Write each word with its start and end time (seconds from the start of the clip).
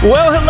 Well, 0.00 0.32
hello, 0.32 0.47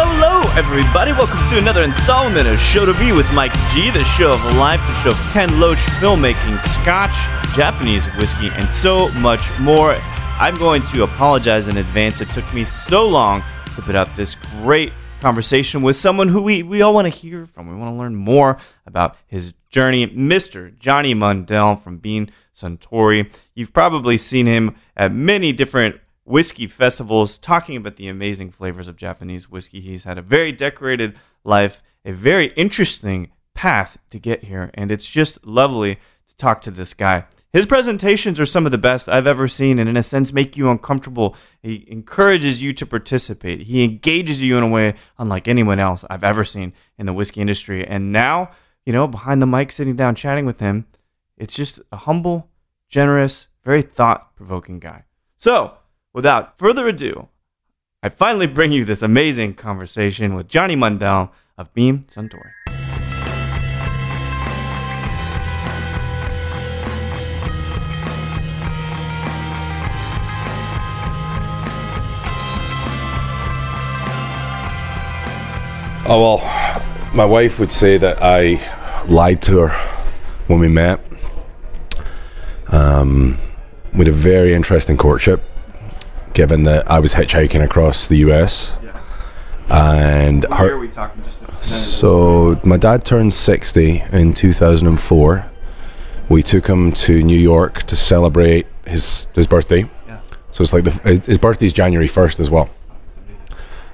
everybody. 0.58 1.12
Welcome 1.12 1.38
to 1.50 1.58
another 1.58 1.84
installment 1.84 2.48
of 2.48 2.58
Show 2.58 2.84
to 2.84 2.92
Be 2.98 3.12
with 3.12 3.30
Mike 3.30 3.52
G, 3.72 3.92
the 3.92 4.02
show 4.02 4.32
of 4.32 4.44
life, 4.56 4.80
the 4.88 4.94
show 4.94 5.10
of 5.10 5.32
Ken 5.32 5.60
Loach, 5.60 5.78
filmmaking, 6.00 6.60
scotch, 6.60 7.14
Japanese 7.54 8.06
whiskey, 8.16 8.48
and 8.54 8.68
so 8.68 9.08
much 9.20 9.56
more. 9.60 9.92
I'm 10.40 10.56
going 10.56 10.82
to 10.86 11.04
apologize 11.04 11.68
in 11.68 11.76
advance. 11.76 12.20
It 12.20 12.28
took 12.30 12.52
me 12.52 12.64
so 12.64 13.08
long 13.08 13.44
to 13.76 13.82
put 13.82 13.94
out 13.94 14.08
this 14.16 14.34
great 14.34 14.92
conversation 15.20 15.80
with 15.82 15.94
someone 15.94 16.26
who 16.26 16.42
we, 16.42 16.64
we 16.64 16.82
all 16.82 16.92
want 16.92 17.04
to 17.04 17.16
hear 17.16 17.46
from. 17.46 17.68
We 17.68 17.76
want 17.76 17.94
to 17.94 17.96
learn 17.96 18.16
more 18.16 18.58
about 18.84 19.16
his 19.28 19.54
journey, 19.70 20.08
Mr. 20.08 20.76
Johnny 20.76 21.14
Mundell 21.14 21.80
from 21.80 21.98
Beam 21.98 22.26
Suntory. 22.52 23.32
You've 23.54 23.72
probably 23.72 24.16
seen 24.16 24.46
him 24.46 24.74
at 24.96 25.12
many 25.12 25.52
different 25.52 26.00
whiskey 26.28 26.66
festivals 26.66 27.38
talking 27.38 27.76
about 27.76 27.96
the 27.96 28.08
amazing 28.08 28.50
flavors 28.50 28.88
of 28.88 28.96
Japanese 28.96 29.50
whiskey. 29.50 29.80
He's 29.80 30.04
had 30.04 30.18
a 30.18 30.22
very 30.22 30.52
decorated 30.52 31.16
life, 31.44 31.82
a 32.04 32.12
very 32.12 32.52
interesting 32.54 33.30
path 33.54 33.96
to 34.10 34.18
get 34.18 34.44
here, 34.44 34.70
and 34.74 34.92
it's 34.92 35.08
just 35.08 35.44
lovely 35.44 35.96
to 35.96 36.36
talk 36.36 36.62
to 36.62 36.70
this 36.70 36.94
guy. 36.94 37.24
His 37.50 37.64
presentations 37.64 38.38
are 38.38 38.46
some 38.46 38.66
of 38.66 38.72
the 38.72 38.78
best 38.78 39.08
I've 39.08 39.26
ever 39.26 39.48
seen, 39.48 39.78
and 39.78 39.88
in 39.88 39.96
a 39.96 40.02
sense, 40.02 40.32
make 40.32 40.56
you 40.56 40.70
uncomfortable. 40.70 41.34
He 41.62 41.86
encourages 41.88 42.62
you 42.62 42.74
to 42.74 42.84
participate. 42.84 43.62
He 43.62 43.82
engages 43.82 44.42
you 44.42 44.58
in 44.58 44.64
a 44.64 44.68
way 44.68 44.94
unlike 45.18 45.48
anyone 45.48 45.80
else 45.80 46.04
I've 46.10 46.24
ever 46.24 46.44
seen 46.44 46.74
in 46.98 47.06
the 47.06 47.14
whiskey 47.14 47.40
industry. 47.40 47.86
And 47.86 48.12
now, 48.12 48.50
you 48.84 48.92
know, 48.92 49.06
behind 49.06 49.40
the 49.40 49.46
mic, 49.46 49.72
sitting 49.72 49.96
down, 49.96 50.14
chatting 50.14 50.44
with 50.44 50.60
him, 50.60 50.86
it's 51.38 51.54
just 51.54 51.80
a 51.90 51.96
humble, 51.96 52.50
generous, 52.90 53.48
very 53.64 53.80
thought 53.80 54.36
provoking 54.36 54.78
guy. 54.78 55.04
So, 55.38 55.77
without 56.18 56.58
further 56.58 56.88
ado, 56.88 57.28
I 58.02 58.08
finally 58.08 58.48
bring 58.48 58.72
you 58.72 58.84
this 58.84 59.02
amazing 59.02 59.54
conversation 59.54 60.34
with 60.34 60.48
Johnny 60.48 60.74
Mundell 60.74 61.30
of 61.56 61.72
Beam 61.74 62.06
Suntory. 62.08 62.50
Oh 76.04 76.20
well, 76.20 76.82
my 77.14 77.24
wife 77.24 77.60
would 77.60 77.70
say 77.70 77.96
that 77.96 78.18
I 78.20 78.58
lied 79.06 79.40
to 79.42 79.60
her 79.60 79.68
when 80.48 80.58
we 80.58 80.66
met. 80.66 80.98
Um, 82.72 83.38
we 83.92 83.98
had 83.98 84.08
a 84.08 84.12
very 84.12 84.52
interesting 84.52 84.96
courtship, 84.96 85.44
given 86.38 86.62
that 86.62 86.88
I 86.88 87.00
was 87.00 87.14
hitchhiking 87.14 87.64
across 87.64 88.06
the 88.06 88.18
U.S. 88.18 88.72
Yeah. 88.80 88.96
And 89.68 90.44
Where 90.44 90.58
her. 90.58 90.74
are 90.74 90.78
we 90.78 90.86
talking? 90.86 91.20
Just 91.24 91.44
So 91.52 92.60
my 92.62 92.76
dad 92.76 93.04
turned 93.04 93.32
sixty 93.34 94.04
in 94.12 94.34
two 94.34 94.52
thousand 94.52 94.86
and 94.86 95.00
four. 95.00 95.50
We 96.28 96.44
took 96.44 96.68
him 96.68 96.92
to 96.92 97.24
New 97.24 97.36
York 97.52 97.82
to 97.88 97.96
celebrate 97.96 98.68
his 98.86 99.26
his 99.34 99.48
birthday. 99.48 99.90
Yeah. 100.06 100.20
So 100.52 100.62
it's 100.62 100.72
like 100.72 100.84
the, 100.84 100.92
his 101.26 101.38
birthday's 101.38 101.72
January 101.72 102.06
first 102.06 102.38
as 102.38 102.50
well. 102.50 102.70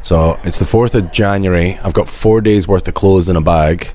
So 0.02 0.38
it's 0.44 0.58
the 0.58 0.66
4th 0.66 0.94
of 0.94 1.10
January. 1.12 1.78
I've 1.82 1.94
got 1.94 2.08
four 2.08 2.42
days 2.42 2.68
worth 2.68 2.86
of 2.86 2.92
clothes 2.92 3.30
in 3.30 3.36
a 3.36 3.40
bag. 3.40 3.94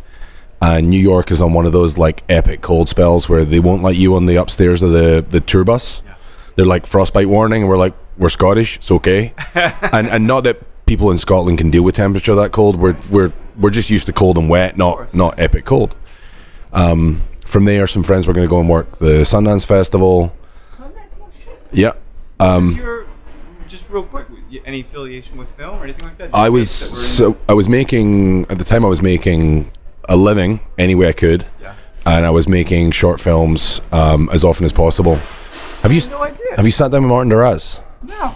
And 0.60 0.88
New 0.88 0.98
York 0.98 1.30
is 1.30 1.40
on 1.40 1.54
one 1.54 1.68
of 1.68 1.72
those 1.72 2.00
like 2.00 2.24
epic 2.28 2.62
cold 2.62 2.90
spells 2.90 3.30
where 3.30 3.46
they 3.46 3.60
won't 3.60 3.84
let 3.84 3.96
you 3.96 4.16
on 4.16 4.26
the 4.26 4.38
upstairs 4.38 4.82
of 4.82 4.92
the, 4.92 5.24
the 5.30 5.40
tour 5.40 5.64
bus. 5.64 6.02
Yeah. 6.04 6.16
They're 6.56 6.66
like 6.66 6.88
frostbite 6.88 7.30
warning, 7.30 7.62
and 7.62 7.70
we're 7.70 7.78
like, 7.78 7.94
we're 8.20 8.30
Scottish, 8.30 8.78
it's 8.78 8.92
okay. 8.92 9.34
and 9.56 10.08
and 10.08 10.28
not 10.28 10.44
that 10.44 10.60
people 10.86 11.10
in 11.12 11.18
Scotland 11.18 11.58
can 11.58 11.72
deal 11.72 11.84
with 11.84 11.96
temperature 11.96 12.36
that 12.36 12.52
cold. 12.52 12.76
We're 12.76 12.96
we're 13.10 13.34
we're 13.58 13.70
just 13.72 13.90
used 13.90 14.06
to 14.06 14.14
cold 14.14 14.38
and 14.38 14.50
wet, 14.50 14.78
not 14.78 15.14
not 15.14 15.40
epic 15.40 15.66
cold. 15.66 15.96
Um, 16.74 17.22
from 17.46 17.66
there, 17.66 17.88
some 17.88 18.04
friends 18.04 18.28
were 18.28 18.34
going 18.34 18.46
to 18.46 18.50
go 18.50 18.60
and 18.60 18.70
work 18.70 19.00
the 19.00 19.22
Sundance 19.24 19.66
Festival. 19.66 20.32
Sundance. 20.68 21.18
Yeah. 21.72 21.94
Um, 22.40 22.80
just 23.68 23.90
real 23.90 24.04
quick, 24.04 24.28
any 24.66 24.82
affiliation 24.82 25.38
with 25.38 25.50
film 25.52 25.80
or 25.80 25.84
anything 25.84 26.06
like 26.08 26.18
that? 26.20 26.30
I 26.34 26.50
was 26.50 26.80
That 26.80 26.92
were 26.92 27.00
in- 27.02 27.06
so 27.08 27.38
I 27.50 27.54
was 27.54 27.68
making 27.70 28.46
at 28.52 28.58
the 28.60 28.64
time 28.64 28.86
I 28.86 28.88
was 28.88 29.02
making 29.02 29.72
a 30.08 30.16
living 30.16 30.60
any 30.78 30.96
way 30.96 31.08
I 31.10 31.14
could, 31.14 31.46
Yeah. 31.62 31.74
and 32.06 32.26
I 32.26 32.30
was 32.32 32.48
making 32.48 32.92
short 32.92 33.20
films 33.20 33.82
um, 33.92 34.30
as 34.32 34.44
often 34.44 34.66
as 34.66 34.74
possible. 34.74 35.16
Have 35.84 35.92
you 35.92 36.02
No 36.10 36.24
idea. 36.24 36.46
have 36.56 36.66
you 36.66 36.72
sat 36.72 36.92
down 36.92 37.04
with 37.04 37.10
Martin 37.10 37.30
Duras? 37.30 37.80
No. 38.04 38.36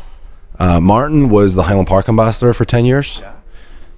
Uh, 0.59 0.79
Martin 0.79 1.29
was 1.29 1.55
the 1.55 1.63
Highland 1.63 1.87
Park 1.87 2.07
ambassador 2.09 2.53
for 2.53 2.65
ten 2.65 2.85
years, 2.85 3.19
Yeah. 3.21 3.33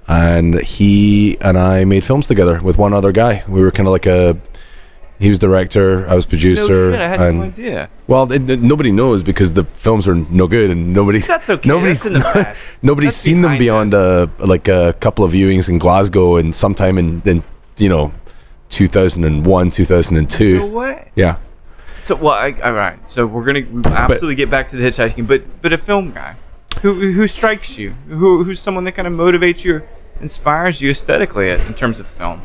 and 0.08 0.62
he 0.62 1.38
and 1.42 1.58
I 1.58 1.84
made 1.86 2.04
films 2.06 2.28
together 2.28 2.62
with 2.62 2.78
one 2.78 2.94
other 2.94 3.12
guy. 3.12 3.44
We 3.48 3.62
were 3.62 3.72
kind 3.72 3.88
of 3.88 3.92
like 3.92 4.06
a. 4.06 4.38
He 5.18 5.30
was 5.30 5.40
director, 5.40 6.06
I 6.10 6.16
was 6.16 6.26
producer. 6.26 6.92
No 6.92 6.98
shit, 6.98 7.02
I 7.02 7.08
had 7.08 7.22
and 7.22 7.38
no 7.40 7.46
idea. 7.46 7.90
well, 8.06 8.30
it, 8.34 8.50
it- 8.50 8.62
nobody 8.62 8.92
knows 8.92 9.24
because 9.24 9.54
the 9.54 9.64
films 9.64 10.10
are 10.10 10.16
no 10.16 10.46
good, 10.46 10.70
and 10.70 10.92
nobody's 10.94 11.26
That's 11.26 11.50
okay. 11.50 11.70
Nobody's 11.74 12.04
That's 12.04 12.08
in 12.08 12.14
the 12.14 12.20
past. 12.44 12.78
nobody's 12.84 13.12
That's 13.12 13.18
seen 13.18 13.42
them 13.42 13.58
beyond 13.58 13.94
uh, 13.94 14.28
like 14.40 14.68
a 14.68 14.94
couple 15.00 15.24
of 15.24 15.32
viewings 15.32 15.70
in 15.70 15.78
Glasgow 15.80 16.36
and 16.36 16.54
sometime 16.54 16.98
in, 16.98 17.22
in 17.26 17.44
you 17.78 17.88
know 17.88 18.12
2001, 18.70 19.72
2002. 19.72 20.60
No 20.60 20.66
way. 20.68 21.12
Yeah, 21.16 21.38
So, 22.06 22.16
well, 22.16 22.36
I, 22.36 22.52
all 22.64 22.74
right. 22.74 23.00
So 23.10 23.26
we're 23.26 23.46
gonna 23.46 23.66
absolutely 23.88 24.36
get 24.36 24.52
back 24.52 24.68
to 24.68 24.78
the 24.78 24.84
hitchhiking, 24.84 25.26
but 25.26 25.42
but 25.64 25.74
a 25.74 25.78
film 25.78 26.12
guy, 26.12 26.36
who 26.84 27.12
who 27.12 27.28
strikes 27.28 27.80
you? 27.80 27.96
Who 28.08 28.44
who's 28.44 28.60
someone 28.60 28.84
that 28.84 28.92
kind 28.92 29.08
of 29.08 29.14
motivates 29.16 29.64
you, 29.64 29.78
or 29.78 29.88
inspires 30.22 30.80
you 30.82 30.92
aesthetically 30.92 31.50
in 31.50 31.74
terms 31.74 32.00
of 32.00 32.06
film? 32.06 32.44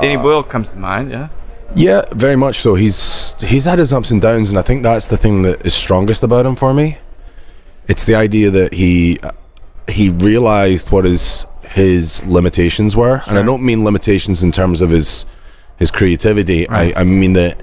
Danny 0.00 0.16
uh, 0.16 0.22
Boyle 0.22 0.42
comes 0.42 0.66
to 0.70 0.76
mind. 0.76 1.12
Yeah. 1.12 1.28
yeah, 1.76 2.02
very 2.10 2.34
much 2.34 2.58
so. 2.58 2.74
He's 2.74 3.36
he's 3.40 3.66
had 3.66 3.78
his 3.78 3.92
ups 3.92 4.10
and 4.10 4.20
downs, 4.20 4.48
and 4.48 4.58
I 4.58 4.62
think 4.62 4.82
that's 4.82 5.06
the 5.06 5.16
thing 5.16 5.42
that 5.42 5.64
is 5.64 5.72
strongest 5.72 6.24
about 6.24 6.44
him 6.44 6.56
for 6.56 6.74
me. 6.74 6.98
It's 7.86 8.02
the 8.02 8.16
idea 8.16 8.50
that 8.50 8.72
he 8.72 9.20
he 9.86 10.08
realized 10.08 10.90
what 10.90 11.04
his 11.04 11.46
his 11.62 12.26
limitations 12.26 12.96
were, 12.96 13.22
and 13.28 13.38
I 13.38 13.42
don't 13.42 13.62
mean 13.62 13.84
limitations 13.84 14.42
in 14.42 14.50
terms 14.50 14.80
of 14.80 14.90
his 14.90 15.24
his 15.78 15.92
creativity. 15.92 16.68
I, 16.68 17.00
I 17.00 17.04
mean 17.04 17.34
that 17.34 17.60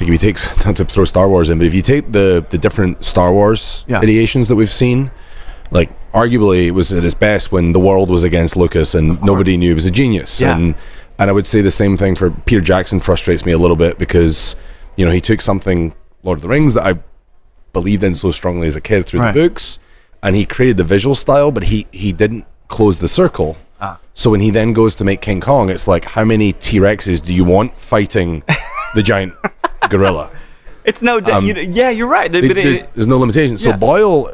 like 0.00 0.08
if 0.08 0.08
you 0.08 0.18
take 0.18 0.38
not 0.66 0.76
to 0.76 0.84
throw 0.84 1.04
Star 1.04 1.28
Wars 1.28 1.50
in, 1.50 1.58
but 1.58 1.66
if 1.66 1.74
you 1.74 1.82
take 1.82 2.10
the 2.12 2.44
the 2.50 2.58
different 2.58 3.04
Star 3.04 3.32
Wars 3.32 3.84
Yeah. 3.88 4.00
ideations 4.00 4.48
that 4.48 4.56
we've 4.56 4.70
seen, 4.70 5.10
like 5.70 5.90
arguably 6.12 6.66
it 6.66 6.70
was 6.72 6.92
at 6.92 7.04
its 7.04 7.14
best 7.14 7.52
when 7.52 7.72
the 7.72 7.80
world 7.80 8.08
was 8.10 8.22
against 8.24 8.56
Lucas 8.56 8.94
and 8.94 9.20
nobody 9.22 9.56
knew 9.56 9.68
he 9.70 9.74
was 9.74 9.86
a 9.86 9.90
genius. 9.90 10.40
Yeah. 10.40 10.56
And 10.56 10.74
and 11.18 11.28
I 11.30 11.32
would 11.32 11.46
say 11.46 11.60
the 11.62 11.70
same 11.70 11.96
thing 11.96 12.14
for 12.14 12.30
Peter 12.30 12.60
Jackson 12.60 13.00
frustrates 13.00 13.44
me 13.44 13.52
a 13.52 13.58
little 13.58 13.76
bit 13.76 13.98
because 13.98 14.54
you 14.96 15.04
know 15.04 15.10
he 15.12 15.20
took 15.20 15.40
something 15.40 15.94
Lord 16.22 16.38
of 16.38 16.42
the 16.42 16.48
Rings 16.48 16.74
that 16.74 16.86
I 16.86 16.98
believed 17.72 18.02
in 18.04 18.14
so 18.14 18.30
strongly 18.30 18.66
as 18.66 18.76
a 18.76 18.80
kid 18.80 19.04
through 19.06 19.20
Right. 19.20 19.34
the 19.34 19.48
books, 19.48 19.78
and 20.22 20.34
he 20.34 20.44
created 20.46 20.76
the 20.78 20.84
visual 20.84 21.14
style, 21.14 21.50
but 21.52 21.64
he 21.64 21.86
he 21.92 22.12
didn't 22.12 22.44
close 22.68 22.98
the 23.00 23.08
circle. 23.08 23.56
Ah. 23.80 23.98
So 24.14 24.30
when 24.30 24.40
he 24.40 24.50
then 24.50 24.72
goes 24.72 24.96
to 24.96 25.04
make 25.04 25.20
King 25.20 25.40
Kong, 25.40 25.70
it's 25.70 25.86
like 25.86 26.04
how 26.04 26.24
many 26.24 26.52
T 26.52 26.78
Rexes 26.78 27.20
do 27.22 27.32
you 27.32 27.44
want 27.44 27.78
fighting 27.78 28.42
the 28.94 29.02
giant 29.02 29.34
gorilla? 29.90 30.30
It's 30.84 31.02
no. 31.02 31.18
Um, 31.20 31.44
you, 31.44 31.52
yeah, 31.54 31.90
you're 31.90 32.06
right. 32.06 32.32
But 32.32 32.40
there's, 32.40 32.84
there's 32.94 33.06
no 33.06 33.18
limitation. 33.18 33.58
So 33.58 33.70
Yeah. 33.70 33.76
Boyle 33.76 34.32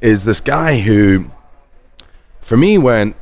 is 0.00 0.24
this 0.24 0.38
guy 0.38 0.78
who, 0.78 1.32
for 2.42 2.56
me, 2.56 2.78
went 2.78 3.16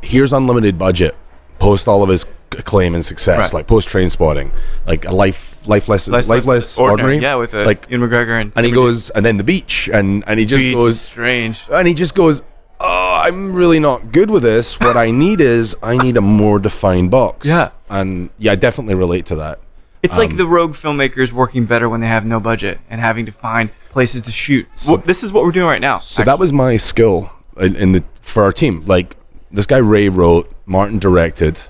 here's 0.00 0.32
unlimited 0.32 0.78
budget, 0.78 1.14
post 1.58 1.86
all 1.86 2.02
of 2.02 2.08
his 2.08 2.24
acclaim 2.52 2.94
and 2.94 3.04
success, 3.04 3.38
Right. 3.38 3.52
like 3.52 3.66
post 3.66 3.90
Trainspotting, 3.90 4.52
like 4.86 5.04
a 5.04 5.12
life, 5.12 5.68
lifeless, 5.68 6.08
Lifeless- 6.08 6.28
lifeless, 6.30 6.78
ordinary. 6.78 7.16
ordinary, 7.16 7.22
Yeah, 7.22 7.34
with 7.34 7.52
uh, 7.52 7.64
like, 7.66 7.90
Ewan 7.90 8.08
McGregor 8.08 8.40
and 8.40 8.52
and 8.56 8.64
he 8.64 8.72
goes, 8.72 9.10
and 9.10 9.26
then 9.26 9.36
the 9.36 9.44
beach, 9.44 9.90
and 9.92 10.24
and 10.26 10.40
he 10.40 10.46
just 10.46 10.62
Beach 10.62 10.74
goes, 10.76 10.98
strange. 11.00 11.62
and 11.70 11.86
he 11.86 11.92
just 11.92 12.14
goes. 12.14 12.42
Oh, 12.80 13.20
I'm 13.24 13.52
really 13.54 13.80
not 13.80 14.12
good 14.12 14.30
with 14.30 14.44
this. 14.44 14.78
What 14.80 14.96
I 14.96 15.10
need 15.10 15.40
is 15.42 15.76
I 15.82 15.98
need 15.98 16.16
a 16.16 16.20
more 16.20 16.58
defined 16.60 17.10
box. 17.10 17.44
Yeah. 17.44 17.70
and 17.90 18.30
yeah, 18.38 18.52
I 18.52 18.54
definitely 18.54 18.94
relate 18.94 19.26
to 19.26 19.34
that. 19.36 19.58
It's 20.02 20.14
Um, 20.14 20.20
like 20.20 20.36
the 20.36 20.46
rogue 20.46 20.74
filmmakers 20.74 21.32
working 21.32 21.64
better 21.66 21.88
when 21.88 22.00
they 22.00 22.06
have 22.06 22.24
no 22.24 22.38
budget 22.40 22.78
and 22.88 23.00
having 23.00 23.26
to 23.26 23.32
find 23.32 23.70
places 23.90 24.20
to 24.22 24.30
shoot. 24.30 24.66
Well, 24.86 24.98
this 24.98 25.22
is 25.24 25.32
what 25.32 25.42
we're 25.44 25.52
doing 25.52 25.66
right 25.66 25.80
now. 25.80 25.98
So 25.98 26.22
that 26.24 26.38
was 26.38 26.52
my 26.52 26.76
skill 26.76 27.30
in, 27.58 27.74
in 27.76 27.92
the 27.92 28.04
for 28.20 28.44
our 28.44 28.52
team. 28.52 28.84
Like 28.86 29.16
this 29.50 29.66
guy 29.66 29.78
Ray 29.78 30.08
wrote, 30.08 30.52
Martin 30.66 30.98
directed, 30.98 31.62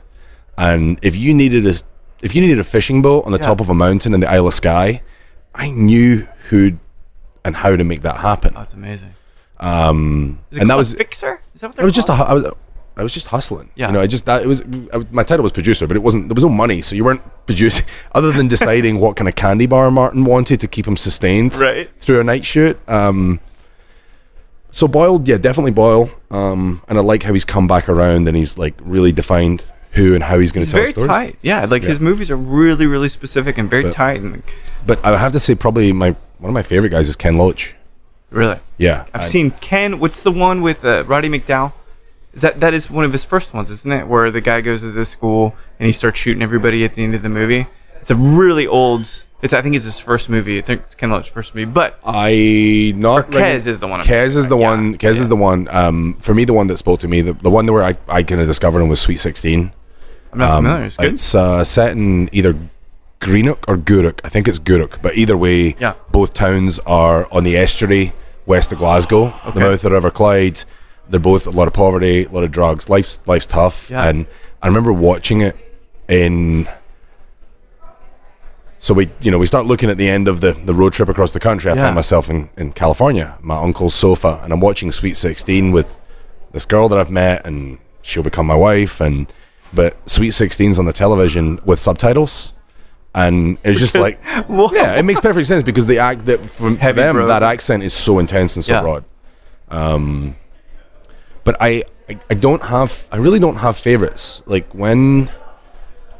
and 0.57 0.99
if 1.03 1.17
you 1.17 1.33
needed 1.35 1.67
a 1.67 1.75
if 2.21 2.35
you 2.35 2.41
needed 2.43 2.59
a 2.59 2.65
fishing 2.65 3.01
boat 3.01 3.25
on 3.25 3.33
the 3.33 3.39
Yeah. 3.39 3.45
top 3.45 3.61
of 3.61 3.69
a 3.69 3.75
mountain 3.75 4.13
in 4.13 4.21
the 4.21 4.29
Isle 4.31 4.49
of 4.49 4.55
Skye, 4.55 5.03
I 5.55 5.71
knew 5.71 6.27
who 6.51 6.73
and 7.45 7.57
how 7.57 7.77
to 7.77 7.85
make 7.85 8.03
that 8.03 8.17
happen. 8.19 8.53
Oh, 8.57 8.61
that's 8.61 8.75
amazing. 8.75 9.15
Um, 9.61 10.39
Is 10.51 10.59
it 10.59 10.61
and 10.63 10.71
that 10.71 10.75
called 10.75 10.79
was 10.81 10.95
Fixer. 10.95 11.41
Is 11.55 11.61
that 11.63 11.69
what 11.69 11.77
they're 11.77 11.85
was 11.87 11.95
just 11.95 12.09
a, 12.09 12.13
called? 12.15 12.29
hu- 12.29 12.33
I 12.33 12.35
was 12.35 12.55
I 12.99 13.03
was 13.05 13.15
just 13.15 13.29
hustling. 13.29 13.71
Yeah. 13.77 13.87
You 13.87 13.93
know, 13.95 14.01
I 14.01 14.07
just 14.09 14.27
that 14.27 14.43
it 14.43 14.47
was 14.49 14.61
I, 14.93 14.99
my 15.11 15.23
title 15.23 15.45
was 15.45 15.53
producer, 15.53 15.87
but 15.87 15.97
it 15.97 16.03
wasn't 16.03 16.29
there 16.29 16.35
was 16.35 16.43
no 16.43 16.49
money, 16.51 16.83
so 16.83 16.95
you 16.97 17.05
weren't 17.05 17.23
producing 17.47 17.87
other 18.13 18.33
than 18.33 18.49
deciding 18.49 18.99
what 18.99 19.17
kind 19.17 19.29
of 19.29 19.35
candy 19.37 19.67
bar 19.67 19.91
Martin 19.91 20.25
wanted 20.25 20.61
to 20.61 20.69
keep 20.69 20.87
him 20.87 20.97
sustained 20.97 21.55
Right. 21.55 21.89
through 22.01 22.21
a 22.21 22.25
night 22.25 22.45
shoot. 22.45 22.77
Um, 22.89 23.41
so 24.71 24.87
Boyle, 24.87 25.21
yeah, 25.25 25.39
definitely 25.39 25.71
Boyle. 25.71 26.11
Um, 26.31 26.83
and 26.89 26.99
I 26.99 27.01
like 27.01 27.23
how 27.23 27.33
he's 27.33 27.45
come 27.45 27.67
back 27.67 27.89
around 27.89 28.29
and 28.29 28.37
he's 28.37 28.59
like 28.59 28.75
really 28.83 29.13
defined 29.13 29.65
who 29.93 30.15
and 30.15 30.23
how 30.23 30.39
he's 30.39 30.53
going 30.53 30.67
to 30.67 30.71
tell 30.71 30.81
very 30.81 30.93
stories. 30.93 31.09
tight. 31.11 31.39
Yeah, 31.41 31.65
like 31.65 31.83
his 31.83 31.99
movies 32.01 32.31
are 32.31 32.37
really, 32.37 32.87
really 32.87 33.09
specific 33.09 33.57
and 33.59 33.71
very 33.71 33.85
But- 33.85 33.93
tight. 33.93 34.21
And 34.21 34.33
like, 34.33 34.55
But 34.87 35.05
I 35.05 35.17
have 35.19 35.33
to 35.33 35.41
say, 35.41 35.55
probably 35.55 35.93
my 35.93 36.11
one 36.39 36.51
of 36.51 36.55
my 36.55 36.63
favorite 36.63 36.91
guys 36.91 37.09
is 37.09 37.17
Ken 37.17 37.39
Loach. 37.39 37.75
really, 38.31 38.59
Yeah, 38.77 39.07
I've 39.15 39.23
I- 39.23 39.25
seen 39.27 39.53
Ken. 39.53 39.99
What's 40.01 40.23
the 40.23 40.31
one 40.33 40.61
with 40.63 40.85
uh, 40.85 41.05
Roddy 41.07 41.29
McDowell? 41.29 41.73
Is 42.35 42.43
that 42.43 42.61
that 42.61 42.75
is 42.75 42.91
one 42.91 43.05
of 43.05 43.13
his 43.13 43.25
first 43.25 43.55
ones, 43.55 43.71
isn't 43.71 43.91
it? 43.93 44.07
Where 44.07 44.31
the 44.31 44.41
guy 44.41 44.61
goes 44.61 44.83
to 44.83 44.93
this 44.93 45.09
school 45.09 45.55
and 45.79 45.87
he 45.87 45.93
starts 45.93 46.19
shooting 46.19 46.43
everybody 46.43 46.85
at 46.85 46.95
the 46.95 47.03
end 47.03 47.15
of 47.15 47.23
the 47.23 47.29
movie. 47.29 47.67
It's 48.01 48.11
a 48.11 48.15
really 48.17 48.67
old. 48.67 49.09
It's 49.41 49.55
I 49.55 49.63
think 49.63 49.77
it's 49.77 49.85
his 49.85 49.99
first 49.99 50.29
movie. 50.29 50.59
I 50.59 50.63
think 50.63 50.83
it's 50.83 50.95
Ken 50.95 51.11
Loach's 51.11 51.29
first 51.31 51.55
movie. 51.55 51.65
But 51.71 51.99
I 52.05 52.93
not 52.97 53.31
Kes 53.31 53.67
is 53.67 53.79
the 53.81 53.87
one 53.89 54.01
I'm 54.01 54.07
Kes 54.07 54.37
is 54.37 54.49
the 54.49 54.55
of, 54.57 54.61
yeah. 54.61 54.71
one. 54.71 54.99
Kes 54.99 55.11
is 55.19 55.29
the 55.29 55.37
one. 55.37 55.69
Um, 55.69 56.15
for 56.21 56.35
me, 56.35 56.45
the 56.45 56.53
one 56.53 56.67
that 56.67 56.77
spoke 56.79 57.01
to 57.01 57.09
me, 57.09 57.23
the, 57.23 57.33
the 57.35 57.51
one 57.51 57.67
where 57.67 57.83
I, 57.85 57.97
I 58.09 58.23
kind 58.25 58.41
of 58.41 58.47
discovered 58.47 58.81
him 58.83 58.89
was 58.89 59.01
Sweet 59.01 59.19
Sixteen. 59.21 59.73
I'm 60.33 60.39
not 60.41 60.51
Um, 60.51 60.65
familiar. 60.65 60.87
It's 60.87 60.97
good. 60.97 61.13
It's 61.15 61.35
uh, 61.35 61.65
set 61.65 61.93
in 61.93 62.29
either 62.33 62.55
Greenock 63.21 63.65
or 63.69 63.77
Gourock. 63.77 64.21
I 64.25 64.29
think 64.29 64.47
it's 64.49 64.59
Gourock, 64.59 65.01
but 65.03 65.17
either 65.17 65.37
way, 65.37 65.77
Yeah. 65.81 65.95
both 66.11 66.35
towns 66.35 66.79
are 66.81 67.27
on 67.33 67.45
the 67.45 67.57
estuary 67.57 68.13
west 68.47 68.71
of 68.73 68.79
Glasgow, 68.79 69.35
the 69.55 69.61
mouth 69.61 69.75
of 69.75 69.81
the 69.83 69.91
River 69.93 70.11
Clyde. 70.11 70.63
They're 71.09 71.21
both 71.21 71.47
a 71.47 71.51
lot 71.51 71.69
of 71.69 71.75
poverty, 71.75 72.25
a 72.25 72.29
lot 72.31 72.45
of 72.45 72.51
drugs. 72.53 72.89
Life's 72.91 73.19
life's 73.27 73.47
tough, 73.47 73.91
Yeah. 73.91 74.05
and 74.09 74.27
I 74.63 74.67
remember 74.67 74.93
watching 74.93 75.41
it 75.41 75.57
in. 76.09 76.69
So 78.81 78.95
we, 78.95 79.11
you 79.21 79.31
know, 79.31 79.39
we 79.39 79.47
start 79.47 79.67
looking 79.67 79.91
at 79.91 79.97
the 79.99 80.09
end 80.09 80.29
of 80.29 80.41
the, 80.41 80.53
the 80.53 80.73
road 80.73 80.93
trip 80.93 81.09
across 81.09 81.33
the 81.33 81.41
country. 81.41 81.71
I 81.71 81.75
Yeah. 81.75 81.83
found 81.83 81.95
myself 81.97 82.31
in, 82.31 82.49
in 82.57 82.73
California, 82.73 83.37
my 83.41 83.57
uncle's 83.57 83.95
sofa, 83.95 84.41
and 84.45 84.53
I'm 84.53 84.61
watching 84.61 84.93
Sweet 84.93 85.17
Sixteen 85.17 85.73
with 85.73 86.01
this 86.53 86.65
girl 86.65 86.89
that 86.89 86.99
I've 86.99 87.11
met, 87.11 87.45
and 87.45 87.79
she'll 88.03 88.23
become 88.23 88.47
my 88.47 88.55
wife. 88.55 89.01
And 89.01 89.27
but 89.75 89.97
Sweet 90.09 90.31
16's 90.33 90.79
on 90.79 90.85
the 90.87 90.93
television 90.93 91.59
with 91.65 91.79
subtitles, 91.81 92.53
and 93.15 93.59
it's 93.65 93.81
just 93.81 93.95
like, 93.97 94.21
yeah, 94.27 94.95
it 94.95 95.05
makes 95.05 95.21
perfect 95.21 95.47
sense 95.49 95.65
because 95.65 95.87
the 95.87 95.99
act 95.99 96.25
that 96.27 96.47
from 96.47 96.77
for 96.77 96.81
Heavy 96.83 96.97
them 97.03 97.17
that 97.27 97.43
accent 97.43 97.83
is 97.83 97.93
so 97.93 98.19
intense 98.19 98.55
and 98.57 98.65
so 98.65 98.73
Yeah. 98.75 98.81
broad. 98.81 99.05
Um, 99.71 100.37
but 101.49 101.57
I, 101.71 101.71
I 102.11 102.19
I 102.33 102.35
don't 102.47 102.63
have 102.75 102.91
I 103.11 103.17
really 103.25 103.39
don't 103.45 103.57
have 103.67 103.75
favorites. 103.89 104.43
Like 104.55 104.67
when 104.83 105.31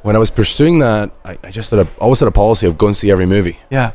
when 0.05 0.17
I 0.17 0.19
was 0.25 0.31
pursuing 0.31 0.79
that, 0.87 1.11
I, 1.31 1.33
I 1.49 1.51
just 1.51 1.71
had 1.71 1.81
a 1.81 1.87
always 2.05 2.21
had 2.21 2.29
a 2.29 2.37
policy 2.45 2.67
of 2.67 2.73
go 2.83 2.87
and 2.87 2.97
see 2.97 3.11
every 3.11 3.27
movie. 3.27 3.57
Yeah, 3.71 3.91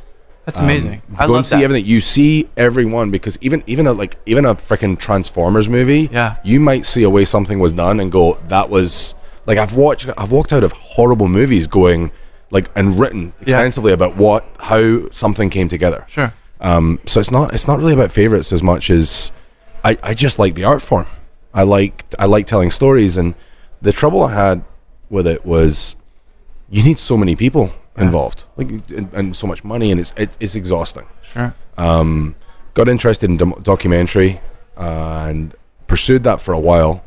that's 0.46 0.60
amazing. 0.60 1.02
I 1.18 1.24
Um, 1.24 1.28
go 1.28 1.34
love 1.34 1.38
and 1.40 1.46
see 1.48 1.56
that. 1.58 1.64
everything. 1.64 1.86
You 1.94 2.02
see 2.02 2.50
everyone 2.56 3.10
because 3.10 3.36
even 3.42 3.64
even 3.66 3.88
a 3.88 3.94
like 3.94 4.14
even 4.32 4.46
a 4.46 4.54
freaking 4.56 4.94
Transformers 5.08 5.68
movie, 5.68 6.04
Yeah. 6.12 6.36
you 6.44 6.60
might 6.60 6.86
see 6.86 7.04
a 7.04 7.10
way 7.10 7.26
something 7.26 7.60
was 7.60 7.74
done 7.74 8.00
and 8.02 8.12
go 8.12 8.38
that 8.56 8.70
was 8.70 9.16
like 9.48 9.58
I've 9.58 9.76
watched 9.76 10.08
I've 10.22 10.32
walked 10.32 10.54
out 10.54 10.64
of 10.64 10.72
horrible 10.96 11.28
movies 11.40 11.66
going 11.68 12.12
like 12.52 12.70
and 12.76 13.00
written 13.00 13.34
extensively 13.42 13.92
about 13.94 14.16
what 14.18 14.44
how 14.60 15.10
something 15.10 15.50
came 15.50 15.68
together. 15.70 16.06
Sure. 16.10 16.32
Um, 16.70 17.00
so 17.12 17.20
it's 17.20 17.32
not 17.32 17.54
it's 17.56 17.68
not 17.68 17.80
really 17.80 17.94
about 18.00 18.12
favorites 18.12 18.54
as 18.54 18.62
much 18.62 18.90
as 18.92 19.32
I, 19.90 19.98
I 20.10 20.14
just 20.14 20.38
like 20.40 20.54
the 20.54 20.66
art 20.66 20.82
form. 20.82 21.08
I 21.54 21.64
like 21.64 22.06
I 22.18 22.26
like 22.26 22.48
telling 22.48 22.72
stories, 22.72 23.18
and 23.18 23.36
the 23.82 23.92
trouble 23.92 24.24
I 24.24 24.34
had 24.34 24.64
with 25.10 25.28
it 25.28 25.46
was 25.46 25.96
you 26.70 26.84
need 26.84 26.98
so 26.98 27.16
many 27.18 27.36
people 27.36 27.74
involved, 27.98 28.46
like 28.58 28.70
and, 28.90 29.10
and 29.14 29.36
so 29.36 29.46
much 29.48 29.64
money, 29.64 29.92
and 29.92 30.00
it's 30.00 30.14
it, 30.18 30.38
it's 30.40 30.56
exhausting. 30.56 31.06
Sure. 31.22 31.54
Um, 31.78 32.36
got 32.74 32.88
interested 32.88 33.30
in 33.30 33.38
documentary 33.62 34.42
uh, 34.78 35.26
and 35.30 35.56
pursued 35.88 36.24
that 36.24 36.42
for 36.42 36.54
a 36.54 36.60
while. 36.60 37.04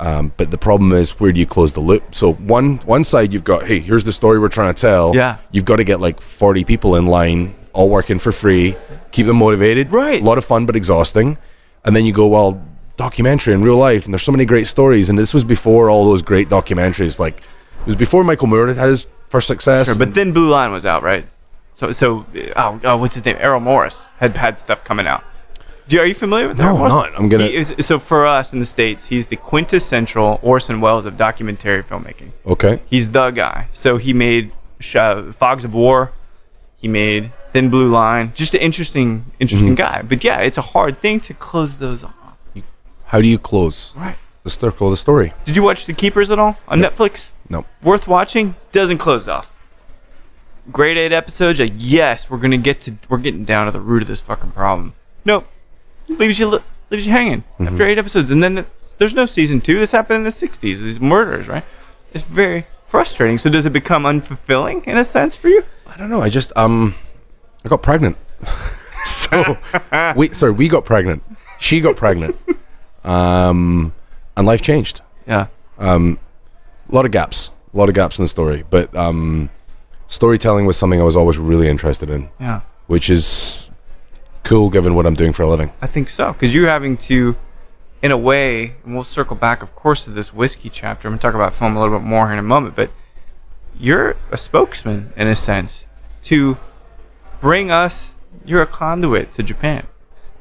Um, 0.00 0.32
but 0.36 0.50
the 0.52 0.58
problem 0.58 0.92
is, 0.92 1.10
where 1.18 1.32
do 1.32 1.40
you 1.40 1.46
close 1.46 1.72
the 1.72 1.80
loop? 1.80 2.14
So 2.14 2.34
one 2.34 2.76
one 2.78 3.02
side 3.04 3.32
you've 3.32 3.44
got, 3.44 3.66
hey, 3.66 3.80
here's 3.80 4.04
the 4.04 4.12
story 4.12 4.38
we're 4.38 4.48
trying 4.48 4.72
to 4.72 4.80
tell. 4.80 5.14
Yeah. 5.14 5.38
You've 5.50 5.64
got 5.64 5.76
to 5.76 5.84
get 5.84 6.00
like 6.00 6.20
40 6.20 6.64
people 6.64 6.94
in 6.94 7.06
line, 7.06 7.54
all 7.72 7.88
working 7.88 8.18
for 8.20 8.30
free, 8.30 8.76
keep 9.10 9.26
them 9.26 9.36
motivated. 9.36 9.90
Right. 9.90 10.22
A 10.22 10.24
lot 10.24 10.38
of 10.38 10.44
fun, 10.44 10.66
but 10.66 10.76
exhausting. 10.76 11.36
And 11.84 11.96
then 11.96 12.04
you 12.04 12.12
go, 12.12 12.28
well, 12.28 12.62
documentary 12.98 13.54
in 13.54 13.62
real 13.62 13.76
life, 13.78 14.04
and 14.04 14.12
there's 14.12 14.22
so 14.22 14.32
many 14.32 14.44
great 14.44 14.66
stories. 14.66 15.08
And 15.08 15.18
this 15.18 15.32
was 15.32 15.44
before 15.44 15.88
all 15.88 16.04
those 16.04 16.20
great 16.20 16.48
documentaries. 16.50 17.18
Like 17.18 17.38
it 17.80 17.86
was 17.86 17.96
before 17.96 18.22
Michael 18.24 18.48
Moore 18.48 18.66
had 18.66 18.88
his 18.90 19.06
first 19.28 19.46
success. 19.46 19.86
Sure, 19.86 19.94
but 19.94 20.12
then 20.12 20.32
Blue 20.32 20.50
Line 20.50 20.70
was 20.72 20.84
out, 20.84 21.02
right? 21.02 21.24
So, 21.74 21.92
so 21.92 22.26
oh, 22.56 22.80
oh 22.84 22.96
what's 22.98 23.14
his 23.14 23.24
name? 23.24 23.36
Errol 23.40 23.60
Morris 23.60 24.04
had 24.18 24.36
had 24.36 24.60
stuff 24.60 24.84
coming 24.84 25.06
out. 25.06 25.24
Do 25.88 25.96
you, 25.96 26.02
are 26.02 26.06
you 26.06 26.14
familiar 26.14 26.48
with 26.48 26.58
No, 26.58 26.66
Errol 26.66 26.82
I'm 26.82 26.88
not. 26.88 27.10
I'm 27.18 27.28
gonna- 27.30 27.44
is, 27.44 27.74
so 27.80 27.98
for 27.98 28.26
us 28.26 28.52
in 28.52 28.60
the 28.60 28.66
states, 28.66 29.06
he's 29.06 29.28
the 29.28 29.36
quintessential 29.36 30.38
Orson 30.42 30.80
Welles 30.82 31.06
of 31.06 31.16
documentary 31.16 31.82
filmmaking. 31.82 32.30
okay. 32.46 32.80
He's 32.90 33.10
the 33.10 33.30
guy. 33.30 33.68
So 33.72 33.96
he 33.96 34.12
made 34.12 34.52
uh, 34.94 35.32
Fogs 35.32 35.64
of 35.64 35.72
War. 35.72 36.12
He 36.76 36.88
made 36.88 37.32
Thin 37.52 37.70
Blue 37.70 37.90
Line. 37.90 38.32
Just 38.34 38.54
an 38.54 38.60
interesting, 38.60 39.24
interesting 39.40 39.68
Mm-hmm. 39.76 39.86
guy. 39.96 40.02
But 40.02 40.22
yeah, 40.24 40.40
it's 40.40 40.58
a 40.58 40.62
hard 40.62 41.00
thing 41.00 41.20
to 41.20 41.32
close 41.34 41.78
those 41.78 42.04
off. 42.04 42.14
How 43.08 43.20
do 43.20 43.26
you 43.26 43.38
close 43.38 43.94
Right. 43.96 44.16
the 44.44 44.50
circle 44.50 44.86
of 44.88 44.92
the 44.92 44.96
story? 44.96 45.32
Did 45.44 45.56
you 45.56 45.62
watch 45.62 45.86
The 45.86 45.92
Keepers 45.94 46.30
at 46.30 46.38
all 46.38 46.56
on 46.68 46.80
Netflix? 46.80 47.30
No. 47.50 47.64
worth 47.82 48.06
watching 48.06 48.54
doesn't 48.72 48.98
close 48.98 49.26
off 49.28 49.50
great 50.70 50.98
eight 50.98 51.12
episodes 51.12 51.58
like 51.58 51.72
yes 51.78 52.28
we're 52.28 52.36
gonna 52.36 52.58
get 52.58 52.82
to 52.82 52.92
we're 53.08 53.16
getting 53.16 53.42
down 53.46 53.64
to 53.64 53.72
the 53.72 53.80
root 53.80 54.02
of 54.02 54.08
this 54.08 54.20
fucking 54.20 54.50
problem 54.50 54.92
nope 55.24 55.46
leaves 56.08 56.38
you 56.38 56.60
leaves 56.90 57.06
you 57.06 57.12
hanging 57.12 57.40
Mm-hmm. 57.54 57.68
after 57.68 57.86
eight 57.86 57.96
episodes 57.96 58.28
and 58.28 58.42
then 58.42 58.56
the, 58.56 58.66
there's 58.98 59.14
no 59.14 59.24
season 59.24 59.62
two 59.62 59.78
this 59.78 59.92
happened 59.92 60.18
in 60.18 60.22
the 60.24 60.28
60s 60.28 60.60
these 60.60 61.00
murders 61.00 61.48
right 61.48 61.64
it's 62.12 62.22
very 62.22 62.66
frustrating 62.86 63.38
so 63.38 63.48
does 63.48 63.64
it 63.64 63.72
become 63.72 64.02
unfulfilling 64.02 64.84
in 64.86 64.98
a 64.98 65.04
sense 65.04 65.34
for 65.34 65.48
you 65.48 65.64
I 65.86 65.96
don't 65.96 66.10
know. 66.10 66.20
I 66.20 66.28
just 66.28 66.52
um, 66.54 66.94
I 67.64 67.68
got 67.70 67.82
pregnant. 67.82 68.18
so 69.04 69.56
wait, 70.16 70.34
sorry, 70.34 70.52
we 70.52 70.68
got 70.68 70.84
pregnant. 70.84 71.22
She 71.58 71.80
got 71.80 71.96
pregnant. 71.96 72.36
Um, 73.04 73.94
and 74.36 74.46
life 74.46 74.62
changed. 74.62 75.00
yeah 75.26 75.46
um, 75.78 76.18
A 76.90 76.94
lot 76.94 77.04
of 77.04 77.10
gaps. 77.10 77.50
A 77.74 77.76
lot 77.76 77.88
of 77.88 77.94
gaps 77.94 78.18
in 78.18 78.24
the 78.24 78.28
story, 78.28 78.64
but 78.68 78.94
um, 78.96 79.50
storytelling 80.08 80.64
was 80.66 80.76
something 80.76 81.00
I 81.00 81.04
was 81.04 81.16
always 81.16 81.38
really 81.38 81.68
interested 81.68 82.08
in, 82.10 82.30
yeah 82.40 82.60
which 82.86 83.10
is 83.10 83.70
cool 84.44 84.70
given 84.70 84.94
what 84.94 85.04
I'm 85.06 85.14
doing 85.14 85.34
for 85.34 85.42
a 85.42 85.46
living. 85.48 85.70
I 85.82 85.86
think 85.86 86.08
so, 86.08 86.32
because 86.32 86.54
you're 86.54 86.68
having 86.68 86.96
to, 87.08 87.36
in 88.00 88.10
a 88.10 88.16
way, 88.16 88.74
and 88.84 88.94
we'll 88.94 89.04
circle 89.04 89.36
back, 89.36 89.62
of 89.62 89.74
course, 89.74 90.04
to 90.04 90.10
this 90.10 90.32
whiskey 90.32 90.70
chapter. 90.70 91.06
I'm 91.06 91.12
gonna 91.12 91.20
talk 91.20 91.34
about 91.34 91.54
film 91.54 91.76
a 91.76 91.80
little 91.80 91.98
bit 91.98 92.06
more 92.06 92.24
here 92.26 92.32
in 92.32 92.38
a 92.38 92.42
moment, 92.42 92.74
but 92.74 92.90
you're 93.78 94.16
a 94.32 94.38
spokesman 94.38 95.12
in 95.16 95.28
a 95.28 95.34
sense 95.34 95.84
to 96.22 96.56
bring 97.40 97.70
us. 97.70 98.12
You're 98.46 98.62
a 98.62 98.66
conduit 98.66 99.34
to 99.34 99.42
Japan. 99.42 99.86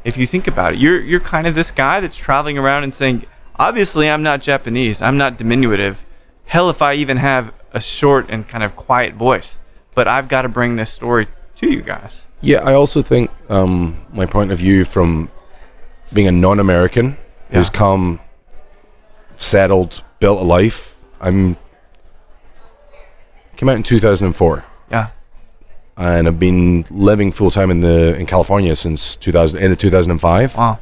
If 0.07 0.15
you 0.15 0.25
think 0.25 0.47
about 0.47 0.71
it, 0.71 0.79
you're 0.79 1.01
you're 1.01 1.19
kind 1.19 1.47
of 1.47 1.53
this 1.53 1.69
guy 1.69 1.99
that's 1.99 2.15
traveling 2.15 2.57
around 2.57 2.85
and 2.85 2.93
saying, 2.93 3.25
obviously, 3.57 4.09
I'm 4.09 4.23
not 4.23 4.41
Japanese. 4.41 5.01
I'm 5.01 5.17
not 5.17 5.37
diminutive. 5.37 6.05
Hell, 6.45 6.69
if 6.69 6.81
I 6.81 6.93
even 6.93 7.17
have 7.17 7.53
a 7.73 7.81
short 7.81 8.27
and 8.29 8.47
kind 8.47 8.63
of 8.63 8.73
quiet 8.77 9.15
voice, 9.15 9.59
but 9.95 10.07
I've 10.07 10.29
got 10.29 10.43
to 10.43 10.49
bring 10.49 10.77
this 10.77 10.89
story 10.89 11.27
to 11.57 11.69
you 11.69 11.81
guys. 11.81 12.25
Yeah, 12.39 12.59
I 12.59 12.73
also 12.73 13.01
think 13.01 13.29
um, 13.49 14.05
my 14.13 14.25
point 14.25 14.53
of 14.53 14.59
view 14.59 14.85
from 14.85 15.29
being 16.13 16.27
a 16.27 16.31
non-American 16.31 17.17
who's 17.51 17.69
come, 17.69 18.21
settled, 19.35 20.03
built 20.21 20.39
a 20.39 20.43
life. 20.43 20.95
I'm 21.19 21.57
came 23.57 23.67
out 23.67 23.75
in 23.75 23.83
2004, 23.83 24.55
Yeah. 24.57 24.63
And 25.97 26.27
I've 26.27 26.39
been 26.39 26.85
living 26.91 27.31
full 27.31 27.49
time 27.51 27.71
in 27.71 27.81
the 27.81 28.15
in 28.15 28.25
California 28.27 28.75
since 28.75 29.15
2000 29.17 29.59
end 29.59 29.73
of 29.73 29.79
2005. 29.79 30.55
Wow. 30.57 30.79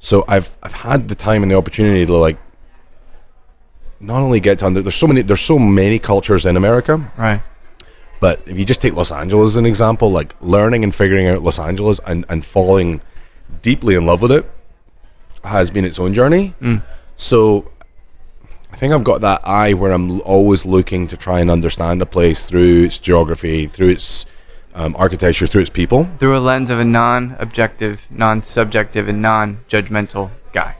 So 0.00 0.24
I've 0.28 0.56
I've 0.62 0.72
had 0.74 1.08
the 1.08 1.14
time 1.14 1.42
and 1.42 1.50
the 1.50 1.56
opportunity 1.56 2.04
to 2.06 2.14
like 2.16 2.38
not 4.00 4.20
only 4.22 4.40
get 4.40 4.58
to 4.58 4.66
under 4.66 4.82
there's 4.82 4.94
so 4.94 5.06
many 5.06 5.22
there's 5.22 5.40
so 5.40 5.58
many 5.58 5.98
cultures 5.98 6.44
in 6.46 6.56
America, 6.56 7.10
Right. 7.16 7.40
but 8.20 8.42
if 8.46 8.58
you 8.58 8.64
just 8.64 8.82
take 8.82 8.94
Los 8.94 9.10
Angeles 9.10 9.52
as 9.52 9.56
an 9.56 9.66
example, 9.66 10.10
like 10.10 10.34
learning 10.40 10.84
and 10.84 10.94
figuring 10.94 11.28
out 11.28 11.42
Los 11.42 11.58
Angeles 11.58 12.00
and, 12.06 12.24
and 12.28 12.44
falling 12.44 13.00
deeply 13.62 13.94
in 13.94 14.04
love 14.04 14.20
with 14.20 14.32
it 14.32 14.44
has 15.44 15.70
been 15.70 15.84
its 15.84 15.98
own 16.00 16.12
journey. 16.12 16.54
Mm. 16.60 16.82
So 17.16 17.70
I 18.72 18.76
think 18.76 18.92
I've 18.92 19.04
got 19.04 19.20
that 19.20 19.40
eye 19.46 19.72
where 19.74 19.92
I'm 19.92 20.20
always 20.22 20.66
looking 20.66 21.06
to 21.08 21.16
try 21.16 21.38
and 21.40 21.50
understand 21.50 22.02
a 22.02 22.06
place 22.06 22.44
through 22.46 22.82
its 22.84 22.98
geography, 22.98 23.66
through 23.68 23.90
its 23.90 24.26
um, 24.76 24.94
architecture, 24.96 25.46
through 25.46 25.62
its 25.62 25.70
people. 25.70 26.08
Through 26.18 26.36
a 26.36 26.38
lens 26.38 26.70
of 26.70 26.78
a 26.78 26.84
non-objective, 26.84 28.06
non-subjective, 28.10 29.08
and 29.08 29.20
non-judgmental 29.22 30.30
guy. 30.52 30.76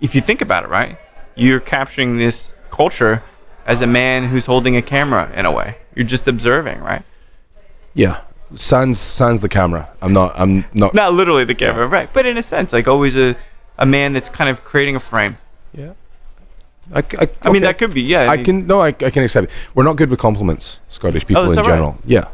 If 0.00 0.14
you 0.14 0.20
think 0.20 0.42
about 0.42 0.64
it, 0.64 0.68
right, 0.68 0.98
you're 1.34 1.60
capturing 1.60 2.18
this 2.18 2.52
culture 2.70 3.22
as 3.66 3.80
a 3.80 3.86
man 3.86 4.26
who's 4.28 4.44
holding 4.46 4.76
a 4.76 4.82
camera 4.82 5.30
in 5.34 5.46
a 5.46 5.52
way. 5.52 5.76
You're 5.94 6.04
just 6.06 6.28
observing, 6.28 6.80
right? 6.80 7.02
Yeah, 7.94 8.20
sans 8.56 8.98
sans 8.98 9.40
the 9.40 9.48
camera. 9.48 9.88
I'm 10.02 10.12
not. 10.12 10.34
I'm 10.36 10.64
not. 10.74 10.92
Not 10.92 11.14
literally 11.14 11.44
the 11.44 11.54
camera, 11.54 11.86
right? 11.86 12.12
But 12.12 12.26
in 12.26 12.36
a 12.36 12.42
sense, 12.42 12.72
like 12.72 12.88
always 12.88 13.16
a 13.16 13.36
a 13.78 13.86
man 13.86 14.12
that's 14.12 14.28
kind 14.28 14.50
of 14.50 14.64
creating 14.64 14.96
a 14.96 15.00
frame. 15.00 15.38
Yeah. 15.72 15.92
I 16.92 17.00
mean, 17.00 17.30
okay. 17.46 17.58
that 17.60 17.78
could 17.78 17.94
be, 17.94 18.02
yeah. 18.02 18.30
I 18.30 18.36
mean- 18.36 18.44
can 18.44 18.66
no. 18.66 18.82
I, 18.82 18.88
I 18.88 19.10
can 19.10 19.22
accept 19.22 19.46
it. 19.46 19.52
We're 19.74 19.84
not 19.84 19.96
good 19.96 20.10
with 20.10 20.18
compliments, 20.18 20.80
Scottish 20.90 21.26
people 21.26 21.44
Oh, 21.44 21.48
in 21.48 21.54
that 21.54 21.62
right? 21.62 21.66
general. 21.66 21.96
Yeah. 22.04 22.28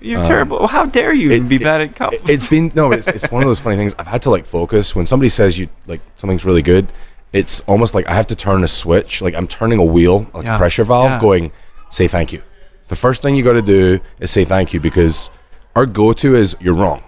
You're 0.00 0.20
um, 0.20 0.26
terrible. 0.26 0.66
How 0.66 0.84
dare 0.84 1.12
you 1.12 1.30
it- 1.30 1.48
be 1.48 1.56
it- 1.56 1.62
bad 1.62 1.80
at 1.80 1.96
compliments? 1.96 2.30
It's 2.30 2.48
been 2.48 2.70
no. 2.74 2.92
It's 2.92 3.08
it's 3.08 3.30
one 3.30 3.42
of 3.42 3.48
those 3.48 3.60
funny 3.60 3.76
things. 3.76 3.94
I've 3.98 4.06
had 4.06 4.22
to 4.22 4.30
like 4.30 4.46
focus 4.46 4.94
when 4.94 5.06
somebody 5.06 5.28
says 5.28 5.58
you 5.58 5.68
like 5.86 6.00
something's 6.16 6.44
really 6.44 6.62
good. 6.62 6.86
It's 7.32 7.60
almost 7.68 7.94
like 7.94 8.06
I 8.08 8.14
have 8.14 8.26
to 8.28 8.34
turn 8.36 8.64
a 8.64 8.68
switch. 8.68 9.20
Like 9.22 9.34
I'm 9.34 9.46
turning 9.46 9.78
a 9.78 9.84
wheel, 9.84 10.28
like 10.34 10.46
Yeah. 10.46 10.56
a 10.56 10.58
pressure 10.58 10.84
valve, 10.84 11.10
Yeah. 11.12 11.20
going, 11.20 11.52
say 11.90 12.08
thank 12.08 12.32
you. 12.32 12.42
The 12.88 12.96
first 12.96 13.22
thing 13.22 13.36
you 13.36 13.44
got 13.44 13.52
to 13.52 13.62
do 13.62 14.00
is 14.18 14.30
say 14.32 14.44
thank 14.44 14.72
you 14.74 14.80
because 14.80 15.30
our 15.76 15.86
go-to 15.86 16.34
is 16.34 16.56
you're 16.60 16.74
wrong. 16.74 17.04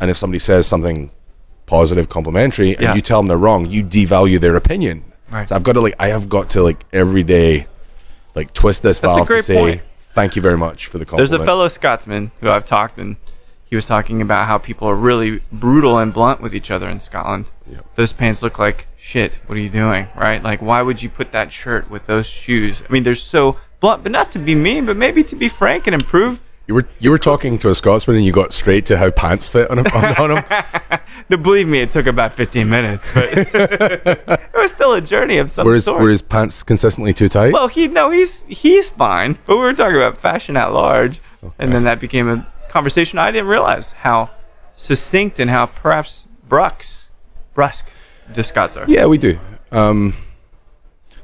And 0.00 0.10
if 0.10 0.16
somebody 0.18 0.38
says 0.38 0.66
something 0.66 1.10
positive, 1.64 2.08
complimentary, 2.10 2.72
and 2.72 2.82
Yeah. 2.82 2.94
you 2.94 3.00
tell 3.00 3.18
them 3.20 3.28
they're 3.28 3.38
wrong, 3.38 3.64
you 3.70 3.82
devalue 3.82 4.38
their 4.38 4.54
opinion. 4.56 5.04
Right. 5.30 5.48
So 5.48 5.56
I've 5.56 5.62
got 5.62 5.72
to 5.72 5.80
like 5.80 5.94
I 5.98 6.08
have 6.08 6.28
got 6.28 6.50
to 6.50 6.62
like 6.62 6.84
every 6.92 7.22
day, 7.22 7.66
like 8.34 8.52
twist 8.52 8.82
this 8.82 8.98
That's 8.98 9.16
valve 9.16 9.28
to 9.28 9.42
say 9.42 9.56
point. 9.56 9.82
Thank 10.12 10.36
you 10.36 10.42
very 10.42 10.56
much 10.56 10.86
for 10.86 10.98
the 10.98 11.04
compliment. 11.04 11.30
There's 11.30 11.40
a 11.40 11.44
fellow 11.44 11.68
Scotsman 11.68 12.30
who 12.40 12.50
I've 12.50 12.64
talked 12.64 12.98
and 12.98 13.16
he 13.72 13.76
was 13.76 13.86
talking 13.86 14.20
about 14.20 14.46
how 14.48 14.58
people 14.58 14.86
are 14.86 14.94
really 14.94 15.40
brutal 15.50 15.98
and 15.98 16.12
blunt 16.12 16.42
with 16.42 16.54
each 16.54 16.70
other 16.70 16.90
in 16.90 17.00
Scotland. 17.00 17.50
Yep. 17.70 17.94
Those 17.94 18.12
pants 18.12 18.42
look 18.42 18.58
like 18.58 18.86
shit. 18.98 19.36
What 19.46 19.56
are 19.56 19.62
you 19.62 19.70
doing? 19.70 20.08
Right? 20.14 20.42
Like, 20.42 20.60
why 20.60 20.82
would 20.82 21.02
you 21.02 21.08
put 21.08 21.32
that 21.32 21.52
shirt 21.52 21.90
with 21.90 22.04
those 22.06 22.26
shoes? 22.26 22.82
I 22.86 22.92
mean, 22.92 23.02
they're 23.02 23.14
so 23.14 23.56
blunt, 23.80 24.02
but 24.02 24.12
not 24.12 24.30
to 24.32 24.38
be 24.38 24.54
mean, 24.54 24.84
but 24.84 24.98
maybe 24.98 25.24
to 25.24 25.34
be 25.34 25.48
frank 25.48 25.86
and 25.86 25.94
improve. 25.94 26.42
You 26.72 26.76
were 26.76 26.88
you 27.00 27.10
were 27.10 27.18
talking 27.18 27.58
to 27.58 27.68
a 27.68 27.74
Scotsman 27.74 28.16
and 28.16 28.24
you 28.24 28.32
got 28.32 28.54
straight 28.54 28.86
to 28.86 28.96
how 28.96 29.10
pants 29.10 29.46
fit 29.46 29.70
on 29.70 29.80
him. 29.80 29.86
On, 29.88 30.30
on 30.32 30.38
him. 30.38 31.00
No, 31.28 31.36
believe 31.36 31.68
me, 31.68 31.80
it 31.80 31.90
took 31.90 32.06
about 32.06 32.32
15 32.32 32.68
minutes, 32.68 33.06
but 33.12 33.24
it 33.34 34.50
was 34.54 34.72
still 34.72 34.94
a 34.94 35.00
journey 35.00 35.36
of 35.36 35.50
some 35.50 35.66
Were 35.66 35.74
his, 35.74 35.84
sort. 35.84 36.00
were 36.00 36.08
his 36.08 36.20
pants 36.22 36.62
consistently 36.62 37.12
too 37.12 37.28
tight? 37.28 37.52
Well, 37.52 37.68
he 37.68 37.88
no, 37.88 38.10
he's 38.10 38.42
he's 38.48 38.88
fine. 38.88 39.38
But 39.46 39.56
we 39.56 39.62
were 39.62 39.74
talking 39.74 39.96
about 39.96 40.16
fashion 40.18 40.56
at 40.56 40.72
large, 40.72 41.20
and 41.58 41.72
then 41.74 41.84
that 41.84 42.00
became 42.00 42.28
a 42.28 42.46
conversation. 42.70 43.18
I 43.18 43.30
didn't 43.30 43.48
realize 43.48 43.92
how 43.92 44.30
succinct 44.74 45.38
and 45.38 45.50
how 45.50 45.66
perhaps 45.66 46.26
brusque, 46.48 47.10
brusque 47.54 47.86
the 48.32 48.42
Scots 48.42 48.76
are. 48.78 48.86
yeah, 48.88 49.04
we 49.06 49.18
do. 49.18 49.38
Um, 49.70 50.14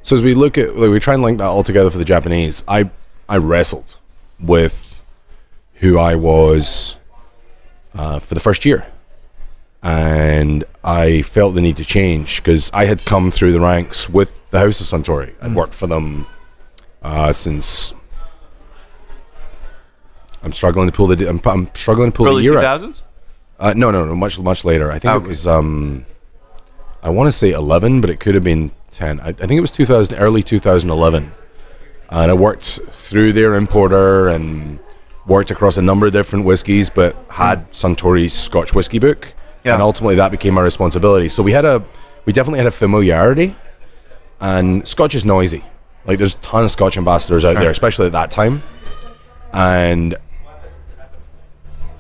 so 0.02 0.14
as 0.16 0.22
we 0.22 0.34
look 0.34 0.58
at, 0.58 0.76
like, 0.76 0.90
we 0.90 1.00
try 1.00 1.14
and 1.14 1.22
link 1.22 1.38
that 1.38 1.46
all 1.46 1.64
together 1.64 1.90
for 1.90 1.98
the 1.98 2.04
Japanese. 2.04 2.62
I 2.68 2.90
I 3.28 3.38
wrestled 3.38 3.96
with 4.38 4.87
who 5.80 5.98
I 5.98 6.14
was 6.14 6.96
uh, 7.94 8.18
for 8.18 8.34
the 8.34 8.40
first 8.40 8.64
year, 8.64 8.86
and 9.82 10.64
I 10.84 11.22
felt 11.22 11.54
the 11.54 11.60
need 11.60 11.76
to 11.78 11.84
change 11.84 12.36
because 12.42 12.70
I 12.74 12.84
had 12.86 13.04
come 13.04 13.30
through 13.30 13.52
the 13.52 13.60
ranks 13.60 14.08
with 14.08 14.40
the 14.50 14.58
House 14.58 14.80
of 14.80 14.86
Suntory. 14.86 15.34
I'd 15.40 15.54
worked 15.54 15.74
for 15.74 15.86
them 15.86 16.26
uh, 17.02 17.32
since. 17.32 17.94
I'm 20.42 20.52
struggling 20.52 20.88
to 20.88 20.92
pull 20.96 21.08
the. 21.08 21.28
I'm, 21.28 21.40
I'm 21.44 21.70
struggling 21.74 22.12
to 22.12 22.16
pull 22.16 22.26
Early 22.28 22.42
the 22.42 22.44
year 22.44 22.52
two 22.52 22.58
out. 22.58 22.62
thousands. 22.62 23.02
Uh, 23.58 23.74
no, 23.76 23.90
no, 23.90 24.04
no, 24.04 24.14
much 24.14 24.38
much 24.38 24.64
later. 24.64 24.90
I 24.90 24.98
think 24.98 25.14
Okay. 25.14 25.24
it 25.24 25.28
was. 25.28 25.46
Um, 25.46 26.06
I 27.02 27.10
want 27.10 27.26
to 27.28 27.32
say 27.32 27.50
eleven, 27.50 28.00
but 28.00 28.08
it 28.10 28.20
could 28.20 28.34
have 28.34 28.44
been 28.44 28.70
ten. 28.90 29.18
I, 29.20 29.28
I 29.28 29.32
think 29.32 29.52
it 29.52 29.60
was 29.60 29.72
two 29.72 29.84
thousand, 29.84 30.16
early 30.18 30.42
two 30.44 30.60
thousand 30.60 30.90
eleven, 30.90 31.32
and 32.08 32.30
I 32.30 32.34
worked 32.34 32.80
through 32.90 33.32
their 33.32 33.54
importer 33.54 34.28
and 34.28 34.78
worked 35.28 35.50
across 35.50 35.76
a 35.76 35.82
number 35.82 36.06
of 36.06 36.12
different 36.12 36.44
whiskies, 36.44 36.90
but 36.90 37.14
had 37.28 37.60
hmm. 37.60 37.70
Suntory's 37.70 38.32
Scotch 38.32 38.74
whiskey 38.74 38.98
book, 38.98 39.32
Yeah. 39.64 39.74
and 39.74 39.82
ultimately 39.82 40.16
that 40.16 40.30
became 40.30 40.58
our 40.58 40.64
responsibility. 40.64 41.28
So 41.28 41.42
we 41.42 41.52
had 41.52 41.64
a, 41.64 41.84
we 42.24 42.32
definitely 42.32 42.58
had 42.58 42.66
a 42.66 42.72
familiarity, 42.72 43.54
and 44.40 44.86
Scotch 44.88 45.14
is 45.14 45.24
noisy. 45.24 45.64
Like 46.06 46.18
there's 46.18 46.34
a 46.34 46.38
ton 46.38 46.64
of 46.64 46.70
Scotch 46.70 46.96
ambassadors 46.96 47.44
out 47.44 47.52
Sure. 47.52 47.60
there, 47.60 47.70
especially 47.70 48.06
at 48.06 48.12
that 48.12 48.30
time, 48.30 48.62
and 49.52 50.16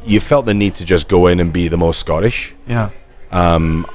you 0.04 0.20
felt 0.20 0.46
the 0.46 0.54
need 0.54 0.74
to 0.76 0.84
just 0.84 1.08
go 1.08 1.26
in 1.26 1.38
and 1.40 1.52
be 1.52 1.68
the 1.68 1.76
most 1.76 2.00
Scottish. 2.00 2.54
Yeah. 2.66 2.90
Um, 3.30 3.86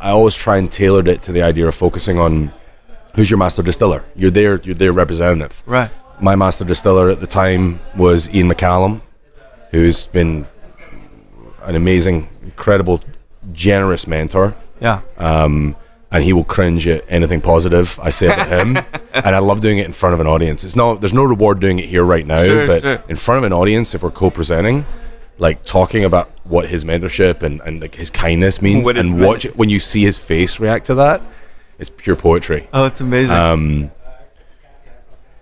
I 0.00 0.10
always 0.10 0.34
try 0.34 0.56
and 0.56 0.70
tailored 0.70 1.06
it 1.06 1.22
to 1.22 1.32
the 1.32 1.42
idea 1.42 1.68
of 1.68 1.74
focusing 1.76 2.18
on 2.18 2.52
who's 3.14 3.30
your 3.30 3.38
master 3.38 3.62
distiller. 3.62 4.04
You're 4.16 4.32
their 4.32 4.60
you're 4.62 4.74
their 4.74 4.92
representative. 4.92 5.62
Right. 5.66 5.90
My 6.22 6.36
master 6.36 6.64
distiller 6.64 7.10
at 7.10 7.18
the 7.20 7.26
time 7.26 7.80
was 7.96 8.28
Iain 8.28 8.48
McCallum, 8.48 9.00
who's 9.72 10.06
been 10.06 10.46
an 11.64 11.74
amazing, 11.74 12.28
incredible, 12.44 13.02
generous 13.52 14.06
mentor. 14.06 14.54
Yeah. 14.80 15.00
Um, 15.18 15.74
and 16.12 16.22
he 16.22 16.32
will 16.32 16.44
cringe 16.44 16.86
at 16.86 17.04
anything 17.08 17.40
positive 17.40 17.98
I 18.00 18.10
say 18.10 18.26
about 18.26 18.46
him. 18.46 18.76
and 19.14 19.34
I 19.34 19.40
love 19.40 19.60
doing 19.60 19.78
it 19.78 19.86
in 19.86 19.92
front 19.92 20.14
of 20.14 20.20
an 20.20 20.28
audience. 20.28 20.62
It's 20.62 20.76
no, 20.76 20.94
there's 20.94 21.12
no 21.12 21.24
reward 21.24 21.58
doing 21.58 21.80
it 21.80 21.86
here 21.86 22.04
right 22.04 22.26
now, 22.26 22.44
Sure, 22.44 22.66
but 22.68 22.82
sure. 22.82 23.02
in 23.08 23.16
front 23.16 23.38
of 23.38 23.44
an 23.44 23.52
audience, 23.52 23.92
if 23.94 24.02
we're 24.04 24.10
co-presenting, 24.12 24.84
like 25.38 25.64
talking 25.64 26.04
about 26.04 26.30
what 26.44 26.68
his 26.68 26.84
mentorship 26.84 27.42
and, 27.42 27.60
and 27.62 27.80
like 27.80 27.96
his 27.96 28.10
kindness 28.10 28.62
means, 28.62 28.86
What 28.86 28.96
and 28.96 29.20
watch 29.20 29.44
it, 29.44 29.56
when 29.56 29.70
you 29.70 29.80
see 29.80 30.02
his 30.04 30.18
face 30.18 30.60
react 30.60 30.86
to 30.86 30.94
that, 30.96 31.20
it's 31.80 31.90
pure 31.90 32.14
poetry. 32.14 32.68
oh, 32.72 32.84
it's 32.84 33.00
amazing. 33.00 33.32
Um, 33.34 33.90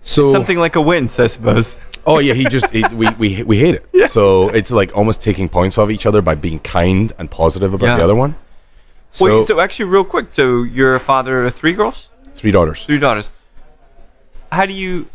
so 0.04 0.32
Something 0.32 0.58
like 0.58 0.76
a 0.76 0.80
win, 0.80 1.04
I 1.18 1.26
suppose. 1.26 1.76
Oh 2.06 2.18
yeah, 2.18 2.32
he 2.34 2.44
just 2.44 2.70
he, 2.70 2.82
we, 2.94 3.08
we 3.18 3.42
we 3.42 3.58
hate 3.58 3.74
it. 3.74 3.86
Yeah. 3.92 4.06
So 4.06 4.48
it's 4.48 4.70
like 4.70 4.96
almost 4.96 5.20
taking 5.22 5.48
points 5.48 5.76
off 5.78 5.90
each 5.90 6.06
other 6.06 6.22
by 6.22 6.34
being 6.34 6.58
kind 6.60 7.12
and 7.18 7.30
positive 7.30 7.74
about 7.74 7.86
Yeah. 7.86 7.96
the 7.98 8.04
other 8.04 8.14
one. 8.14 8.34
So, 9.12 9.40
Wait, 9.40 9.46
so 9.46 9.60
actually, 9.60 9.84
real 9.86 10.04
quick, 10.04 10.28
so 10.32 10.62
you're 10.62 10.94
a 10.94 11.00
father 11.00 11.44
of 11.44 11.54
three 11.54 11.72
girls, 11.74 12.08
three 12.34 12.50
daughters. 12.52 12.84
three 12.84 12.98
daughters. 12.98 13.28
How 14.52 14.66
do 14.66 14.72
you, 14.72 15.08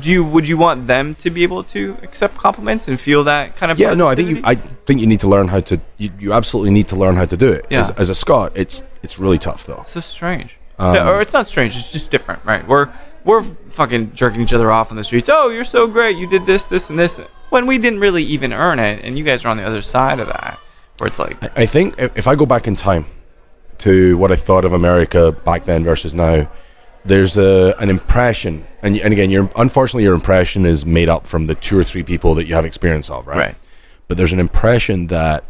do 0.00 0.10
you, 0.10 0.24
would 0.24 0.48
you 0.48 0.56
want 0.58 0.86
them 0.86 1.14
to 1.16 1.30
be 1.30 1.42
able 1.42 1.62
to 1.64 1.96
accept 2.02 2.36
compliments 2.36 2.88
and 2.88 2.98
feel 3.00 3.22
that 3.24 3.56
kind 3.56 3.70
of? 3.70 3.78
Yeah, 3.78 3.94
no, 3.94 4.08
I 4.08 4.14
think 4.14 4.28
you 4.30 4.40
I 4.44 4.54
think 4.56 5.00
you 5.00 5.06
need 5.06 5.20
to 5.20 5.28
learn 5.28 5.48
how 5.48 5.60
to 5.60 5.80
you, 5.98 6.10
you 6.18 6.32
absolutely 6.32 6.70
need 6.72 6.88
to 6.88 6.96
learn 6.96 7.16
how 7.16 7.26
to 7.26 7.36
do 7.36 7.52
it. 7.52 7.66
Yeah. 7.70 7.80
As, 7.80 7.90
as 7.92 8.10
a 8.10 8.14
Scot, 8.14 8.52
it's 8.56 8.82
it's 9.02 9.18
really 9.18 9.38
tough 9.38 9.64
though. 9.66 9.82
so 9.84 10.00
strange. 10.00 10.56
Um, 10.78 10.94
Yeah, 10.94 11.08
or 11.08 11.20
it's 11.20 11.32
not 11.34 11.46
strange. 11.48 11.76
It's 11.76 11.92
just 11.92 12.10
different, 12.10 12.44
right? 12.44 12.66
We're 12.66 12.88
we're 13.24 13.42
fucking 13.42 14.14
jerking 14.14 14.40
each 14.40 14.52
other 14.52 14.70
off 14.70 14.90
on 14.90 14.96
the 14.96 15.04
streets. 15.04 15.28
Oh, 15.30 15.48
you're 15.48 15.64
so 15.64 15.86
great. 15.86 16.16
You 16.16 16.26
did 16.26 16.44
this, 16.46 16.66
this, 16.66 16.90
and 16.90 16.98
this. 16.98 17.18
When 17.50 17.66
we 17.66 17.78
didn't 17.78 18.00
really 18.00 18.22
even 18.24 18.52
earn 18.52 18.78
it, 18.78 19.04
and 19.04 19.16
you 19.16 19.24
guys 19.24 19.44
are 19.44 19.48
on 19.48 19.56
the 19.56 19.64
other 19.64 19.82
side 19.82 20.20
of 20.20 20.26
that, 20.28 20.58
where 20.98 21.08
it's 21.08 21.18
like, 21.18 21.36
I 21.58 21.66
think 21.66 21.94
if 21.98 22.26
I 22.26 22.34
go 22.34 22.46
back 22.46 22.66
in 22.66 22.76
time 22.76 23.06
to 23.78 24.16
what 24.18 24.30
I 24.32 24.36
thought 24.36 24.64
of 24.64 24.72
America 24.72 25.32
back 25.32 25.64
then 25.64 25.84
versus 25.84 26.14
now, 26.14 26.50
there's 27.04 27.36
a 27.36 27.74
an 27.78 27.90
impression, 27.90 28.66
and, 28.82 28.96
and 28.98 29.12
again, 29.12 29.30
your 29.30 29.50
unfortunately 29.56 30.04
your 30.04 30.14
impression 30.14 30.64
is 30.64 30.86
made 30.86 31.08
up 31.08 31.26
from 31.26 31.46
the 31.46 31.54
two 31.54 31.78
or 31.78 31.84
three 31.84 32.02
people 32.02 32.34
that 32.36 32.46
you 32.46 32.54
have 32.54 32.64
experience 32.64 33.10
of, 33.10 33.26
right? 33.26 33.36
Right. 33.38 33.54
But 34.08 34.16
there's 34.16 34.32
an 34.32 34.40
impression 34.40 35.08
that 35.08 35.44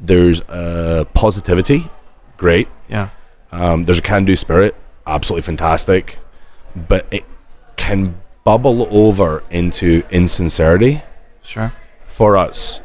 there's 0.00 0.42
a 0.48 1.06
positivity, 1.14 1.88
great. 2.36 2.68
yeah, 2.88 3.08
Um, 3.52 3.84
there's 3.84 3.98
a 3.98 4.02
can-do 4.02 4.36
spirit, 4.36 4.74
absolutely 5.06 5.42
fantastic, 5.42 6.18
but 6.74 7.06
it 7.10 7.24
can 7.76 8.16
bubble 8.44 8.86
over 8.90 9.42
into 9.50 10.02
insincerity 10.10 11.02
sure, 11.42 11.72
for 12.04 12.36
us. 12.36 12.80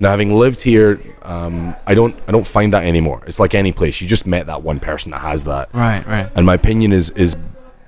Now, 0.00 0.10
having 0.10 0.34
lived 0.34 0.62
here, 0.62 1.00
um, 1.22 1.76
I 1.86 1.94
don't 1.94 2.16
I 2.26 2.32
don't 2.32 2.46
find 2.46 2.72
that 2.72 2.84
anymore. 2.84 3.22
It's 3.26 3.38
like 3.38 3.54
any 3.54 3.70
place; 3.72 4.00
you 4.00 4.08
just 4.08 4.26
met 4.26 4.46
that 4.46 4.62
one 4.62 4.80
person 4.80 5.12
that 5.12 5.20
has 5.20 5.44
that. 5.44 5.68
right, 5.72 6.04
right. 6.06 6.28
And 6.34 6.44
my 6.44 6.54
opinion 6.54 6.92
is 6.92 7.10
is 7.10 7.36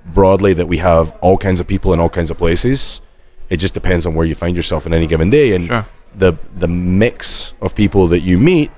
broadly 0.05 0.53
that 0.53 0.67
we 0.67 0.77
have 0.77 1.11
all 1.21 1.37
kinds 1.37 1.59
of 1.59 1.67
people 1.67 1.93
in 1.93 1.99
all 1.99 2.09
kinds 2.09 2.31
of 2.31 2.37
places. 2.37 3.01
It 3.49 3.57
just 3.57 3.73
depends 3.73 4.05
on 4.05 4.13
where 4.15 4.25
you 4.25 4.33
find 4.35 4.55
yourself 4.55 4.85
in 4.85 4.93
any 4.93 5.07
given 5.07 5.29
day, 5.29 5.53
and 5.55 5.67
Sure. 5.67 5.85
the 6.15 6.33
the 6.55 6.67
mix 6.69 7.53
of 7.61 7.75
people 7.75 8.07
that 8.07 8.21
you 8.21 8.37
meet 8.39 8.71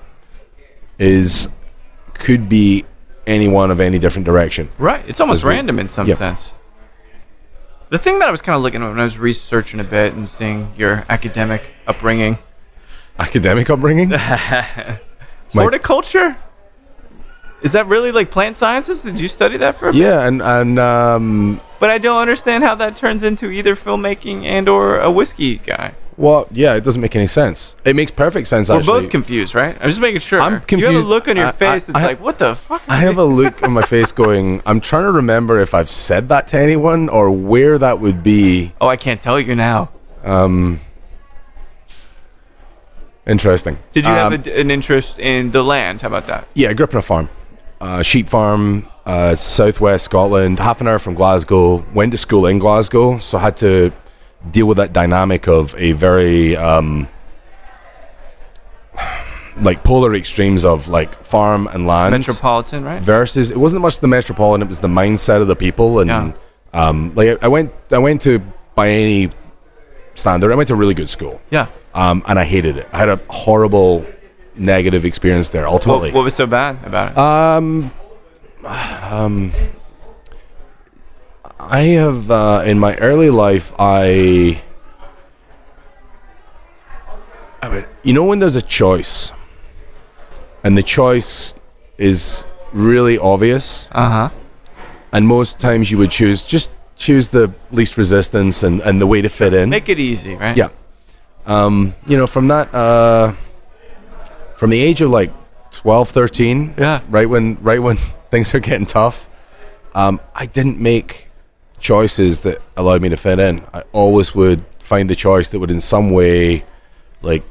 is 0.98 1.48
could 2.16 2.50
be 2.50 2.86
anyone 3.28 3.70
of 3.72 3.80
any 3.80 4.00
different 4.00 4.26
direction. 4.26 4.70
Right. 4.80 5.04
It's 5.08 5.20
almost 5.20 5.44
we- 5.44 5.50
random 5.52 5.80
in 5.80 5.88
some 5.90 6.12
sense. 6.16 6.54
The 7.90 7.98
thing 7.98 8.20
that 8.20 8.28
I 8.28 8.32
was 8.32 8.42
kind 8.42 8.56
of 8.56 8.62
looking 8.62 8.84
at 8.84 8.90
when 8.90 9.00
I 9.00 9.04
was 9.06 9.18
researching 9.18 9.80
a 9.80 9.84
bit 9.84 10.14
and 10.14 10.30
seeing 10.30 10.74
your 10.78 11.06
academic 11.10 11.74
upbringing, 11.88 12.38
Academic 13.20 13.70
upbringing. 13.70 14.12
horticulture. 15.54 16.38
Is 17.62 17.72
that 17.72 17.88
really 17.88 18.12
like 18.12 18.30
plant 18.30 18.60
sciences? 18.60 19.02
Did 19.02 19.20
you 19.20 19.28
study 19.28 19.58
that 19.58 19.76
for 19.76 19.90
a 19.90 19.92
bit? 19.92 20.02
Yeah, 20.02 20.28
and 20.28 20.42
and 20.42 20.78
um, 20.78 21.62
But 21.80 21.90
I 21.90 21.98
don't 21.98 22.22
understand 22.22 22.64
how 22.64 22.76
that 22.76 22.96
turns 22.96 23.24
into 23.24 23.50
either 23.50 23.76
filmmaking 23.76 24.44
and 24.44 24.70
or 24.70 25.00
a 25.00 25.10
whiskey 25.10 25.58
guy. 25.58 25.96
Well, 26.18 26.48
yeah, 26.52 26.74
it 26.76 26.84
doesn't 26.84 27.00
make 27.02 27.16
any 27.16 27.28
sense. 27.28 27.76
It 27.86 27.96
makes 27.96 28.12
perfect 28.12 28.48
sense. 28.48 28.70
We're 28.70 28.78
actually, 28.80 29.02
both 29.04 29.10
confused, 29.12 29.54
right? 29.56 29.78
I'm 29.80 29.88
just 29.88 30.02
making 30.02 30.20
sure. 30.22 30.42
I'm 30.42 30.60
confused. 30.62 30.92
You 30.92 30.98
have 30.98 31.06
a 31.06 31.10
look 31.10 31.28
on 31.28 31.38
your 31.38 31.48
I- 31.48 31.52
face 31.52 31.90
I- 31.90 31.94
that's 31.94 32.04
I- 32.04 32.08
like, 32.08 32.22
what 32.22 32.40
the 32.40 32.56
fuck? 32.56 32.82
I 32.88 32.98
have 32.98 33.18
a 33.18 33.24
look 33.24 33.62
on 33.64 33.72
my 33.72 33.84
face 33.84 34.12
going, 34.12 34.62
I'm 34.66 34.80
trying 34.82 35.04
to 35.04 35.12
remember 35.12 35.60
if 35.60 35.74
I've 35.74 35.90
said 35.90 36.30
that 36.30 36.48
to 36.50 36.58
anyone 36.60 37.08
or 37.10 37.30
where 37.32 37.78
that 37.78 38.00
would 38.00 38.24
be. 38.24 38.74
oh, 38.82 38.88
I 38.88 38.98
can't 38.98 39.22
tell 39.22 39.40
you 39.40 39.56
now. 39.56 39.90
Um. 40.24 40.80
Interesting. 43.26 43.78
Did 43.92 44.06
you 44.06 44.12
Um, 44.12 44.32
have 44.32 44.48
a, 44.48 44.60
an 44.60 44.72
interest 44.72 45.20
in 45.20 45.52
the 45.52 45.64
land? 45.64 46.02
How 46.02 46.08
about 46.08 46.28
that? 46.28 46.48
Yeah, 46.54 46.70
I 46.70 46.74
grew 46.74 46.86
up 46.86 46.94
on 46.94 47.00
a 47.00 47.02
farm, 47.02 47.30
uh, 47.82 48.02
sheep 48.02 48.30
farm, 48.30 48.88
uh, 49.06 49.36
southwest 49.36 50.06
Scotland, 50.06 50.60
half 50.60 50.80
an 50.80 50.88
hour 50.88 50.98
from 50.98 51.14
Glasgow. 51.14 51.86
Went 51.94 52.12
to 52.12 52.18
school 52.18 52.46
in 52.48 52.58
Glasgow, 52.58 53.20
so 53.20 53.38
I 53.38 53.42
had 53.42 53.58
to 53.58 53.92
deal 54.52 54.66
with 54.68 54.78
that 54.78 54.94
dynamic 54.94 55.48
of 55.48 55.76
a 55.78 55.92
very 55.94 56.56
um, 56.56 57.08
like 59.62 59.84
polar 59.84 60.14
extremes 60.16 60.64
of 60.64 60.88
like 60.88 61.24
farm 61.24 61.68
and 61.68 61.88
land 61.88 62.12
Metropolitan, 62.12 62.84
right? 62.84 63.02
versus. 63.02 63.52
It 63.52 63.58
wasn't 63.58 63.82
much 63.82 64.00
the 64.00 64.08
metropolitan; 64.08 64.62
it 64.62 64.70
was 64.70 64.80
the 64.80 64.88
mindset 64.88 65.42
of 65.42 65.48
the 65.48 65.56
people. 65.56 66.00
And 66.00 66.10
Yeah. 66.10 66.32
um, 66.74 67.14
like 67.16 67.44
I, 67.44 67.48
went, 67.48 67.72
I 67.92 67.98
went 67.98 68.22
to 68.22 68.40
by 68.76 68.90
any 68.90 69.30
standard, 70.14 70.52
I 70.52 70.56
went 70.56 70.68
to 70.68 70.74
a 70.74 70.78
really 70.78 70.94
good 70.94 71.10
school, 71.10 71.42
Yeah. 71.50 71.68
um, 71.96 72.24
and 72.28 72.38
I 72.40 72.44
hated 72.44 72.78
it. 72.78 72.88
I 72.94 72.98
had 72.98 73.10
a 73.10 73.20
horrible 73.30 74.06
negative 74.56 75.06
experience 75.06 75.50
there. 75.50 75.68
Ultimately, 75.68 76.10
What, 76.10 76.18
what 76.18 76.24
was 76.26 76.36
so 76.36 76.46
bad 76.48 76.78
about 76.86 77.12
it? 77.12 77.18
um, 77.18 77.92
um, 79.12 79.52
I 81.70 81.82
have 82.00 82.32
uh, 82.32 82.64
in 82.66 82.80
my 82.80 82.96
early 82.98 83.30
life, 83.30 83.74
I, 83.78 84.62
I 87.62 87.70
mean, 87.70 87.86
you 88.04 88.14
know, 88.14 88.24
when 88.24 88.40
there's 88.40 88.56
a 88.56 88.62
choice, 88.62 89.32
and 90.64 90.78
the 90.78 90.84
choice 90.84 91.54
is 91.98 92.46
really 92.72 93.18
obvious, 93.18 93.90
Uh 93.92 94.10
huh. 94.10 94.30
and 95.12 95.28
most 95.28 95.60
times 95.60 95.92
you 95.92 95.98
would 95.98 96.12
choose 96.12 96.44
just 96.46 96.70
choose 96.96 97.30
the 97.30 97.54
least 97.72 97.98
resistance 97.98 98.64
and, 98.64 98.82
and 98.82 99.00
the 99.02 99.06
way 99.08 99.22
to 99.22 99.30
fit 99.30 99.54
in. 99.54 99.70
Make 99.70 99.88
it 99.90 100.00
easy, 100.00 100.36
right? 100.36 100.58
Yeah. 100.58 100.70
Um, 101.46 101.94
you 102.08 102.18
know, 102.18 102.26
from 102.28 102.48
that, 102.48 102.74
uh, 102.74 103.34
from 104.56 104.70
the 104.72 104.80
age 104.82 105.02
of 105.02 105.12
like 105.12 105.32
12, 105.72 106.10
13, 106.10 106.74
Yeah. 106.78 107.02
right 107.10 107.30
when, 107.30 107.58
right 107.62 107.80
when 107.82 107.98
things 108.32 108.54
are 108.56 108.60
getting 108.60 108.86
tough, 108.88 109.30
um, 109.94 110.20
I 110.34 110.46
didn't 110.48 110.80
make 110.80 111.27
choices 111.80 112.42
that 112.42 112.62
allowed 112.76 113.02
me 113.02 113.10
to 113.10 113.18
fit 113.18 113.40
in. 113.40 113.64
I 113.74 113.84
always 113.92 114.34
would 114.36 114.64
find 114.80 115.10
the 115.10 115.16
choice 115.16 115.50
that 115.50 115.60
would 115.60 115.72
in 115.72 115.80
some 115.80 116.12
way, 116.12 116.64
like, 117.22 117.44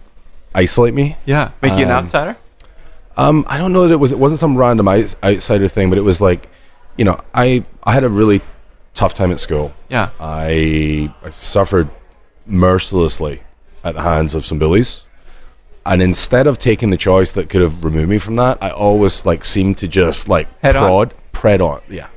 isolate 0.54 0.94
me. 0.94 1.16
Yeah. 1.26 1.50
Make 1.62 1.74
you 1.78 1.84
an 1.84 1.90
Um, 1.90 2.04
outsider? 2.04 2.36
Um, 3.16 3.44
I 3.48 3.56
don't 3.58 3.72
know 3.72 3.86
that 3.88 3.94
it 3.94 4.00
was, 4.00 4.12
it 4.12 4.18
wasn't 4.18 4.38
some 4.40 4.56
random 4.56 4.88
outs- 4.88 5.16
outsider 5.22 5.68
thing, 5.68 5.88
but 5.90 5.98
it 5.98 6.02
was 6.02 6.20
like, 6.20 6.48
you 6.96 7.04
know, 7.04 7.20
I, 7.34 7.64
I 7.84 7.92
had 7.92 8.04
a 8.04 8.08
really 8.10 8.40
tough 8.94 9.14
time 9.14 9.30
at 9.30 9.40
school. 9.40 9.72
Yeah. 9.88 10.10
I, 10.20 11.12
I 11.22 11.30
suffered 11.30 11.88
mercilessly 12.46 13.42
at 13.84 13.94
the 13.94 14.02
hands 14.02 14.34
of 14.34 14.44
some 14.46 14.58
bullies. 14.58 15.02
And 15.84 16.02
instead 16.02 16.46
of 16.46 16.58
taking 16.58 16.90
the 16.90 16.96
choice 16.96 17.32
that 17.32 17.48
could 17.48 17.60
have 17.60 17.84
removed 17.84 18.08
me 18.08 18.18
from 18.18 18.36
that, 18.36 18.58
I 18.60 18.70
always 18.70 19.24
like 19.24 19.44
seemed 19.44 19.78
to 19.78 19.88
just 19.88 20.28
like 20.28 20.48
Head 20.60 20.74
on. 20.74 20.82
prod, 20.82 21.14
pred 21.32 21.60
on. 21.60 21.80
Yeah, 21.88 22.08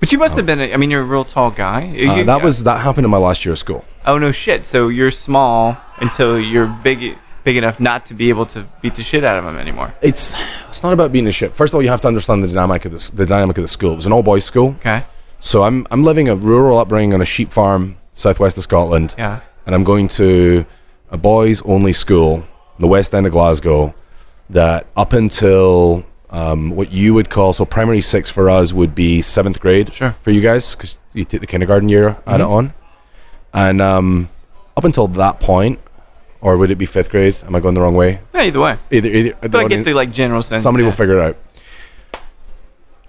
But 0.00 0.12
you 0.12 0.18
must 0.18 0.36
have 0.36 0.44
been, 0.46 0.60
a, 0.60 0.72
I 0.72 0.76
mean, 0.76 0.90
you're 0.90 1.00
a 1.00 1.04
real 1.04 1.24
tall 1.24 1.50
guy. 1.50 1.88
uh, 1.88 2.14
You- 2.16 2.24
that 2.24 2.42
was 2.42 2.64
that 2.64 2.80
happened 2.80 3.04
in 3.04 3.10
my 3.10 3.16
last 3.18 3.44
year 3.44 3.52
of 3.52 3.58
school. 3.58 3.84
Oh, 4.04 4.18
no 4.18 4.30
shit. 4.32 4.64
So 4.66 4.88
you're 4.88 5.10
small 5.10 5.76
until 5.98 6.38
you're 6.38 6.66
big 6.66 7.16
big 7.44 7.56
enough 7.56 7.78
not 7.78 8.04
to 8.06 8.12
be 8.14 8.28
able 8.28 8.44
to 8.44 8.66
beat 8.82 8.96
the 8.96 9.02
shit 9.04 9.22
out 9.22 9.38
of 9.38 9.44
him 9.44 9.56
anymore. 9.56 9.94
It's 10.02 10.34
it's 10.68 10.82
not 10.82 10.92
about 10.92 11.12
being 11.12 11.26
a 11.28 11.32
shit. 11.32 11.54
First 11.54 11.70
of 11.72 11.76
all, 11.76 11.82
you 11.82 11.88
have 11.90 12.00
to 12.02 12.08
understand 12.08 12.42
the 12.42 12.48
dynamic 12.48 12.84
of 12.84 12.92
this, 12.92 13.10
the 13.10 13.24
dynamic 13.24 13.56
of 13.58 13.62
the 13.62 13.68
school. 13.68 13.92
It 13.92 13.96
was 13.96 14.06
an 14.06 14.12
all 14.12 14.22
boys 14.24 14.44
school, 14.44 14.74
Okay. 14.80 15.04
so 15.40 15.62
I'm 15.62 15.86
I'm 15.92 16.02
living 16.02 16.28
a 16.28 16.34
rural 16.36 16.78
upbringing 16.78 17.14
on 17.14 17.20
a 17.20 17.24
sheep 17.24 17.52
farm 17.52 17.96
southwest 18.14 18.56
of 18.58 18.64
Scotland. 18.64 19.14
Yeah. 19.16 19.40
and 19.64 19.74
I'm 19.76 19.84
going 19.84 20.08
to 20.08 20.66
a 21.10 21.16
boys 21.16 21.62
only 21.62 21.92
school 21.92 22.34
in 22.76 22.80
the 22.80 22.88
west 22.88 23.14
end 23.14 23.26
of 23.26 23.32
Glasgow 23.32 23.94
that 24.50 24.86
up 24.96 25.12
until 25.12 26.04
um, 26.30 26.70
what 26.70 26.90
you 26.92 27.14
would 27.14 27.30
call 27.30 27.52
so 27.52 27.64
primary 27.64 28.00
six 28.00 28.28
for 28.30 28.50
us 28.50 28.72
would 28.72 28.94
be 28.94 29.22
seventh 29.22 29.60
grade 29.60 29.92
Sure. 29.92 30.12
for 30.22 30.30
you 30.30 30.40
guys 30.40 30.74
because 30.74 30.98
you 31.14 31.24
take 31.24 31.40
the 31.40 31.46
kindergarten 31.46 31.88
year 31.88 32.16
add 32.26 32.40
it 32.40 32.44
on 32.46 32.72
and 33.54 33.80
um, 33.80 34.28
up 34.76 34.84
until 34.84 35.06
that 35.08 35.38
point 35.40 35.78
or 36.40 36.56
would 36.56 36.70
it 36.70 36.76
be 36.76 36.86
fifth 36.86 37.10
grade 37.10 37.36
am 37.46 37.54
I 37.54 37.60
going 37.60 37.74
the 37.74 37.80
wrong 37.80 37.94
way 37.94 38.20
Yeah, 38.34 38.42
either 38.42 38.60
way. 38.60 38.76
either, 38.90 39.08
either 39.08 39.34
But 39.48 39.54
I 39.56 39.68
get 39.68 39.84
the 39.84 39.94
like 39.94 40.12
general 40.12 40.42
sense. 40.42 40.62
somebody 40.62 40.82
yeah. 40.82 40.88
will 40.90 40.96
figure 40.96 41.18
it 41.18 41.22
out 41.22 41.36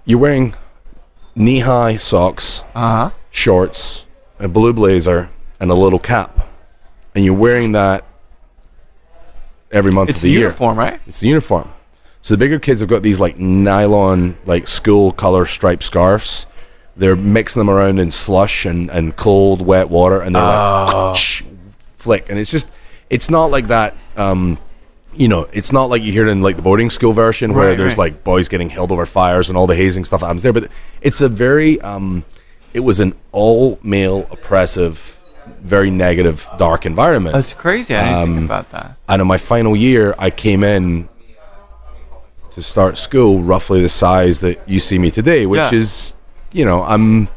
you're 0.04 0.18
wearing 0.18 0.54
knee-high 1.34 1.96
socks 1.96 2.62
Uh 2.74 2.80
huh. 2.80 3.10
shorts, 3.30 4.06
a 4.38 4.48
blue 4.48 4.72
blazer, 4.72 5.28
and 5.60 5.70
a 5.70 5.74
little 5.74 5.98
cap, 5.98 6.48
and 7.14 7.24
you're 7.24 7.34
wearing 7.34 7.72
that 7.72 8.04
every 9.70 9.92
month 9.92 10.08
It's 10.10 10.18
of 10.20 10.22
the 10.22 10.30
year. 10.30 10.48
It's 10.48 10.56
the 10.56 10.64
year. 10.64 10.68
uniform, 10.70 10.78
right? 10.78 11.00
It's 11.06 11.20
the 11.20 11.28
uniform. 11.28 11.70
So 12.22 12.34
the 12.34 12.38
bigger 12.38 12.58
kids 12.58 12.80
have 12.80 12.90
got 12.90 13.02
these 13.02 13.20
like 13.20 13.38
nylon, 13.38 14.36
like 14.44 14.68
school 14.68 15.12
color 15.12 15.46
striped 15.46 15.82
scarves. 15.84 16.46
They're 16.96 17.16
mixing 17.16 17.60
them 17.60 17.70
around 17.70 18.00
in 18.00 18.10
slush 18.10 18.66
and, 18.66 18.90
and 18.90 19.14
cold, 19.16 19.62
wet 19.62 19.88
water, 19.88 20.20
and 20.20 20.34
they're 20.34 20.42
Oh. 20.42 21.12
like 21.14 21.44
flick. 21.96 22.28
And 22.28 22.38
it's 22.38 22.50
just, 22.50 22.68
it's 23.08 23.30
not 23.30 23.46
like 23.50 23.68
that. 23.68 23.94
Um, 24.16 24.58
you 25.14 25.28
know, 25.28 25.48
it's 25.52 25.72
not 25.72 25.84
like 25.90 26.02
you 26.02 26.12
hear 26.12 26.26
it 26.26 26.30
in 26.30 26.42
like 26.42 26.56
the 26.56 26.62
boarding 26.62 26.90
school 26.90 27.12
version 27.12 27.54
where 27.54 27.68
Right, 27.68 27.78
there's 27.78 27.92
right. 27.92 28.12
like 28.12 28.24
boys 28.24 28.48
getting 28.48 28.68
held 28.68 28.92
over 28.92 29.06
fires 29.06 29.48
and 29.48 29.56
all 29.56 29.66
the 29.66 29.74
hazing 29.76 30.04
stuff 30.04 30.20
happens 30.20 30.42
there. 30.42 30.52
But 30.52 30.70
it's 31.00 31.20
a 31.20 31.28
very, 31.28 31.80
um, 31.80 32.24
it 32.74 32.80
was 32.80 33.00
an 33.00 33.14
all 33.32 33.78
male 33.82 34.26
oppressive, 34.30 35.22
very 35.60 35.90
negative, 35.90 36.46
dark 36.58 36.84
environment. 36.84 37.34
That's 37.34 37.52
crazy. 37.54 37.94
I 37.94 38.04
didn't 38.04 38.18
Um, 38.22 38.34
think 38.34 38.44
about 38.46 38.70
that. 38.72 38.96
And 39.08 39.22
in 39.22 39.28
my 39.28 39.38
final 39.38 39.74
year, 39.76 40.14
I 40.18 40.30
came 40.30 40.62
in 40.64 41.08
to 42.58 42.62
start 42.64 42.98
school 42.98 43.40
roughly 43.40 43.80
the 43.80 43.88
size 43.88 44.40
that 44.40 44.68
you 44.68 44.80
see 44.80 44.98
me 44.98 45.10
today, 45.12 45.46
which 45.46 45.60
Yeah. 45.72 45.78
is, 45.78 46.14
you 46.52 46.64
know, 46.64 46.82
I'm. 46.82 47.28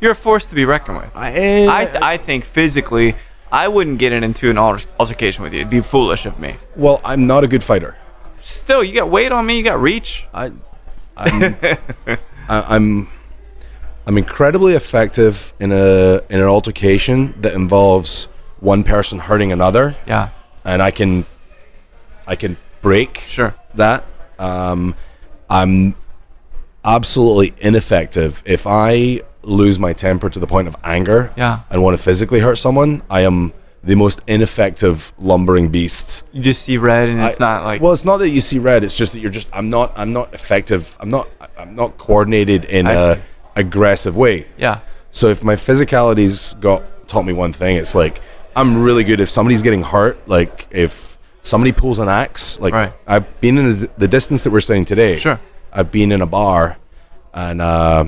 You're 0.00 0.12
a 0.12 0.14
force 0.14 0.44
to 0.46 0.54
be 0.54 0.64
reckoned 0.66 0.98
with. 0.98 1.10
I, 1.16 1.32
eh, 1.32 1.66
I, 1.66 2.12
I 2.12 2.16
think 2.18 2.44
physically, 2.44 3.16
I 3.50 3.66
wouldn't 3.66 3.98
get 3.98 4.12
into 4.12 4.50
an 4.50 4.58
alter- 4.58 4.86
altercation 5.00 5.42
with 5.42 5.52
you. 5.54 5.60
It'd 5.60 5.70
be 5.70 5.80
foolish 5.80 6.26
of 6.26 6.38
me. 6.38 6.56
well, 6.76 7.00
I'm 7.02 7.26
not 7.26 7.44
a 7.44 7.48
good 7.48 7.64
fighter. 7.64 7.96
Still, 8.42 8.84
you 8.84 8.94
got 8.94 9.08
weight 9.08 9.32
on 9.32 9.44
me. 9.46 9.56
You 9.56 9.64
got 9.64 9.80
reach. 9.80 10.26
I, 10.34 10.52
I'm, 11.16 11.56
I, 12.06 12.18
I'm, 12.76 13.08
I'm 14.06 14.18
incredibly 14.18 14.74
effective 14.74 15.52
in 15.58 15.72
a 15.72 16.20
in 16.28 16.40
an 16.40 16.46
altercation 16.46 17.34
that 17.40 17.54
involves 17.54 18.28
one 18.60 18.84
person 18.84 19.18
hurting 19.18 19.50
another, 19.50 19.96
Yeah. 20.06 20.28
and 20.64 20.82
I 20.82 20.90
can, 20.90 21.24
I 22.26 22.36
can 22.36 22.56
break 22.82 23.24
Sure. 23.26 23.54
that. 23.74 24.04
Um, 24.38 24.94
I'm 25.50 25.94
absolutely 26.84 27.54
ineffective 27.58 28.42
if 28.46 28.66
I 28.66 29.22
lose 29.42 29.78
my 29.78 29.92
temper 29.92 30.28
to 30.30 30.38
the 30.38 30.46
point 30.46 30.68
of 30.68 30.76
anger 30.84 31.32
Yeah. 31.36 31.60
and 31.70 31.82
want 31.82 31.96
to 31.96 32.02
physically 32.02 32.40
hurt 32.40 32.56
someone. 32.56 33.02
I 33.10 33.20
am 33.22 33.52
the 33.82 33.94
most 33.94 34.20
ineffective 34.26 35.12
lumbering 35.18 35.68
beast. 35.68 36.24
You 36.32 36.42
just 36.42 36.62
see 36.62 36.76
red, 36.76 37.08
and 37.08 37.20
it's 37.20 37.40
I- 37.40 37.44
not 37.44 37.64
like. 37.64 37.80
well, 37.80 37.92
it's 37.92 38.04
not 38.04 38.18
that 38.18 38.28
you 38.30 38.40
see 38.40 38.58
red. 38.58 38.84
It's 38.84 38.96
just 38.96 39.12
that 39.12 39.20
you're 39.20 39.30
just. 39.30 39.48
I'm 39.52 39.68
not. 39.70 39.92
I'm 39.96 40.12
not 40.12 40.34
effective. 40.34 40.96
I'm 41.00 41.08
not. 41.08 41.28
I'm 41.56 41.74
not 41.74 41.96
coordinated 41.96 42.64
in 42.64 42.86
I 42.86 42.92
a 42.92 43.14
see. 43.14 43.20
aggressive 43.56 44.16
way. 44.16 44.46
yeah. 44.56 44.80
So 45.10 45.28
if 45.28 45.42
my 45.42 45.56
physicality's 45.56 46.54
got 46.54 46.82
taught 47.08 47.24
me 47.24 47.32
one 47.32 47.52
thing, 47.52 47.76
it's 47.76 47.94
like 47.94 48.20
I'm 48.54 48.82
really 48.82 49.04
good 49.04 49.20
if 49.20 49.28
somebody's 49.28 49.62
getting 49.62 49.82
hurt. 49.82 50.18
Like 50.28 50.66
if 50.70 51.17
somebody 51.42 51.72
pulls 51.72 51.98
an 51.98 52.08
axe, 52.08 52.58
like 52.60 52.74
Right. 52.74 52.92
I've 53.06 53.40
been 53.40 53.58
in 53.58 53.80
the, 53.80 53.90
the 53.98 54.08
distance 54.08 54.44
that 54.44 54.50
we're 54.50 54.60
saying 54.60 54.84
today. 54.86 55.18
Sure. 55.18 55.40
I've 55.72 55.90
been 55.92 56.12
in 56.12 56.22
a 56.22 56.26
bar, 56.26 56.78
and 57.34 57.60
uh, 57.60 58.06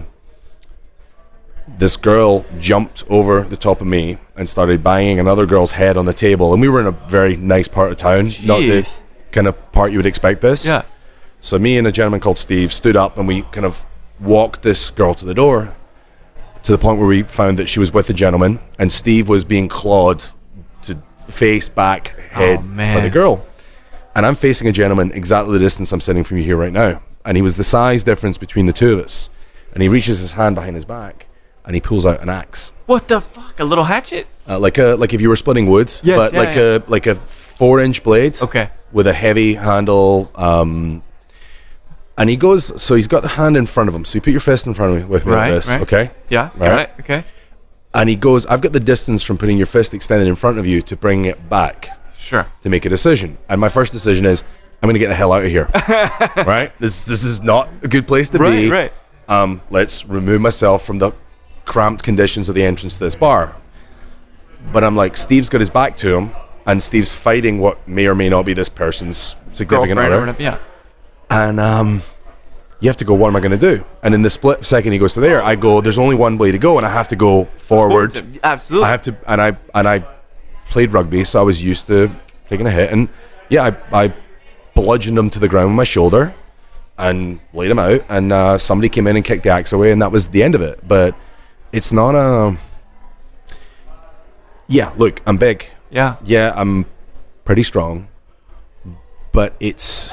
this 1.79 1.97
girl 1.97 2.45
jumped 2.59 3.05
over 3.09 3.43
the 3.43 3.57
top 3.57 3.81
of 3.81 3.87
me 3.87 4.19
and 4.37 4.49
started 4.49 4.83
banging 4.83 5.21
another 5.21 5.47
girl's 5.47 5.73
head 5.73 5.97
on 5.97 6.07
the 6.07 6.14
table. 6.14 6.53
And 6.53 6.61
we 6.61 6.69
were 6.69 6.81
in 6.81 6.87
a 6.87 6.93
very 7.09 7.37
nice 7.37 7.69
part 7.69 7.90
of 7.90 7.97
town, 7.99 8.33
not 8.43 8.61
the 8.61 8.88
kind 9.31 9.47
of 9.47 9.73
part 9.73 9.93
you 9.93 9.99
would 9.99 10.07
expect 10.07 10.40
this. 10.40 10.64
Yeah. 10.64 10.83
So 11.40 11.59
me 11.59 11.79
and 11.79 11.87
a 11.87 11.93
gentleman 11.93 12.21
called 12.21 12.38
Steve 12.38 12.73
stood 12.73 12.97
up 12.97 13.16
and 13.16 13.27
we 13.29 13.43
kind 13.43 13.64
of 13.64 13.87
walked 14.19 14.62
this 14.62 14.90
girl 14.90 15.14
to 15.14 15.25
the 15.25 15.35
door 15.35 15.75
to 16.64 16.73
the 16.73 16.77
point 16.79 16.99
where 16.99 17.07
we 17.07 17.23
found 17.23 17.59
that 17.59 17.66
she 17.69 17.79
was 17.79 17.93
with 17.93 18.11
a 18.11 18.12
gentleman 18.12 18.61
and 18.79 18.93
Steve 18.93 19.29
was 19.29 19.45
being 19.45 19.66
clawed 19.69 20.25
face, 21.28 21.68
back, 21.68 22.09
head 22.30 22.59
by 22.61 22.62
man. 22.66 23.02
the 23.02 23.11
girl. 23.11 23.44
and 24.14 24.26
I'm 24.26 24.35
facing 24.35 24.66
a 24.68 24.72
gentleman 24.72 25.12
exactly 25.12 25.52
the 25.52 25.59
distance 25.64 25.92
I'm 25.92 26.00
sitting 26.00 26.24
from 26.24 26.37
you 26.38 26.44
here 26.44 26.56
right 26.56 26.72
now, 26.72 27.02
and 27.24 27.37
he 27.37 27.42
was 27.42 27.56
the 27.56 27.64
size 27.64 28.02
difference 28.04 28.38
between 28.38 28.66
the 28.66 28.72
two 28.72 28.98
of 28.98 29.04
us, 29.04 29.28
and 29.72 29.83
he 29.83 29.88
reaches 29.88 30.18
his 30.20 30.33
hand 30.33 30.54
behind 30.56 30.74
his 30.76 30.85
back, 30.85 31.26
and 31.64 31.74
he 31.74 31.80
pulls 31.80 32.04
out 32.06 32.20
an 32.20 32.28
axe, 32.28 32.72
What 32.87 33.09
the 33.09 33.20
fuck? 33.20 33.61
A 33.61 33.64
little 33.64 33.85
hatchet? 33.85 34.26
uh, 34.48 34.59
like 34.59 34.78
a 34.78 34.96
like 34.96 35.12
if 35.14 35.20
you 35.20 35.28
were 35.28 35.37
splitting 35.37 35.66
wood, 35.66 35.92
Yes, 36.02 36.16
but 36.16 36.33
yeah, 36.33 36.38
like 36.38 36.54
yeah. 36.56 36.62
a 36.76 36.83
like 36.88 37.06
a 37.06 37.14
four 37.14 37.78
inch 37.80 38.02
blade, 38.02 38.40
Okay. 38.42 38.70
with 38.92 39.06
a 39.06 39.12
heavy 39.12 39.54
handle. 39.54 40.30
Um, 40.35 41.02
and 42.18 42.28
he 42.28 42.37
goes, 42.37 42.83
so 42.83 42.94
he's 42.96 43.06
got 43.09 43.22
the 43.22 43.28
hand 43.28 43.56
in 43.56 43.64
front 43.64 43.88
of 43.88 43.94
him. 43.94 44.04
So 44.04 44.16
you 44.16 44.20
put 44.20 44.33
your 44.33 44.40
fist 44.40 44.66
in 44.66 44.74
front 44.74 44.92
of 44.94 44.98
me 44.98 45.04
with 45.06 45.24
me 45.24 45.33
Right, 45.33 45.44
like 45.46 45.54
this, 45.54 45.68
right. 45.68 45.80
okay? 45.83 46.11
Yeah. 46.28 46.50
Got 46.59 46.68
Right. 46.68 46.88
it. 46.98 47.00
Okay. 47.00 47.24
And 47.92 48.09
he 48.09 48.16
goes, 48.16 48.46
I've 48.46 48.61
got 48.61 48.72
the 48.72 48.81
distance 48.81 49.22
from 49.22 49.37
putting 49.38 49.57
your 49.57 49.66
fist 49.66 49.94
extended 49.94 50.29
in 50.29 50.37
front 50.37 50.59
of 50.59 50.66
you 50.66 50.81
to 50.83 50.96
bring 50.96 51.24
it 51.24 51.48
back 51.48 51.98
Sure. 52.18 52.46
to 52.62 52.68
make 52.68 52.85
a 52.85 52.88
decision. 52.88 53.37
And 53.48 53.61
my 53.61 53.68
first 53.68 53.92
decision 53.92 54.26
is, 54.26 54.44
I'm 54.83 54.87
going 54.87 54.94
to 54.94 55.00
get 55.00 55.09
the 55.09 55.14
hell 55.14 55.33
out 55.33 55.44
of 55.44 55.50
here. 55.50 55.68
right? 56.46 56.72
This 56.79 57.05
this 57.05 57.24
is 57.24 57.42
not 57.42 57.68
a 57.83 57.88
good 57.88 58.07
place 58.07 58.31
to 58.31 58.38
Right. 58.38 58.50
be. 58.50 58.70
Right. 58.70 58.92
Um, 59.29 59.61
let's 59.70 60.07
remove 60.07 60.40
myself 60.40 60.85
from 60.87 60.98
the 60.98 61.12
cramped 61.64 62.03
conditions 62.03 62.48
of 62.48 62.55
the 62.55 62.62
entrance 62.64 62.94
to 62.94 63.00
this 63.05 63.14
bar. 63.14 63.57
But 64.72 64.85
I'm 64.85 64.96
like, 64.96 65.16
Steve's 65.16 65.48
got 65.48 65.61
his 65.61 65.70
back 65.70 65.96
to 65.98 66.14
him, 66.16 66.31
and 66.66 66.83
Steve's 66.83 67.09
fighting 67.11 67.59
what 67.59 67.87
may 67.88 68.07
or 68.07 68.14
may 68.14 68.29
not 68.29 68.44
be 68.44 68.53
this 68.55 68.68
person's 68.68 69.37
significant 69.53 69.68
Girlfriend 69.68 69.98
or 69.98 70.03
other. 70.03 70.20
whatever. 70.20 70.42
Yeah. 70.42 70.59
And 71.31 71.59
um, 71.61 72.03
you 72.81 72.88
have 72.88 72.97
to 72.97 73.05
go, 73.05 73.14
what 73.14 73.29
am 73.29 73.37
I 73.37 73.40
going 73.40 73.59
to 73.59 73.77
do? 73.77 73.85
And 74.03 74.14
in 74.14 74.23
the 74.23 74.31
split 74.31 74.64
second 74.64 74.93
he 74.93 74.99
goes 74.99 75.14
to 75.14 75.21
there, 75.21 75.43
I 75.43 75.55
go, 75.55 75.81
there's 75.81 75.99
only 75.99 76.16
one 76.16 76.38
way 76.38 76.51
to 76.51 76.59
go, 76.59 76.79
and 76.79 76.87
I 76.87 76.90
have 76.90 77.09
to 77.09 77.16
go 77.16 77.45
forward. 77.57 78.14
Absolutely. 78.43 78.87
I 78.87 78.90
have 78.90 79.03
to, 79.03 79.16
and 79.27 79.40
I 79.40 79.57
and 79.75 79.87
I 79.88 80.05
played 80.71 80.93
rugby, 80.93 81.25
so 81.25 81.40
I 81.40 81.43
was 81.43 81.62
used 81.62 81.87
to 81.88 82.11
taking 82.49 82.66
a 82.66 82.71
hit, 82.71 82.90
and 82.90 83.09
yeah, 83.49 83.71
I, 83.93 84.05
I 84.05 84.14
bludgeoned 84.75 85.19
him 85.19 85.29
to 85.31 85.38
the 85.38 85.49
ground 85.49 85.71
with 85.71 85.77
my 85.77 85.85
shoulder 85.85 86.35
and 86.97 87.40
laid 87.53 87.71
him 87.71 87.79
out, 87.79 88.05
and 88.09 88.33
uh, 88.33 88.59
somebody 88.59 88.88
came 88.88 89.07
in 89.07 89.16
and 89.16 89.25
kicked 89.25 89.43
the 89.43 89.51
axe 89.51 89.73
away, 89.73 89.90
and 89.93 90.01
that 90.03 90.12
was 90.12 90.29
the 90.29 90.43
end 90.43 90.55
of 90.55 90.62
it. 90.62 90.81
But 90.87 91.14
it's 91.73 91.93
not 91.93 92.14
a. 92.14 92.57
Yeah, 94.69 94.93
look, 94.97 95.21
I'm 95.27 95.37
big. 95.37 95.66
yeah. 95.90 96.16
Yeah, 96.25 96.53
I'm 96.57 96.87
pretty 97.45 97.62
strong, 97.62 98.09
but 99.33 99.55
it's. 99.61 100.11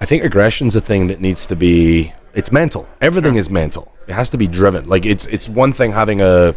I 0.00 0.06
think 0.06 0.22
aggression's 0.24 0.76
a 0.76 0.80
thing 0.80 1.08
that 1.08 1.20
needs 1.20 1.46
to 1.48 1.56
be. 1.56 2.12
It's 2.34 2.52
mental. 2.52 2.88
Everything 3.00 3.36
is 3.36 3.50
mental. 3.50 3.92
It 4.06 4.14
has 4.14 4.30
to 4.30 4.38
be 4.38 4.46
driven. 4.46 4.88
Like 4.88 5.04
it's 5.04 5.26
it's 5.26 5.48
one 5.48 5.72
thing 5.72 5.92
having 5.92 6.20
a 6.20 6.54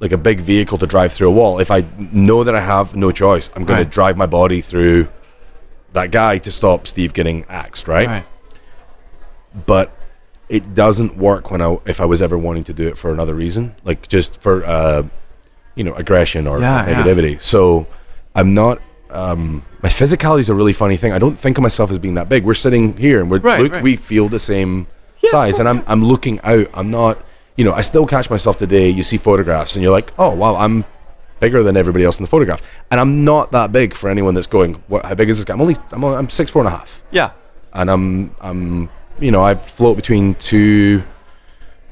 like 0.00 0.12
a 0.12 0.18
big 0.18 0.40
vehicle 0.40 0.76
to 0.78 0.86
drive 0.86 1.12
through 1.12 1.28
a 1.28 1.32
wall. 1.32 1.60
If 1.60 1.70
I 1.70 1.84
know 2.12 2.44
that 2.44 2.54
I 2.54 2.60
have 2.60 2.94
no 2.94 3.10
choice, 3.12 3.48
I'm 3.56 3.64
going 3.64 3.78
Right. 3.78 3.84
to 3.84 3.90
drive 3.90 4.16
my 4.16 4.26
body 4.26 4.60
through 4.60 5.08
that 5.92 6.10
guy 6.10 6.38
to 6.38 6.50
stop 6.50 6.86
Steve 6.86 7.14
getting 7.14 7.44
axed, 7.48 7.88
right? 7.88 8.06
Right. 8.08 8.24
But 9.66 9.92
it 10.48 10.74
doesn't 10.74 11.16
work 11.16 11.50
when 11.50 11.62
I 11.62 11.78
if 11.86 12.00
I 12.00 12.04
was 12.04 12.20
ever 12.20 12.36
wanting 12.36 12.64
to 12.64 12.72
do 12.74 12.86
it 12.88 12.98
for 12.98 13.12
another 13.12 13.34
reason, 13.34 13.74
like 13.84 14.08
just 14.08 14.40
for 14.42 14.64
uh, 14.64 15.04
you 15.74 15.84
know 15.84 15.94
aggression 15.94 16.46
or 16.46 16.60
Yeah, 16.60 16.86
yeah. 16.88 17.02
negativity. 17.02 17.40
So 17.40 17.86
I'm 18.34 18.52
not. 18.52 18.80
Um, 19.14 19.62
my 19.82 19.88
physicality 19.88 20.40
is 20.40 20.48
a 20.48 20.54
really 20.54 20.72
funny 20.72 20.96
thing. 20.96 21.12
I 21.12 21.18
don't 21.18 21.38
think 21.38 21.56
of 21.58 21.62
myself 21.62 21.90
as 21.90 21.98
being 21.98 22.14
that 22.14 22.28
big. 22.28 22.44
We're 22.44 22.54
sitting 22.54 22.96
here 22.96 23.20
and 23.20 23.30
we're 23.30 23.38
Right, 23.38 23.60
look, 23.60 23.72
right. 23.74 23.82
we 23.82 23.96
feel 23.96 24.28
the 24.28 24.40
same 24.40 24.86
size, 25.28 25.58
and 25.58 25.68
I'm 25.68 25.82
I'm 25.86 26.04
looking 26.04 26.40
out. 26.42 26.66
I'm 26.74 26.90
not. 26.90 27.18
You 27.56 27.64
know, 27.64 27.72
I 27.72 27.82
still 27.82 28.04
catch 28.06 28.28
myself 28.30 28.56
today. 28.56 28.88
You 28.90 29.02
see 29.04 29.16
photographs, 29.16 29.76
and 29.76 29.82
you're 29.82 29.92
like, 29.92 30.12
oh 30.18 30.34
wow, 30.34 30.56
I'm 30.56 30.84
bigger 31.40 31.62
than 31.62 31.76
everybody 31.76 32.04
else 32.04 32.18
in 32.18 32.24
the 32.24 32.28
photograph, 32.30 32.60
and 32.90 32.98
I'm 33.00 33.24
not 33.24 33.52
that 33.52 33.70
big 33.72 33.94
for 33.94 34.10
anyone 34.10 34.34
that's 34.34 34.46
going. 34.48 34.74
What? 34.88 35.04
How 35.04 35.14
big 35.14 35.28
is 35.30 35.36
this 35.38 35.44
guy? 35.44 35.54
I'm 35.54 35.60
only. 35.60 35.76
I'm, 35.92 36.02
only- 36.04 36.16
I'm 36.18 36.28
six 36.28 36.50
four 36.50 36.62
and 36.62 36.68
a 36.68 36.76
half 36.76 37.02
Yeah. 37.12 37.30
and 37.72 37.90
I'm 37.90 38.34
I'm 38.40 38.90
you 39.20 39.30
know 39.30 39.44
I 39.44 39.54
float 39.54 39.96
between 39.96 40.34
two. 40.36 41.02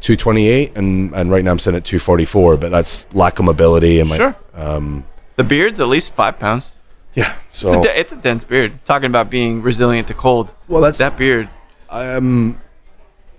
228 0.01 0.77
and 0.77 1.15
and 1.15 1.31
right 1.31 1.45
now 1.45 1.53
I'm 1.53 1.61
sitting 1.61 1.77
at 1.77 1.85
244 1.85 2.57
but 2.57 2.73
that's 2.73 3.07
lack 3.15 3.39
of 3.39 3.45
mobility 3.45 4.01
and 4.01 4.09
my 4.09 4.17
Sure. 4.17 4.35
um 4.55 5.05
The 5.37 5.45
beard's 5.45 5.79
at 5.79 5.87
least 5.87 6.13
five 6.13 6.41
pounds. 6.41 6.75
Yeah 7.15 7.37
It's, 7.51 7.61
so 7.61 7.79
a, 7.81 7.83
de- 7.83 7.99
it's 8.01 8.13
a 8.13 8.17
dense 8.17 8.45
beard. 8.45 8.73
Talking 8.85 9.07
about 9.07 9.29
being 9.31 9.63
resilient 9.63 10.09
to 10.09 10.15
cold. 10.15 10.53
well 10.69 10.81
that's 10.81 10.99
That 10.99 11.17
beard. 11.19 11.49
um 11.91 12.59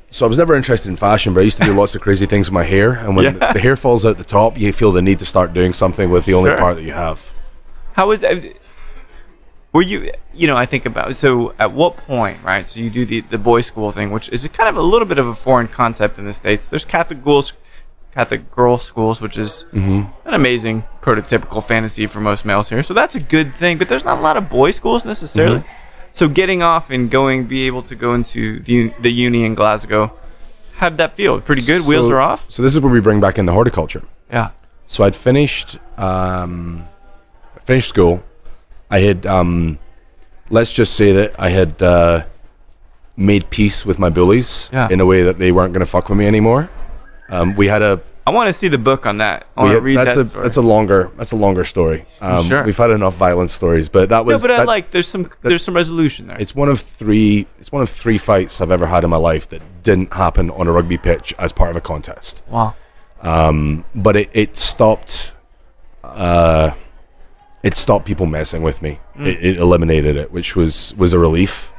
so 0.10 0.26
I 0.26 0.30
was 0.30 0.38
never 0.38 0.56
interested 0.56 0.90
in 0.90 0.96
fashion 0.96 1.34
but 1.34 1.42
I 1.42 1.44
used 1.44 1.58
to 1.58 1.66
do 1.66 1.74
lots 1.82 1.96
of 1.96 2.02
crazy 2.02 2.26
things 2.26 2.48
with 2.50 2.54
my 2.54 2.64
hair 2.64 2.92
and 2.94 3.16
when 3.16 3.26
Yeah. 3.38 3.54
the 3.54 3.60
hair 3.60 3.76
falls 3.76 4.06
out 4.06 4.18
the 4.18 4.24
top 4.24 4.58
you 4.60 4.72
feel 4.74 4.92
the 4.92 5.02
need 5.02 5.20
to 5.20 5.26
start 5.26 5.54
doing 5.54 5.74
something 5.74 6.10
with 6.10 6.26
the 6.26 6.34
only 6.36 6.50
Sure. 6.52 6.58
part 6.58 6.76
that 6.76 6.84
you 6.84 6.94
have 6.94 7.32
How 7.94 8.08
was 8.10 8.24
it? 8.24 8.58
Were 9.72 9.82
you, 9.82 10.12
you 10.36 10.46
know, 10.46 10.56
I 10.56 10.68
think 10.68 10.86
about, 10.86 11.16
so 11.16 11.56
at 11.58 11.72
what 11.72 11.98
point, 11.98 12.44
right? 12.44 12.70
So 12.70 12.80
you 12.80 12.92
do 12.92 13.06
the, 13.08 13.22
the 13.22 13.40
boy 13.40 13.62
school 13.62 13.92
thing, 13.92 14.12
which 14.12 14.30
is 14.30 14.46
a 14.46 14.50
kind 14.50 14.70
of 14.70 14.76
a 14.78 14.84
little 14.84 15.08
bit 15.08 15.18
of 15.18 15.26
a 15.26 15.34
foreign 15.36 15.68
concept 15.68 16.20
in 16.20 16.26
the 16.26 16.34
States. 16.36 16.70
There's 16.70 16.86
Catholic 16.86 17.24
girls, 17.24 17.54
Catholic 18.14 18.52
girl 18.52 18.78
schools, 18.78 19.20
which 19.22 19.38
is 19.38 19.66
Mm-hmm. 19.74 20.28
an 20.28 20.34
amazing 20.34 20.84
prototypical 21.02 21.64
fantasy 21.64 22.06
for 22.08 22.20
most 22.22 22.46
males 22.46 22.70
here. 22.70 22.84
So 22.84 22.94
that's 22.94 23.16
a 23.16 23.20
good 23.20 23.54
thing, 23.56 23.78
but 23.78 23.90
there's 23.90 24.06
not 24.06 24.20
a 24.20 24.22
lot 24.22 24.38
of 24.38 24.50
boy 24.50 24.72
schools 24.72 25.04
necessarily. 25.06 25.60
Mm-hmm. 25.60 26.14
So 26.14 26.28
getting 26.30 26.62
off 26.62 26.92
and 26.92 27.10
going, 27.10 27.46
be 27.48 27.66
able 27.66 27.82
to 27.84 27.96
go 27.96 28.14
into 28.14 28.60
the, 28.60 28.94
the 29.02 29.10
uni 29.12 29.44
in 29.46 29.56
Glasgow, 29.56 30.14
how 30.76 30.90
did 30.90 31.00
that 31.00 31.16
feel? 31.16 31.42
Pretty 31.42 31.64
good? 31.64 31.86
Wheels 31.88 32.10
are 32.12 32.20
off? 32.22 32.52
so 32.52 32.62
this 32.62 32.74
is 32.76 32.80
where 32.82 32.92
we 32.94 33.00
bring 33.02 33.20
back 33.20 33.38
in 33.40 33.46
the 33.48 33.54
horticulture 33.54 34.04
Yeah. 34.32 34.52
So 34.88 35.04
I'd 35.04 35.16
finished 35.16 35.80
um, 35.98 36.88
finished 37.66 37.90
school. 37.90 38.22
I 38.92 39.00
had 39.00 39.26
um, 39.26 39.80
let's 40.52 40.72
just 40.72 40.94
say 40.94 41.12
that 41.14 41.34
I 41.40 41.50
had 41.50 41.82
uh, 41.82 42.26
made 43.18 43.50
peace 43.50 43.86
with 43.86 43.98
my 43.98 44.10
bullies 44.10 44.70
Yeah. 44.72 44.90
in 44.92 45.00
a 45.00 45.06
way 45.06 45.24
that 45.24 45.40
they 45.40 45.52
weren't 45.52 45.74
going 45.74 45.86
to 45.86 45.90
fuck 45.90 46.10
with 46.10 46.18
me 46.20 46.28
anymore. 46.28 46.70
Um, 47.34 47.56
we 47.56 47.68
had 47.68 47.82
a 47.82 48.02
I 48.26 48.32
want 48.32 48.48
to 48.48 48.54
see 48.54 48.70
the 48.70 48.78
book 48.78 49.06
on 49.06 49.18
that. 49.18 49.48
I 49.58 49.64
we 49.64 49.70
want 49.70 49.78
to 49.78 49.82
read 49.82 49.98
that's 49.98 50.16
that 50.16 50.22
a 50.22 50.26
story. 50.26 50.44
that's 50.44 50.58
a 50.58 50.62
longer 50.62 51.12
that's 51.18 51.32
a 51.34 51.36
longer 51.36 51.66
story. 51.66 52.06
Um, 52.22 52.48
Sure. 52.48 52.64
We've 52.64 52.78
had 52.78 52.92
enough 52.92 53.16
violent 53.16 53.52
stories, 53.52 53.90
but 53.90 54.10
that 54.10 54.24
was. 54.26 54.32
no, 54.32 54.36
was 54.36 54.42
but 54.44 54.52
I 54.52 54.64
like 54.64 54.92
there's 54.92 55.08
some 55.08 55.30
there's 55.42 55.64
some 55.64 55.76
resolution 55.76 56.28
there. 56.28 56.38
it's 56.40 56.56
one 56.56 56.70
of 56.70 56.80
three 56.80 57.48
it's 57.60 57.72
one 57.72 57.82
of 57.82 57.90
three 57.90 58.18
fights 58.18 58.62
I've 58.62 58.72
ever 58.72 58.86
had 58.86 59.04
in 59.04 59.10
my 59.10 59.18
life 59.18 59.50
that 59.50 59.62
didn't 59.84 60.14
happen 60.14 60.50
on 60.52 60.68
a 60.68 60.72
rugby 60.72 60.98
pitch 60.98 61.34
as 61.38 61.52
part 61.52 61.70
of 61.72 61.76
a 61.76 61.82
contest. 61.82 62.42
wow. 62.50 62.76
Um, 63.22 63.86
but 63.96 64.16
it, 64.18 64.30
it 64.34 64.58
stopped 64.58 65.34
uh 66.04 66.72
it 67.64 67.78
stopped 67.78 68.06
people 68.06 68.26
messing 68.26 68.62
with 68.62 68.82
me 68.82 69.00
it, 69.18 69.44
it 69.44 69.58
eliminated 69.58 70.18
it 70.18 70.30
which 70.32 70.56
was 70.58 70.94
was 70.98 71.14
a 71.14 71.20
relief 71.20 71.72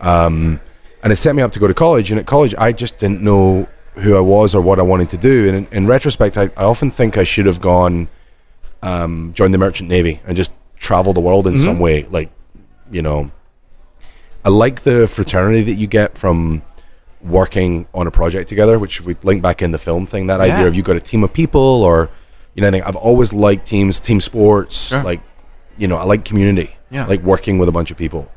um 0.00 0.60
and 1.02 1.12
it 1.12 1.16
set 1.16 1.34
me 1.34 1.42
up 1.42 1.50
to 1.52 1.58
go 1.58 1.66
to 1.66 1.74
college 1.74 2.10
and 2.12 2.20
at 2.20 2.26
college 2.26 2.54
i 2.58 2.70
just 2.70 2.98
didn't 2.98 3.20
know 3.22 3.66
who 3.96 4.16
i 4.16 4.20
was 4.20 4.54
or 4.54 4.60
what 4.60 4.78
i 4.78 4.82
wanted 4.82 5.08
to 5.10 5.16
do 5.16 5.46
and 5.48 5.56
in, 5.56 5.66
in 5.72 5.86
retrospect 5.86 6.36
I, 6.36 6.44
I 6.56 6.64
often 6.64 6.90
think 6.90 7.16
i 7.16 7.24
should 7.24 7.46
have 7.46 7.60
gone 7.60 8.08
um 8.82 9.32
joined 9.34 9.54
the 9.54 9.58
merchant 9.58 9.88
navy 9.88 10.20
and 10.26 10.36
just 10.36 10.50
traveled 10.78 11.16
the 11.16 11.20
world 11.20 11.46
in 11.46 11.56
some 11.56 11.78
way 11.78 12.04
like 12.10 12.30
you 12.90 13.00
know 13.02 13.30
i 14.44 14.48
like 14.48 14.82
the 14.82 15.06
fraternity 15.08 15.62
that 15.62 15.74
you 15.74 15.86
get 15.86 16.18
from 16.18 16.62
working 17.22 17.88
on 17.94 18.06
a 18.06 18.10
project 18.10 18.50
together, 18.50 18.78
which 18.78 19.00
if 19.00 19.06
we 19.06 19.16
link 19.22 19.40
back 19.40 19.62
in 19.62 19.70
the 19.70 19.78
film 19.78 20.04
thing, 20.04 20.26
that 20.26 20.42
idea 20.42 20.66
of 20.66 20.74
you 20.76 20.82
got 20.82 20.94
a 20.94 21.00
team 21.00 21.24
of 21.24 21.32
people 21.32 21.82
or 21.82 22.10
you 22.54 22.60
know, 22.60 22.68
I 22.68 22.70
think 22.70 22.86
I've 22.86 22.96
always 22.96 23.32
liked 23.32 23.66
teams, 23.66 23.98
team 23.98 24.20
sports, 24.20 24.88
Sure. 24.88 25.02
like 25.02 25.22
you 25.78 25.88
know, 25.88 25.96
I 25.96 26.04
like 26.04 26.26
community. 26.26 26.76
Yeah. 26.90 27.04
I 27.04 27.08
like 27.08 27.22
working 27.22 27.56
with 27.56 27.68
a 27.68 27.72
bunch 27.72 27.90
of 27.90 27.96
people. 27.96 28.30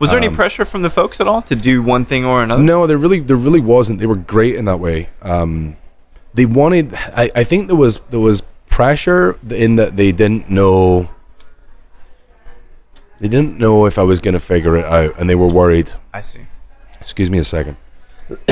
Was 0.00 0.10
there 0.10 0.18
any 0.18 0.26
Um, 0.28 0.34
pressure 0.34 0.64
from 0.64 0.82
the 0.82 0.90
folks 0.90 1.20
at 1.20 1.28
all 1.28 1.40
to 1.42 1.54
do 1.54 1.80
one 1.82 2.04
thing 2.04 2.24
or 2.24 2.42
another? 2.42 2.62
No, 2.62 2.86
there 2.86 2.98
really 2.98 3.20
there 3.20 3.36
really 3.36 3.60
wasn't. 3.60 4.00
They 4.00 4.06
were 4.06 4.16
great 4.16 4.56
in 4.56 4.64
that 4.64 4.78
way. 4.80 5.08
Um, 5.22 5.76
they 6.34 6.46
wanted 6.46 6.94
I, 6.94 7.30
I 7.34 7.44
think 7.44 7.68
there 7.68 7.76
was 7.76 8.00
there 8.10 8.20
was 8.20 8.42
pressure 8.68 9.38
in 9.50 9.76
that 9.76 9.96
they 9.96 10.10
didn't 10.12 10.50
know 10.50 11.08
they 13.20 13.28
didn't 13.28 13.56
know 13.56 13.86
if 13.86 13.98
I 13.98 14.02
was 14.02 14.18
gonna 14.20 14.40
figure 14.40 14.76
it 14.76 14.84
out 14.84 15.14
and 15.18 15.30
they 15.30 15.36
were 15.36 15.46
worried. 15.48 15.92
I 16.12 16.20
see. 16.22 16.40
Excuse 17.00 17.30
me 17.30 17.38
a 17.38 17.44
second. 17.44 17.76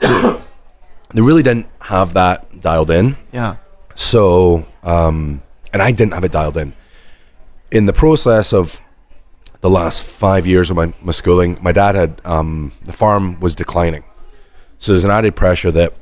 they 0.00 1.20
really 1.20 1.42
didn't 1.42 1.66
have 1.80 2.14
that 2.14 2.60
dialed 2.60 2.90
in. 2.90 3.16
Yeah. 3.32 3.56
So, 3.94 4.66
um, 4.82 5.42
and 5.72 5.82
I 5.82 5.90
didn't 5.90 6.12
have 6.12 6.24
it 6.24 6.32
dialed 6.32 6.56
in. 6.56 6.72
In 7.70 7.86
the 7.86 7.92
process 7.92 8.52
of 8.52 8.80
the 9.60 9.70
last 9.70 10.02
five 10.02 10.46
years 10.46 10.70
of 10.70 10.76
my, 10.76 10.92
my 11.02 11.12
schooling, 11.12 11.58
my 11.60 11.72
dad 11.72 11.94
had, 11.94 12.20
um, 12.24 12.72
the 12.84 12.92
farm 12.92 13.40
was 13.40 13.54
declining. 13.54 14.04
So 14.78 14.92
there's 14.92 15.04
an 15.04 15.10
added 15.10 15.34
pressure 15.34 15.70
that 15.72 15.94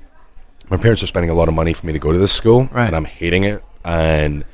my 0.68 0.76
parents 0.76 1.02
are 1.02 1.06
spending 1.06 1.30
a 1.30 1.34
lot 1.34 1.48
of 1.48 1.54
money 1.54 1.72
for 1.72 1.86
me 1.86 1.92
to 1.92 1.98
go 1.98 2.12
to 2.12 2.18
this 2.18 2.32
school, 2.32 2.68
Right. 2.72 2.86
and 2.86 2.94
I'm 2.96 3.04
hating 3.06 3.44
it. 3.44 3.62
And 3.84 4.44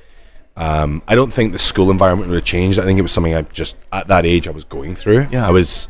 um, 0.56 1.02
I 1.08 1.14
don't 1.14 1.32
think 1.32 1.52
the 1.52 1.58
school 1.58 1.90
environment 1.90 2.28
would 2.30 2.36
have 2.36 2.44
changed. 2.44 2.78
I 2.78 2.84
think 2.84 2.98
it 2.98 3.02
was 3.02 3.10
something 3.12 3.34
I 3.34 3.42
just, 3.42 3.76
at 3.90 4.06
that 4.08 4.24
age, 4.26 4.46
I 4.46 4.50
was 4.50 4.64
going 4.64 4.94
through. 4.94 5.26
Yeah. 5.32 5.46
I 5.48 5.50
was, 5.50 5.88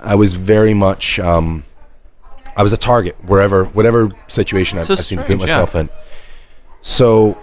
I 0.00 0.14
was 0.16 0.34
very 0.34 0.74
much, 0.74 1.18
um, 1.20 1.64
I 2.56 2.62
was 2.62 2.72
a 2.72 2.76
target 2.76 3.16
wherever, 3.24 3.64
whatever 3.66 4.10
situation 4.26 4.78
I, 4.78 4.82
So 4.82 4.94
I 4.94 4.96
seemed 4.96 5.20
to 5.20 5.26
put 5.26 5.34
strange, 5.36 5.48
yeah. 5.48 5.54
myself 5.56 5.74
in. 5.76 5.88
So, 6.82 7.38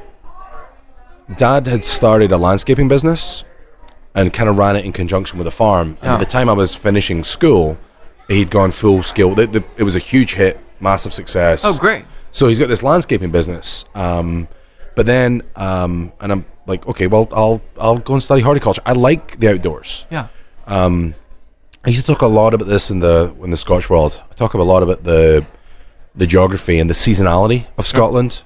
Dad 1.38 1.66
had 1.68 1.84
started 1.84 2.32
a 2.32 2.38
landscaping 2.38 2.88
business, 2.88 3.44
and 4.16 4.34
kind 4.34 4.50
of 4.50 4.58
ran 4.58 4.76
it 4.76 4.86
in 4.86 4.92
conjunction 4.94 5.38
with 5.38 5.48
a 5.48 5.52
farm. 5.52 5.98
And 6.02 6.04
Yeah. 6.10 6.14
at 6.16 6.20
the 6.20 6.26
time 6.26 6.50
I 6.50 6.54
was 6.54 6.74
finishing 6.74 7.24
school, 7.24 7.78
he'd 8.28 8.50
gone 8.50 8.72
full 8.72 9.04
scale. 9.04 9.38
It 9.40 9.84
was 9.84 9.96
a 9.96 10.00
huge 10.00 10.34
hit, 10.36 10.60
massive 10.80 11.14
success. 11.14 11.64
Oh, 11.66 11.78
great. 11.78 12.06
So 12.32 12.48
he's 12.48 12.58
got 12.60 12.70
this 12.70 12.82
landscaping 12.84 13.30
business. 13.32 13.86
Um, 13.94 14.48
but 14.96 15.06
then, 15.06 15.44
um, 15.56 16.12
and 16.22 16.32
I'm 16.32 16.46
like, 16.66 16.88
okay, 16.88 17.08
well, 17.08 17.28
I'll 17.34 17.62
I'll 17.80 17.98
go 18.00 18.14
and 18.14 18.24
study 18.24 18.42
horticulture. 18.42 18.82
I 18.86 18.94
like 18.94 19.40
the 19.40 19.50
outdoors. 19.52 20.06
Yeah. 20.10 20.28
I 20.68 21.90
used 21.90 22.06
to 22.06 22.12
talk 22.14 22.22
a 22.24 22.28
lot 22.28 22.54
about 22.56 22.68
this 22.68 22.90
in 22.90 23.00
the 23.00 23.34
in 23.44 23.52
the 23.52 23.58
Scotch 23.58 23.90
world. 23.90 24.24
I 24.32 24.34
talk 24.34 24.54
a 24.54 24.58
lot 24.64 24.82
about 24.82 25.04
the 25.04 25.46
the 26.16 26.26
geography 26.26 26.80
and 26.80 26.90
the 26.90 26.94
seasonality 26.96 27.66
of 27.78 27.86
Scotland. 27.86 28.44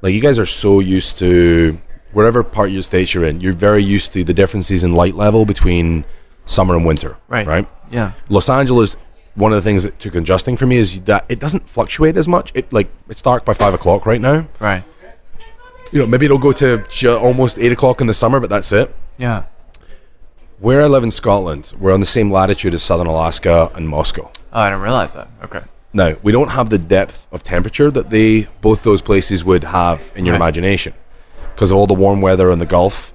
Like 0.00 0.14
you 0.14 0.20
guys 0.20 0.38
are 0.38 0.46
so 0.46 0.80
used 0.80 1.18
to 1.18 1.78
wherever 2.12 2.42
part 2.42 2.68
of 2.68 2.74
your 2.74 2.82
state 2.82 3.14
you're 3.14 3.24
in, 3.24 3.40
you're 3.40 3.52
very 3.52 3.82
used 3.82 4.12
to 4.14 4.24
the 4.24 4.34
differences 4.34 4.84
in 4.84 4.92
light 4.94 5.14
level 5.14 5.44
between 5.44 6.04
summer 6.46 6.74
and 6.76 6.84
winter. 6.84 7.16
Right. 7.28 7.46
Right. 7.46 7.68
Yeah. 7.90 8.12
Los 8.28 8.48
Angeles. 8.48 8.96
One 9.34 9.50
of 9.50 9.56
the 9.56 9.62
things 9.62 9.82
that 9.84 9.98
took 9.98 10.14
adjusting 10.14 10.58
for 10.58 10.66
me 10.66 10.76
is 10.76 11.00
that 11.02 11.24
it 11.30 11.38
doesn't 11.40 11.66
fluctuate 11.66 12.18
as 12.18 12.28
much. 12.28 12.52
It 12.54 12.70
like 12.70 12.90
it's 13.08 13.22
dark 13.22 13.46
by 13.46 13.54
five 13.54 13.72
o'clock 13.72 14.04
right 14.04 14.20
now. 14.20 14.46
Right. 14.60 14.84
You 15.90 16.00
know, 16.00 16.06
maybe 16.06 16.26
it'll 16.26 16.36
go 16.38 16.52
to 16.52 16.84
ju- 16.90 17.16
almost 17.16 17.58
eight 17.58 17.72
o'clock 17.72 18.02
in 18.02 18.06
the 18.06 18.14
summer, 18.14 18.40
but 18.40 18.50
that's 18.50 18.72
it. 18.72 18.94
Yeah. 19.16 19.44
Where 20.58 20.82
I 20.82 20.86
live 20.86 21.02
in 21.02 21.10
Scotland, 21.10 21.72
we're 21.78 21.92
on 21.92 22.00
the 22.00 22.06
same 22.06 22.30
latitude 22.30 22.74
as 22.74 22.82
southern 22.82 23.06
Alaska 23.06 23.70
and 23.74 23.88
Moscow. 23.88 24.30
Oh, 24.52 24.60
I 24.60 24.68
didn't 24.70 24.82
realize 24.82 25.14
that. 25.14 25.28
Okay. 25.44 25.60
Now, 25.94 26.16
we 26.22 26.30
don't 26.32 26.48
have 26.50 26.70
the 26.70 26.78
depth 26.78 27.26
of 27.32 27.42
temperature 27.42 27.90
that 27.90 28.10
they 28.10 28.48
both 28.60 28.82
those 28.82 29.02
places 29.02 29.44
would 29.44 29.64
have 29.64 30.12
in 30.14 30.24
your 30.26 30.34
Right. 30.34 30.40
imagination 30.42 30.94
because 31.62 31.70
of 31.70 31.76
all 31.78 31.86
the 31.86 31.94
warm 31.94 32.20
weather 32.20 32.50
in 32.50 32.58
the 32.58 32.66
Gulf. 32.66 33.14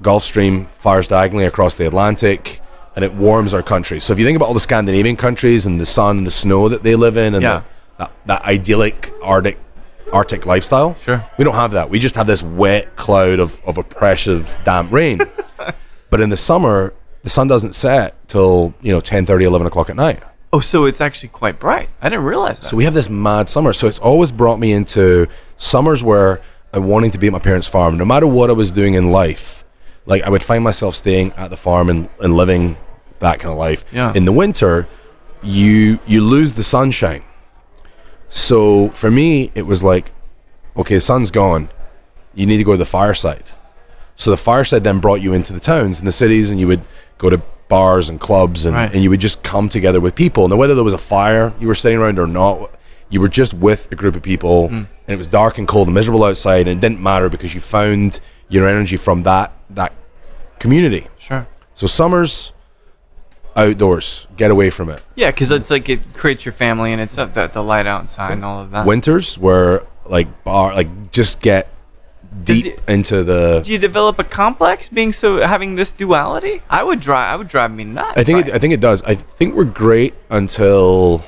Gulf 0.00 0.22
Stream 0.22 0.68
fires 0.78 1.06
diagonally 1.06 1.44
across 1.44 1.76
the 1.76 1.86
Atlantic 1.86 2.62
and 2.96 3.04
it 3.04 3.12
warms 3.12 3.52
our 3.52 3.62
country. 3.62 4.00
So 4.00 4.14
if 4.14 4.18
you 4.18 4.24
think 4.24 4.36
about 4.36 4.46
all 4.46 4.54
the 4.54 4.58
Scandinavian 4.60 5.16
countries 5.16 5.66
and 5.66 5.78
the 5.78 5.84
sun 5.84 6.16
and 6.16 6.26
the 6.26 6.30
snow 6.30 6.70
that 6.70 6.82
they 6.82 6.94
live 6.94 7.18
in 7.18 7.34
and 7.34 7.42
Yeah. 7.42 7.58
the, 7.58 7.64
that, 7.98 8.12
that 8.24 8.42
idyllic 8.46 9.12
Arctic 9.22 9.58
Arctic 10.14 10.46
lifestyle, 10.46 10.94
Sure. 11.04 11.22
we 11.36 11.44
don't 11.44 11.56
have 11.56 11.72
that. 11.72 11.90
We 11.90 11.98
just 11.98 12.14
have 12.14 12.26
this 12.26 12.42
wet 12.42 12.96
cloud 12.96 13.38
of, 13.38 13.60
of 13.66 13.76
oppressive 13.76 14.58
damp 14.64 14.90
rain. 14.90 15.20
but 16.08 16.22
in 16.22 16.30
the 16.30 16.38
summer, 16.38 16.94
the 17.22 17.28
sun 17.28 17.48
doesn't 17.48 17.74
set 17.74 18.14
till, 18.30 18.72
you 18.80 18.92
know, 18.92 19.00
10, 19.00 19.26
30, 19.26 19.44
11 19.44 19.66
o'clock 19.66 19.90
at 19.90 19.96
night. 19.96 20.22
Oh, 20.54 20.60
so 20.60 20.86
it's 20.86 21.02
actually 21.02 21.28
quite 21.28 21.60
bright. 21.60 21.90
I 22.00 22.08
didn't 22.08 22.24
realize 22.24 22.60
that. 22.60 22.68
So 22.68 22.78
we 22.78 22.84
have 22.84 22.94
this 22.94 23.10
mad 23.10 23.50
summer. 23.50 23.74
So 23.74 23.88
it's 23.88 23.98
always 23.98 24.32
brought 24.32 24.58
me 24.58 24.72
into 24.72 25.26
summers 25.58 26.02
where 26.02 26.40
I'm 26.72 26.86
wanting 26.86 27.10
to 27.12 27.18
be 27.18 27.26
at 27.28 27.32
my 27.32 27.38
parents' 27.38 27.66
farm. 27.66 27.96
No 27.96 28.04
matter 28.04 28.26
what 28.26 28.50
I 28.50 28.52
was 28.52 28.72
doing 28.72 28.94
in 28.94 29.10
life, 29.10 29.64
like 30.06 30.22
I 30.22 30.30
would 30.30 30.42
find 30.42 30.62
myself 30.64 30.94
staying 30.94 31.32
at 31.32 31.48
the 31.50 31.56
farm 31.56 31.88
and, 31.88 32.08
and 32.20 32.36
living 32.36 32.76
that 33.20 33.38
kind 33.40 33.52
of 33.52 33.58
life. 33.58 33.84
Yeah. 33.92 34.12
In 34.14 34.24
the 34.24 34.32
winter, 34.32 34.86
you 35.42 35.98
you 36.06 36.20
lose 36.22 36.52
the 36.54 36.62
sunshine. 36.62 37.22
So 38.28 38.88
for 38.90 39.10
me, 39.10 39.50
it 39.54 39.62
was 39.66 39.82
like, 39.82 40.12
okay, 40.76 40.96
the 40.96 41.00
sun's 41.00 41.30
gone. 41.30 41.70
You 42.34 42.46
need 42.46 42.58
to 42.58 42.64
go 42.64 42.72
to 42.72 42.78
the 42.78 42.84
fireside. 42.84 43.50
So 44.16 44.30
the 44.30 44.36
fireside 44.36 44.84
then 44.84 44.98
brought 44.98 45.20
you 45.20 45.32
into 45.32 45.52
the 45.52 45.60
towns 45.60 45.98
and 45.98 46.06
the 46.06 46.12
cities, 46.12 46.50
and 46.50 46.60
you 46.60 46.66
would 46.68 46.82
go 47.18 47.30
to 47.30 47.38
bars 47.68 48.08
and 48.08 48.18
clubs, 48.20 48.64
and, 48.64 48.74
Right. 48.74 48.92
and 48.92 49.02
you 49.02 49.10
would 49.10 49.20
just 49.20 49.42
come 49.42 49.68
together 49.68 50.00
with 50.00 50.14
people. 50.14 50.48
Now, 50.48 50.56
whether 50.56 50.74
there 50.74 50.84
was 50.84 50.94
a 50.94 50.98
fire 50.98 51.52
you 51.60 51.66
were 51.68 51.74
sitting 51.74 51.98
around 51.98 52.18
or 52.18 52.26
not, 52.26 52.70
you 53.10 53.20
were 53.20 53.28
just 53.28 53.54
with 53.54 53.90
a 53.92 53.94
group 53.96 54.16
of 54.16 54.22
people, 54.22 54.68
mm. 54.70 54.86
And 55.08 55.14
it 55.14 55.16
was 55.16 55.26
dark 55.26 55.56
and 55.58 55.66
cold 55.66 55.88
and 55.88 55.94
miserable 55.94 56.22
outside, 56.22 56.68
and 56.68 56.78
it 56.78 56.80
didn't 56.80 57.00
matter 57.02 57.28
because 57.30 57.54
you 57.54 57.60
found 57.62 58.20
your 58.48 58.68
energy 58.68 58.96
from 58.98 59.22
that 59.24 59.52
that 59.70 59.92
community. 60.58 61.06
sure. 61.18 61.46
So 61.74 61.86
summers, 61.86 62.52
outdoors, 63.56 64.26
get 64.36 64.50
away 64.50 64.70
from 64.70 64.90
it. 64.90 65.02
Yeah, 65.14 65.30
because 65.30 65.50
it's 65.50 65.70
like 65.70 65.88
it 65.88 66.12
creates 66.14 66.44
your 66.44 66.52
family 66.52 66.92
and 66.92 67.00
it's 67.00 67.16
up 67.18 67.34
the, 67.34 67.46
the 67.46 67.62
light 67.62 67.86
outside 67.86 68.32
and 68.32 68.44
all 68.44 68.60
of 68.60 68.70
that. 68.72 68.86
Winters 68.86 69.38
were 69.38 69.86
like 70.04 70.44
bar, 70.44 70.74
like 70.74 71.10
just 71.10 71.40
get 71.40 71.68
deep 72.44 72.64
you- 72.66 72.76
into 72.86 73.24
the. 73.24 73.62
do 73.64 73.72
you 73.72 73.78
develop 73.78 74.18
a 74.18 74.24
complex 74.24 74.88
being 74.88 75.12
so 75.12 75.38
having 75.46 75.76
this 75.76 75.92
duality? 75.92 76.62
I 76.68 76.82
would 76.82 77.00
drive. 77.00 77.32
I 77.32 77.36
would 77.36 77.48
drive 77.48 77.70
me 77.72 77.84
nuts. 77.84 78.18
I 78.18 78.24
think 78.24 78.48
it. 78.48 78.54
I 78.54 78.58
think 78.58 78.74
it 78.74 78.80
does. 78.80 79.02
I 79.04 79.14
think 79.14 79.54
we're 79.54 79.64
great 79.64 80.14
until 80.30 81.24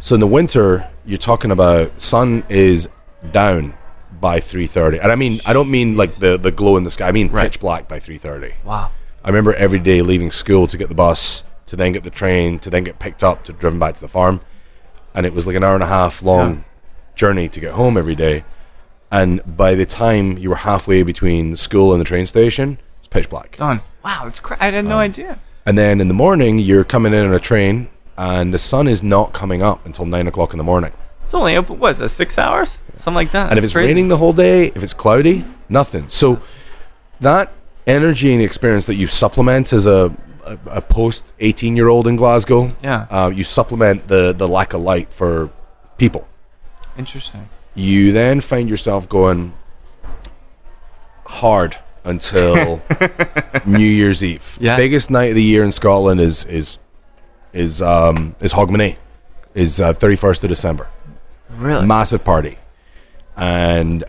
so 0.00 0.14
in 0.14 0.20
the 0.20 0.26
winter 0.26 0.88
you're 1.04 1.18
talking 1.18 1.50
about 1.50 2.00
sun 2.00 2.42
is 2.48 2.88
down 3.32 3.74
by 4.20 4.40
3:30. 4.40 4.98
And 5.02 5.12
I 5.12 5.14
mean 5.16 5.40
I 5.46 5.52
don't 5.52 5.70
mean 5.70 5.96
like 5.96 6.16
the 6.16 6.36
the 6.38 6.50
glow 6.50 6.76
in 6.76 6.84
the 6.84 6.90
sky. 6.90 7.08
I 7.08 7.12
mean 7.12 7.28
Right. 7.28 7.44
pitch 7.44 7.60
black 7.60 7.88
by 7.88 7.98
3:30. 7.98 8.54
wow. 8.64 8.90
I 9.24 9.28
remember 9.28 9.54
every 9.54 9.78
day 9.80 10.02
leaving 10.02 10.30
school 10.30 10.66
to 10.68 10.76
get 10.78 10.88
the 10.88 10.94
bus 10.94 11.42
to 11.66 11.74
then 11.76 11.92
get 11.92 12.04
the 12.04 12.10
train 12.10 12.58
to 12.60 12.70
then 12.70 12.84
get 12.84 12.98
picked 12.98 13.24
up 13.24 13.44
to 13.44 13.52
driven 13.52 13.78
back 13.78 13.94
to 13.96 14.00
the 14.00 14.08
farm 14.08 14.40
and 15.14 15.26
it 15.26 15.34
was 15.34 15.46
like 15.46 15.56
an 15.56 15.64
hour 15.64 15.74
and 15.74 15.82
a 15.82 15.86
half 15.88 16.22
long 16.22 16.50
Yeah. 16.54 16.58
journey 17.16 17.48
to 17.48 17.60
get 17.60 17.72
home 17.72 17.96
every 17.96 18.14
day. 18.14 18.44
And 19.10 19.40
by 19.56 19.74
the 19.74 19.86
time 19.86 20.36
you 20.38 20.50
were 20.50 20.56
halfway 20.56 21.02
between 21.02 21.56
school 21.56 21.92
and 21.92 22.00
the 22.00 22.04
train 22.04 22.26
station, 22.26 22.78
it's 23.00 23.08
pitch 23.08 23.28
black. 23.30 23.56
Done. 23.56 23.80
Wow, 24.04 24.24
it's 24.26 24.40
cra- 24.40 24.56
I 24.60 24.66
had 24.66 24.74
Um, 24.74 24.88
no 24.88 24.98
idea. 24.98 25.38
And 25.64 25.76
then 25.78 26.00
in 26.00 26.08
the 26.08 26.14
morning, 26.14 26.58
you're 26.58 26.84
coming 26.84 27.12
in 27.14 27.24
on 27.24 27.32
a 27.32 27.38
train, 27.40 27.88
and 28.18 28.52
the 28.54 28.58
sun 28.58 28.86
is 28.88 29.02
not 29.02 29.32
coming 29.32 29.62
up 29.62 29.84
until 29.86 30.06
nine 30.06 30.26
o'clock 30.28 30.52
in 30.52 30.58
the 30.58 30.64
morning. 30.64 30.92
It's 31.26 31.34
only 31.34 31.56
open. 31.56 31.78
What 31.78 31.90
is 31.92 31.98
that? 31.98 32.08
Six 32.08 32.38
hours? 32.38 32.78
Something 32.96 33.14
like 33.14 33.32
that. 33.32 33.50
And 33.50 33.58
if 33.58 33.64
it's 33.64 33.74
Crazy. 33.74 33.88
raining 33.88 34.08
the 34.08 34.16
whole 34.16 34.32
day, 34.32 34.66
if 34.74 34.82
it's 34.82 34.94
cloudy, 34.94 35.44
nothing. 35.68 36.08
So 36.08 36.40
that 37.20 37.52
energy 37.86 38.32
and 38.32 38.40
experience 38.42 38.86
that 38.86 38.94
you 38.94 39.06
supplement 39.06 39.72
as 39.72 39.86
a 39.86 40.14
a, 40.44 40.58
a 40.66 40.80
post 40.80 41.34
eighteen 41.40 41.74
year 41.76 41.88
old 41.88 42.06
in 42.06 42.14
Glasgow, 42.16 42.74
Yeah. 42.82 43.06
uh, 43.10 43.30
you 43.34 43.42
supplement 43.44 44.06
the 44.08 44.32
the 44.32 44.46
lack 44.48 44.72
of 44.74 44.80
light 44.82 45.12
for 45.12 45.50
people. 45.98 46.26
Interesting. 46.96 47.48
You 47.74 48.12
then 48.12 48.40
find 48.40 48.70
yourself 48.70 49.08
going 49.08 49.52
hard 51.26 51.76
until 52.04 52.80
New 53.66 53.78
Year's 53.84 54.22
Eve. 54.22 54.56
Yeah. 54.60 54.76
Biggest 54.76 55.10
night 55.10 55.30
of 55.30 55.34
the 55.34 55.42
year 55.42 55.64
in 55.64 55.72
Scotland 55.72 56.20
is 56.20 56.44
is 56.44 56.78
is 57.52 57.82
um 57.82 58.36
is 58.40 58.52
Hogmanay. 58.52 58.96
Is 59.54 59.78
thirty 59.78 60.16
first 60.16 60.44
of 60.44 60.48
December. 60.48 60.88
Really? 61.56 61.86
Massive 61.86 62.24
party. 62.24 62.58
And 63.36 64.04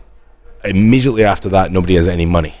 immediately 0.64 1.24
after 1.24 1.48
that 1.50 1.72
nobody 1.72 1.94
has 1.94 2.08
any 2.08 2.26
money. 2.26 2.54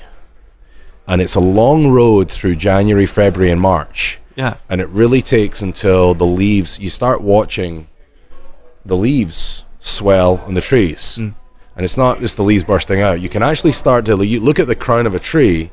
And 1.06 1.22
it's 1.22 1.34
a 1.34 1.40
long 1.40 1.88
road 1.90 2.30
through 2.30 2.56
January, 2.56 3.06
February 3.06 3.50
and 3.50 3.60
March. 3.60 4.18
yeah. 4.36 4.54
And 4.68 4.80
it 4.80 4.88
really 4.88 5.22
takes 5.22 5.62
until 5.62 6.14
the 6.14 6.26
leaves 6.26 6.78
you 6.78 6.90
start 6.90 7.20
watching 7.22 7.88
the 8.84 8.96
leaves 8.96 9.64
swell 9.80 10.38
on 10.46 10.54
the 10.54 10.60
trees. 10.60 11.16
Mm. 11.18 11.34
And 11.76 11.84
it's 11.84 11.96
not 11.96 12.20
just 12.20 12.36
the 12.36 12.42
leaves 12.42 12.64
bursting 12.64 13.00
out. 13.00 13.20
You 13.20 13.28
can 13.28 13.42
actually 13.42 13.72
start 13.72 14.04
to 14.06 14.22
you 14.24 14.40
look 14.40 14.58
at 14.58 14.66
the 14.66 14.74
crown 14.76 15.06
of 15.06 15.14
a 15.14 15.18
tree 15.18 15.70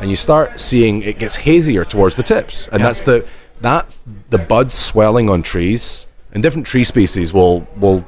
and 0.00 0.10
you 0.10 0.16
start 0.16 0.58
seeing 0.60 1.02
it 1.02 1.18
gets 1.18 1.36
hazier 1.36 1.84
towards 1.84 2.16
the 2.16 2.22
tips. 2.22 2.68
And 2.68 2.80
Yeah. 2.80 2.86
that's 2.86 3.02
the 3.02 3.24
that 3.60 3.86
the 4.30 4.38
buds 4.38 4.74
swelling 4.74 5.30
on 5.30 5.42
trees 5.42 6.06
and 6.32 6.42
different 6.42 6.66
tree 6.66 6.84
species 6.84 7.32
will 7.32 7.66
will 7.76 8.04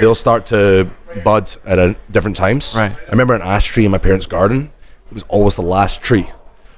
they'll 0.00 0.14
start 0.14 0.46
to 0.46 0.88
bud 1.24 1.54
at 1.64 1.78
a, 1.78 1.96
different 2.10 2.36
times. 2.36 2.74
Right. 2.76 2.92
I 2.92 3.10
remember 3.10 3.34
an 3.34 3.42
ash 3.42 3.66
tree 3.66 3.84
in 3.84 3.90
my 3.90 3.98
parents' 3.98 4.26
garden. 4.26 4.72
It 5.10 5.14
was 5.14 5.24
always 5.28 5.54
the 5.56 5.62
last 5.62 6.02
tree. 6.02 6.28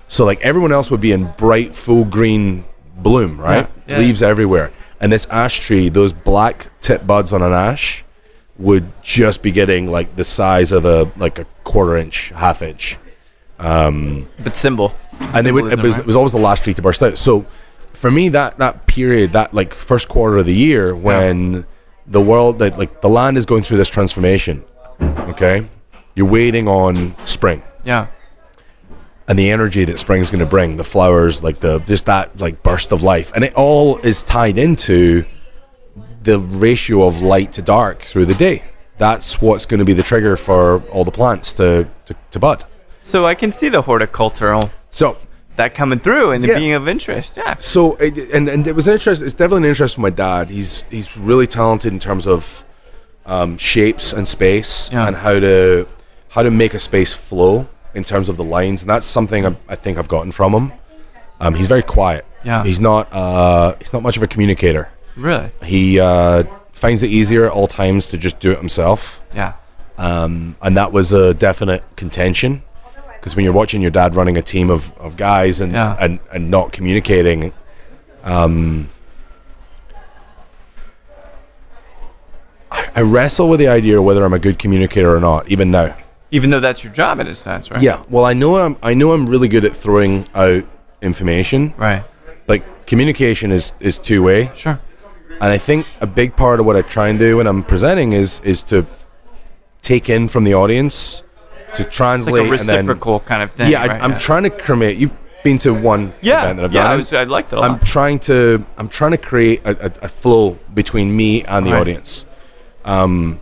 So 0.08 0.24
like 0.24 0.40
everyone 0.42 0.72
else 0.72 0.90
would 0.90 1.00
be 1.00 1.12
in 1.12 1.32
bright 1.36 1.74
full 1.74 2.04
green 2.04 2.64
bloom, 2.96 3.40
right? 3.40 3.68
Yeah. 3.88 3.94
Yeah. 3.94 3.98
Leaves 3.98 4.22
everywhere. 4.22 4.72
And 5.00 5.12
this 5.12 5.26
ash 5.26 5.60
tree, 5.60 5.88
those 5.88 6.12
black 6.12 6.68
tip 6.80 7.06
buds 7.06 7.32
on 7.32 7.42
an 7.42 7.52
ash 7.52 8.04
would 8.58 8.90
just 9.02 9.42
be 9.42 9.50
getting 9.50 9.90
like 9.90 10.14
the 10.16 10.24
size 10.24 10.72
of 10.72 10.84
a 10.84 11.10
like 11.16 11.38
a 11.38 11.44
quarter 11.64 11.96
inch, 11.96 12.30
half 12.30 12.62
inch. 12.62 12.98
Um, 13.58 14.28
But 14.42 14.56
symbol. 14.56 14.94
And 15.34 15.46
they 15.46 15.52
would 15.52 15.72
it 15.72 15.80
was, 15.80 15.96
right? 15.96 16.00
it 16.00 16.06
was 16.06 16.16
always 16.16 16.32
the 16.32 16.38
last 16.38 16.64
tree 16.64 16.74
to 16.74 16.82
burst 16.82 17.02
out. 17.02 17.18
So 17.18 17.46
for 17.92 18.10
me 18.10 18.28
that 18.30 18.58
that 18.58 18.86
period, 18.86 19.32
that 19.32 19.54
like 19.54 19.74
first 19.74 20.08
quarter 20.08 20.38
of 20.38 20.46
the 20.46 20.54
year 20.54 20.94
when 20.94 21.66
the 22.06 22.20
world 22.20 22.58
that 22.58 22.78
like 22.78 23.00
the 23.00 23.08
land 23.08 23.36
is 23.36 23.46
going 23.46 23.62
through 23.62 23.78
this 23.78 23.88
transformation, 23.88 24.64
okay? 25.00 25.66
You're 26.14 26.26
waiting 26.28 26.68
on 26.68 27.16
spring. 27.24 27.62
Yeah. 27.84 28.06
and 29.28 29.38
the 29.38 29.50
energy 29.50 29.84
that 29.84 29.98
spring's 29.98 30.30
going 30.30 30.40
to 30.40 30.46
bring 30.46 30.76
the 30.76 30.84
flowers 30.84 31.42
like 31.42 31.58
the 31.60 31.78
just 31.80 32.06
that 32.06 32.38
like 32.40 32.62
burst 32.62 32.92
of 32.92 33.02
life 33.02 33.32
and 33.34 33.42
it 33.44 33.54
all 33.54 33.98
is 33.98 34.22
tied 34.22 34.56
into 34.58 35.24
the 36.22 36.38
ratio 36.38 37.06
of 37.06 37.20
light 37.22 37.52
to 37.52 37.62
dark 37.62 38.00
through 38.00 38.24
the 38.26 38.34
day 38.34 38.62
that's 38.98 39.40
what's 39.42 39.66
going 39.66 39.78
to 39.78 39.84
be 39.84 39.92
the 39.92 40.02
trigger 40.02 40.36
for 40.36 40.80
all 40.92 41.04
the 41.04 41.10
plants 41.10 41.52
to 41.54 41.86
to, 42.06 42.14
to 42.30 42.38
bud 42.38 42.64
So 43.02 43.26
I 43.26 43.34
can 43.34 43.50
see 43.52 43.68
the 43.70 43.82
horticultural 43.82 44.70
so 44.90 45.16
that 45.56 45.74
coming 45.74 45.98
through 46.00 46.32
and 46.32 46.44
Yeah. 46.44 46.58
being 46.58 46.72
of 46.72 46.88
interest. 46.88 47.36
Yeah. 47.36 47.54
so 47.58 47.96
and 47.96 48.48
and 48.48 48.66
it 48.66 48.74
was 48.74 48.86
an 48.88 48.94
interest 48.94 49.22
it's 49.22 49.34
definitely 49.34 49.64
an 49.68 49.70
interest 49.70 49.94
for 49.94 50.00
my 50.00 50.10
dad 50.10 50.50
he's 50.50 50.82
he's 50.90 51.16
really 51.16 51.46
talented 51.46 51.92
in 51.92 51.98
terms 51.98 52.26
of 52.26 52.64
um, 53.26 53.56
shapes 53.56 54.12
and 54.12 54.26
space 54.28 54.88
Yeah. 54.92 55.06
and 55.06 55.16
how 55.16 55.38
to 55.40 55.86
how 56.28 56.42
to 56.42 56.50
make 56.50 56.74
a 56.74 56.78
space 56.80 57.14
flow 57.14 57.68
in 57.94 58.02
terms 58.02 58.28
of 58.28 58.36
the 58.36 58.42
lines, 58.44 58.82
and 58.82 58.90
that's 58.90 59.06
something 59.06 59.46
I, 59.46 59.54
I 59.68 59.76
think 59.76 59.98
I've 59.98 60.08
gotten 60.08 60.32
from 60.32 60.52
him. 60.52 60.72
Um, 61.40 61.54
he's 61.54 61.68
very 61.68 61.82
quiet. 61.82 62.24
Yeah. 62.44 62.64
He's 62.64 62.80
not. 62.80 63.06
Uh, 63.12 63.76
he's 63.78 63.92
not 63.92 64.02
much 64.02 64.16
of 64.16 64.22
a 64.24 64.26
communicator. 64.26 64.88
Really? 65.16 65.50
He 65.62 66.00
uh, 66.00 66.42
finds 66.72 67.04
it 67.04 67.10
easier 67.10 67.46
at 67.46 67.52
all 67.52 67.68
times 67.68 68.08
to 68.10 68.18
just 68.18 68.40
do 68.40 68.50
it 68.50 68.58
himself, 68.58 69.22
Yeah. 69.32 69.52
um, 69.96 70.56
and 70.60 70.76
that 70.76 70.90
was 70.90 71.12
a 71.12 71.34
definite 71.34 71.84
contention. 71.94 72.62
Because 73.24 73.36
when 73.36 73.44
you're 73.46 73.54
watching 73.54 73.80
your 73.80 73.90
dad 73.90 74.14
running 74.14 74.36
a 74.36 74.42
team 74.42 74.68
of, 74.68 74.92
of 74.98 75.16
guys 75.16 75.62
and, 75.62 75.72
Yeah. 75.72 75.96
and 75.98 76.20
and 76.30 76.50
not 76.50 76.72
communicating, 76.72 77.54
um, 78.22 78.90
I, 82.70 82.86
I 82.96 83.00
wrestle 83.00 83.48
with 83.48 83.60
the 83.60 83.68
idea 83.68 83.96
of 83.98 84.04
whether 84.04 84.22
I'm 84.26 84.34
a 84.34 84.38
good 84.38 84.58
communicator 84.58 85.16
or 85.16 85.20
not, 85.20 85.48
even 85.48 85.70
now. 85.70 85.96
Even 86.32 86.50
though 86.50 86.60
that's 86.60 86.84
your 86.84 86.92
job 86.92 87.18
in 87.18 87.26
a 87.26 87.34
sense, 87.34 87.70
right? 87.70 87.80
Yeah, 87.80 88.02
well, 88.10 88.26
I 88.26 88.34
know 88.34 88.56
I'm 88.58 88.76
I 88.82 88.92
know 88.92 89.12
I'm 89.12 89.26
really 89.26 89.48
good 89.48 89.64
at 89.64 89.74
throwing 89.74 90.28
out 90.34 90.64
information. 91.00 91.72
Right. 91.78 92.04
Like 92.46 92.86
communication 92.86 93.52
is 93.52 93.72
is 93.80 93.98
two 93.98 94.22
way, 94.22 94.50
Sure. 94.54 94.78
and 95.40 95.44
I 95.50 95.56
think 95.56 95.86
a 96.02 96.06
big 96.06 96.36
part 96.36 96.60
of 96.60 96.66
what 96.66 96.76
I 96.76 96.82
try 96.82 97.08
and 97.08 97.18
do 97.18 97.38
when 97.38 97.46
I'm 97.46 97.62
presenting 97.62 98.12
is 98.12 98.40
is 98.44 98.62
to 98.64 98.84
take 99.80 100.10
in 100.10 100.28
from 100.28 100.44
the 100.44 100.52
audience, 100.52 101.22
to 101.76 101.84
translate, 101.84 102.48
like 102.48 102.58
a 102.58 102.60
and 102.60 102.68
then 102.68 102.86
reciprocal 102.86 103.20
kind 103.20 103.42
of 103.42 103.50
thing. 103.52 103.70
yeah, 103.70 103.82
I, 103.82 103.86
right? 103.86 104.02
I'm 104.02 104.12
yeah. 104.12 104.18
trying 104.18 104.42
to 104.44 104.50
create. 104.50 104.98
You've 104.98 105.12
been 105.42 105.58
to 105.58 105.74
one 105.74 106.12
Yeah. 106.22 106.42
event 106.44 106.56
that 106.56 106.64
I've 106.64 106.72
yeah. 106.72 106.82
done. 106.84 106.92
I, 106.92 106.96
was, 106.96 107.12
I 107.12 107.24
liked 107.24 107.52
it 107.52 107.56
I'm 107.58 107.78
trying 107.80 108.18
to 108.20 108.64
I'm 108.78 108.88
trying 108.88 109.10
to 109.10 109.18
create 109.18 109.60
a, 109.66 109.86
a, 109.86 109.92
a 110.02 110.08
flow 110.08 110.58
between 110.72 111.14
me 111.14 111.42
and 111.44 111.66
the 111.66 111.72
Right. 111.72 111.80
audience. 111.80 112.24
Um, 112.84 113.40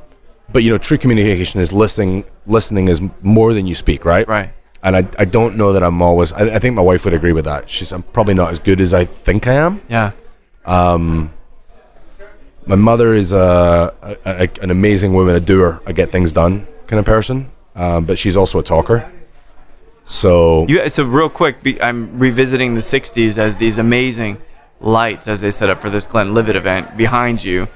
but 0.52 0.62
you 0.64 0.70
know, 0.70 0.78
true 0.78 0.98
communication 0.98 1.60
is 1.60 1.72
listening. 1.72 2.24
Listening 2.46 2.88
is 2.88 3.00
more 3.22 3.54
than 3.54 3.66
you 3.68 3.74
speak, 3.74 4.04
right? 4.04 4.26
Right. 4.26 4.50
And 4.82 4.96
I, 4.96 5.06
I 5.16 5.24
don't 5.24 5.56
know 5.56 5.72
that 5.72 5.82
I'm 5.84 6.02
always. 6.02 6.32
I, 6.32 6.56
I 6.56 6.58
think 6.58 6.74
my 6.74 6.82
wife 6.82 7.04
would 7.04 7.14
agree 7.14 7.32
with 7.32 7.44
that. 7.44 7.70
She's 7.70 7.92
I'm 7.92 8.02
probably 8.02 8.34
not 8.34 8.50
as 8.50 8.58
good 8.58 8.80
as 8.80 8.92
I 8.92 9.04
think 9.04 9.46
I 9.46 9.54
am. 9.54 9.80
Yeah. 9.88 10.10
Um 10.64 11.30
My 12.66 12.74
mother 12.74 13.14
is 13.14 13.32
a, 13.32 13.94
a, 14.02 14.16
a 14.24 14.48
an 14.60 14.70
amazing 14.72 15.12
woman, 15.14 15.36
a 15.36 15.40
doer, 15.40 15.80
a 15.86 15.92
get 15.92 16.10
things 16.10 16.32
done 16.32 16.66
kind 16.88 16.98
of 16.98 17.06
person. 17.06 17.51
Um, 17.74 18.04
but 18.04 18.18
she's 18.18 18.36
also 18.36 18.58
a 18.58 18.62
talker. 18.62 19.10
So 20.06 20.66
You, 20.68 20.88
so 20.88 21.04
real 21.04 21.28
quick, 21.28 21.56
I'm 21.80 22.18
revisiting 22.18 22.74
the 22.74 22.80
'60s 22.80 23.38
as 23.38 23.56
these 23.56 23.78
amazing 23.78 24.38
lights 24.80 25.28
as 25.28 25.40
they 25.40 25.50
set 25.50 25.70
up 25.70 25.80
for 25.80 25.90
this 25.90 26.06
Glenlivet 26.06 26.56
event 26.56 26.96
behind 26.96 27.42
you. 27.42 27.68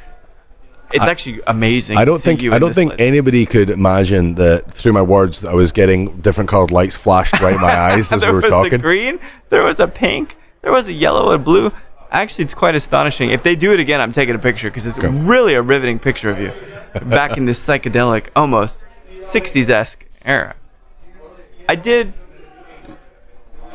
It's 0.93 1.05
actually 1.05 1.41
amazing. 1.47 1.97
I 1.97 2.05
don't 2.05 2.21
think 2.21 2.43
you 2.43 2.53
I 2.53 2.59
don't 2.59 2.73
think 2.75 2.91
light. 2.91 3.01
anybody 3.01 3.45
could 3.45 3.71
imagine 3.71 4.37
that 4.37 4.71
through 4.71 4.93
my 4.93 5.03
words 5.03 5.45
I 5.45 5.53
was 5.55 5.73
getting 5.73 6.21
different 6.21 6.49
colored 6.49 6.71
lights 6.71 6.95
flashed 6.95 7.41
right 7.41 7.55
in 7.55 7.61
my 7.61 7.77
eyes 7.93 8.13
as 8.13 8.23
we 8.25 8.31
were 8.31 8.41
talking. 8.43 8.51
There 8.53 8.63
was 8.63 8.73
a 8.73 8.79
green, 8.79 9.21
there 9.49 9.65
was 9.65 9.81
a 9.81 9.89
pink, 9.89 10.37
there 10.63 10.73
was 10.73 10.87
a 10.89 10.93
yellow 10.93 11.33
and 11.33 11.45
blue. 11.45 11.73
Actually, 12.13 12.45
it's 12.45 12.55
quite 12.55 12.77
astonishing. 12.77 13.31
If 13.31 13.43
they 13.43 13.57
do 13.57 13.73
it 13.73 13.81
again, 13.81 14.01
I'm 14.01 14.13
taking 14.13 14.37
a 14.37 14.39
picture 14.39 14.71
because 14.71 14.87
it's 14.87 14.97
Okay. 14.97 15.09
really 15.09 15.55
a 15.55 15.63
riveting 15.63 15.99
picture 15.99 16.31
of 16.31 16.41
you 16.41 16.53
back 17.07 17.37
in 17.37 17.47
this 17.47 17.65
psychedelic, 17.67 18.27
almost 18.37 18.85
60s 19.19 19.71
esque 19.71 20.07
era. 20.25 20.57
I 21.69 21.75
did 21.75 22.13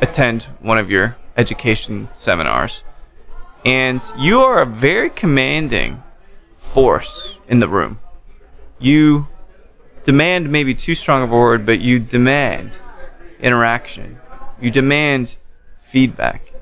attend 0.00 0.44
one 0.60 0.78
of 0.78 0.90
your 0.90 1.16
education 1.36 2.08
seminars, 2.16 2.82
and 3.64 4.02
you 4.18 4.40
are 4.40 4.60
a 4.60 4.66
very 4.66 5.10
commanding 5.10 6.02
force 6.56 7.36
in 7.48 7.60
the 7.60 7.68
room. 7.68 7.98
You 8.78 9.28
demand 10.04 10.50
maybe 10.50 10.74
too 10.74 10.94
strong 10.94 11.22
of 11.22 11.30
a 11.32 11.36
word, 11.36 11.66
but 11.66 11.80
you 11.80 11.98
demand 11.98 12.78
interaction. 13.40 14.18
You 14.60 14.70
demand 14.70 15.36
feedback. 15.78 16.52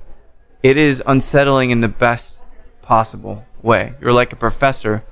It 0.62 0.76
is 0.76 1.02
unsettling 1.06 1.70
in 1.70 1.80
the 1.80 1.88
best 1.88 2.42
possible 2.82 3.44
way. 3.62 3.94
You're 4.00 4.12
like 4.12 4.32
a 4.32 4.36
professor 4.36 5.04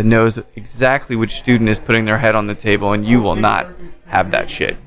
that 0.00 0.06
knows 0.06 0.38
exactly 0.56 1.14
which 1.14 1.36
student 1.40 1.68
is 1.68 1.78
putting 1.78 2.06
their 2.06 2.16
head 2.16 2.34
on 2.34 2.46
the 2.46 2.54
table, 2.54 2.94
and 2.94 3.06
you 3.06 3.20
will 3.20 3.36
not 3.36 3.66
have 4.06 4.30
that 4.30 4.48
shit. 4.48 4.78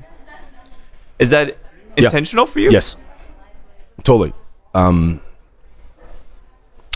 Is 1.20 1.30
that 1.30 1.56
Yeah. 1.96 2.06
intentional 2.06 2.46
for 2.46 2.58
you? 2.58 2.70
Yes, 2.70 2.96
totally. 4.02 4.32
Um, 4.74 5.20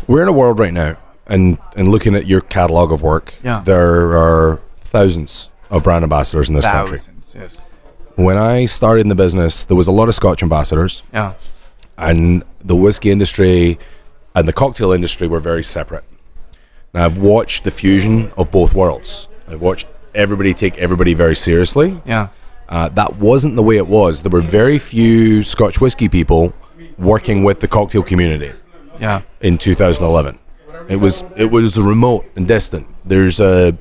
we're 0.09 0.23
in 0.23 0.27
a 0.27 0.33
world 0.33 0.59
right 0.59 0.73
now, 0.73 0.97
and 1.29 1.59
and 1.77 1.87
looking 1.87 2.17
at 2.17 2.27
your 2.27 2.41
catalog 2.41 2.91
of 2.91 3.03
work, 3.03 3.35
Yeah. 3.45 3.61
there 3.65 4.19
are 4.19 4.61
thousands 4.81 5.49
of 5.71 5.85
brand 5.85 6.03
ambassadors 6.03 6.49
in 6.49 6.57
this 6.57 6.65
country. 6.65 6.99
Yes. 7.37 7.59
When 8.17 8.37
I 8.37 8.67
started 8.67 9.03
in 9.03 9.11
the 9.11 9.15
business, 9.15 9.63
there 9.63 9.77
was 9.77 9.87
a 9.87 9.93
lot 9.93 10.09
of 10.09 10.17
Scotch 10.17 10.43
ambassadors, 10.43 11.05
Yeah. 11.13 11.35
and 11.97 12.43
the 12.65 12.75
whiskey 12.75 13.13
industry 13.13 13.79
and 14.35 14.49
the 14.49 14.53
cocktail 14.53 14.91
industry 14.91 15.29
were 15.29 15.39
very 15.39 15.63
separate. 15.63 16.03
Now 16.95 17.05
I've 17.05 17.19
watched 17.19 17.65
the 17.65 17.71
fusion 17.71 18.31
of 18.37 18.51
both 18.51 18.75
worlds. 18.75 19.29
I've 19.49 19.61
watched 19.61 19.87
everybody 20.15 20.55
take 20.55 20.79
everybody 20.79 21.15
very 21.15 21.37
seriously. 21.37 22.01
Yeah. 22.05 22.29
Uh, 22.69 22.89
that 22.91 23.17
wasn't 23.17 23.57
the 23.57 23.63
way 23.63 23.77
it 23.77 23.87
was. 23.87 24.23
There 24.23 24.31
were 24.31 24.41
very 24.43 24.79
few 24.79 25.43
Scotch 25.43 25.81
whiskey 25.81 26.09
people 26.09 26.53
working 26.99 27.43
with 27.45 27.61
the 27.61 27.69
cocktail 27.69 28.03
community 28.03 28.53
Yeah. 29.01 29.23
in 29.41 29.59
2011. 29.59 30.39
It 30.89 30.97
was 30.97 31.23
it 31.37 31.51
was 31.51 31.77
remote 31.79 32.25
and 32.37 32.47
distant. 32.49 32.87
There's 33.05 33.41
a 33.41 33.77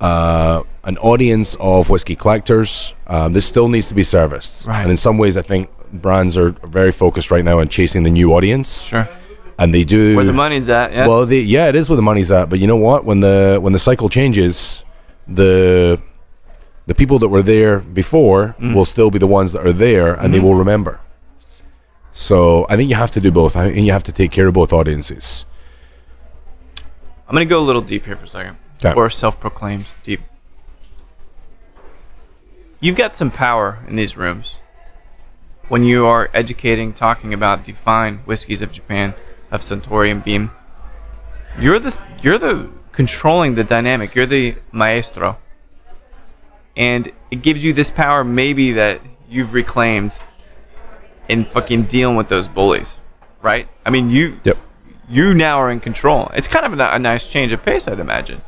uh, 0.00 0.62
an 0.84 0.98
audience 0.98 1.54
of 1.60 1.88
whiskey 1.88 2.16
collectors. 2.16 2.94
Um, 3.06 3.32
this 3.32 3.46
still 3.46 3.68
needs 3.68 3.88
to 3.88 3.94
be 3.94 4.02
serviced, 4.02 4.66
Right. 4.66 4.82
and 4.82 4.90
in 4.90 4.96
some 4.96 5.18
ways, 5.18 5.36
I 5.36 5.42
think 5.42 5.68
brands 5.92 6.36
are 6.36 6.50
very 6.64 6.92
focused 6.92 7.30
right 7.30 7.44
now 7.44 7.60
on 7.60 7.68
chasing 7.68 8.02
the 8.02 8.10
new 8.10 8.32
audience, 8.34 8.82
Sure. 8.82 9.08
And 9.58 9.72
they 9.72 9.84
do 9.84 10.16
Where 10.16 10.24
the 10.24 10.32
money's 10.32 10.68
at. 10.68 10.92
Yeah. 10.92 11.06
well, 11.06 11.24
the, 11.26 11.38
yeah, 11.40 11.68
it 11.68 11.76
is 11.76 11.88
where 11.88 11.96
the 11.96 12.02
money's 12.02 12.30
at. 12.32 12.48
But 12.50 12.58
you 12.58 12.66
know 12.66 12.76
what? 12.76 13.04
When 13.04 13.20
the 13.20 13.58
when 13.60 13.72
the 13.72 13.78
cycle 13.78 14.08
changes, 14.08 14.84
the 15.28 16.00
the 16.86 16.94
people 16.94 17.18
that 17.20 17.28
were 17.28 17.42
there 17.42 17.80
before 17.80 18.54
Mm. 18.60 18.74
will 18.74 18.84
still 18.84 19.10
be 19.10 19.18
the 19.18 19.26
ones 19.26 19.52
that 19.52 19.66
are 19.66 19.72
there, 19.72 20.08
and 20.14 20.18
Mm-hmm. 20.24 20.32
they 20.32 20.40
will 20.40 20.54
remember. 20.54 21.00
So 22.12 22.66
I 22.68 22.76
think 22.76 22.90
you 22.90 22.96
have 22.96 23.10
to 23.12 23.20
do 23.20 23.30
both. 23.32 23.56
I 23.56 23.72
think 23.72 23.86
you 23.86 23.92
have 23.92 24.02
to 24.04 24.12
take 24.12 24.30
care 24.30 24.46
of 24.48 24.54
both 24.54 24.72
audiences. 24.72 25.46
I'm 27.26 27.32
gonna 27.34 27.46
go 27.46 27.58
a 27.60 27.66
little 27.66 27.82
deep 27.82 28.04
here 28.06 28.16
for 28.16 28.26
a 28.26 28.28
second, 28.28 28.56
Okay. 28.84 28.92
or 28.94 29.08
self-proclaimed 29.10 29.86
deep. 30.02 30.20
You've 32.80 32.96
got 32.96 33.14
some 33.14 33.30
power 33.30 33.78
in 33.88 33.96
these 33.96 34.16
rooms 34.16 34.56
when 35.68 35.84
you 35.84 36.04
are 36.06 36.28
educating, 36.34 36.92
talking 36.92 37.32
about 37.32 37.64
the 37.64 37.72
fine 37.72 38.18
whiskeys 38.26 38.60
of 38.60 38.70
Japan, 38.72 39.14
of 39.54 39.90
and 39.90 40.24
Beam. 40.24 40.50
You're 41.58 41.78
the 41.78 41.96
you're 42.22 42.38
the 42.38 42.68
controlling 42.92 43.54
the 43.54 43.64
dynamic. 43.64 44.14
You're 44.14 44.26
the 44.26 44.56
maestro, 44.72 45.38
and 46.76 47.10
it 47.30 47.42
gives 47.42 47.62
you 47.62 47.72
this 47.72 47.90
power, 47.90 48.24
maybe 48.24 48.72
that 48.72 49.00
you've 49.28 49.52
reclaimed 49.54 50.18
in 51.28 51.44
fucking 51.44 51.84
dealing 51.84 52.16
with 52.16 52.28
those 52.28 52.48
bullies, 52.48 52.98
right? 53.42 53.68
I 53.86 53.90
mean, 53.90 54.10
you 54.10 54.38
Yep. 54.44 54.58
you 55.08 55.34
now 55.34 55.58
are 55.58 55.70
in 55.70 55.80
control. 55.80 56.30
It's 56.34 56.48
kind 56.48 56.66
of 56.66 56.78
a, 56.78 56.94
a 56.94 56.98
nice 56.98 57.26
change 57.26 57.52
of 57.52 57.62
pace, 57.62 57.86
I'd 57.88 58.00
imagine. 58.00 58.42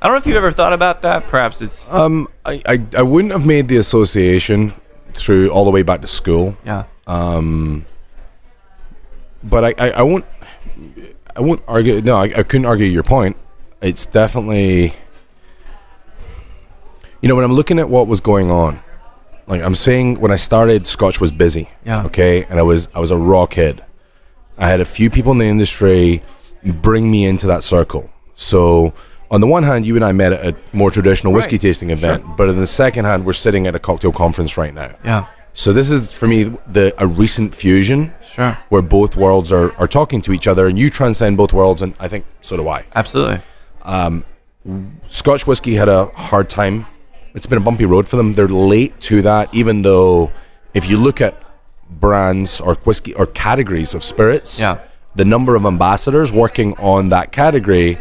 I 0.00 0.06
don't 0.06 0.14
know 0.14 0.18
if 0.18 0.26
you've 0.26 0.36
ever 0.36 0.50
thought 0.52 0.72
about 0.72 1.02
that. 1.02 1.26
Perhaps 1.28 1.62
it's 1.62 1.84
Um, 1.88 2.28
I, 2.44 2.62
I 2.66 2.78
I 2.98 3.02
wouldn't 3.02 3.32
have 3.32 3.46
made 3.46 3.68
the 3.68 3.76
association 3.76 4.72
through 5.14 5.50
all 5.50 5.64
the 5.64 5.70
way 5.70 5.82
back 5.82 6.00
to 6.00 6.06
school, 6.06 6.56
yeah, 6.64 6.84
but 9.44 9.64
I, 9.64 9.74
I, 9.78 9.90
I 9.90 10.02
won't 10.02 10.24
I 11.36 11.40
won't 11.40 11.62
argue. 11.66 12.00
No, 12.00 12.16
I, 12.16 12.24
I 12.24 12.42
couldn't 12.42 12.66
argue 12.66 12.86
your 12.86 13.02
point. 13.02 13.36
It's 13.80 14.06
definitely 14.06 14.94
you 17.20 17.28
know 17.28 17.34
when 17.36 17.44
I'm 17.44 17.52
looking 17.52 17.78
at 17.78 17.88
what 17.88 18.06
was 18.06 18.20
going 18.20 18.50
on. 18.50 18.80
Like 19.46 19.60
I'm 19.60 19.74
saying, 19.74 20.20
when 20.20 20.30
I 20.30 20.36
started, 20.36 20.86
Scotch 20.86 21.20
was 21.20 21.32
busy. 21.32 21.68
Yeah. 21.84 22.04
Okay, 22.04 22.44
and 22.44 22.58
I 22.58 22.62
was 22.62 22.88
I 22.94 23.00
was 23.00 23.10
a 23.10 23.16
raw 23.16 23.46
kid. 23.46 23.84
I 24.58 24.68
had 24.68 24.80
a 24.80 24.84
few 24.84 25.10
people 25.10 25.32
in 25.32 25.38
the 25.38 25.46
industry 25.46 26.22
bring 26.64 27.10
me 27.10 27.26
into 27.26 27.46
that 27.48 27.64
circle. 27.64 28.08
So 28.36 28.92
on 29.30 29.40
the 29.40 29.46
one 29.46 29.62
hand, 29.62 29.84
you 29.86 29.96
and 29.96 30.04
I 30.04 30.12
met 30.12 30.32
at 30.32 30.54
a 30.54 30.56
more 30.72 30.90
traditional 30.90 31.32
whiskey 31.32 31.56
Right. 31.56 31.60
tasting 31.62 31.90
event, 31.90 32.24
but 32.36 32.48
on 32.48 32.56
the 32.56 32.66
second 32.66 33.04
hand, 33.06 33.24
we're 33.24 33.32
sitting 33.32 33.66
at 33.66 33.74
a 33.74 33.78
cocktail 33.78 34.12
conference 34.12 34.56
right 34.56 34.72
now. 34.74 34.94
yeah, 35.04 35.26
So 35.54 35.72
this 35.72 35.90
is 35.90 36.12
for 36.12 36.28
me 36.28 36.44
the 36.66 36.94
a 36.98 37.06
recent 37.06 37.54
fusion 37.54 38.12
sure, 38.32 38.58
where 38.68 38.82
both 38.82 39.16
worlds 39.16 39.52
are, 39.52 39.72
are 39.76 39.86
talking 39.88 40.22
to 40.22 40.32
each 40.32 40.46
other, 40.46 40.66
and 40.66 40.78
you 40.78 40.90
transcend 40.90 41.36
both 41.36 41.52
worlds, 41.52 41.82
and 41.82 41.94
I 42.00 42.08
think 42.08 42.24
so 42.40 42.56
do 42.56 42.68
I. 42.68 42.84
absolutely. 42.94 43.40
Um, 43.82 44.24
Scotch 45.08 45.46
whiskey 45.46 45.74
had 45.74 45.88
a 45.88 46.06
hard 46.06 46.48
time. 46.48 46.86
It's 47.34 47.46
been 47.46 47.58
a 47.58 47.62
bumpy 47.62 47.84
road 47.84 48.06
for 48.08 48.16
them. 48.16 48.34
They're 48.34 48.46
late 48.48 49.00
to 49.02 49.22
that, 49.22 49.52
even 49.54 49.82
though 49.82 50.30
if 50.74 50.88
you 50.88 50.96
look 50.98 51.20
at 51.20 51.34
brands 51.90 52.60
or 52.60 52.74
whiskey 52.84 53.14
or 53.14 53.26
categories 53.26 53.94
of 53.94 54.04
spirits, 54.04 54.58
Yeah. 54.60 54.78
the 55.14 55.24
number 55.24 55.56
of 55.56 55.66
ambassadors 55.66 56.30
working 56.32 56.74
on 56.78 57.08
that 57.10 57.32
category, 57.32 57.98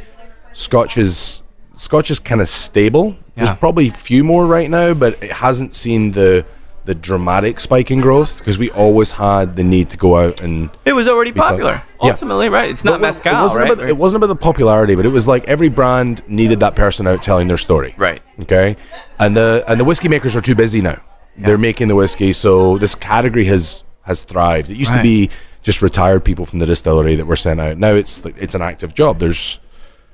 Scotch 0.53 0.97
is 0.97 1.41
Scotch 1.77 2.11
is 2.11 2.19
kind 2.19 2.41
of 2.41 2.47
stable. 2.49 3.15
Yeah. 3.35 3.45
There's 3.45 3.57
probably 3.57 3.87
a 3.87 3.93
few 3.93 4.23
more 4.23 4.45
right 4.45 4.69
now, 4.69 4.93
but 4.93 5.21
it 5.23 5.31
hasn't 5.31 5.73
seen 5.73 6.11
the 6.11 6.45
the 6.91 6.95
dramatic 6.95 7.57
spike 7.57 7.89
in 7.89 8.01
growth 8.01 8.39
because 8.39 8.57
we 8.57 8.69
always 8.71 9.11
had 9.11 9.55
the 9.55 9.63
need 9.63 9.89
to 9.89 9.95
go 9.95 10.17
out 10.17 10.41
and 10.41 10.69
It 10.83 10.91
was 10.91 11.07
already 11.07 11.31
popular. 11.31 11.81
Yeah. 12.03 12.11
Ultimately, 12.11 12.49
right? 12.49 12.69
It's 12.69 12.83
not 12.83 12.99
Well, 12.99 13.07
mezcal, 13.07 13.33
it 13.33 13.41
wasn't 13.41 13.63
right? 13.63 13.71
About, 13.71 13.87
it 13.87 13.95
wasn't 13.95 14.17
about 14.21 14.27
the 14.27 14.35
popularity, 14.35 14.95
but 14.95 15.05
it 15.05 15.09
was 15.09 15.25
like 15.25 15.47
every 15.47 15.69
brand 15.69 16.21
needed 16.27 16.59
that 16.59 16.75
person 16.75 17.07
out 17.07 17.23
telling 17.23 17.47
their 17.47 17.57
story. 17.57 17.95
Right. 17.97 18.21
Okay. 18.41 18.75
And 19.19 19.37
the 19.37 19.63
and 19.69 19.79
the 19.79 19.85
whiskey 19.85 20.09
makers 20.09 20.35
are 20.35 20.41
too 20.41 20.53
busy 20.55 20.81
now. 20.81 21.01
They're 21.37 21.57
making 21.57 21.87
the 21.87 21.95
whiskey, 21.95 22.33
so 22.33 22.77
this 22.77 22.93
category 22.93 23.45
has 23.45 23.85
has 24.01 24.25
thrived. 24.25 24.69
It 24.69 24.75
used 24.75 24.91
to 24.91 25.01
be 25.01 25.29
just 25.61 25.81
retired 25.81 26.25
people 26.25 26.45
from 26.45 26.59
the 26.59 26.65
distillery 26.65 27.15
that 27.15 27.25
were 27.25 27.37
sent 27.37 27.61
out. 27.61 27.77
Now 27.77 27.93
it's 27.93 28.25
like, 28.25 28.35
it's 28.37 28.53
an 28.53 28.61
active 28.61 28.93
job. 28.95 29.19
There's, 29.19 29.59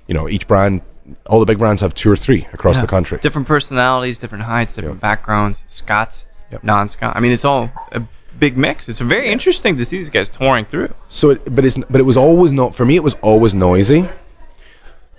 you 0.06 0.14
know, 0.14 0.30
each 0.30 0.46
brand, 0.48 0.82
all 1.26 1.40
the 1.40 1.46
big 1.48 1.58
brands 1.58 1.82
have 1.82 1.96
two 1.96 2.12
or 2.12 2.18
three 2.18 2.46
across 2.54 2.76
Yeah. 2.76 2.82
the 2.82 2.88
country. 2.88 3.18
Different 3.20 3.48
personalities, 3.48 4.20
different 4.20 4.44
heights, 4.44 4.76
different 4.76 5.00
backgrounds, 5.02 5.64
Scots, 5.68 6.26
Yep. 6.52 6.64
non-Scot. 6.64 7.16
I 7.16 7.20
mean, 7.20 7.32
it's 7.32 7.46
all 7.46 7.70
a 7.92 8.02
big 8.40 8.58
mix. 8.58 8.88
It's 8.90 9.00
very 9.00 9.28
interesting 9.28 9.78
to 9.78 9.86
see 9.86 9.98
these 9.98 10.10
guys 10.10 10.30
touring 10.30 10.66
through. 10.66 10.94
So, 11.10 11.32
it, 11.32 11.56
but 11.56 11.66
it's 11.66 11.78
but 11.78 12.00
it 12.00 12.04
was 12.06 12.18
always 12.18 12.54
not 12.54 12.76
for 12.76 12.86
me. 12.86 12.96
It 12.96 13.04
was 13.04 13.16
always 13.16 13.54
noisy. 13.54 14.10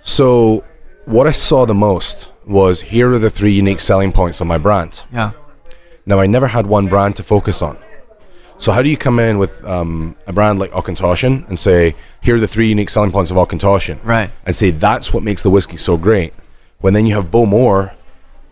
So, 0.03 0.63
what 1.05 1.27
I 1.27 1.31
saw 1.31 1.65
the 1.65 1.73
most 1.73 2.31
was 2.47 2.81
here 2.81 3.11
are 3.11 3.19
the 3.19 3.29
three 3.29 3.51
unique 3.51 3.79
selling 3.79 4.11
points 4.11 4.41
of 4.41 4.47
my 4.47 4.57
brand. 4.57 5.03
Yeah. 5.11 5.31
Now, 6.05 6.19
I 6.19 6.25
never 6.25 6.47
had 6.47 6.65
one 6.65 6.87
brand 6.87 7.15
to 7.17 7.23
focus 7.23 7.61
on. 7.61 7.77
So, 8.57 8.71
how 8.71 8.81
do 8.81 8.89
you 8.89 8.97
come 8.97 9.19
in 9.19 9.37
with 9.37 9.63
um, 9.63 10.15
a 10.25 10.33
brand 10.33 10.59
like 10.59 10.71
Auchentoshan 10.71 11.47
and 11.47 11.59
say, 11.59 11.95
here 12.21 12.35
are 12.35 12.39
the 12.39 12.47
three 12.47 12.67
unique 12.69 12.89
selling 12.89 13.11
points 13.11 13.31
of 13.31 13.37
Auchentoshan? 13.37 13.99
Right. 14.03 14.31
And 14.45 14.55
say, 14.55 14.71
that's 14.71 15.13
what 15.13 15.23
makes 15.23 15.43
the 15.43 15.49
whiskey 15.49 15.77
so 15.77 15.95
great. 15.97 16.33
When 16.79 16.93
then 16.93 17.05
you 17.05 17.15
have 17.15 17.29
Bowmore 17.29 17.93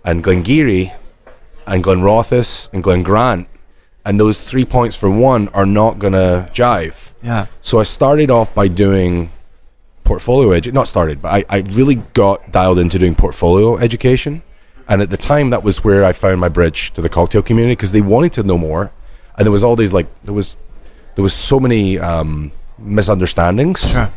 and 0.06 0.24
Glen 0.24 0.44
Garioch 0.44 0.94
and 1.68 1.84
Glenrothes 1.84 2.70
and 2.74 2.82
Glen 2.84 3.04
Grant, 3.04 3.48
and 4.06 4.20
those 4.20 4.42
three 4.42 4.66
points 4.66 4.96
for 4.96 5.10
one 5.10 5.50
are 5.50 5.66
not 5.66 6.00
going 6.00 6.14
to 6.14 6.50
jive. 6.54 7.14
Yeah. 7.22 7.48
So 7.62 7.80
I 7.80 7.84
started 7.84 8.32
off 8.32 8.54
by 8.56 8.68
doing 8.70 9.30
portfolio 10.04 10.50
edu- 10.60 10.72
not 10.74 10.88
started, 10.88 11.22
but 11.22 11.34
I, 11.34 11.46
I 11.50 11.60
really 11.60 11.96
got 12.14 12.52
dialed 12.52 12.80
into 12.80 12.98
doing 12.98 13.14
portfolio 13.16 13.78
education. 13.78 14.42
And 14.88 15.02
at 15.02 15.10
the 15.10 15.18
time, 15.18 15.50
that 15.50 15.64
was 15.64 15.84
where 15.84 16.06
I 16.06 16.14
found 16.14 16.40
my 16.40 16.48
bridge 16.48 16.94
to 16.94 17.02
the 17.02 17.10
cocktail 17.10 17.42
community 17.42 17.74
because 17.74 17.92
they 17.92 18.00
wanted 18.00 18.32
to 18.34 18.44
know 18.44 18.58
more. 18.58 18.94
And 19.38 19.46
there 19.46 19.52
was 19.52 19.64
all 19.64 19.76
these 19.76 19.92
like 19.92 20.08
there 20.24 20.34
was 20.34 20.56
there 21.16 21.24
was 21.24 21.34
so 21.34 21.60
many 21.60 22.00
um, 22.00 22.52
misunderstandings, 22.78 23.92
Sure. 23.92 24.10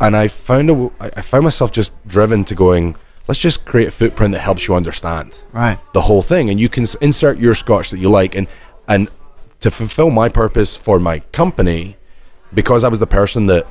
and 0.00 0.16
I 0.16 0.28
found 0.28 0.70
a, 0.70 0.90
I 1.00 1.20
found 1.22 1.44
myself 1.44 1.70
just 1.72 1.92
driven 2.08 2.44
to 2.46 2.54
going. 2.54 2.96
Let's 3.28 3.38
just 3.38 3.64
create 3.66 3.88
a 3.88 3.90
footprint 3.90 4.32
that 4.32 4.40
helps 4.40 4.66
you 4.66 4.74
understand 4.74 5.36
Right. 5.52 5.78
the 5.92 6.00
whole 6.02 6.22
thing 6.22 6.48
and 6.50 6.58
you 6.58 6.68
can 6.68 6.86
insert 7.00 7.38
your 7.38 7.54
scotch 7.54 7.90
that 7.90 7.98
you 7.98 8.08
like 8.10 8.34
and 8.34 8.46
and 8.88 9.08
to 9.60 9.70
fulfill 9.70 10.08
my 10.10 10.28
purpose 10.28 10.76
for 10.76 10.98
my 10.98 11.18
company 11.32 11.96
because 12.54 12.84
I 12.84 12.88
was 12.88 13.00
the 13.00 13.06
person 13.06 13.46
that 13.46 13.66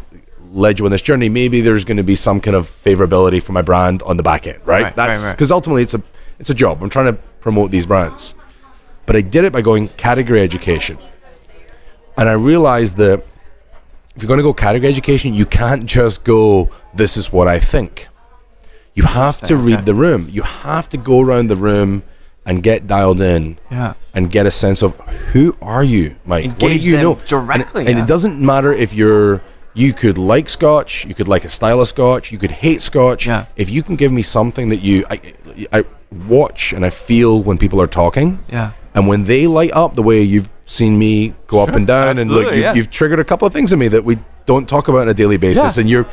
led 0.52 0.78
you 0.80 0.86
on 0.86 0.92
this 0.92 1.02
journey 1.02 1.28
maybe 1.28 1.62
there's 1.62 1.84
going 1.86 1.98
to 1.98 2.04
be 2.04 2.16
some 2.16 2.40
kind 2.40 2.56
of 2.56 2.68
favorability 2.68 3.42
for 3.42 3.52
my 3.54 3.62
brand 3.64 4.04
on 4.04 4.16
the 4.18 4.24
back 4.24 4.46
end 4.48 4.60
right, 4.66 4.84
Right, 4.84 4.96
that's 4.96 5.20
right, 5.20 5.26
right. 5.28 5.36
because 5.36 5.52
ultimately 5.52 5.82
it's 5.84 5.94
a 5.96 6.02
it's 6.40 6.52
a 6.52 6.54
job. 6.54 6.84
I'm 6.84 6.90
trying 6.90 7.08
to 7.08 7.14
promote 7.42 7.72
these 7.72 7.88
brands. 7.88 8.36
But 9.08 9.16
I 9.16 9.22
did 9.22 9.44
it 9.44 9.52
by 9.52 9.62
going 9.64 9.88
category 9.88 10.42
education. 10.42 11.00
And 12.16 12.30
I 12.30 12.34
realized 12.34 12.98
that 12.98 13.24
if 14.16 14.22
you're 14.22 14.28
going 14.28 14.38
to 14.38 14.44
go 14.44 14.54
category 14.54 14.92
education 14.92 15.34
you 15.34 15.46
can't 15.48 15.86
just 15.88 16.24
go 16.24 16.70
this 16.94 17.18
is 17.18 17.32
what 17.32 17.48
I 17.48 17.60
think 17.60 18.08
you 18.98 19.04
have 19.04 19.38
to 19.50 19.54
Okay. 19.54 19.64
read 19.70 19.82
the 19.86 19.94
room. 20.06 20.22
You 20.38 20.44
have 20.70 20.86
to 20.94 20.98
go 20.98 21.16
around 21.26 21.48
the 21.54 21.56
room 21.70 22.04
and 22.48 22.64
get 22.64 22.88
dialed 22.88 23.22
in 23.22 23.58
Yeah. 23.70 23.94
and 24.16 24.32
get 24.38 24.46
a 24.46 24.52
sense 24.52 24.80
of 24.86 24.92
who 25.34 25.56
are 25.62 25.84
you, 25.84 26.06
Mike? 26.26 26.46
what 26.52 26.60
do 26.60 26.66
Engage 26.68 26.86
you 26.88 26.94
them 26.94 27.02
know? 27.04 27.18
directly, 27.28 27.82
And, 27.82 27.90
and 27.90 27.98
yeah. 27.98 28.04
it 28.04 28.08
doesn't 28.08 28.40
matter 28.54 28.72
if 28.86 28.94
you're 28.94 29.42
you 29.74 29.94
could 29.94 30.18
like 30.18 30.50
scotch, 30.50 31.06
you 31.06 31.14
could 31.14 31.28
like 31.28 31.46
a 31.46 31.50
style 31.50 31.80
of 31.80 31.88
scotch, 31.88 32.32
you 32.32 32.40
could 32.40 32.50
hate 32.66 32.82
scotch. 32.82 33.28
Yeah. 33.28 33.46
If 33.56 33.70
you 33.70 33.84
can 33.84 33.96
give 33.96 34.12
me 34.12 34.24
something 34.24 34.70
that 34.70 34.82
you 34.88 35.06
I, 35.10 35.18
I 35.72 35.84
watch 36.28 36.74
and 36.74 36.84
I 36.86 36.90
feel 36.90 37.44
when 37.44 37.58
people 37.60 37.80
are 37.82 37.92
talking. 38.02 38.40
Yeah. 38.52 38.72
And 38.96 39.08
when 39.08 39.26
they 39.26 39.46
light 39.46 39.74
up 39.74 39.96
the 39.96 40.02
way 40.02 40.24
you've 40.24 40.50
seen 40.66 40.98
me 40.98 41.34
go 41.46 41.60
up 41.62 41.70
and 41.76 41.86
down, 41.86 42.18
and 42.18 42.32
look, 42.32 42.46
you've, 42.52 42.64
yeah. 42.64 42.74
you've 42.74 42.90
triggered 42.90 43.20
a 43.20 43.24
couple 43.24 43.46
of 43.48 43.54
things 43.54 43.72
in 43.72 43.78
me 43.78 43.88
that 43.90 44.04
we 44.04 44.18
don't 44.48 44.68
talk 44.68 44.88
about 44.88 45.02
on 45.02 45.10
a 45.10 45.14
daily 45.14 45.38
basis, 45.38 45.76
Yeah. 45.78 45.82
and 45.82 45.90
you're, 45.90 46.06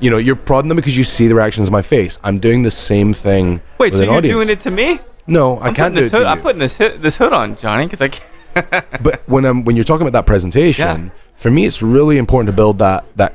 you 0.00 0.10
know, 0.10 0.18
you're 0.18 0.36
prodding 0.36 0.68
them 0.68 0.76
because 0.76 0.96
you 0.96 1.04
see 1.04 1.26
the 1.28 1.34
reactions 1.34 1.68
in 1.68 1.72
my 1.72 1.82
face. 1.82 2.18
I'm 2.24 2.38
doing 2.38 2.62
the 2.62 2.70
same 2.70 3.12
thing. 3.14 3.60
Wait, 3.78 3.94
so 3.94 4.02
you're 4.02 4.14
audience. 4.14 4.34
doing 4.34 4.48
it 4.50 4.60
to 4.62 4.70
me? 4.70 4.98
No, 5.26 5.58
I 5.58 5.68
I'm 5.68 5.74
can't 5.74 5.94
putting 5.94 5.94
do 5.94 6.06
it 6.06 6.12
hood, 6.12 6.22
you. 6.22 6.26
I'm 6.26 6.40
putting 6.40 6.58
this 6.58 6.76
hood, 6.76 7.02
this 7.02 7.16
hood 7.16 7.32
on 7.32 7.56
Johnny 7.56 7.84
because 7.86 8.00
I 8.00 8.08
can't. 8.08 8.24
but 9.02 9.22
when 9.28 9.44
I'm 9.44 9.64
when 9.64 9.76
you're 9.76 9.84
talking 9.84 10.06
about 10.06 10.18
that 10.18 10.26
presentation, 10.26 10.86
Yeah. 11.06 11.10
for 11.34 11.50
me, 11.50 11.66
it's 11.66 11.82
really 11.82 12.18
important 12.18 12.50
to 12.50 12.56
build 12.56 12.78
that 12.78 13.04
that. 13.16 13.34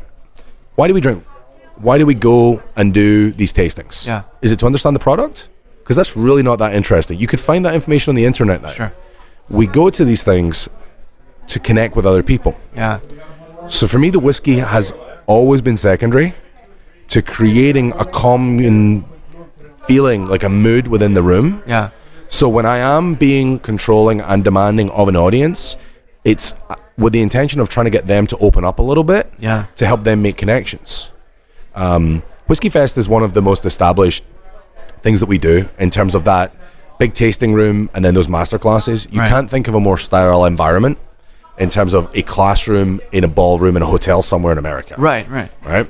Why 0.76 0.88
do 0.90 0.94
we 0.94 1.00
drink? 1.02 1.24
Why 1.78 1.98
do 1.98 2.06
we 2.06 2.14
go 2.16 2.62
and 2.76 2.94
do 2.94 3.32
these 3.32 3.54
tastings? 3.54 4.06
Yeah. 4.06 4.24
Is 4.42 4.52
it 4.52 4.60
to 4.60 4.66
understand 4.66 4.96
the 4.96 5.00
product? 5.00 5.48
Because 5.80 5.96
that's 5.96 6.18
really 6.18 6.42
not 6.44 6.58
that 6.60 6.74
interesting. 6.74 7.20
You 7.20 7.28
could 7.28 7.40
find 7.40 7.64
that 7.66 7.76
information 7.76 8.12
on 8.12 8.16
the 8.16 8.26
internet 8.26 8.62
now. 8.62 8.70
Sure. 8.72 8.94
We 9.50 9.68
go 9.68 9.90
to 9.90 10.04
these 10.04 10.24
things 10.24 10.68
to 11.48 11.60
connect 11.60 11.96
with 11.96 12.06
other 12.06 12.24
people. 12.24 12.58
Yeah. 12.76 13.00
So 13.70 13.88
for 13.88 14.00
me, 14.00 14.10
the 14.10 14.20
whiskey 14.20 14.56
has 14.58 14.94
always 15.28 15.62
been 15.62 15.78
secondary 15.78 16.34
to 17.10 17.22
creating 17.22 17.94
a 17.94 18.06
common 18.06 19.06
feeling, 19.88 20.26
like 20.26 20.44
a 20.44 20.50
mood 20.50 20.88
within 20.88 21.14
the 21.14 21.22
room. 21.22 21.62
Yeah. 21.68 21.90
So 22.30 22.50
when 22.50 22.66
I 22.66 22.78
am 22.80 23.14
being 23.14 23.60
controlling 23.60 24.20
and 24.22 24.44
demanding 24.44 24.90
of 24.92 25.08
an 25.08 25.16
audience, 25.16 25.78
it's 26.24 26.54
uh, 26.70 26.76
with 26.98 27.14
the 27.14 27.22
intention 27.22 27.60
of 27.62 27.70
trying 27.70 27.86
to 27.86 27.90
get 27.92 28.08
them 28.08 28.26
to 28.28 28.38
open 28.38 28.64
up 28.66 28.80
a 28.80 28.82
little 28.82 29.04
bit 29.04 29.32
Yeah. 29.40 29.66
to 29.76 29.86
help 29.86 30.04
them 30.04 30.22
make 30.22 30.38
connections. 30.38 31.12
Um, 31.76 32.24
Whiskey 32.48 32.70
Fest 32.70 32.98
is 32.98 33.08
one 33.08 33.22
of 33.24 33.34
the 33.34 33.42
most 33.42 33.66
established 33.66 34.24
things 35.02 35.20
that 35.20 35.28
we 35.28 35.38
do 35.38 35.70
in 35.78 35.90
terms 35.92 36.16
of 36.16 36.24
that 36.24 36.52
big 36.98 37.14
tasting 37.14 37.54
room 37.54 37.90
and 37.94 38.04
then 38.04 38.14
those 38.14 38.30
master 38.30 38.58
classes. 38.58 39.08
You 39.12 39.20
Right. 39.22 39.30
can't 39.30 39.50
think 39.50 39.68
of 39.68 39.76
a 39.76 39.80
more 39.80 39.98
sterile 39.98 40.46
environment 40.46 40.98
in 41.60 41.70
terms 41.70 41.94
of 41.94 42.10
a 42.16 42.22
classroom 42.24 43.02
in 43.12 43.24
a 43.24 43.28
ballroom 43.28 43.76
in 43.78 43.84
a 43.84 43.86
hotel 43.86 44.22
somewhere 44.22 44.52
in 44.54 44.58
America 44.58 44.96
Right. 44.98 45.30
Right. 45.30 45.52
right? 45.64 45.88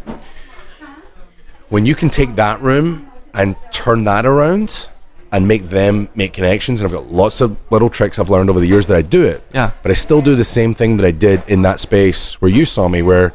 When 1.75 1.85
you 1.85 1.93
can 1.93 2.09
take 2.09 2.35
that 2.35 2.61
room 2.61 3.11
and 3.33 3.53
turn 3.73 4.05
that 4.05 4.25
around 4.25 4.87
and 5.33 5.45
make 5.45 5.67
them 5.67 6.07
make 6.15 6.31
connections, 6.31 6.79
and 6.79 6.87
I've 6.87 6.93
got 6.93 7.11
lots 7.11 7.41
of 7.41 7.57
little 7.69 7.89
tricks 7.89 8.17
I've 8.17 8.29
learned 8.29 8.49
over 8.49 8.61
the 8.61 8.65
years 8.65 8.87
that 8.87 8.95
I 8.95 9.01
do 9.01 9.25
it. 9.25 9.43
Yeah. 9.53 9.71
But 9.83 9.91
I 9.91 9.93
still 9.93 10.21
do 10.21 10.37
the 10.37 10.45
same 10.45 10.73
thing 10.73 10.95
that 10.95 11.05
I 11.05 11.11
did 11.11 11.43
in 11.49 11.63
that 11.63 11.81
space 11.81 12.35
where 12.35 12.49
you 12.49 12.63
saw 12.63 12.87
me, 12.87 13.01
where 13.01 13.33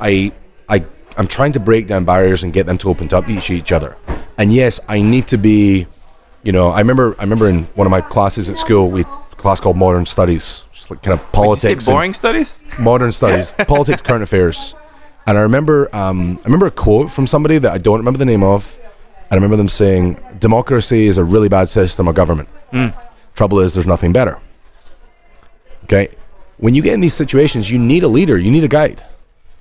I 0.00 0.30
I 0.68 0.84
I'm 1.16 1.26
trying 1.26 1.50
to 1.54 1.58
break 1.58 1.88
down 1.88 2.04
barriers 2.04 2.44
and 2.44 2.52
get 2.52 2.64
them 2.64 2.78
to 2.78 2.90
open 2.90 3.12
up 3.12 3.28
each 3.28 3.50
each 3.50 3.72
other. 3.72 3.96
And 4.38 4.52
yes, 4.54 4.78
I 4.88 5.02
need 5.02 5.26
to 5.26 5.36
be, 5.36 5.88
you 6.44 6.52
know, 6.52 6.68
I 6.70 6.78
remember 6.78 7.16
I 7.18 7.22
remember 7.22 7.48
in 7.48 7.64
one 7.74 7.88
of 7.88 7.90
my 7.90 8.02
classes 8.02 8.48
at 8.48 8.56
school, 8.56 8.88
we 8.88 9.02
had 9.02 9.12
a 9.32 9.34
class 9.34 9.58
called 9.58 9.76
Modern 9.76 10.06
Studies, 10.06 10.64
just 10.72 10.92
like 10.92 11.02
kind 11.02 11.18
of 11.18 11.32
politics. 11.32 11.86
boring 11.86 12.14
studies? 12.14 12.56
modern 12.78 13.10
studies, 13.20 13.52
politics, 13.66 14.00
current 14.00 14.22
affairs. 14.22 14.76
And 15.26 15.36
I 15.38 15.42
remember, 15.42 15.94
um, 15.94 16.38
I 16.42 16.44
remember 16.44 16.66
a 16.66 16.70
quote 16.70 17.10
from 17.10 17.26
somebody 17.26 17.58
that 17.58 17.72
I 17.72 17.78
don't 17.78 17.98
remember 17.98 18.18
the 18.18 18.24
name 18.24 18.42
of. 18.42 18.76
And 19.30 19.32
I 19.32 19.34
remember 19.36 19.56
them 19.56 19.68
saying, 19.68 20.18
"Democracy 20.40 21.06
is 21.06 21.18
a 21.18 21.22
really 21.24 21.48
bad 21.48 21.68
system 21.68 22.08
of 22.08 22.14
government. 22.16 22.48
Trouble 23.36 23.60
is, 23.60 23.74
there's 23.74 23.86
nothing 23.86 24.12
better." 24.12 24.38
Okay, 25.84 26.08
when 26.58 26.74
you 26.74 26.82
get 26.82 26.94
in 26.94 27.00
these 27.00 27.14
situations, 27.14 27.70
you 27.70 27.78
need 27.78 28.02
a 28.02 28.08
leader, 28.08 28.36
you 28.38 28.50
need 28.50 28.64
a 28.64 28.68
guide. 28.68 29.04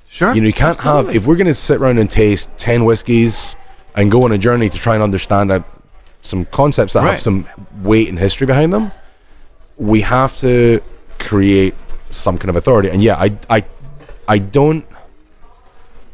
Sure. 0.09 0.33
You 0.33 0.41
know, 0.41 0.47
you 0.47 0.53
can't 0.53 0.79
have 0.79 1.15
if 1.15 1.27
we're 1.27 1.35
going 1.35 1.47
to 1.47 1.53
sit 1.53 1.79
around 1.79 1.99
and 1.99 2.09
taste 2.09 2.49
ten 2.57 2.83
whiskeys 2.85 3.55
and 3.95 4.09
go 4.11 4.23
on 4.23 4.31
a 4.31 4.37
journey 4.37 4.69
to 4.69 4.77
try 4.77 4.95
and 4.95 5.03
understand 5.03 5.51
uh, 5.51 5.59
some 6.21 6.45
concepts 6.45 6.93
that 6.93 7.03
Right. 7.03 7.11
have 7.11 7.21
some 7.21 7.47
weight 7.83 8.09
and 8.09 8.17
history 8.17 8.47
behind 8.47 8.73
them. 8.73 8.91
We 9.77 10.01
have 10.01 10.35
to 10.37 10.81
create 11.19 11.75
some 12.09 12.37
kind 12.39 12.49
of 12.49 12.55
authority, 12.55 12.89
and 12.89 13.01
yeah, 13.03 13.17
I, 13.17 13.37
I, 13.49 13.63
I 14.27 14.37
don't. 14.39 14.83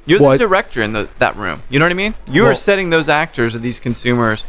You're 0.06 0.22
Well, 0.22 0.32
the 0.32 0.38
director 0.38 0.82
in 0.82 0.94
the, 0.94 1.08
that 1.20 1.36
room. 1.36 1.62
You 1.70 1.80
know 1.80 1.86
what 1.86 1.92
I 1.92 1.96
mean? 1.96 2.14
You 2.30 2.46
are 2.46 2.56
setting 2.56 2.90
those 2.92 3.10
actors 3.10 3.56
or 3.56 3.60
these 3.60 3.80
consumers. 3.80 4.44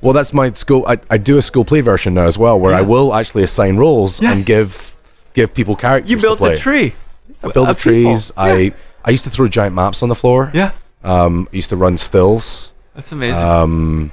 Well, 0.00 0.12
that's 0.12 0.32
my 0.32 0.52
school. 0.52 0.84
I, 0.86 0.98
I 1.10 1.18
do 1.18 1.38
a 1.38 1.42
school 1.42 1.64
play 1.64 1.80
version 1.80 2.14
now 2.14 2.26
as 2.26 2.38
well, 2.38 2.58
where 2.60 2.74
I 2.74 2.82
will 2.82 3.14
actually 3.14 3.42
assign 3.44 3.76
roles 3.76 4.20
Yes. 4.22 4.36
and 4.36 4.46
give 4.46 4.96
give 5.34 5.52
people 5.54 5.76
characters. 5.76 6.10
You 6.10 6.18
built 6.18 6.38
the 6.38 6.56
tree. 6.56 6.94
I 7.42 7.50
build 7.50 7.68
the 7.68 7.74
trees. 7.74 8.32
I 8.36 8.72
I 9.04 9.10
used 9.10 9.24
to 9.24 9.30
throw 9.30 9.48
giant 9.48 9.74
maps 9.74 10.02
on 10.02 10.08
the 10.08 10.14
floor. 10.14 10.50
Yeah. 10.54 10.72
Um, 11.04 11.48
I 11.52 11.56
used 11.56 11.70
to 11.70 11.76
run 11.76 11.96
stills. 11.98 12.72
That's 12.94 13.12
amazing. 13.12 13.40
Um, 13.40 14.12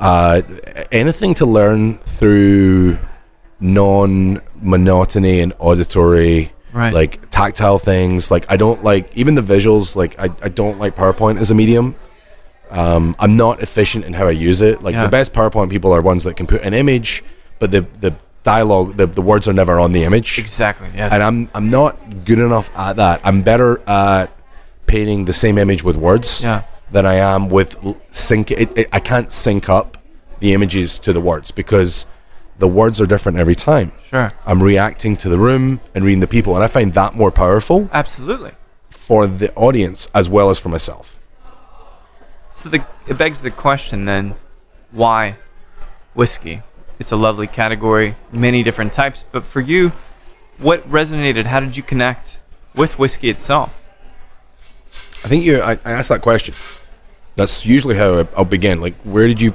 uh, 0.00 0.42
anything 0.90 1.34
to 1.34 1.46
learn 1.46 1.98
through 1.98 2.98
non 3.60 4.40
monotony 4.60 5.40
and 5.40 5.52
auditory, 5.58 6.52
Right. 6.72 6.92
like 6.94 7.28
tactile 7.30 7.78
things. 7.78 8.30
Like 8.30 8.46
I 8.48 8.56
don't 8.56 8.82
like 8.82 9.14
even 9.16 9.34
the 9.34 9.42
visuals. 9.42 9.94
Like 9.96 10.18
I, 10.18 10.30
I 10.42 10.48
don't 10.48 10.78
like 10.78 10.96
PowerPoint 10.96 11.38
as 11.38 11.50
a 11.50 11.54
medium. 11.54 11.94
Um, 12.70 13.14
I'm 13.18 13.36
not 13.36 13.60
efficient 13.60 14.04
in 14.06 14.14
how 14.14 14.26
I 14.26 14.30
use 14.30 14.60
it. 14.62 14.82
Like 14.82 14.94
Yeah. 14.94 15.02
the 15.02 15.08
best 15.10 15.32
PowerPoint 15.34 15.68
people 15.70 15.92
are 15.92 16.00
ones 16.00 16.24
that 16.24 16.36
can 16.36 16.46
put 16.46 16.62
an 16.62 16.72
image, 16.74 17.22
but 17.58 17.70
the 17.70 17.82
the 18.00 18.14
dialogue, 18.42 18.96
the, 18.96 19.06
the 19.06 19.22
words 19.22 19.46
are 19.46 19.52
never 19.52 19.78
on 19.78 19.92
the 19.92 20.02
image. 20.04 20.38
Exactly. 20.38 20.88
Yes. 20.96 21.12
And 21.12 21.22
I'm 21.22 21.50
I'm 21.54 21.68
not 21.70 22.24
good 22.24 22.38
enough 22.38 22.70
at 22.76 22.96
that. 22.96 23.20
I'm 23.24 23.42
better 23.42 23.80
at 23.88 24.30
painting 24.86 25.26
the 25.26 25.32
same 25.32 25.58
image 25.58 25.84
with 25.84 25.96
words 25.96 26.42
Yeah. 26.42 26.62
than 26.90 27.04
I 27.06 27.14
am 27.16 27.48
with 27.48 27.76
sync. 28.10 28.50
It, 28.50 28.76
it, 28.76 28.88
I 28.92 29.00
can't 29.00 29.30
sync 29.30 29.68
up 29.68 29.98
the 30.40 30.54
images 30.54 30.98
to 31.00 31.12
the 31.12 31.20
words 31.20 31.50
because 31.50 32.04
the 32.58 32.68
words 32.68 33.00
are 33.00 33.06
different 33.06 33.38
every 33.38 33.54
time. 33.54 33.92
sure. 34.10 34.32
I'm 34.46 34.62
reacting 34.62 35.16
to 35.16 35.28
the 35.28 35.38
room 35.38 35.80
and 35.94 36.04
reading 36.04 36.20
the 36.20 36.26
people, 36.26 36.54
and 36.54 36.62
I 36.62 36.66
find 36.66 36.92
that 36.94 37.14
more 37.14 37.30
powerful 37.30 37.88
Absolutely. 37.92 38.52
for 38.90 39.26
the 39.26 39.52
audience 39.54 40.08
as 40.14 40.28
well 40.28 40.50
as 40.50 40.58
for 40.58 40.68
myself. 40.68 41.18
So 42.54 42.68
the, 42.68 42.84
it 43.08 43.16
begs 43.18 43.42
the 43.42 43.50
question 43.50 44.04
then, 44.04 44.34
why 44.90 45.36
whiskey? 46.14 46.62
It's 46.98 47.10
a 47.10 47.16
lovely 47.16 47.46
category, 47.46 48.14
many 48.32 48.62
different 48.62 48.92
types, 48.92 49.24
but 49.32 49.44
for 49.44 49.60
you, 49.60 49.90
what 50.58 50.88
resonated? 50.88 51.46
How 51.46 51.58
did 51.60 51.76
you 51.76 51.82
connect 51.82 52.38
with 52.76 52.98
whiskey 52.98 53.28
itself? 53.30 53.76
I 55.24 55.28
think 55.28 55.44
you. 55.44 55.60
I, 55.60 55.72
I 55.84 55.92
asked 55.92 56.10
that 56.10 56.20
question. 56.20 56.54
That's 57.36 57.64
usually 57.64 57.96
how 57.96 58.20
I- 58.20 58.28
I'll 58.36 58.44
begin. 58.44 58.80
Like, 58.80 58.94
where 59.02 59.26
did 59.26 59.40
you, 59.40 59.54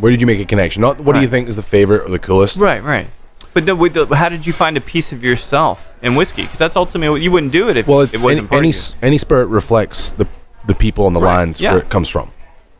where 0.00 0.10
did 0.10 0.20
you 0.20 0.26
make 0.26 0.40
a 0.40 0.44
connection? 0.44 0.80
Not 0.82 1.00
what 1.00 1.14
do 1.14 1.20
you 1.22 1.28
think 1.28 1.48
is 1.48 1.56
the 1.56 1.62
favorite 1.62 2.02
or 2.02 2.10
the 2.10 2.18
coolest. 2.18 2.56
Right, 2.56 2.82
right. 2.82 3.06
But 3.52 3.66
the, 3.66 3.74
the, 4.06 4.16
how 4.16 4.28
did 4.28 4.44
you 4.46 4.52
find 4.52 4.76
a 4.76 4.80
piece 4.80 5.12
of 5.12 5.22
yourself 5.22 5.88
in 6.02 6.16
whiskey? 6.16 6.42
Because 6.42 6.58
that's 6.58 6.74
ultimately 6.76 7.08
what 7.10 7.20
you 7.22 7.30
wouldn't 7.30 7.52
do 7.52 7.68
it 7.68 7.76
if 7.76 7.86
Well, 7.86 8.00
it 8.00 8.20
wasn't 8.20 8.50
any 8.52 8.68
any, 8.68 8.76
any 9.02 9.18
spirit 9.18 9.46
reflects 9.46 10.10
the 10.10 10.26
the 10.66 10.74
people 10.74 11.06
and 11.06 11.14
the 11.14 11.20
Right, 11.20 11.36
lands 11.38 11.60
yeah. 11.60 11.72
where 11.72 11.80
it 11.82 11.88
comes 11.88 12.08
from. 12.08 12.32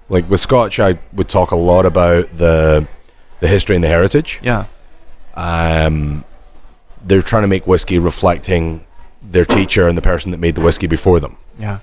Like 0.09 0.29
with 0.29 0.41
Scotch, 0.41 0.81
I 0.81 0.99
would 1.13 1.29
talk 1.29 1.51
a 1.53 1.57
lot 1.57 1.87
about 1.87 2.33
the 2.37 2.89
the 3.41 3.47
history 3.49 3.77
and 3.77 3.85
the 3.85 3.89
heritage. 3.89 4.41
Yeah, 4.43 4.65
Um, 5.35 6.25
they're 7.05 7.23
trying 7.23 7.43
to 7.43 7.49
make 7.49 7.67
whiskey 7.67 7.99
reflecting 7.99 8.85
their 9.23 9.45
teacher 9.45 9.87
and 9.87 9.97
the 9.99 10.03
person 10.03 10.31
that 10.31 10.39
made 10.41 10.55
the 10.55 10.61
whiskey 10.61 10.87
before 10.87 11.21
them. 11.21 11.37
yeah, 11.59 11.79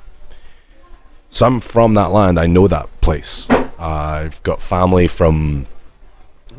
So 1.30 1.46
I'm 1.46 1.60
from 1.62 1.94
that 1.96 2.12
land. 2.12 2.40
I 2.40 2.48
know 2.48 2.68
that 2.68 2.90
place. 3.02 3.48
Uh, 3.82 4.26
I've 4.26 4.44
got 4.44 4.62
family 4.62 5.08
from. 5.08 5.66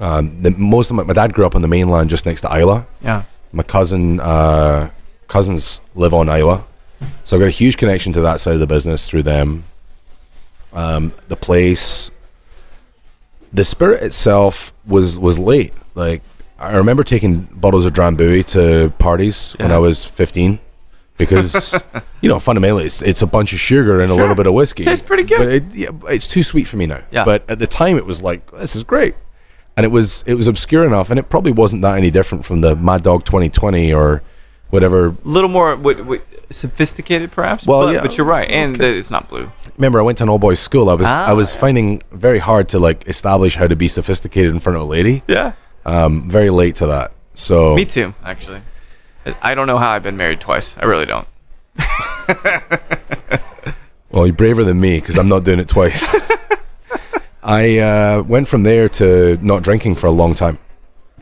Um, 0.00 0.42
the, 0.42 0.50
most 0.50 0.90
of 0.90 0.96
my, 0.96 1.04
my 1.04 1.12
dad 1.12 1.32
grew 1.32 1.46
up 1.46 1.54
on 1.54 1.62
the 1.62 1.68
mainland, 1.68 2.10
just 2.10 2.26
next 2.26 2.40
to 2.40 2.48
Islay. 2.48 2.84
yeah. 3.02 3.22
My 3.52 3.62
cousin, 3.62 4.18
uh, 4.18 4.90
cousins 5.28 5.80
live 5.94 6.14
on 6.14 6.28
Islay, 6.28 6.62
so 7.24 7.36
I've 7.36 7.40
got 7.40 7.48
a 7.48 7.50
huge 7.50 7.76
connection 7.76 8.12
to 8.14 8.20
that 8.22 8.40
side 8.40 8.54
of 8.54 8.60
the 8.60 8.66
business 8.66 9.06
through 9.08 9.24
them. 9.24 9.64
Um, 10.72 11.12
the 11.28 11.36
place, 11.36 12.10
the 13.52 13.64
spirit 13.64 14.02
itself 14.02 14.72
was 14.86 15.18
was 15.18 15.38
late. 15.38 15.74
Like 15.94 16.22
I 16.58 16.76
remember 16.76 17.04
taking 17.04 17.42
bottles 17.52 17.84
of 17.84 17.92
Drambuie 17.92 18.46
to 18.46 18.90
parties 18.98 19.52
when 19.58 19.70
I 19.70 19.78
was 19.78 20.04
15 20.04 20.58
because 21.18 21.74
you 22.20 22.28
know 22.28 22.38
fundamentally 22.38 22.86
it's, 22.86 23.02
it's 23.02 23.22
a 23.22 23.26
bunch 23.26 23.52
of 23.52 23.60
sugar 23.60 24.00
and 24.00 24.10
a 24.10 24.14
little 24.14 24.34
bit 24.34 24.46
of 24.46 24.54
whiskey. 24.54 24.84
Tastes 24.84 25.04
pretty 25.04 25.24
good. 25.24 25.38
But 25.38 25.48
it, 25.48 25.74
yeah, 25.74 25.90
it's 26.08 26.26
too 26.26 26.42
sweet 26.42 26.64
for 26.64 26.76
me 26.76 26.86
now. 26.86 27.04
Yeah. 27.10 27.24
But 27.24 27.48
at 27.48 27.58
the 27.58 27.66
time 27.66 27.96
it 27.96 28.06
was 28.06 28.22
like 28.22 28.50
this 28.52 28.76
is 28.76 28.84
great. 28.84 29.14
And 29.76 29.84
it 29.86 29.90
was 29.90 30.22
it 30.26 30.34
was 30.34 30.46
obscure 30.46 30.84
enough 30.84 31.10
and 31.10 31.18
it 31.18 31.28
probably 31.28 31.52
wasn't 31.52 31.82
that 31.82 31.96
any 31.96 32.10
different 32.10 32.44
from 32.44 32.60
the 32.60 32.76
Mad 32.76 33.02
Dog 33.02 33.24
2020 33.24 33.92
or 33.92 34.22
whatever. 34.72 35.08
A 35.08 35.16
little 35.24 35.50
more 35.50 35.76
what, 35.76 36.04
what, 36.04 36.22
sophisticated, 36.50 37.30
perhaps. 37.30 37.66
Well, 37.66 37.86
but, 37.86 37.94
yeah. 37.94 38.02
but 38.02 38.16
you're 38.16 38.26
right, 38.26 38.50
and 38.50 38.74
the, 38.74 38.86
it's 38.86 39.10
not 39.10 39.28
blue. 39.28 39.52
Remember 39.76 40.00
I 40.00 40.02
went 40.02 40.18
to 40.18 40.24
an 40.24 40.30
all 40.30 40.38
boys 40.38 40.58
school. 40.58 40.88
I 40.90 40.94
was 40.94 41.06
Ah, 41.06 41.26
I 41.26 41.32
was 41.34 41.52
yeah. 41.52 41.60
finding 41.60 42.02
very 42.10 42.38
hard 42.38 42.68
to 42.70 42.78
like 42.78 43.06
establish 43.06 43.54
how 43.54 43.66
to 43.66 43.76
be 43.76 43.86
sophisticated 43.86 44.52
in 44.52 44.60
front 44.60 44.76
of 44.76 44.82
a 44.82 44.86
lady. 44.86 45.22
Yeah, 45.28 45.52
Um 45.84 46.28
very 46.28 46.50
late 46.50 46.76
to 46.76 46.86
that. 46.88 47.12
So 47.34 47.74
me 47.74 47.84
too. 47.84 48.14
Actually, 48.24 48.62
I- 49.42 49.54
don't 49.54 49.66
know 49.66 49.78
how 49.78 49.90
I've 49.90 50.02
been 50.02 50.16
married 50.16 50.40
twice. 50.40 50.76
I 50.78 50.84
really 50.84 51.06
don't. 51.06 51.26
Well, 54.10 54.26
you're 54.26 54.36
braver 54.36 54.62
than 54.62 54.78
me 54.78 55.00
because 55.00 55.16
I'm 55.16 55.26
not 55.28 55.42
doing 55.44 55.58
it 55.58 55.68
twice. 55.68 56.14
I 57.42 57.78
uh, 57.78 58.22
went 58.22 58.46
from 58.46 58.62
there 58.62 58.86
to 58.90 59.38
not 59.40 59.62
drinking 59.62 59.94
for 59.94 60.06
a 60.06 60.10
long 60.10 60.34
time. 60.34 60.58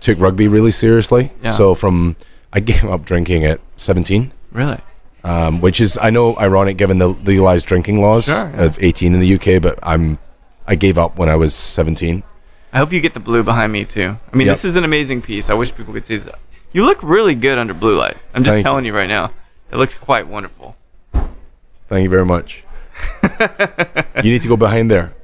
Took 0.01 0.19
rugby 0.19 0.49
really 0.49 0.73
seriously. 0.73 1.31
Yeah. 1.41 1.53
So 1.53 1.77
from 1.77 2.17
I 2.53 2.59
gave 2.59 2.85
up 2.87 3.05
drinking 3.05 3.45
at 3.45 3.61
17, 3.77 4.33
Really? 4.51 4.79
um, 5.23 5.61
which 5.61 5.81
is 5.81 5.97
I 6.03 6.11
know 6.11 6.37
ironic 6.37 6.79
given 6.79 6.99
the 6.99 7.07
legalized 7.11 7.67
drinking 7.67 8.01
laws 8.01 8.25
Sure, 8.25 8.35
yeah. 8.35 8.65
of 8.65 8.77
18 8.83 9.15
in 9.15 9.21
the 9.21 9.35
UK, 9.37 9.63
but 9.63 9.79
I'm 9.85 10.19
I 10.67 10.75
gave 10.75 10.99
up 10.99 11.17
when 11.17 11.29
I 11.29 11.37
was 11.37 11.55
17. 11.55 12.25
I 12.73 12.79
hope 12.79 12.93
you 12.93 13.01
get 13.01 13.15
the 13.15 13.21
blue 13.21 13.45
behind 13.45 13.73
me 13.73 13.85
too. 13.85 14.17
I 14.33 14.37
mean, 14.37 14.49
Yep. 14.49 14.53
this 14.57 14.65
is 14.65 14.75
an 14.75 14.83
amazing 14.83 15.23
piece. 15.23 15.49
I 15.49 15.55
wish 15.55 15.73
people 15.77 15.95
could 15.95 16.05
see 16.07 16.17
this. 16.17 16.35
You 16.73 16.85
look 16.85 17.03
really 17.03 17.35
good 17.35 17.59
under 17.59 17.75
blue 17.75 17.99
light. 17.99 18.17
I'm 18.35 18.45
just 18.45 18.55
Thank 18.55 18.65
telling 18.65 18.85
you 18.85 18.95
right 18.95 19.09
now. 19.09 19.33
It 19.73 19.77
looks 19.77 19.97
quite 19.97 20.29
wonderful. 20.29 20.77
Thank 21.89 22.05
you 22.05 22.09
very 22.09 22.25
much. 22.25 22.63
you 23.23 24.23
need 24.31 24.43
to 24.43 24.49
go 24.49 24.57
behind 24.57 24.91
there. 24.91 25.15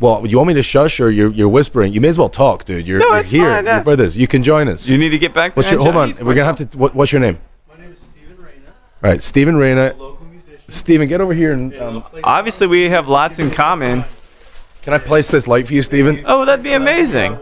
Well, 0.00 0.22
do 0.22 0.28
you 0.28 0.36
want 0.36 0.48
me 0.48 0.54
to 0.54 0.62
shush 0.62 1.00
or 1.00 1.10
you're, 1.10 1.32
you're 1.32 1.48
whispering? 1.48 1.92
You 1.92 2.00
may 2.00 2.08
as 2.08 2.18
well 2.18 2.28
talk, 2.28 2.64
dude. 2.64 2.86
You're, 2.86 3.00
No, 3.00 3.08
you're 3.08 3.18
it's 3.18 3.30
here. 3.30 3.50
fine, 3.54 3.64
yeah. 3.64 3.74
You're 3.76 3.84
by 3.84 3.96
this. 3.96 4.14
You 4.14 4.26
can 4.28 4.42
join 4.42 4.68
us. 4.68 4.88
You 4.88 4.98
need 4.98 5.08
to 5.10 5.18
get 5.18 5.34
back. 5.34 5.56
What's 5.56 5.70
your? 5.70 5.78
behind 5.80 5.94
Hold 5.94 6.02
on. 6.02 6.08
Chinese 6.14 6.24
We're 6.26 6.34
gonna 6.34 6.46
have 6.46 6.70
to. 6.70 6.78
What, 6.78 6.94
what's 6.94 7.12
your 7.12 7.20
name? 7.20 7.38
My 7.68 7.76
name 7.82 7.92
is 7.92 7.98
Stephen 8.00 8.36
Reyna, 8.36 8.66
All 9.02 9.10
right, 9.10 9.22
Stephen 9.22 9.56
Reyna. 9.56 9.94
local 9.98 10.26
musician. 10.26 10.60
Stephen, 10.68 11.08
get 11.08 11.20
over 11.20 11.34
here 11.34 11.52
and 11.52 11.74
um, 11.76 12.04
Obviously, 12.22 12.66
we 12.68 12.88
have 12.90 13.08
lots 13.08 13.38
in 13.40 13.50
common. 13.50 14.04
can 14.82 14.92
I 14.92 14.98
place 14.98 15.30
this 15.30 15.48
light 15.48 15.66
for 15.66 15.74
you, 15.74 15.82
Stephen? 15.82 16.22
Oh, 16.26 16.44
that'd 16.44 16.62
be 16.62 16.74
amazing. 16.74 17.38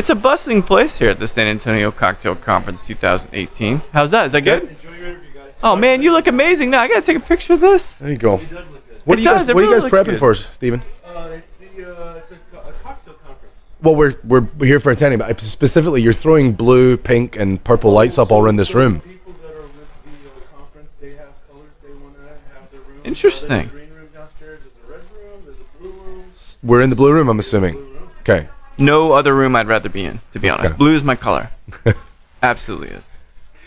It's 0.00 0.08
a 0.08 0.14
bustling 0.14 0.62
place 0.62 0.96
here 0.96 1.10
at 1.10 1.18
the 1.18 1.28
San 1.28 1.46
Antonio 1.46 1.90
Cocktail 1.90 2.34
Conference 2.34 2.82
2018. 2.82 3.82
How's 3.92 4.10
that? 4.12 4.24
Is 4.24 4.32
that 4.32 4.40
good? 4.40 4.62
Enjoy 4.62 4.88
your 4.96 5.08
interview, 5.08 5.30
guys. 5.34 5.52
Oh 5.62 5.76
man, 5.76 6.00
you 6.00 6.10
look 6.12 6.26
amazing. 6.26 6.70
Now 6.70 6.80
I 6.80 6.88
gotta 6.88 7.02
take 7.02 7.18
a 7.18 7.20
picture 7.20 7.52
of 7.52 7.60
this. 7.60 7.92
There 7.98 8.08
you 8.08 8.16
go. 8.16 8.36
It 8.36 8.48
does 8.48 8.66
look 8.70 8.88
good. 8.88 9.00
What 9.04 9.18
It 9.18 9.20
are 9.20 9.24
you 9.24 9.28
does, 9.28 9.40
guys? 9.42 9.48
it 9.50 9.54
What 9.54 9.64
are 9.64 9.66
you 9.66 9.80
guys 9.82 9.90
prepping 9.90 10.04
good. 10.06 10.18
for, 10.18 10.34
Stephen? 10.34 10.82
Uh, 11.04 11.28
it's 11.32 11.56
the 11.56 11.66
uh, 11.84 12.14
it's 12.14 12.32
a, 12.32 12.36
co- 12.50 12.60
a 12.60 12.72
cocktail 12.82 13.12
conference. 13.12 13.54
Well, 13.82 13.94
we're 13.94 14.14
we're 14.24 14.46
here 14.64 14.80
for 14.80 14.90
attending, 14.90 15.18
but 15.18 15.38
specifically, 15.38 16.00
you're 16.00 16.14
throwing 16.14 16.52
blue, 16.52 16.96
pink, 16.96 17.36
and 17.36 17.62
purple 17.62 17.92
lights 17.92 18.16
up 18.16 18.32
all 18.32 18.42
around 18.42 18.56
this 18.56 18.74
room. 18.74 19.00
People 19.02 19.34
that 19.42 19.52
are 19.54 19.60
with 19.60 19.74
the 19.74 20.28
uh, 20.30 20.58
conference, 20.58 20.94
they 20.98 21.10
have 21.10 21.28
colors 21.52 21.68
they 21.82 21.92
want 21.92 22.16
to 22.16 22.22
have 22.58 22.70
their 22.72 22.80
room. 22.80 23.00
Interesting. 23.04 23.48
There's 23.48 23.66
a 23.66 23.70
green 23.70 23.90
room 23.94 24.08
downstairs. 24.14 24.60
There's 24.62 24.88
a 24.88 24.92
red 24.92 25.02
room. 25.12 25.42
There's 25.44 25.58
a 25.58 25.78
blue 25.78 25.90
room. 25.90 26.24
We're 26.62 26.80
in 26.80 26.88
the 26.88 26.96
blue 26.96 27.12
room, 27.12 27.28
I'm 27.28 27.38
assuming. 27.38 27.74
Room. 27.74 28.10
Okay. 28.20 28.48
No 28.80 29.12
other 29.12 29.34
room 29.34 29.54
I'd 29.56 29.68
rather 29.68 29.88
be 29.88 30.04
in, 30.04 30.20
to 30.32 30.38
be 30.38 30.48
honest. 30.48 30.70
Okay. 30.70 30.76
Blue 30.76 30.94
is 30.94 31.04
my 31.04 31.14
color. 31.16 31.50
Absolutely 32.42 32.88
is. 32.88 33.08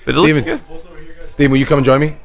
But 0.06 0.16
it 0.16 0.18
looks 0.18 0.32
Steven. 0.32 0.44
good. 0.44 0.60
Here, 1.06 1.16
guys. 1.22 1.32
Stephen, 1.32 1.52
will 1.52 1.60
you 1.60 1.66
come 1.66 1.78
and 1.80 1.86
join 1.86 2.02
me? 2.02 2.18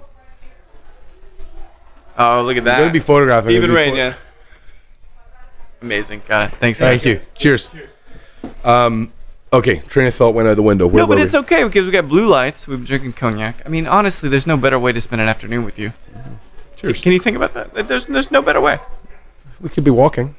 Oh, 2.16 2.42
look 2.42 2.56
at 2.56 2.64
that. 2.64 2.78
You're 2.78 2.86
gonna 2.86 2.92
be 2.92 2.98
photographing. 2.98 3.50
Stephen 3.50 3.70
You're 3.70 3.78
gonna 3.84 3.92
be 3.92 3.98
Rain, 4.00 4.12
yeah. 4.12 4.14
Amazing. 5.82 6.22
It. 6.28 6.48
Thanks. 6.52 6.78
Thank 6.78 7.04
you. 7.04 7.20
Cheers. 7.36 7.70
Um. 8.64 9.12
Okay. 9.52 9.78
Train 9.80 10.08
of 10.08 10.14
thought 10.14 10.34
went 10.34 10.48
out 10.48 10.56
the 10.56 10.62
window. 10.62 10.86
Where 10.88 11.02
No, 11.04 11.06
but 11.06 11.18
it's 11.20 11.32
we? 11.32 11.38
okay 11.40 11.62
because 11.64 11.84
we 11.84 11.90
got 11.92 12.08
blue 12.08 12.26
lights. 12.26 12.66
We've 12.66 12.78
been 12.78 12.84
drinking 12.84 13.12
cognac. 13.12 13.62
I 13.64 13.68
mean, 13.68 13.86
honestly, 13.86 14.28
there's 14.28 14.46
no 14.46 14.56
better 14.56 14.78
way 14.78 14.92
to 14.92 15.00
spend 15.00 15.22
an 15.22 15.28
afternoon 15.28 15.64
with 15.64 15.78
you. 15.78 15.92
Cheers. 16.76 17.00
Can 17.00 17.12
you 17.12 17.20
think 17.20 17.36
about 17.36 17.54
that? 17.54 17.86
There's 17.88 18.06
there's 18.08 18.30
no 18.32 18.42
better 18.42 18.60
way. 18.60 18.78
We 19.60 19.68
could 19.68 19.84
be 19.84 19.90
walking. 19.90 20.34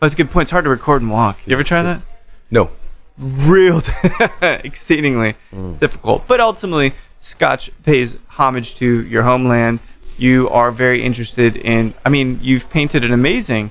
That's 0.00 0.14
a 0.14 0.16
good 0.16 0.30
point. 0.30 0.44
It's 0.44 0.50
hard 0.50 0.64
to 0.64 0.70
record 0.70 1.02
and 1.02 1.10
walk. 1.10 1.38
You 1.46 1.52
ever 1.52 1.64
try 1.64 1.82
that? 1.82 2.02
No. 2.50 2.70
Real, 3.18 3.82
exceedingly 4.42 5.34
difficult. 5.78 6.26
But 6.26 6.40
ultimately, 6.40 6.94
Scotch 7.20 7.70
pays 7.84 8.16
homage 8.28 8.76
to 8.76 9.04
your 9.06 9.22
homeland. 9.22 9.80
You 10.16 10.48
are 10.48 10.72
very 10.72 11.02
interested 11.02 11.56
in. 11.56 11.92
I 12.04 12.08
mean, 12.08 12.40
you've 12.42 12.70
painted 12.70 13.04
an 13.04 13.12
amazing 13.12 13.70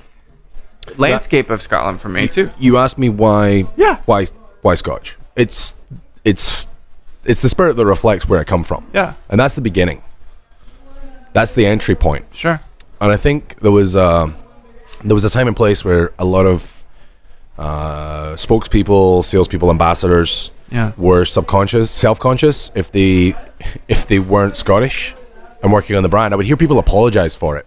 landscape 0.96 1.50
of 1.50 1.62
Scotland 1.62 2.00
for 2.00 2.08
me 2.08 2.28
too. 2.28 2.50
You 2.58 2.76
asked 2.76 2.96
me 2.98 3.08
why. 3.08 3.66
Yeah. 3.76 3.96
Why? 4.06 4.26
Why 4.62 4.76
Scotch? 4.76 5.16
It's 5.34 5.74
it's 6.24 6.66
it's 7.24 7.40
the 7.40 7.48
spirit 7.48 7.74
that 7.74 7.86
reflects 7.86 8.28
where 8.28 8.38
I 8.38 8.44
come 8.44 8.62
from. 8.62 8.86
Yeah. 8.92 9.14
And 9.28 9.40
that's 9.40 9.54
the 9.54 9.60
beginning. 9.60 10.02
That's 11.32 11.52
the 11.52 11.66
entry 11.66 11.94
point. 11.94 12.24
Sure. 12.32 12.60
And 13.00 13.12
I 13.12 13.16
think 13.16 13.60
there 13.60 13.70
was 13.72 13.96
uh, 13.96 14.32
there 15.04 15.14
was 15.14 15.24
a 15.24 15.30
time 15.30 15.46
and 15.46 15.56
place 15.56 15.84
where 15.84 16.12
a 16.18 16.24
lot 16.24 16.46
of 16.46 16.84
uh, 17.58 18.32
spokespeople, 18.34 19.24
salespeople, 19.24 19.70
ambassadors 19.70 20.50
Yeah. 20.70 20.92
were 20.96 21.24
subconscious, 21.24 21.90
self-conscious 21.90 22.70
if 22.74 22.90
they 22.92 23.34
if 23.88 24.06
they 24.06 24.18
weren't 24.18 24.56
Scottish 24.56 25.14
and 25.62 25.72
working 25.72 25.96
on 25.96 26.02
the 26.02 26.08
brand. 26.08 26.32
I 26.32 26.36
would 26.36 26.46
hear 26.46 26.56
people 26.56 26.78
apologize 26.78 27.36
for 27.36 27.56
it. 27.58 27.66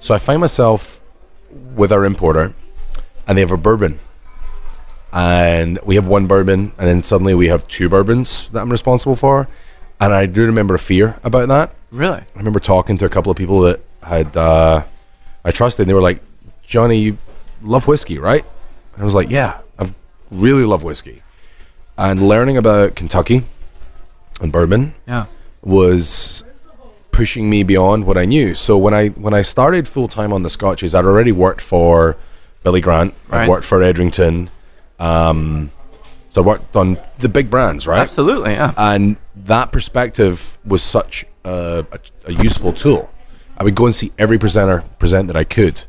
So 0.00 0.14
I 0.14 0.18
find 0.18 0.40
myself 0.40 1.00
with 1.74 1.90
our 1.92 2.04
importer, 2.04 2.54
and 3.26 3.36
they 3.36 3.40
have 3.42 3.50
a 3.50 3.56
bourbon, 3.56 3.98
and 5.12 5.78
we 5.84 5.94
have 5.96 6.06
one 6.06 6.26
bourbon, 6.26 6.72
and 6.78 6.86
then 6.86 7.02
suddenly 7.02 7.34
we 7.34 7.48
have 7.48 7.66
two 7.66 7.88
bourbons 7.88 8.48
that 8.50 8.60
I'm 8.60 8.70
responsible 8.70 9.16
for, 9.16 9.48
and 10.00 10.12
I 10.14 10.26
do 10.26 10.44
remember 10.46 10.74
a 10.74 10.78
fear 10.78 11.18
about 11.24 11.48
that. 11.48 11.74
Really? 11.90 12.18
I 12.20 12.38
remember 12.38 12.60
talking 12.60 12.96
to 12.98 13.06
a 13.06 13.08
couple 13.08 13.30
of 13.32 13.36
people 13.38 13.62
that 13.62 13.80
had 14.02 14.36
uh, 14.36 14.84
I 15.44 15.50
trusted, 15.50 15.84
and 15.84 15.90
they 15.90 15.94
were 15.94 16.02
like, 16.02 16.20
Johnny, 16.68 16.98
you 16.98 17.18
love 17.62 17.86
whiskey, 17.88 18.18
right? 18.18 18.44
And 18.94 19.02
I 19.02 19.04
was 19.04 19.14
like, 19.14 19.30
yeah, 19.30 19.58
I 19.78 19.90
really 20.30 20.64
love 20.64 20.84
whiskey. 20.84 21.22
And 21.96 22.28
learning 22.28 22.56
about 22.56 22.94
Kentucky 22.94 23.42
and 24.40 24.52
bourbon 24.52 24.94
Yeah. 25.06 25.26
was 25.62 26.44
pushing 27.10 27.50
me 27.50 27.64
beyond 27.64 28.04
what 28.06 28.16
I 28.16 28.24
knew. 28.26 28.54
So 28.54 28.78
when 28.78 28.94
I 28.94 29.08
when 29.08 29.34
I 29.34 29.42
started 29.42 29.88
full 29.88 30.06
time 30.06 30.32
on 30.32 30.42
the 30.44 30.50
Scotches, 30.50 30.94
I'd 30.94 31.04
already 31.04 31.32
worked 31.32 31.60
for 31.60 32.16
Billy 32.62 32.80
Grant. 32.80 33.14
I'd 33.30 33.48
worked 33.48 33.64
for 33.64 33.82
Edrington. 33.82 34.50
Um, 35.00 35.72
so 36.30 36.42
I 36.42 36.46
worked 36.46 36.76
on 36.76 36.98
the 37.18 37.28
big 37.28 37.50
brands, 37.50 37.86
right? 37.88 37.98
Absolutely. 38.00 38.52
Yeah. 38.52 38.72
and 38.76 39.16
that 39.34 39.72
perspective 39.72 40.58
was 40.64 40.82
such 40.82 41.24
a, 41.44 41.84
a, 41.90 41.98
a 42.26 42.32
useful 42.34 42.72
tool. 42.72 43.10
I 43.56 43.64
would 43.64 43.74
go 43.74 43.86
and 43.86 43.94
see 43.94 44.12
every 44.18 44.38
presenter 44.38 44.84
present 45.00 45.26
that 45.28 45.36
I 45.36 45.42
could, 45.44 45.86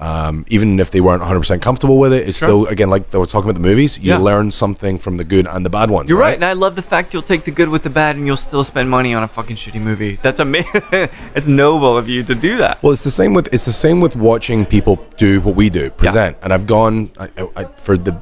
um, 0.00 0.44
even 0.48 0.78
if 0.78 0.90
they 0.92 1.00
weren't 1.00 1.22
100% 1.22 1.60
comfortable 1.60 1.98
with 1.98 2.12
it. 2.12 2.28
It's 2.28 2.38
Sure. 2.38 2.48
still 2.48 2.66
again 2.68 2.88
like 2.88 3.10
they 3.10 3.18
were 3.18 3.26
talking 3.26 3.50
about 3.50 3.60
the 3.60 3.66
movies. 3.68 3.98
You 3.98 4.12
Yeah. 4.12 4.18
learn 4.18 4.50
something 4.52 4.96
from 4.98 5.16
the 5.16 5.24
good 5.24 5.46
and 5.48 5.66
the 5.66 5.70
bad 5.70 5.90
ones. 5.90 6.08
You're 6.08 6.18
right. 6.18 6.34
and 6.34 6.44
I 6.44 6.52
love 6.52 6.76
the 6.76 6.82
fact 6.82 7.12
you'll 7.12 7.22
take 7.22 7.44
the 7.44 7.50
good 7.50 7.68
with 7.68 7.82
the 7.82 7.90
bad, 7.90 8.14
and 8.16 8.24
you'll 8.26 8.36
still 8.36 8.62
spend 8.62 8.88
money 8.90 9.12
on 9.12 9.22
a 9.24 9.28
fucking 9.28 9.56
shitty 9.56 9.80
movie. 9.80 10.18
That's 10.22 10.38
amazing. 10.38 10.70
it's 11.34 11.48
noble 11.48 11.96
of 11.98 12.08
you 12.08 12.22
to 12.24 12.34
do 12.34 12.58
that. 12.58 12.80
Well, 12.82 12.92
it's 12.92 13.02
the 13.04 13.10
same 13.10 13.34
with 13.34 13.48
it's 13.52 13.64
the 13.64 13.72
same 13.72 14.00
with 14.00 14.14
watching 14.14 14.64
people 14.66 15.04
do 15.16 15.40
what 15.40 15.56
we 15.56 15.68
do, 15.68 15.90
present. 15.90 16.36
And 16.42 16.52
I've 16.52 16.66
gone 16.66 17.10
I, 17.18 17.28
I, 17.36 17.48
I, 17.56 17.64
for 17.64 17.96
the, 17.98 18.16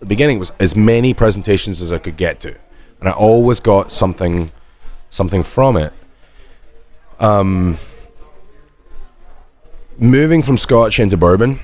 the 0.00 0.06
beginning 0.06 0.38
was 0.38 0.52
as 0.60 0.76
many 0.76 1.14
presentations 1.14 1.80
as 1.80 1.92
I 1.92 1.98
could 1.98 2.16
get 2.18 2.40
to, 2.40 2.54
and 3.00 3.08
I 3.08 3.12
always 3.12 3.58
got 3.60 3.90
something 3.90 4.52
something 5.10 5.42
from 5.42 5.76
it. 5.78 5.92
Um, 7.20 7.78
moving 10.02 10.42
from 10.42 10.58
Scotch 10.58 10.98
into 10.98 11.16
bourbon 11.16 11.60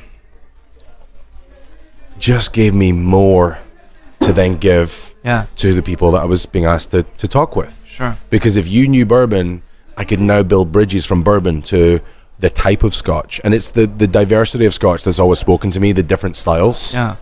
just 2.18 2.52
gave 2.52 2.74
me 2.74 2.92
more 2.92 3.58
to 4.20 4.32
then 4.32 4.56
give 4.56 5.14
Yeah. 5.24 5.46
to 5.56 5.74
the 5.74 5.82
people 5.82 6.12
that 6.12 6.22
I 6.22 6.24
was 6.24 6.46
being 6.46 6.64
asked 6.64 6.90
to, 6.92 7.02
to 7.02 7.28
talk 7.28 7.56
with 7.56 7.84
Sure. 7.88 8.16
because 8.30 8.56
if 8.56 8.68
you 8.68 8.86
knew 8.88 9.04
bourbon, 9.04 9.62
I 9.96 10.04
could 10.04 10.20
now 10.20 10.42
build 10.44 10.70
bridges 10.72 11.04
from 11.04 11.22
bourbon 11.22 11.62
to 11.62 12.00
the 12.38 12.48
type 12.50 12.84
of 12.84 12.94
scotch, 12.94 13.40
and 13.42 13.52
it's 13.52 13.72
the 13.72 13.86
the 13.88 14.06
diversity 14.06 14.64
of 14.64 14.72
scotch 14.72 15.02
that's 15.02 15.18
always 15.18 15.40
spoken 15.40 15.72
to 15.72 15.80
me. 15.80 15.90
The 15.90 16.04
different 16.04 16.36
styles. 16.36 16.94
Yeah. 16.94 17.16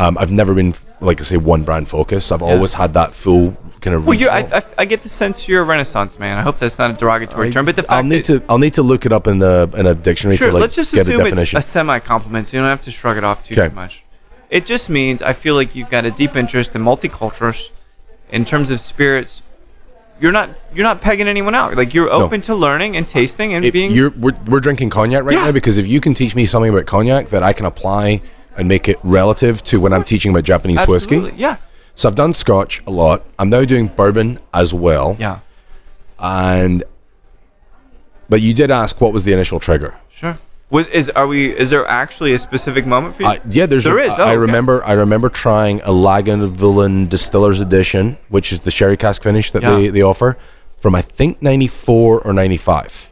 Um, 0.00 0.16
I've 0.18 0.30
never 0.32 0.54
been 0.54 0.74
like 1.00 1.20
I 1.20 1.24
say 1.24 1.36
one 1.36 1.62
brand 1.62 1.88
focus. 1.88 2.32
I've 2.32 2.42
always 2.42 2.72
had 2.74 2.94
that 2.94 3.12
full 3.14 3.54
kind 3.82 3.94
of. 3.94 4.06
Well, 4.06 4.18
you're, 4.18 4.30
I, 4.30 4.40
I, 4.40 4.62
I 4.78 4.84
get 4.86 5.02
the 5.02 5.10
sense 5.10 5.46
you're 5.46 5.60
a 5.60 5.64
Renaissance 5.64 6.18
man. 6.18 6.38
I 6.38 6.42
hope 6.42 6.58
that's 6.58 6.78
not 6.78 6.90
a 6.90 6.94
derogatory 6.94 7.48
I- 7.48 7.50
term, 7.50 7.66
but 7.66 7.76
the 7.76 7.82
fact 7.82 7.92
I'll 7.92 8.02
need 8.04 8.24
to 8.24 8.42
I'll 8.48 8.58
need 8.58 8.74
to 8.74 8.82
look 8.82 9.04
it 9.04 9.12
up 9.12 9.26
in 9.26 9.38
the 9.40 9.70
in 9.76 9.86
a 9.86 9.94
dictionary 9.94 10.38
Sure, 10.38 10.46
to 10.48 10.52
like 10.54 10.62
let's 10.62 10.74
just 10.74 10.92
get 10.94 11.00
a 11.06 11.10
assume 11.10 11.20
it's 11.20 11.30
definition. 11.30 11.58
a 11.58 11.62
semi 11.62 11.98
compliment, 11.98 12.48
so 12.48 12.56
you 12.56 12.62
don't 12.62 12.70
have 12.70 12.80
to 12.82 12.90
shrug 12.90 13.18
it 13.18 13.24
off 13.24 13.44
too, 13.44 13.54
Okay. 13.54 13.68
too 13.68 13.74
much. 13.74 14.02
It 14.48 14.64
just 14.64 14.88
means 14.88 15.20
I 15.22 15.34
feel 15.34 15.54
like 15.54 15.74
you've 15.76 15.90
got 15.90 16.06
a 16.06 16.10
deep 16.10 16.34
interest 16.34 16.74
in 16.74 16.82
multicultures. 16.82 17.68
In 18.32 18.44
terms 18.44 18.70
of 18.70 18.80
spirits, 18.80 19.42
you're 20.20 20.32
not 20.32 20.48
you're 20.74 20.84
not 20.84 21.00
pegging 21.02 21.28
anyone 21.28 21.54
out. 21.54 21.76
Like 21.76 21.92
you're 21.94 22.10
open 22.10 22.40
to 22.42 22.54
learning 22.54 22.96
and 22.96 23.06
tasting 23.06 23.52
and 23.54 23.64
If 23.66 23.72
being. 23.74 23.90
you're 23.90 24.10
we're, 24.10 24.32
we're 24.46 24.60
drinking 24.60 24.90
cognac 24.90 25.24
right 25.24 25.34
Yeah. 25.34 25.44
now 25.46 25.52
because 25.52 25.76
if 25.76 25.86
you 25.86 26.00
can 26.00 26.14
teach 26.14 26.34
me 26.34 26.46
something 26.46 26.70
about 26.72 26.86
cognac 26.86 27.28
that 27.28 27.42
I 27.42 27.52
can 27.52 27.66
apply 27.66 28.22
and 28.56 28.68
make 28.68 28.88
it 28.88 28.98
relative 29.02 29.62
to 29.64 29.80
when 29.80 29.92
I'm 29.92 30.04
teaching 30.04 30.30
about 30.32 30.44
Japanese 30.44 30.78
absolutely, 30.78 31.18
whiskey. 31.30 31.40
yeah, 31.40 31.56
So 31.94 32.08
I've 32.08 32.14
done 32.16 32.32
scotch 32.34 32.82
a 32.86 32.90
lot. 32.90 33.24
I'm 33.38 33.48
now 33.50 33.64
doing 33.64 33.88
bourbon 33.88 34.38
as 34.52 34.74
well. 34.74 35.16
yeah, 35.18 35.40
and 36.18 36.84
but 38.28 38.40
you 38.40 38.52
did 38.54 38.70
ask 38.70 39.00
what 39.00 39.12
was 39.12 39.24
the 39.24 39.32
initial 39.32 39.58
trigger 39.60 39.96
sure. 40.12 40.38
Was 40.70 40.86
is 40.88 41.10
are 41.10 41.26
we? 41.26 41.50
Is 41.58 41.70
there 41.70 41.84
actually 41.86 42.32
a 42.32 42.38
specific 42.38 42.86
moment 42.86 43.16
for 43.16 43.22
you? 43.22 43.28
uh, 43.28 43.38
yeah 43.50 43.66
there's 43.66 43.82
There 43.84 43.98
a, 43.98 44.04
is. 44.06 44.12
I 44.12 44.18
Oh, 44.20 44.24
okay. 44.28 44.36
remember 44.36 44.84
i 44.84 44.92
remember 44.92 45.28
trying 45.28 45.80
a 45.80 45.88
lagavulin 45.90 47.08
distillers 47.08 47.60
edition 47.60 48.18
which 48.28 48.52
is 48.52 48.60
the 48.60 48.70
sherry 48.70 48.96
cask 48.96 49.22
finish 49.22 49.50
that 49.52 49.62
Yeah. 49.62 49.74
they, 49.76 49.88
they 49.88 50.02
offer 50.02 50.36
from 50.78 50.94
i 50.94 51.02
think 51.02 51.42
94 51.42 52.20
or 52.20 52.32
95 52.32 53.10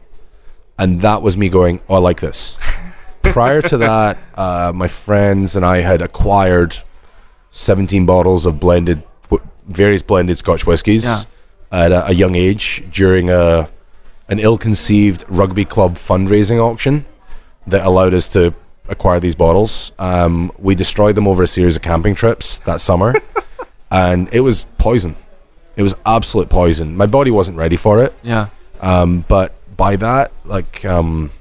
and 0.77 1.01
that 1.01 1.21
was 1.21 1.35
me 1.35 1.49
going 1.49 1.81
oh 1.89 1.95
i 1.95 1.97
like 1.99 2.21
this 2.21 2.57
prior 3.23 3.61
to 3.61 3.77
that 3.77 4.17
uh, 4.35 4.71
my 4.73 4.87
friends 4.87 5.55
and 5.55 5.65
i 5.65 5.77
had 5.77 6.01
acquired 6.01 6.77
17 7.51 8.05
bottles 8.05 8.45
of 8.45 8.59
blended 8.59 9.03
various 9.67 10.01
blended 10.01 10.37
scotch 10.37 10.65
whiskies 10.65 11.03
Yeah. 11.03 11.23
at 11.71 11.91
a, 11.91 12.07
a 12.07 12.11
young 12.13 12.35
age 12.35 12.83
during 12.91 13.29
a 13.29 13.69
an 14.27 14.39
ill-conceived 14.39 15.23
rugby 15.27 15.65
club 15.65 15.95
fundraising 15.95 16.59
auction 16.59 17.05
that 17.67 17.85
allowed 17.85 18.13
us 18.13 18.29
to 18.29 18.53
acquire 18.87 19.19
these 19.19 19.33
bottles. 19.35 19.91
Um, 19.97 20.51
we 20.59 20.75
destroyed 20.75 21.15
them 21.15 21.27
over 21.27 21.41
a 21.43 21.47
series 21.47 21.75
of 21.75 21.81
camping 21.81 22.13
trips 22.13 22.59
that 22.59 22.79
summer, 22.79 23.15
and 23.91 24.29
it 24.31 24.41
was 24.41 24.65
poison. 24.77 25.15
It 25.75 25.81
was 25.81 25.95
absolute 26.05 26.47
poison. 26.49 26.95
My 26.95 27.07
body 27.07 27.31
wasn't 27.31 27.57
ready 27.57 27.75
for 27.75 28.03
it, 28.03 28.13
yeah, 28.21 28.49
um, 28.81 29.25
but 29.27 29.53
by 29.75 29.95
that, 29.95 30.31
like, 30.45 30.85
um, 30.85 31.31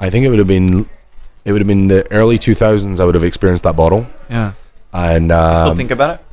I 0.00 0.10
think 0.10 0.24
it 0.26 0.30
would 0.30 0.38
have 0.40 0.48
been, 0.48 0.88
it 1.44 1.52
would 1.52 1.60
have 1.60 1.68
been 1.68 1.86
the 1.88 2.10
early 2.10 2.38
two 2.38 2.54
thousands. 2.54 2.98
I 2.98 3.04
would 3.04 3.14
have 3.14 3.22
experienced 3.24 3.62
that 3.64 3.76
bottle, 3.76 4.06
yeah. 4.28 4.52
and 4.92 5.30
um, 5.30 5.54
Still 5.54 5.76
think 5.76 5.90
about 5.92 6.14
it. 6.16 6.26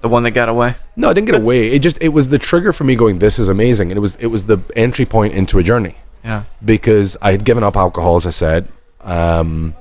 The 0.00 0.08
one 0.08 0.22
that 0.22 0.30
got 0.30 0.48
away. 0.48 0.76
no, 0.94 1.10
I 1.10 1.12
didn't 1.12 1.26
get 1.26 1.34
away. 1.34 1.72
It 1.72 1.80
just 1.80 1.98
it 2.00 2.10
was 2.10 2.30
the 2.30 2.38
trigger 2.38 2.72
for 2.72 2.84
me 2.84 2.94
going. 2.94 3.18
This 3.18 3.38
is 3.38 3.48
amazing, 3.48 3.90
and 3.90 3.98
it 3.98 4.00
was 4.00 4.14
it 4.16 4.28
was 4.28 4.46
the 4.46 4.58
entry 4.76 5.04
point 5.04 5.34
into 5.34 5.58
a 5.58 5.62
journey 5.64 5.96
Yeah, 6.24 6.44
because 6.64 7.16
I 7.20 7.32
had 7.32 7.44
given 7.44 7.64
up 7.64 7.76
alcohol, 7.76 8.14
as 8.14 8.24
I 8.24 8.30
said, 8.30 8.68
um, 9.00 9.74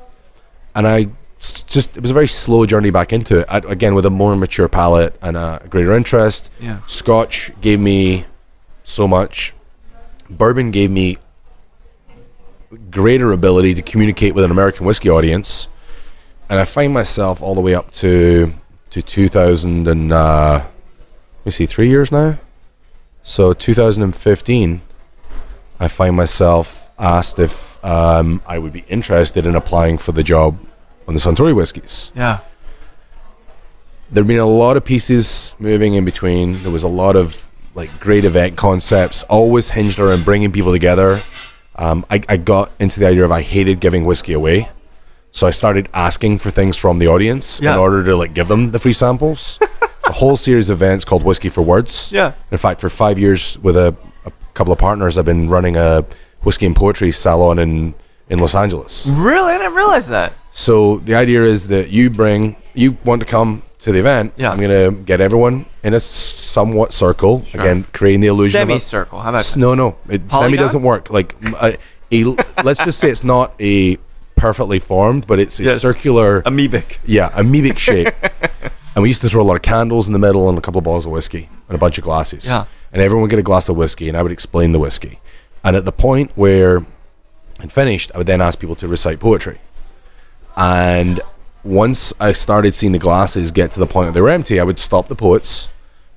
and 0.74 0.88
I 0.88 1.10
just 1.40 1.96
it 1.96 2.02
was 2.02 2.10
a 2.10 2.16
very 2.16 2.28
slow 2.28 2.66
journey 2.66 2.90
back 2.90 3.14
into 3.14 3.42
it. 3.42 3.46
I, 3.48 3.58
again, 3.60 3.94
with 3.94 4.08
a 4.08 4.10
more 4.10 4.36
mature 4.36 4.68
palate 4.68 5.16
and 5.22 5.38
a 5.38 5.62
greater 5.70 5.94
interest. 5.94 6.50
yeah, 6.60 6.80
Scotch 6.88 7.52
gave 7.62 7.80
me 7.80 8.26
so 8.84 9.08
much. 9.08 9.54
Bourbon 10.32 10.72
gave 10.72 10.90
me 10.90 11.20
greater 12.92 13.32
ability 13.32 13.74
to 13.76 13.82
communicate 13.82 14.36
with 14.36 14.44
an 14.44 14.52
American 14.52 14.86
whiskey 14.86 15.10
audience, 15.10 15.68
and 16.50 16.60
I 16.60 16.66
find 16.66 16.94
myself 16.94 17.42
all 17.42 17.56
the 17.56 17.62
way 17.62 17.76
up 17.76 17.92
to 17.96 18.54
to 18.90 19.02
2000 19.02 19.88
and 19.88 20.14
uh, 20.14 20.66
let 21.40 21.46
me 21.46 21.52
see, 21.52 21.66
three 21.66 21.90
years 21.90 22.12
now. 22.12 22.38
So 23.24 23.54
2015, 23.54 24.82
I 25.80 25.88
find 25.88 26.16
myself 26.16 26.90
asked 26.98 27.40
if 27.40 27.84
um, 27.86 28.42
I 28.46 28.58
would 28.58 28.74
be 28.74 28.86
interested 28.88 29.46
in 29.46 29.56
applying 29.56 29.98
for 29.98 30.12
the 30.12 30.24
job 30.24 30.58
on 31.08 31.14
the 31.14 31.20
Suntory 31.20 31.56
whiskies 31.56 32.12
yeah. 32.16 32.40
there'd 34.12 34.28
been 34.28 34.40
a 34.40 34.46
lot 34.46 34.76
of 34.78 34.84
pieces 34.84 35.56
moving 35.60 35.94
in 35.94 36.04
between. 36.04 36.62
There 36.64 36.72
was 36.72 36.84
a 36.84 36.90
lot 36.90 37.16
of 37.16 37.50
like 37.76 37.98
great 38.00 38.26
event 38.26 38.58
concepts, 38.58 39.24
always 39.24 39.70
hinged 39.70 40.00
around 40.00 40.26
bringing 40.26 40.52
people 40.52 40.72
together. 40.72 41.22
Um, 41.78 42.06
I, 42.10 42.22
I 42.28 42.38
got 42.38 42.72
into 42.80 43.00
the 43.00 43.06
idea 43.08 43.24
of 43.26 43.32
I 43.32 43.42
hated 43.42 43.80
giving 43.80 44.06
whiskey 44.06 44.34
away, 44.34 44.70
so 45.32 45.46
I 45.48 45.52
started 45.52 45.90
asking 45.94 46.40
for 46.40 46.50
things 46.50 46.76
from 46.78 47.00
the 47.00 47.08
audience 47.08 47.60
Yeah. 47.62 47.74
in 47.74 47.80
order 47.80 48.04
to 48.04 48.16
like 48.16 48.34
give 48.34 48.48
them 48.48 48.72
the 48.72 48.80
free 48.80 48.94
samples. 48.94 49.60
a 50.06 50.12
whole 50.12 50.36
series 50.38 50.70
of 50.70 50.82
events 50.82 51.04
called 51.06 51.24
Whiskey 51.24 51.50
for 51.50 51.62
Words. 51.62 52.12
Yeah. 52.12 52.32
In 52.52 52.58
fact, 52.58 52.82
for 52.82 52.90
five 52.90 53.20
years 53.20 53.60
with 53.60 53.76
a, 53.76 53.96
a 54.26 54.32
couple 54.54 54.72
of 54.74 54.80
partners, 54.80 55.18
I've 55.18 55.26
been 55.26 55.50
running 55.50 55.76
a 55.78 56.06
whiskey 56.44 56.66
and 56.66 56.76
poetry 56.76 57.12
salon 57.12 57.60
in 57.60 57.94
in 58.30 58.40
Los 58.40 58.56
Angeles. 58.56 59.08
Really, 59.08 59.54
I 59.54 59.58
didn't 59.58 59.76
realize 59.76 60.08
that. 60.08 60.34
So 60.52 60.98
the 60.98 61.16
idea 61.16 61.44
is 61.44 61.68
that 61.70 61.90
you 61.92 62.10
bring, 62.10 62.58
you 62.74 62.98
want 63.06 63.22
to 63.22 63.26
come 63.28 63.62
to 63.80 63.92
the 63.94 64.00
event. 64.00 64.34
Yeah. 64.36 64.52
I'm 64.52 64.60
going 64.60 64.70
to 64.98 65.02
get 65.04 65.22
everyone 65.22 65.66
in 65.84 65.94
a 65.94 66.00
somewhat 66.58 66.92
circle. 66.92 67.46
Again, 67.54 67.86
creating 67.94 68.22
the 68.22 68.28
illusion 68.28 68.60
of 68.64 68.70
a- 68.70 68.72
Semicircle. 68.80 69.20
How 69.20 69.30
about 69.30 69.46
that? 69.46 69.58
No, 69.58 69.76
no. 69.76 69.96
It, 70.10 70.32
semi 70.32 70.58
doesn't 70.58 70.82
work. 70.82 71.12
Like, 71.12 71.36
a, 71.62 71.78
a, 72.12 72.24
let's 72.64 72.84
just 72.84 72.98
say 73.00 73.12
it's 73.12 73.24
not 73.24 73.54
a 73.60 73.98
perfectly 74.36 74.80
formed, 74.80 75.28
but 75.28 75.38
it's 75.40 75.60
a 75.60 75.64
Yes. 75.64 75.82
circular, 75.82 76.42
amoebic? 76.44 76.98
yeah, 77.06 77.30
amoebic 77.30 77.78
shape. 77.78 78.12
and 78.96 79.04
we 79.04 79.10
used 79.10 79.22
to 79.22 79.30
throw 79.30 79.44
a 79.44 79.46
lot 79.46 79.56
of 79.56 79.62
candles 79.62 80.08
in 80.08 80.14
the 80.14 80.20
middle 80.20 80.50
and 80.50 80.58
a 80.58 80.62
couple 80.62 80.80
of 80.80 80.84
bottles 80.86 81.06
of 81.06 81.12
whiskey 81.12 81.48
and 81.68 81.76
a 81.76 81.78
bunch 81.78 82.00
of 82.00 82.04
glasses. 82.04 82.48
Yeah. 82.48 82.66
And 82.92 83.02
everyone 83.04 83.22
would 83.24 83.30
get 83.30 83.40
a 83.40 83.44
glass 83.44 83.70
of 83.70 83.76
whiskey, 83.78 84.08
and 84.08 84.18
I 84.18 84.24
would 84.24 84.32
explain 84.32 84.72
the 84.72 84.80
whiskey. 84.80 85.20
And 85.64 85.76
at 85.76 85.86
the 85.86 85.92
point 85.92 86.32
where 86.36 86.86
I'd 87.60 87.72
finished, 87.72 88.12
I 88.16 88.18
would 88.18 88.28
then 88.28 88.42
ask 88.42 88.58
people 88.58 88.76
to 88.78 88.88
recite 88.88 89.20
poetry. 89.20 89.60
And 90.56 91.20
once 91.64 92.14
I 92.20 92.32
started 92.34 92.74
seeing 92.74 92.94
the 92.94 93.00
glasses 93.00 93.52
get 93.52 93.70
to 93.74 93.80
the 93.80 93.86
point 93.86 94.08
that 94.08 94.14
they 94.14 94.22
were 94.22 94.30
empty, 94.30 94.60
I 94.60 94.64
would 94.64 94.80
stop 94.80 95.08
the 95.08 95.16
poets, 95.16 95.68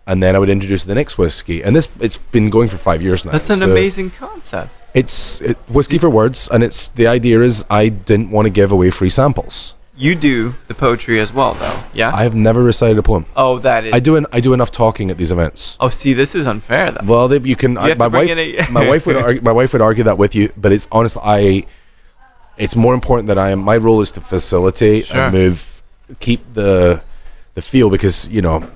and 0.07 0.23
then 0.23 0.35
I 0.37 0.39
would 0.39 0.49
introduce 0.49 0.85
the 0.85 0.95
next 0.95 1.19
whiskey. 1.19 1.63
And 1.63 1.75
this 1.77 1.89
it's 2.01 2.17
been 2.19 2.51
going 2.51 2.69
for 2.69 2.79
five 2.79 3.01
years 3.03 3.25
now. 3.25 3.33
That's 3.33 3.51
an 3.51 3.59
so 3.61 3.71
amazing 3.71 4.11
concept. 4.11 4.71
It's 4.95 5.41
it, 5.41 5.57
whiskey 5.69 5.99
for 5.99 6.11
words, 6.11 6.49
and 6.51 6.63
it's 6.65 6.89
the 6.89 7.07
idea 7.07 7.41
is 7.43 7.65
I 7.71 7.89
didn't 7.89 8.31
want 8.31 8.47
to 8.47 8.51
give 8.51 8.73
away 8.73 8.91
free 8.91 9.11
samples. 9.11 9.75
You 9.97 10.15
do 10.15 10.55
the 10.67 10.75
poetry 10.75 11.21
as 11.21 11.31
well, 11.31 11.53
though. 11.55 11.79
Yeah. 11.93 12.11
I 12.15 12.23
have 12.23 12.35
never 12.35 12.63
recited 12.63 12.97
a 12.99 13.03
poem. 13.03 13.27
oh, 13.37 13.59
that 13.59 13.85
is. 13.85 13.93
I 13.93 14.01
do. 14.01 14.17
An, 14.17 14.27
I 14.33 14.41
do 14.41 14.55
enough 14.55 14.71
talking 14.73 15.11
at 15.11 15.19
these 15.19 15.31
events. 15.31 15.77
Oh, 15.79 15.91
see, 15.91 16.15
this 16.15 16.35
is 16.35 16.47
unfair, 16.47 16.91
though. 16.93 17.05
Well, 17.05 17.29
they, 17.29 17.39
you 17.39 17.55
can. 17.55 17.77
I, 17.77 17.93
my 17.95 18.07
wife, 18.09 18.31
a- 18.31 18.67
my 18.71 18.89
wife 18.89 19.07
would, 19.07 19.17
argue, 19.17 19.43
my 19.43 19.53
wife 19.53 19.75
would 19.75 19.83
argue 19.83 20.05
that 20.05 20.17
with 20.17 20.35
you, 20.35 20.51
but 20.57 20.73
it's 20.73 20.89
honest. 20.91 21.19
I, 21.23 21.67
it's 22.57 22.75
more 22.75 22.95
important 22.95 23.29
that 23.29 23.39
I 23.39 23.51
am. 23.51 23.59
My 23.61 23.77
role 23.77 24.01
is 24.01 24.11
to 24.13 24.21
facilitate 24.23 25.07
Sure. 25.07 25.17
and 25.21 25.35
move, 25.35 25.83
keep 26.19 26.55
the 26.55 27.03
the 27.55 27.61
feel 27.63 27.91
because 27.91 28.27
you 28.29 28.41
know, 28.41 28.71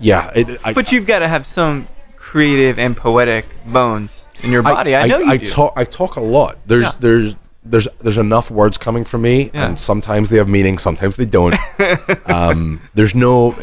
yeah. 0.00 0.30
It, 0.34 0.60
I, 0.64 0.72
But 0.72 0.92
you've 0.92 1.06
got 1.06 1.20
to 1.20 1.28
have 1.28 1.44
some 1.46 1.86
creative 2.16 2.78
and 2.78 2.96
poetic 2.96 3.46
bones 3.66 4.26
in 4.42 4.50
your 4.52 4.62
body. 4.62 4.94
I, 4.96 5.06
know 5.06 5.18
you 5.18 5.30
I 5.30 5.36
do. 5.36 5.46
talk. 5.46 5.72
I 5.76 5.84
talk 5.84 6.16
a 6.16 6.20
lot. 6.20 6.58
There's 6.66 6.84
Yeah. 6.84 6.92
there's 7.00 7.36
there's 7.64 7.88
there's 8.00 8.18
enough 8.18 8.50
words 8.50 8.78
coming 8.78 9.04
from 9.04 9.22
me, 9.22 9.50
Yeah. 9.52 9.66
and 9.66 9.78
sometimes 9.80 10.28
they 10.30 10.38
have 10.38 10.48
meaning, 10.48 10.78
sometimes 10.78 11.16
they 11.16 11.24
don't. 11.26 11.54
um, 12.26 12.80
there's 12.94 13.14
no 13.14 13.56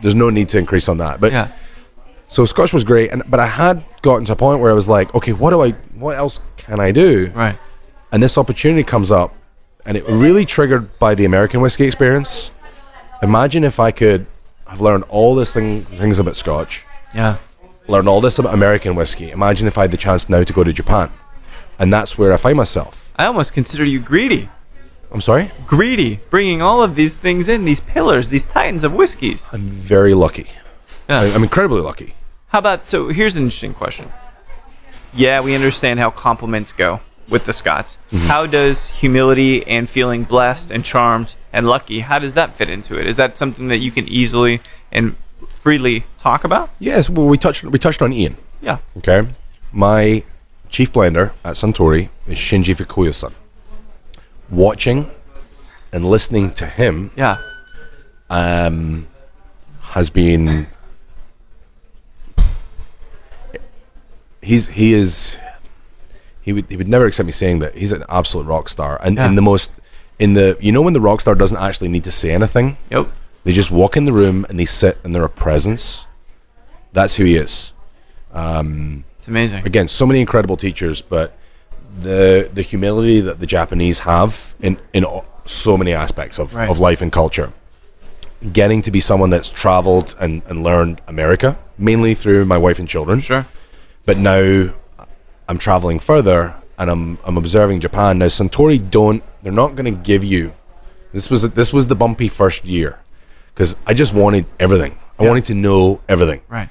there's 0.00 0.14
no 0.14 0.30
need 0.30 0.48
to 0.50 0.58
increase 0.58 0.88
on 0.88 0.98
that. 0.98 1.20
But 1.20 1.32
yeah. 1.32 1.48
so 2.28 2.44
Scotch 2.44 2.72
was 2.72 2.84
great, 2.84 3.10
and 3.12 3.22
but 3.28 3.40
I 3.40 3.46
had 3.46 3.84
gotten 4.02 4.24
to 4.26 4.32
a 4.32 4.36
point 4.36 4.60
where 4.60 4.70
I 4.70 4.74
was 4.74 4.88
like, 4.88 5.14
okay, 5.14 5.32
what 5.32 5.50
do 5.50 5.62
I? 5.62 5.70
What 5.94 6.16
else 6.16 6.40
can 6.56 6.80
I 6.80 6.92
do? 6.92 7.30
Right. 7.34 7.56
and 8.12 8.22
this 8.22 8.36
opportunity 8.38 8.84
comes 8.84 9.10
up 9.10 9.34
and 9.84 9.96
it 9.96 10.04
really 10.08 10.44
triggered 10.46 10.96
by 11.00 11.12
the 11.16 11.24
american 11.24 11.60
whiskey 11.60 11.84
experience 11.84 12.52
imagine 13.20 13.64
if 13.64 13.80
i 13.80 13.90
could 13.90 14.26
have 14.72 14.80
learned 14.80 15.04
all 15.10 15.34
this 15.34 15.52
thing, 15.52 15.82
things 15.82 16.18
about 16.18 16.34
scotch 16.34 16.84
Yeah. 17.14 17.36
learned 17.88 18.08
all 18.08 18.20
this 18.22 18.38
about 18.38 18.54
american 18.54 18.94
whiskey 18.94 19.30
imagine 19.30 19.66
if 19.66 19.76
i 19.76 19.82
had 19.82 19.90
the 19.90 19.96
chance 19.98 20.28
now 20.28 20.42
to 20.42 20.52
go 20.52 20.64
to 20.64 20.72
japan 20.72 21.10
and 21.78 21.92
that's 21.92 22.16
where 22.18 22.32
i 22.32 22.36
find 22.38 22.56
myself 22.56 23.10
I 23.16 23.26
almost 23.26 23.52
consider 23.52 23.84
you 23.84 24.00
greedy. 24.00 24.48
i'm 25.12 25.20
sorry 25.20 25.50
Greedy, 25.66 26.20
bringing 26.30 26.62
all 26.62 26.82
of 26.82 26.94
these 26.96 27.14
things 27.14 27.48
in, 27.48 27.64
these 27.66 27.80
pillars, 27.80 28.30
these 28.30 28.46
titans 28.46 28.82
of 28.84 28.94
whiskeys. 28.94 29.44
i'm 29.52 29.68
very 29.68 30.14
lucky 30.14 30.46
Yeah. 31.08 31.20
I, 31.20 31.24
i'm 31.34 31.42
incredibly 31.42 31.82
lucky 31.82 32.14
How 32.48 32.58
about 32.60 32.82
so? 32.82 33.08
Here's 33.08 33.36
an 33.36 33.42
interesting 33.44 33.74
question. 33.74 34.06
Yeah, 35.14 35.40
we 35.42 35.54
understand 35.54 36.00
how 36.00 36.10
compliments 36.10 36.72
go 36.72 37.00
with 37.28 37.44
the 37.44 37.52
Scots. 37.52 37.96
Mm-hmm. 38.10 38.26
How 38.26 38.46
does 38.46 38.86
humility 38.86 39.66
and 39.66 39.88
feeling 39.88 40.24
blessed 40.24 40.70
and 40.70 40.84
charmed 40.84 41.34
and 41.52 41.66
lucky? 41.66 42.00
How 42.00 42.18
does 42.18 42.34
that 42.34 42.54
fit 42.54 42.68
into 42.68 42.98
it? 42.98 43.06
Is 43.06 43.16
that 43.16 43.36
something 43.36 43.68
that 43.68 43.78
you 43.78 43.90
can 43.90 44.06
easily 44.08 44.60
and 44.90 45.16
freely 45.60 46.04
talk 46.18 46.44
about? 46.44 46.70
yes 46.80 47.08
well 47.08 47.26
we 47.26 47.38
touched 47.38 47.62
we 47.64 47.78
touched 47.78 48.02
on 48.02 48.12
ian 48.12 48.36
Yeah. 48.60 48.78
okay 48.98 49.28
my 49.72 50.24
chief 50.70 50.92
blender 50.92 51.30
at 51.44 51.54
suntory 51.54 52.08
is 52.26 52.36
shinji 52.38 52.74
Fukuyo-san 52.76 53.30
watching 54.50 55.10
and 55.92 56.04
listening 56.04 56.50
to 56.54 56.66
him 56.66 57.12
Yeah. 57.16 57.38
um, 58.28 59.06
has 59.94 60.10
been 60.10 60.66
he's 64.40 64.68
he 64.68 64.92
is 64.94 65.38
he 66.42 66.52
would 66.52 66.66
he 66.68 66.76
would 66.76 66.88
never 66.88 67.06
accept 67.06 67.26
me 67.26 67.32
saying 67.32 67.60
that 67.60 67.74
he's 67.74 67.92
an 67.92 68.04
absolute 68.08 68.46
rock 68.46 68.68
star 68.68 69.00
and 69.02 69.16
Yeah. 69.16 69.26
in 69.28 69.34
the 69.36 69.42
most 69.42 69.70
in 70.18 70.34
the 70.34 70.56
you 70.60 70.72
know 70.72 70.82
when 70.82 70.92
the 70.92 71.00
rock 71.00 71.20
star 71.20 71.34
doesn't 71.34 71.56
actually 71.56 71.88
need 71.88 72.04
to 72.04 72.10
say 72.12 72.30
anything 72.32 72.76
Yep. 72.90 73.06
they 73.44 73.52
just 73.52 73.70
walk 73.70 73.96
in 73.96 74.04
the 74.04 74.12
room 74.12 74.44
and 74.48 74.58
they 74.60 74.64
sit 74.66 74.98
and 75.04 75.14
they're 75.14 75.24
a 75.24 75.28
presence 75.46 76.06
that's 76.92 77.14
who 77.16 77.24
he 77.24 77.36
is 77.36 77.72
um, 78.32 79.04
It's 79.18 79.28
amazing. 79.28 79.64
again 79.64 79.88
so 79.88 80.04
many 80.06 80.20
incredible 80.20 80.56
teachers 80.56 81.00
but 81.02 81.36
the 81.94 82.48
the 82.52 82.62
humility 82.62 83.20
that 83.20 83.38
the 83.40 83.46
japanese 83.46 84.00
have 84.00 84.54
in 84.60 84.78
in 84.92 85.04
so 85.44 85.76
many 85.76 85.92
aspects 85.92 86.38
of, 86.38 86.54
Right. 86.54 86.68
of 86.70 86.78
life 86.78 87.02
and 87.02 87.10
culture 87.12 87.52
getting 88.52 88.82
to 88.82 88.90
be 88.90 89.00
someone 89.00 89.30
that's 89.30 89.48
traveled 89.48 90.14
and, 90.18 90.42
and 90.48 90.62
learned 90.62 91.00
america 91.06 91.58
mainly 91.78 92.14
through 92.14 92.44
my 92.44 92.58
wife 92.58 92.78
and 92.78 92.88
children 92.88 93.20
Sure. 93.20 93.46
but 94.06 94.16
now 94.16 94.72
i'm 95.48 95.58
traveling 95.58 95.98
further 95.98 96.54
and 96.78 96.90
i'm 96.90 97.18
i'm 97.24 97.36
observing 97.36 97.80
japan 97.80 98.18
now 98.18 98.26
suntory 98.26 98.78
don't 98.90 99.22
they're 99.42 99.52
not 99.52 99.74
going 99.76 99.84
to 99.92 100.00
give 100.02 100.24
you 100.24 100.52
this 101.12 101.30
was 101.30 101.48
this 101.50 101.72
was 101.72 101.86
the 101.88 101.94
bumpy 101.96 102.28
first 102.28 102.64
year 102.64 102.98
because 103.54 103.76
i 103.86 103.92
just 103.94 104.12
wanted 104.14 104.44
everything 104.58 104.92
i 105.18 105.22
Yeah. 105.24 105.28
wanted 105.30 105.44
to 105.46 105.54
know 105.54 106.00
everything 106.08 106.40
Right. 106.48 106.68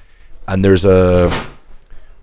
and 0.48 0.64
there's 0.64 0.84
a 0.84 1.30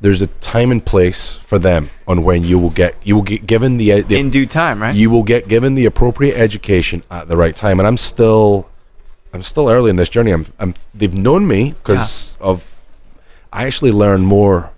there's 0.01 0.21
a 0.21 0.27
time 0.27 0.71
and 0.71 0.85
place 0.85 1.33
for 1.35 1.59
them 1.59 1.89
on 2.07 2.23
when 2.23 2.43
you 2.43 2.57
will 2.57 2.69
get 2.69 2.95
you 3.03 3.15
will 3.15 3.21
get 3.33 3.45
given 3.45 3.75
the, 3.77 4.01
the 4.01 4.17
In 4.17 4.29
due 4.29 4.45
time, 4.45 4.81
right? 4.81 4.95
you 4.95 5.09
will 5.09 5.23
get 5.23 5.47
given 5.49 5.75
the 5.75 5.85
appropriate 5.85 6.35
education 6.37 7.03
at 7.11 7.27
the 7.27 7.35
right 7.35 7.55
time 7.55 7.79
and 7.79 7.87
i'm 7.87 7.97
still 7.97 8.69
i'm 9.33 9.43
still 9.43 9.69
early 9.69 9.89
in 9.89 9.95
this 9.97 10.09
journey 10.09 10.31
i'm, 10.31 10.45
I'm 10.57 10.73
they've 10.95 11.13
known 11.13 11.47
me 11.47 11.71
because 11.71 12.37
of 12.39 12.83
i 13.51 13.65
actually 13.65 13.91
learned 13.91 14.25
more 14.25 14.71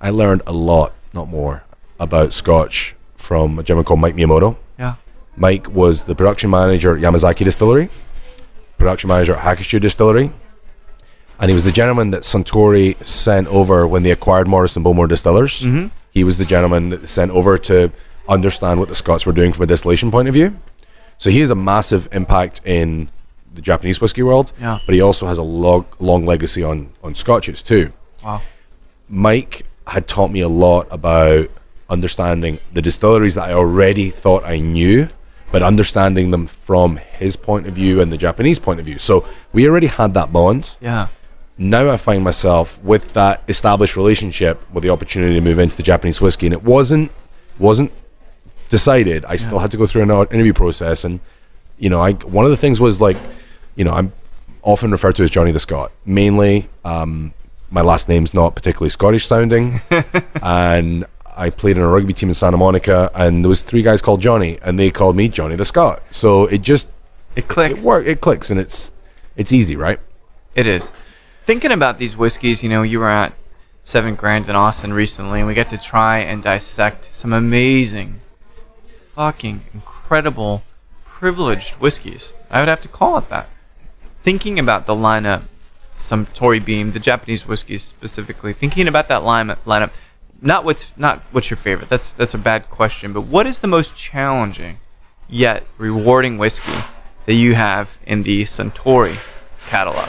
i 0.00 0.10
learned 0.10 0.42
a 0.46 0.52
lot 0.52 0.92
not 1.12 1.28
more 1.28 1.62
about 1.98 2.32
scotch 2.32 2.94
from 3.16 3.58
a 3.58 3.62
gentleman 3.62 3.84
called 3.84 4.00
mike 4.00 4.14
miyamoto 4.14 4.56
yeah. 4.78 4.94
Mike 5.36 5.70
was 5.70 6.04
the 6.04 6.14
production 6.14 6.50
manager 6.50 6.96
at 6.96 7.02
Yamazaki 7.02 7.44
Distillery, 7.44 7.88
production 8.78 9.08
manager 9.08 9.34
at 9.34 9.58
Hakushu 9.58 9.80
Distillery, 9.80 10.30
and 11.38 11.50
he 11.50 11.54
was 11.54 11.64
the 11.64 11.72
gentleman 11.72 12.10
that 12.10 12.22
Suntory 12.22 13.02
sent 13.04 13.46
over 13.48 13.86
when 13.86 14.02
they 14.02 14.10
acquired 14.10 14.48
Morrison 14.48 14.82
Bowmore 14.82 15.06
Distillers. 15.08 15.62
Mm-hmm. 15.62 15.88
He 16.10 16.24
was 16.24 16.36
the 16.36 16.44
gentleman 16.44 16.88
that 16.90 17.00
they 17.00 17.06
sent 17.06 17.30
over 17.30 17.56
to 17.58 17.90
understand 18.28 18.80
what 18.80 18.88
the 18.88 18.94
Scots 18.94 19.24
were 19.24 19.32
doing 19.32 19.52
from 19.52 19.62
a 19.64 19.66
distillation 19.66 20.10
point 20.10 20.28
of 20.28 20.34
view. 20.34 20.58
So 21.18 21.30
he 21.30 21.40
has 21.40 21.50
a 21.50 21.54
massive 21.54 22.08
impact 22.12 22.60
in 22.64 23.10
the 23.54 23.62
Japanese 23.62 24.00
whiskey 24.00 24.22
world, 24.22 24.52
Yeah. 24.60 24.80
but 24.84 24.94
he 24.94 25.00
also 25.00 25.26
has 25.26 25.38
a 25.38 25.42
long, 25.42 25.86
long 25.98 26.26
legacy 26.26 26.62
on, 26.62 26.90
on 27.02 27.14
Scotches 27.14 27.62
too. 27.62 27.92
Wow. 28.24 28.42
Mike 29.08 29.64
had 29.90 30.06
taught 30.06 30.30
me 30.30 30.40
a 30.40 30.48
lot 30.48 30.86
about 30.90 31.50
understanding 31.88 32.60
the 32.72 32.80
distilleries 32.80 33.34
that 33.34 33.48
I 33.48 33.52
already 33.52 34.08
thought 34.08 34.44
I 34.44 34.60
knew, 34.60 35.08
but 35.50 35.64
understanding 35.64 36.30
them 36.30 36.46
from 36.46 36.98
his 36.98 37.34
point 37.34 37.66
of 37.66 37.74
view 37.74 38.00
and 38.00 38.12
the 38.12 38.16
Japanese 38.16 38.60
point 38.60 38.78
of 38.78 38.86
view. 38.86 39.00
So 39.00 39.26
we 39.52 39.68
already 39.68 39.88
had 39.88 40.14
that 40.14 40.32
bond. 40.32 40.76
Yeah. 40.80 41.08
Now 41.58 41.90
I 41.90 41.96
find 41.96 42.22
myself 42.22 42.80
with 42.84 43.14
that 43.14 43.42
established 43.48 43.96
relationship 43.96 44.62
with 44.72 44.84
the 44.84 44.90
opportunity 44.90 45.34
to 45.34 45.40
move 45.40 45.58
into 45.58 45.76
the 45.76 45.82
Japanese 45.82 46.20
whiskey, 46.20 46.46
and 46.46 46.52
it 46.52 46.62
wasn't 46.62 47.10
wasn't 47.58 47.90
decided. 48.68 49.24
I 49.24 49.34
still 49.36 49.58
had 49.58 49.72
to 49.72 49.76
go 49.76 49.86
through 49.86 50.02
an 50.02 50.10
interview 50.10 50.52
process, 50.52 51.04
and 51.04 51.18
you 51.78 51.90
know, 51.90 52.00
I 52.00 52.12
one 52.12 52.44
of 52.44 52.52
the 52.52 52.56
things 52.56 52.80
was 52.80 53.00
like, 53.00 53.16
you 53.74 53.84
know, 53.84 53.92
I'm 53.92 54.12
often 54.62 54.92
referred 54.92 55.16
to 55.16 55.24
as 55.24 55.30
Johnny 55.30 55.50
the 55.50 55.58
Scot. 55.58 55.90
Mainly, 56.06 56.68
um, 56.84 57.34
my 57.70 57.80
last 57.80 58.08
name's 58.08 58.34
not 58.34 58.54
particularly 58.54 58.90
Scottish 58.90 59.26
sounding, 59.26 59.80
and 60.42 61.04
I 61.36 61.50
played 61.50 61.76
in 61.76 61.82
a 61.82 61.88
rugby 61.88 62.12
team 62.12 62.28
in 62.28 62.34
Santa 62.34 62.56
Monica, 62.56 63.10
and 63.14 63.44
there 63.44 63.48
was 63.48 63.62
three 63.62 63.82
guys 63.82 64.02
called 64.02 64.20
Johnny, 64.20 64.58
and 64.62 64.78
they 64.78 64.90
called 64.90 65.16
me 65.16 65.28
Johnny 65.28 65.54
the 65.56 65.64
Scot. 65.64 66.02
So 66.10 66.46
it 66.46 66.62
just 66.62 66.88
It 67.36 67.48
clicks. 67.48 67.80
it 67.80 67.84
work 67.86 68.06
it 68.06 68.20
clicks, 68.20 68.50
and 68.50 68.58
it's 68.60 68.92
it's 69.36 69.52
easy, 69.52 69.76
right? 69.76 70.00
It 70.54 70.66
is. 70.66 70.92
Thinking 71.46 71.72
about 71.72 71.98
these 71.98 72.16
whiskeys, 72.16 72.62
you 72.62 72.68
know, 72.68 72.82
you 72.82 72.98
were 72.98 73.08
at 73.10 73.32
Seven 73.84 74.14
Grand 74.14 74.48
in 74.48 74.56
Austin 74.56 74.92
recently, 74.92 75.38
and 75.40 75.48
we 75.48 75.54
get 75.54 75.70
to 75.70 75.78
try 75.78 76.18
and 76.18 76.42
dissect 76.42 77.14
some 77.14 77.32
amazing, 77.32 78.20
fucking 79.14 79.62
incredible, 79.72 80.62
privileged 81.04 81.70
whiskeys. 81.74 82.32
I 82.50 82.58
would 82.60 82.68
have 82.68 82.80
to 82.82 82.88
call 82.88 83.16
it 83.18 83.28
that. 83.30 83.48
Thinking 84.22 84.58
about 84.58 84.86
the 84.86 84.94
lineup, 84.94 85.44
Suntory 86.00 86.64
Beam, 86.64 86.90
the 86.92 86.98
Japanese 86.98 87.46
whiskeys 87.46 87.82
specifically. 87.84 88.52
Thinking 88.52 88.88
about 88.88 89.08
that 89.08 89.22
lineup, 89.22 89.58
lineup, 89.66 89.92
not 90.40 90.64
what's 90.64 90.90
not 90.96 91.20
what's 91.32 91.50
your 91.50 91.56
favorite. 91.58 91.88
That's 91.88 92.12
that's 92.12 92.34
a 92.34 92.38
bad 92.38 92.68
question. 92.70 93.12
But 93.12 93.22
what 93.22 93.46
is 93.46 93.60
the 93.60 93.66
most 93.68 93.96
challenging, 93.96 94.78
yet 95.28 95.64
rewarding 95.78 96.38
whiskey 96.38 96.72
that 97.26 97.34
you 97.34 97.54
have 97.54 97.98
in 98.06 98.22
the 98.22 98.44
Suntory 98.44 99.18
catalog? 99.68 100.08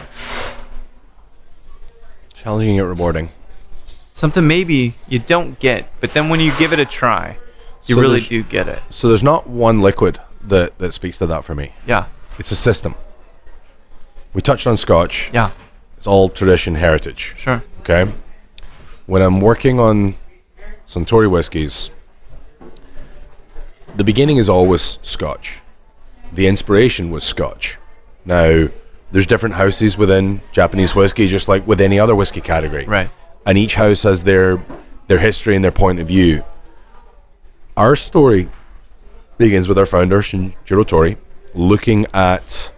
Challenging 2.34 2.76
yet 2.76 2.84
rewarding. 2.86 3.30
something 4.14 4.46
maybe 4.48 4.94
you 5.08 5.20
don't 5.20 5.60
get, 5.60 5.92
but 6.00 6.14
then 6.14 6.30
when 6.30 6.39
you 6.39 6.52
give 6.58 6.74
it 6.74 6.80
a 6.80 6.86
try, 6.86 7.38
you 7.86 7.96
So 7.96 8.02
really 8.02 8.22
do 8.22 8.44
get 8.44 8.68
it. 8.68 8.80
So 8.89 9.08
there's 9.10 9.24
not 9.24 9.48
one 9.48 9.82
liquid 9.82 10.20
that 10.44 10.78
that 10.80 10.94
speaks 10.94 11.18
to 11.20 11.28
that 11.28 11.44
for 11.44 11.54
me. 11.56 11.72
Yeah, 11.86 12.06
It's 12.39 12.52
a 12.52 12.56
system. 12.56 12.96
We 14.34 14.42
touched 14.42 14.66
on 14.66 14.78
Scotch. 14.78 15.30
yeah, 15.34 15.52
It's 16.02 16.08
all 16.08 16.30
tradition, 16.30 16.74
heritage. 16.74 17.36
sure. 17.38 17.62
Okay. 17.82 18.12
When 19.06 19.22
I'm 19.22 19.39
working 19.39 19.80
on 19.80 20.16
Suntory 20.89 21.30
whiskies, 21.30 21.91
the 23.95 24.04
beginning 24.04 24.38
is 24.38 24.49
always 24.49 24.97
Scotch. 25.04 25.62
The 26.34 26.47
inspiration 26.47 27.12
was 27.12 27.24
Scotch. 27.24 27.78
Now, 28.26 28.70
there's 29.12 29.28
different 29.28 29.54
houses 29.54 29.95
within 29.95 30.41
Japanese 30.52 30.95
whiskey, 30.95 31.28
just 31.28 31.47
like 31.47 31.68
with 31.68 31.80
any 31.80 31.99
other 31.99 32.16
whiskey 32.16 32.41
category. 32.41 32.88
Right. 32.88 33.12
And 33.45 33.60
each 33.60 33.76
house 33.76 34.02
has 34.02 34.24
their 34.24 34.60
their 35.06 35.20
history 35.20 35.56
and 35.56 35.64
their 35.64 35.72
point 35.72 35.99
of 35.99 36.08
view. 36.08 36.43
Our 37.78 37.95
story 37.95 38.49
begins 39.38 39.68
with 39.68 39.78
our 39.78 39.86
founder, 39.86 40.22
Shinjiro 40.24 40.88
Torii, 40.88 41.18
looking 41.54 42.08
at 42.12 42.72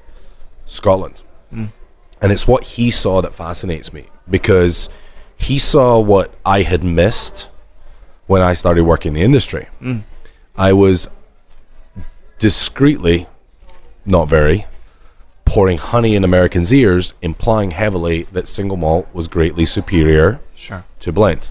Scotland. 0.65 1.24
Mm. 1.53 1.69
And 2.24 2.32
it's 2.32 2.47
what 2.47 2.63
he 2.63 2.89
saw 2.89 3.21
that 3.21 3.34
fascinates 3.34 3.91
me 3.91 4.05
because 4.30 4.88
he 5.36 5.59
saw 5.59 5.99
what 5.99 6.34
I 6.45 6.61
had 6.61 6.82
missed 6.84 7.49
when 8.28 8.41
I 8.41 8.53
started 8.53 8.86
working 8.86 9.09
in 9.09 9.13
the 9.15 9.21
industry. 9.21 9.67
Mm. 9.82 10.03
I 10.55 10.71
was 10.71 11.09
discreetly, 12.39 13.28
not 14.05 14.30
very, 14.30 14.65
pouring 15.43 15.78
honey 15.78 16.15
in 16.15 16.24
Americans' 16.24 16.74
ears, 16.74 17.13
implying 17.21 17.71
heavily 17.71 18.24
that 18.32 18.47
single 18.47 18.78
malt 18.78 19.07
was 19.13 19.28
greatly 19.28 19.65
superior 19.65 20.39
Sure. 20.55 20.86
to 21.01 21.11
blend. 21.11 21.49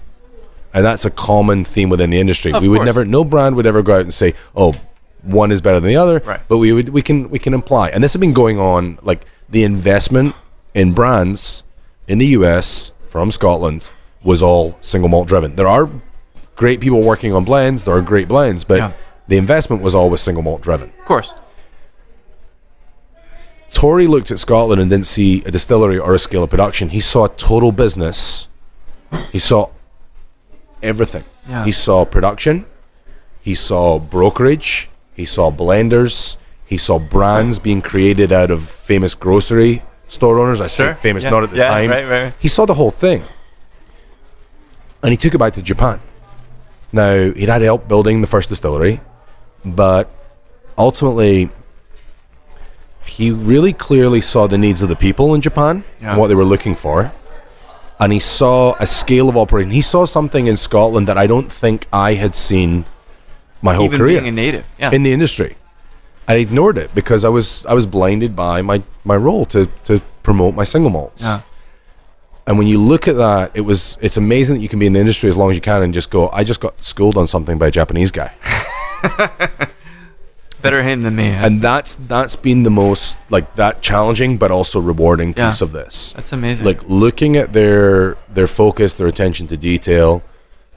And 0.73 0.83
that's 0.83 1.05
a 1.05 1.11
common 1.11 1.63
theme 1.65 1.89
within 1.89 2.09
the 2.09 2.19
industry. 2.19 2.51
Of 2.51 2.63
we 2.63 2.67
would 2.67 2.77
course. 2.77 2.85
never 2.87 3.05
no 3.05 3.23
brand 3.23 3.55
would 3.57 3.67
ever 3.67 3.83
go 3.83 3.93
out 3.97 4.01
and 4.01 4.11
say, 4.13 4.33
"Oh, 4.55 4.73
one 5.21 5.51
is 5.51 5.61
better 5.61 5.79
than 5.79 5.87
the 5.87 5.97
other." 5.97 6.19
Right. 6.25 6.39
But 6.47 6.57
we 6.57 6.73
would 6.73 6.89
we 6.89 7.03
can 7.03 7.29
we 7.29 7.37
can 7.37 7.53
imply. 7.53 7.89
And 7.89 8.03
this 8.03 8.13
has 8.13 8.19
been 8.19 8.33
going 8.33 8.57
on 8.59 8.97
like 9.03 9.23
the 9.47 9.63
investment 9.63 10.33
in 10.73 10.93
brands 10.93 11.63
in 12.07 12.17
the 12.17 12.27
US 12.27 12.91
from 13.05 13.31
Scotland 13.31 13.89
was 14.23 14.41
all 14.41 14.77
single 14.81 15.09
malt 15.09 15.27
driven. 15.27 15.55
There 15.55 15.67
are 15.67 15.89
great 16.55 16.79
people 16.81 17.01
working 17.01 17.33
on 17.33 17.43
blends, 17.43 17.83
there 17.83 17.95
are 17.95 18.01
great 18.01 18.27
blends, 18.27 18.63
but 18.63 18.77
Yeah. 18.77 18.91
the 19.27 19.37
investment 19.37 19.81
was 19.81 19.93
always 19.95 20.21
single 20.21 20.43
malt 20.43 20.61
driven. 20.61 20.89
Of 20.99 21.05
course. 21.05 21.31
Torii 23.71 24.07
looked 24.07 24.29
at 24.31 24.39
Scotland 24.39 24.79
and 24.79 24.89
didn't 24.89 25.07
see 25.07 25.43
a 25.45 25.51
distillery 25.51 25.97
or 25.97 26.13
a 26.13 26.19
scale 26.19 26.43
of 26.43 26.49
production. 26.49 26.89
He 26.89 26.99
saw 26.99 27.27
total 27.27 27.71
business. 27.71 28.47
He 29.31 29.39
saw 29.39 29.69
everything. 30.81 31.23
Yeah. 31.49 31.65
He 31.65 31.71
saw 31.71 32.05
production. 32.05 32.65
He 33.41 33.55
saw 33.55 33.99
brokerage. 33.99 34.89
He 35.15 35.25
saw 35.25 35.51
blenders. 35.51 36.37
He 36.65 36.77
saw 36.77 36.99
brands 36.99 37.59
being 37.59 37.81
created 37.81 38.31
out 38.31 38.51
of 38.51 38.61
famous 38.63 39.13
grocery 39.15 39.81
store 40.13 40.39
owners. 40.39 40.61
I 40.61 40.67
Sure. 40.67 40.93
say 40.93 40.97
famous 41.01 41.23
Yeah. 41.23 41.29
not 41.31 41.43
at 41.43 41.51
the 41.51 41.57
Yeah, 41.57 41.67
time. 41.67 41.89
right, 41.89 42.07
right. 42.09 42.33
He 42.39 42.47
saw 42.47 42.65
the 42.65 42.75
whole 42.75 42.91
thing. 42.91 43.23
And 45.01 45.11
he 45.11 45.17
took 45.17 45.33
it 45.33 45.37
back 45.37 45.53
to 45.53 45.61
Japan. 45.61 45.99
Now, 46.91 47.31
he'd 47.39 47.49
had 47.49 47.61
help 47.61 47.87
building 47.87 48.21
the 48.21 48.27
first 48.27 48.49
distillery, 48.49 49.01
but 49.65 50.09
ultimately, 50.77 51.49
he 53.05 53.31
really 53.31 53.73
clearly 53.73 54.21
saw 54.21 54.47
the 54.47 54.57
needs 54.57 54.81
of 54.81 54.89
the 54.89 54.95
people 54.95 55.33
in 55.33 55.41
Japan 55.41 55.83
Yeah. 56.01 56.11
and 56.11 56.19
what 56.19 56.27
they 56.27 56.35
were 56.35 56.45
looking 56.45 56.75
for. 56.75 57.11
And 57.99 58.13
he 58.13 58.19
saw 58.19 58.75
a 58.79 58.85
scale 58.85 59.27
of 59.29 59.35
operation. 59.37 59.71
He 59.71 59.81
saw 59.81 60.05
something 60.05 60.47
in 60.47 60.55
Scotland 60.57 61.07
that 61.07 61.17
I 61.17 61.27
don't 61.27 61.51
think 61.51 61.87
I 61.91 62.13
had 62.13 62.33
seen 62.35 62.85
my 63.61 63.73
whole 63.75 63.85
Even 63.85 63.99
career 63.99 64.21
being 64.21 64.27
a 64.33 64.35
native. 64.35 64.63
Yeah. 64.77 64.91
in 64.91 65.03
the 65.03 65.11
industry. 65.13 65.55
I 66.27 66.35
ignored 66.35 66.77
it 66.77 66.93
because 66.95 67.23
I 67.25 67.29
was 67.29 67.65
I 67.65 67.73
was 67.73 67.85
blinded 67.85 68.35
by 68.35 68.61
my, 68.61 68.81
my 69.03 69.15
role 69.15 69.45
to, 69.47 69.65
to 69.85 69.99
promote 70.23 70.55
my 70.55 70.63
single 70.63 70.89
malts. 70.91 71.23
yeah. 71.23 71.41
And 72.45 72.57
when 72.57 72.67
you 72.67 72.77
look 72.77 73.07
at 73.07 73.15
that, 73.17 73.51
it 73.53 73.61
was 73.61 73.97
it's 74.01 74.17
amazing 74.17 74.55
that 74.57 74.61
you 74.61 74.69
can 74.69 74.79
be 74.79 74.85
in 74.85 74.93
the 74.93 74.99
industry 74.99 75.29
as 75.29 75.37
long 75.37 75.49
as 75.49 75.55
you 75.55 75.61
can 75.61 75.81
and 75.81 75.93
just 75.93 76.09
go, 76.09 76.29
I 76.29 76.43
just 76.43 76.59
got 76.59 76.81
schooled 76.83 77.17
on 77.17 77.25
something 77.27 77.57
by 77.57 77.67
a 77.67 77.71
Japanese 77.71 78.11
guy. 78.11 78.33
Better 80.61 80.81
him 80.81 81.01
than 81.01 81.15
me. 81.17 81.27
And 81.27 81.61
that's 81.61 81.95
that's 81.95 82.37
been 82.37 82.63
the 82.63 82.69
most 82.69 83.17
like 83.29 83.55
that 83.55 83.81
challenging 83.81 84.37
but 84.37 84.49
also 84.49 84.79
rewarding 84.79 85.33
Yeah. 85.35 85.49
piece 85.49 85.59
of 85.61 85.73
this. 85.73 86.13
That's 86.15 86.31
amazing. 86.31 86.65
Like 86.65 86.81
looking 86.87 87.35
at 87.35 87.51
their 87.51 88.15
their 88.33 88.47
focus, 88.47 88.97
their 88.97 89.07
attention 89.07 89.47
to 89.47 89.57
detail, 89.57 90.23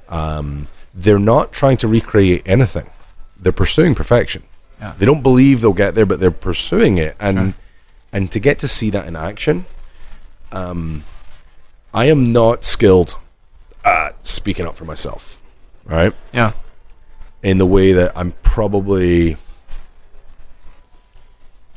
um, 0.08 0.66
they're 0.92 1.20
not 1.20 1.52
trying 1.52 1.76
to 1.78 1.88
recreate 1.88 2.42
anything. 2.46 2.90
They're 3.38 3.52
pursuing 3.52 3.94
perfection. 3.94 4.42
Yeah. 4.80 4.92
They 4.98 5.06
don't 5.06 5.22
believe 5.22 5.60
they'll 5.60 5.72
get 5.72 5.94
there, 5.94 6.06
but 6.06 6.20
they're 6.20 6.30
pursuing 6.30 6.98
it. 6.98 7.16
And 7.18 7.54
and 8.12 8.30
to 8.32 8.38
get 8.40 8.58
to 8.60 8.68
see 8.68 8.90
that 8.90 9.06
in 9.06 9.16
action, 9.16 9.64
um, 10.52 11.04
I 11.94 12.06
am 12.06 12.32
not 12.32 12.64
skilled 12.64 13.16
at 13.84 14.26
speaking 14.26 14.66
up 14.66 14.76
for 14.76 14.84
myself, 14.84 15.38
right? 15.84 16.12
yeah. 16.32 16.52
in 17.42 17.58
the 17.58 17.66
way 17.66 17.92
that 17.92 18.12
I'm 18.16 18.32
probably. 18.42 19.36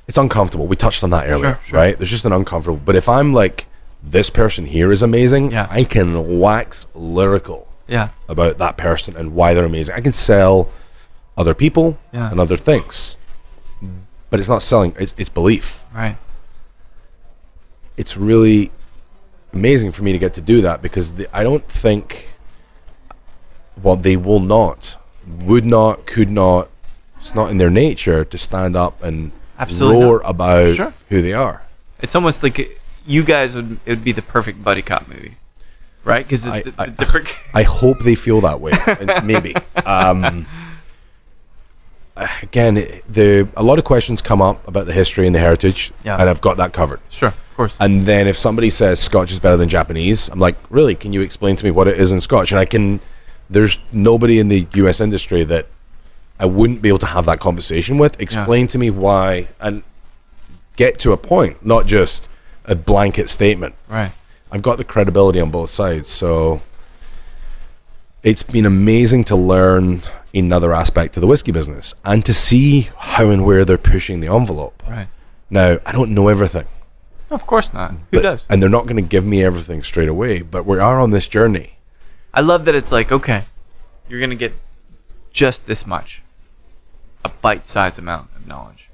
It's 0.07 0.17
uncomfortable. 0.17 0.65
We 0.65 0.75
touched 0.75 1.03
on 1.03 1.11
that 1.11 1.27
earlier, 1.29 1.53
Sure, 1.55 1.59
sure. 1.67 1.79
right? 1.79 1.97
There's 1.97 2.09
just 2.09 2.25
an 2.25 2.31
uncomfortable. 2.33 2.81
But 2.83 2.95
if 2.95 3.07
I'm 3.07 3.31
like, 3.33 3.67
this 4.01 4.29
person 4.31 4.65
here 4.65 4.91
is 4.91 5.03
amazing, 5.03 5.51
Yeah. 5.51 5.67
I 5.69 5.83
can 5.83 6.39
wax 6.39 6.87
lyrical 6.95 7.67
Yeah. 7.87 8.09
about 8.27 8.57
that 8.57 8.75
person 8.75 9.15
and 9.15 9.35
why 9.35 9.53
they're 9.53 9.65
amazing. 9.65 9.93
I 9.95 10.01
can 10.01 10.11
sell 10.11 10.69
other 11.39 11.53
people 11.55 11.97
Yeah. 12.11 12.29
and 12.31 12.39
other 12.39 12.57
things, 12.57 13.15
but 14.29 14.39
it's 14.39 14.49
not 14.49 14.61
selling. 14.61 14.93
It's 14.99 15.15
it's 15.17 15.29
belief. 15.29 15.83
Right. 15.95 16.17
It's 17.97 18.15
really 18.17 18.71
amazing 19.53 19.91
for 19.91 20.03
me 20.03 20.11
to 20.11 20.17
get 20.19 20.33
to 20.35 20.41
do 20.41 20.61
that 20.61 20.81
because 20.81 21.13
the, 21.13 21.27
I 21.35 21.43
don't 21.43 21.65
think. 21.67 22.33
Well, 23.81 23.95
they 23.95 24.17
will 24.17 24.41
not, 24.41 24.97
would 25.25 25.65
not, 25.65 26.05
could 26.05 26.29
not. 26.29 26.69
It's 27.17 27.33
not 27.33 27.49
in 27.51 27.57
their 27.57 27.69
nature 27.69 28.25
to 28.25 28.37
stand 28.37 28.75
up 28.75 29.01
and 29.01 29.31
Absolutely 29.57 30.03
roar 30.03 30.19
not. 30.21 30.29
about 30.29 30.75
Sure. 30.75 30.93
who 31.09 31.21
they 31.21 31.33
are. 31.33 31.63
It's 32.01 32.13
almost 32.15 32.43
like 32.43 32.77
you 33.05 33.23
guys 33.23 33.55
would. 33.55 33.79
It 33.85 33.89
would 33.91 34.03
be 34.03 34.11
the 34.11 34.21
perfect 34.21 34.63
buddy 34.63 34.81
cop 34.81 35.07
movie, 35.07 35.35
right? 36.03 36.25
Because 36.25 36.45
I- 36.45 36.63
I-. 36.77 36.93
I 37.53 37.63
hope 37.63 37.99
they 38.03 38.15
feel 38.15 38.41
that 38.41 38.59
way. 38.59 38.73
maybe. 39.23 39.55
Um, 39.85 40.45
Uh, 42.19 42.27
again, 42.43 42.75
the 43.07 43.47
a 43.55 43.63
lot 43.63 43.79
of 43.79 43.85
questions 43.85 44.21
come 44.21 44.41
up 44.41 44.67
about 44.67 44.85
the 44.85 44.93
history 44.93 45.25
and 45.25 45.33
the 45.33 45.39
heritage, 45.39 45.91
Yeah. 46.03 46.17
and 46.19 46.29
I've 46.29 46.41
got 46.41 46.57
that 46.57 46.73
covered. 46.73 46.99
sure. 47.09 47.29
Of 47.29 47.55
course. 47.55 47.77
And 47.79 48.01
then 48.01 48.27
if 48.27 48.37
somebody 48.37 48.69
says 48.69 48.99
Scotch 48.99 49.31
is 49.31 49.39
better 49.39 49.57
than 49.57 49.67
Japanese, 49.69 50.29
I'm 50.29 50.39
like, 50.39 50.55
really? 50.69 50.95
Can 50.95 51.11
you 51.13 51.21
explain 51.21 51.55
to 51.57 51.63
me 51.65 51.71
what 51.71 51.87
it 51.87 51.99
is 51.99 52.11
in 52.11 52.21
Scotch? 52.21 52.51
And 52.51 52.59
I 52.59 52.65
can. 52.65 52.99
There's 53.49 53.79
nobody 53.91 54.37
in 54.39 54.47
the 54.49 54.67
U.S. 54.75 55.01
industry 55.01 55.43
that 55.45 55.65
I 56.39 56.45
wouldn't 56.45 56.81
be 56.81 56.87
able 56.89 56.99
to 56.99 57.05
have 57.07 57.25
that 57.25 57.39
conversation 57.39 57.97
with. 57.97 58.19
Explain 58.19 58.67
to 58.67 58.77
me 58.77 58.89
why, 58.91 59.47
and 59.59 59.83
get 60.75 60.99
to 60.99 61.11
a 61.13 61.17
point, 61.17 61.65
not 61.65 61.85
just 61.85 62.29
a 62.65 62.75
blanket 62.75 63.29
statement. 63.29 63.75
right. 63.87 64.11
I've 64.51 64.61
got 64.63 64.77
the 64.77 64.83
credibility 64.83 65.39
on 65.39 65.51
both 65.51 65.69
sides, 65.69 66.07
so 66.07 66.61
it's 68.23 68.43
been 68.43 68.65
amazing 68.65 69.23
to 69.25 69.35
learn 69.35 70.01
another 70.33 70.73
aspect 70.73 71.13
to 71.15 71.19
the 71.19 71.27
whiskey 71.27 71.51
business 71.51 71.93
and 72.05 72.25
to 72.25 72.33
see 72.33 72.89
how 72.97 73.29
and 73.29 73.45
where 73.45 73.65
they're 73.65 73.77
pushing 73.77 74.19
the 74.19 74.27
envelope. 74.33 74.83
Right. 74.87 75.07
Now, 75.49 75.79
I 75.85 75.91
don't 75.91 76.11
know 76.13 76.27
everything. 76.27 76.67
Of 77.31 77.45
course 77.45 77.73
not. 77.73 77.91
Who 77.91 77.97
but- 78.11 78.21
does? 78.21 78.45
And 78.49 78.61
they're 78.61 78.69
not 78.69 78.85
going 78.87 79.01
to 79.03 79.07
give 79.07 79.25
me 79.25 79.43
everything 79.43 79.83
straight 79.83 80.09
away, 80.09 80.41
but 80.41 80.65
we 80.65 80.79
are 80.79 80.99
on 80.99 81.11
this 81.11 81.27
journey. 81.27 81.77
I 82.33 82.41
love 82.41 82.65
that 82.65 82.75
it's 82.75 82.91
like, 82.91 83.11
okay, 83.11 83.43
you're 84.07 84.19
gonna 84.19 84.35
get 84.35 84.53
just 85.31 85.65
this 85.65 85.85
much, 85.87 86.21
a 87.25 87.29
bite-sized 87.29 87.97
amount 87.97 88.29
of 88.35 88.45
knowledge, 88.45 88.87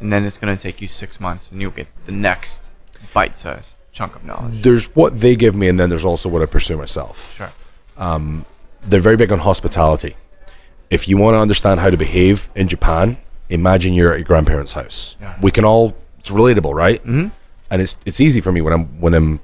and 0.00 0.12
then 0.12 0.24
it's 0.24 0.36
gonna 0.36 0.56
take 0.56 0.80
you 0.82 0.88
six 0.88 1.20
months, 1.20 1.50
and 1.50 1.60
you'll 1.60 1.70
get 1.70 1.86
the 2.06 2.12
next 2.12 2.70
bite-sized 3.14 3.74
chunk 3.92 4.16
of 4.16 4.24
knowledge. 4.24 4.62
There's 4.62 4.84
what 4.96 5.20
they 5.20 5.36
give 5.36 5.54
me, 5.54 5.68
and 5.68 5.78
then 5.78 5.90
there's 5.90 6.04
also 6.04 6.28
what 6.28 6.42
I 6.42 6.46
pursue 6.46 6.76
myself. 6.76 7.34
Sure. 7.36 7.52
Um, 7.96 8.44
They're 8.82 9.00
very 9.00 9.16
big 9.16 9.30
on 9.32 9.38
hospitality. 9.38 10.16
If 10.90 11.08
you 11.08 11.16
want 11.16 11.34
to 11.34 11.38
understand 11.38 11.80
how 11.80 11.90
to 11.90 11.96
behave 11.96 12.50
in 12.54 12.68
Japan, 12.68 13.16
imagine 13.48 13.92
you're 13.94 14.12
at 14.12 14.18
your 14.18 14.24
grandparents' 14.26 14.72
house. 14.72 15.16
Yeah. 15.20 15.36
We 15.40 15.50
can 15.50 15.64
all. 15.64 15.96
It's 16.18 16.30
relatable, 16.30 16.74
right? 16.74 17.00
Mm-hmm. 17.02 17.28
And 17.70 17.82
it's 17.82 17.96
it's 18.04 18.20
easy 18.20 18.40
for 18.40 18.52
me 18.52 18.60
when 18.60 18.72
I'm 18.72 19.00
when 19.00 19.14
I'm 19.14 19.40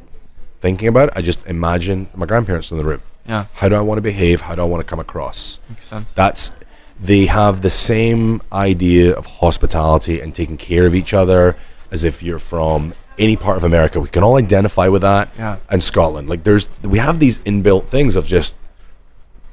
thinking 0.61 0.88
about 0.88 1.09
it. 1.09 1.14
I 1.16 1.22
just 1.22 1.45
imagine 1.47 2.09
my 2.14 2.26
grandparents 2.26 2.70
in 2.70 2.78
the 2.78 2.84
room. 2.84 3.03
Yeah. 3.26 3.47
How 3.55 3.68
do 3.68 3.74
I 3.74 3.80
want 3.80 3.99
to 3.99 4.03
behave? 4.03 4.43
How 4.43 4.55
do 4.55 4.62
I 4.62 4.64
want 4.64 4.80
to 4.84 4.88
come 4.88 5.01
across? 5.01 5.59
Makes 5.68 5.86
sense. 5.86 6.12
That's 6.12 6.53
they 7.01 7.26
have 7.26 7.62
the 7.62 7.70
same 7.70 8.43
idea 8.53 9.12
of 9.14 9.26
hospitality 9.26 10.20
and 10.20 10.34
taking 10.34 10.57
care 10.57 10.86
of 10.86 10.95
each 10.95 11.12
other 11.12 11.57
as 11.90 12.05
if 12.05 12.22
you're 12.22 12.38
from 12.38 12.95
any 13.18 13.36
part 13.36 13.57
of 13.57 13.64
America. 13.64 14.01
We 14.01 14.09
can 14.09 14.22
all 14.22 14.36
identify 14.36 14.88
with 14.88 15.03
that. 15.03 15.28
Yeah. 15.36 15.57
And 15.68 15.82
Scotland. 15.82 16.28
Like 16.28 16.45
there's 16.45 16.68
we 16.82 16.99
have 16.99 17.18
these 17.18 17.38
inbuilt 17.40 17.86
things 17.86 18.16
of 18.16 18.26
just 18.26 18.55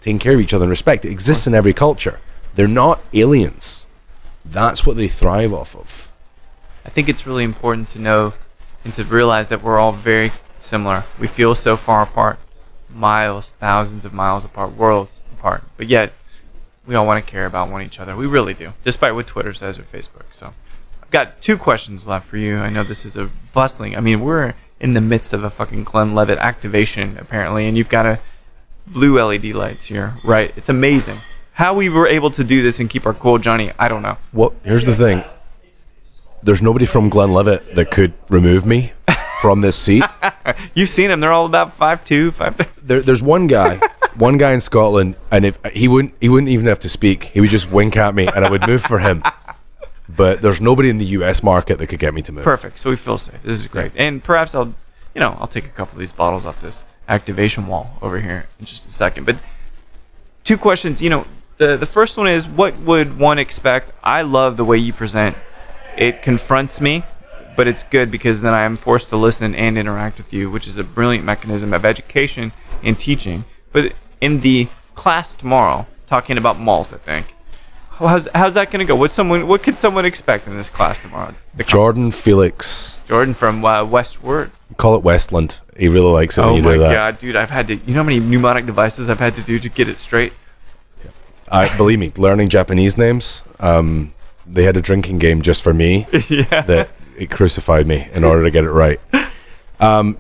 taking 0.01 0.19
care 0.19 0.33
of 0.33 0.39
each 0.39 0.53
other 0.53 0.63
and 0.63 0.69
respect. 0.69 1.05
It 1.05 1.11
exists 1.11 1.47
in 1.47 1.53
every 1.53 1.73
culture. 1.73 2.19
They're 2.55 2.67
not 2.67 3.01
aliens. 3.13 3.85
That's 4.45 4.85
what 4.85 4.97
they 4.97 5.07
thrive 5.07 5.53
off 5.53 5.75
of. 5.75 6.11
I 6.85 6.89
think 6.89 7.09
it's 7.09 7.27
really 7.27 7.43
important 7.43 7.89
to 7.89 7.99
know 7.99 8.33
and 8.83 8.93
to 8.95 9.03
realize 9.03 9.49
that 9.49 9.61
we're 9.61 9.77
all 9.77 9.91
very 9.91 10.31
similar. 10.59 11.03
We 11.19 11.27
feel 11.27 11.55
so 11.55 11.77
far 11.77 12.01
apart, 12.01 12.39
miles, 12.89 13.53
thousands 13.59 14.05
of 14.05 14.13
miles 14.13 14.43
apart, 14.45 14.75
worlds 14.75 15.19
apart, 15.37 15.63
but 15.77 15.87
yet 15.87 16.13
we 16.85 16.95
all 16.95 17.05
want 17.05 17.23
to 17.23 17.31
care 17.31 17.45
about 17.45 17.69
one 17.69 17.83
each 17.83 17.99
other. 17.99 18.15
We 18.15 18.25
really 18.25 18.53
do, 18.53 18.73
despite 18.83 19.13
what 19.13 19.27
Twitter 19.27 19.53
says 19.53 19.77
or 19.77 19.83
Facebook. 19.83 20.25
So 20.33 20.53
I've 21.03 21.11
got 21.11 21.41
two 21.41 21.57
questions 21.57 22.07
left 22.07 22.25
for 22.25 22.37
you. 22.37 22.57
I 22.57 22.69
know 22.69 22.83
this 22.83 23.05
is 23.05 23.15
a 23.15 23.29
bustling. 23.53 23.95
I 23.95 23.99
mean, 23.99 24.21
we're 24.21 24.55
in 24.79 24.93
the 24.93 25.01
midst 25.01 25.33
of 25.33 25.43
a 25.43 25.49
fucking 25.49 25.83
Glenlivet 25.83 26.39
activation 26.39 27.17
apparently, 27.17 27.67
and 27.67 27.77
you've 27.77 27.89
got 27.89 28.05
a 28.05 28.19
blue 28.89 29.21
LED 29.21 29.45
lights 29.45 29.85
here, 29.85 30.13
right? 30.23 30.51
It's 30.55 30.69
amazing. 30.69 31.17
How 31.53 31.73
we 31.73 31.89
were 31.89 32.07
able 32.07 32.31
to 32.31 32.43
do 32.43 32.61
this 32.61 32.79
and 32.79 32.89
keep 32.89 33.05
our 33.05 33.13
cool, 33.13 33.37
Johnny, 33.37 33.71
I 33.77 33.87
don't 33.87 34.01
know. 34.01 34.17
Well, 34.31 34.53
here's 34.63 34.85
the 34.85 34.95
thing. 34.95 35.23
There's 36.41 36.61
nobody 36.61 36.85
from 36.85 37.09
Glenlivet 37.09 37.75
that 37.75 37.91
could 37.91 38.13
remove 38.29 38.65
me 38.65 38.93
from 39.41 39.61
this 39.61 39.75
seat. 39.75 40.03
You've 40.73 40.89
seen 40.89 41.09
them; 41.09 41.19
they're 41.19 41.33
all 41.33 41.45
about 41.45 41.73
five 41.73 42.03
two, 42.05 42.31
five 42.31 42.55
three. 42.55 42.67
There, 42.81 43.01
there's 43.01 43.21
one 43.21 43.47
guy, 43.47 43.75
one 44.15 44.37
guy 44.37 44.53
in 44.53 44.61
Scotland, 44.61 45.15
and 45.31 45.43
if 45.43 45.59
he 45.73 45.89
wouldn't, 45.89 46.13
he 46.21 46.29
wouldn't 46.29 46.49
even 46.49 46.65
have 46.67 46.79
to 46.79 46.89
speak. 46.89 47.23
He 47.25 47.41
would 47.41 47.49
just 47.49 47.69
wink 47.69 47.97
at 47.97 48.15
me, 48.15 48.27
and 48.27 48.45
I 48.45 48.49
would 48.49 48.65
move 48.65 48.81
for 48.81 48.99
him. 48.99 49.21
But 50.07 50.41
there's 50.41 50.59
nobody 50.59 50.89
in 50.89 50.97
the 50.97 51.05
U.S. 51.05 51.43
market 51.43 51.77
that 51.77 51.87
could 51.87 51.99
get 51.99 52.13
me 52.13 52.21
to 52.23 52.31
move. 52.31 52.43
Perfect. 52.43 52.79
So 52.79 52.89
we 52.89 52.95
feel 52.95 53.17
safe. 53.17 53.41
This 53.43 53.59
is 53.59 53.67
great. 53.67 53.91
And 53.95 54.23
perhaps 54.23 54.55
I'll, 54.55 54.73
you 55.13 55.19
know, 55.19 55.37
I'll 55.39 55.47
take 55.47 55.65
a 55.65 55.69
couple 55.69 55.95
of 55.95 55.99
these 55.99 56.13
bottles 56.13 56.45
off 56.45 56.61
this 56.61 56.83
activation 57.09 57.67
wall 57.67 57.97
over 58.01 58.19
here 58.19 58.45
in 58.59 58.65
just 58.65 58.87
a 58.87 58.91
second. 58.91 59.25
But 59.25 59.37
two 60.45 60.57
questions. 60.57 61.01
You 61.01 61.09
know, 61.09 61.25
the 61.57 61.75
the 61.75 61.85
first 61.85 62.15
one 62.15 62.29
is, 62.29 62.47
what 62.47 62.77
would 62.79 63.19
one 63.19 63.39
expect? 63.39 63.91
I 64.01 64.21
love 64.21 64.55
the 64.55 64.63
way 64.63 64.77
you 64.77 64.93
present. 64.93 65.35
It 65.97 66.21
confronts 66.21 66.79
me, 66.79 67.03
but 67.57 67.67
it's 67.67 67.83
good 67.83 68.09
because 68.09 68.39
then 68.39 68.53
I 68.53 68.63
am 68.63 68.77
forced 68.77 69.09
to 69.09 69.17
listen 69.17 69.53
and 69.53 69.77
interact 69.77 70.17
with 70.17 70.31
you, 70.31 70.49
which 70.49 70.67
is 70.67 70.77
a 70.77 70.83
brilliant 70.83 71.25
mechanism 71.25 71.73
of 71.73 71.83
education 71.83 72.53
and 72.83 72.97
teaching. 72.97 73.43
But 73.73 73.91
in 74.21 74.39
the 74.39 74.69
class 74.95 75.33
tomorrow, 75.33 75.87
talking 76.07 76.37
about 76.37 76.59
malt, 76.59 76.93
I 76.93 76.97
think. 76.97 77.35
How's, 77.99 78.27
how's 78.33 78.53
that 78.53 78.71
going 78.71 78.79
to 78.79 78.85
go? 78.85 78.95
What 78.95 79.11
someone 79.11 79.47
what 79.47 79.61
could 79.61 79.77
someone 79.77 80.05
expect 80.05 80.47
in 80.47 80.55
this 80.57 80.69
class 80.69 80.99
tomorrow? 80.99 81.33
Jordan 81.65 82.11
Felix, 82.11 82.97
Jordan 83.07 83.33
from 83.33 83.63
uh, 83.65 83.83
Westward. 83.83 84.51
call 84.77 84.95
it 84.95 85.03
Westland. 85.03 85.59
He 85.77 85.89
really 85.89 86.11
likes 86.11 86.37
it 86.37 86.41
when 86.41 86.49
Oh 86.49 86.55
you 86.55 86.61
my 86.63 86.73
do 86.73 86.79
that. 86.79 86.93
god, 86.93 87.19
dude! 87.19 87.35
I've 87.35 87.49
had 87.49 87.67
to. 87.67 87.75
You 87.75 87.93
know 87.93 87.99
how 88.01 88.03
many 88.03 88.19
mnemonic 88.21 88.65
devices 88.65 89.09
I've 89.09 89.19
had 89.19 89.35
to 89.35 89.41
do 89.41 89.59
to 89.59 89.69
get 89.69 89.89
it 89.89 89.97
straight? 89.99 90.33
I 91.51 91.75
believe 91.77 91.99
me, 91.99 92.11
learning 92.15 92.49
Japanese 92.49 92.97
names. 92.97 93.41
Um, 93.59 94.13
they 94.45 94.63
had 94.63 94.77
a 94.77 94.81
drinking 94.81 95.17
game 95.19 95.41
just 95.41 95.61
for 95.63 95.73
me 95.73 96.05
yeah. 96.29 96.61
that 96.61 96.89
it 97.17 97.31
crucified 97.31 97.87
me 97.87 98.07
in 98.13 98.23
order 98.23 98.43
to 98.43 98.51
get 98.51 98.63
it 98.63 98.69
right. 98.71 98.99
Um, 99.79 100.17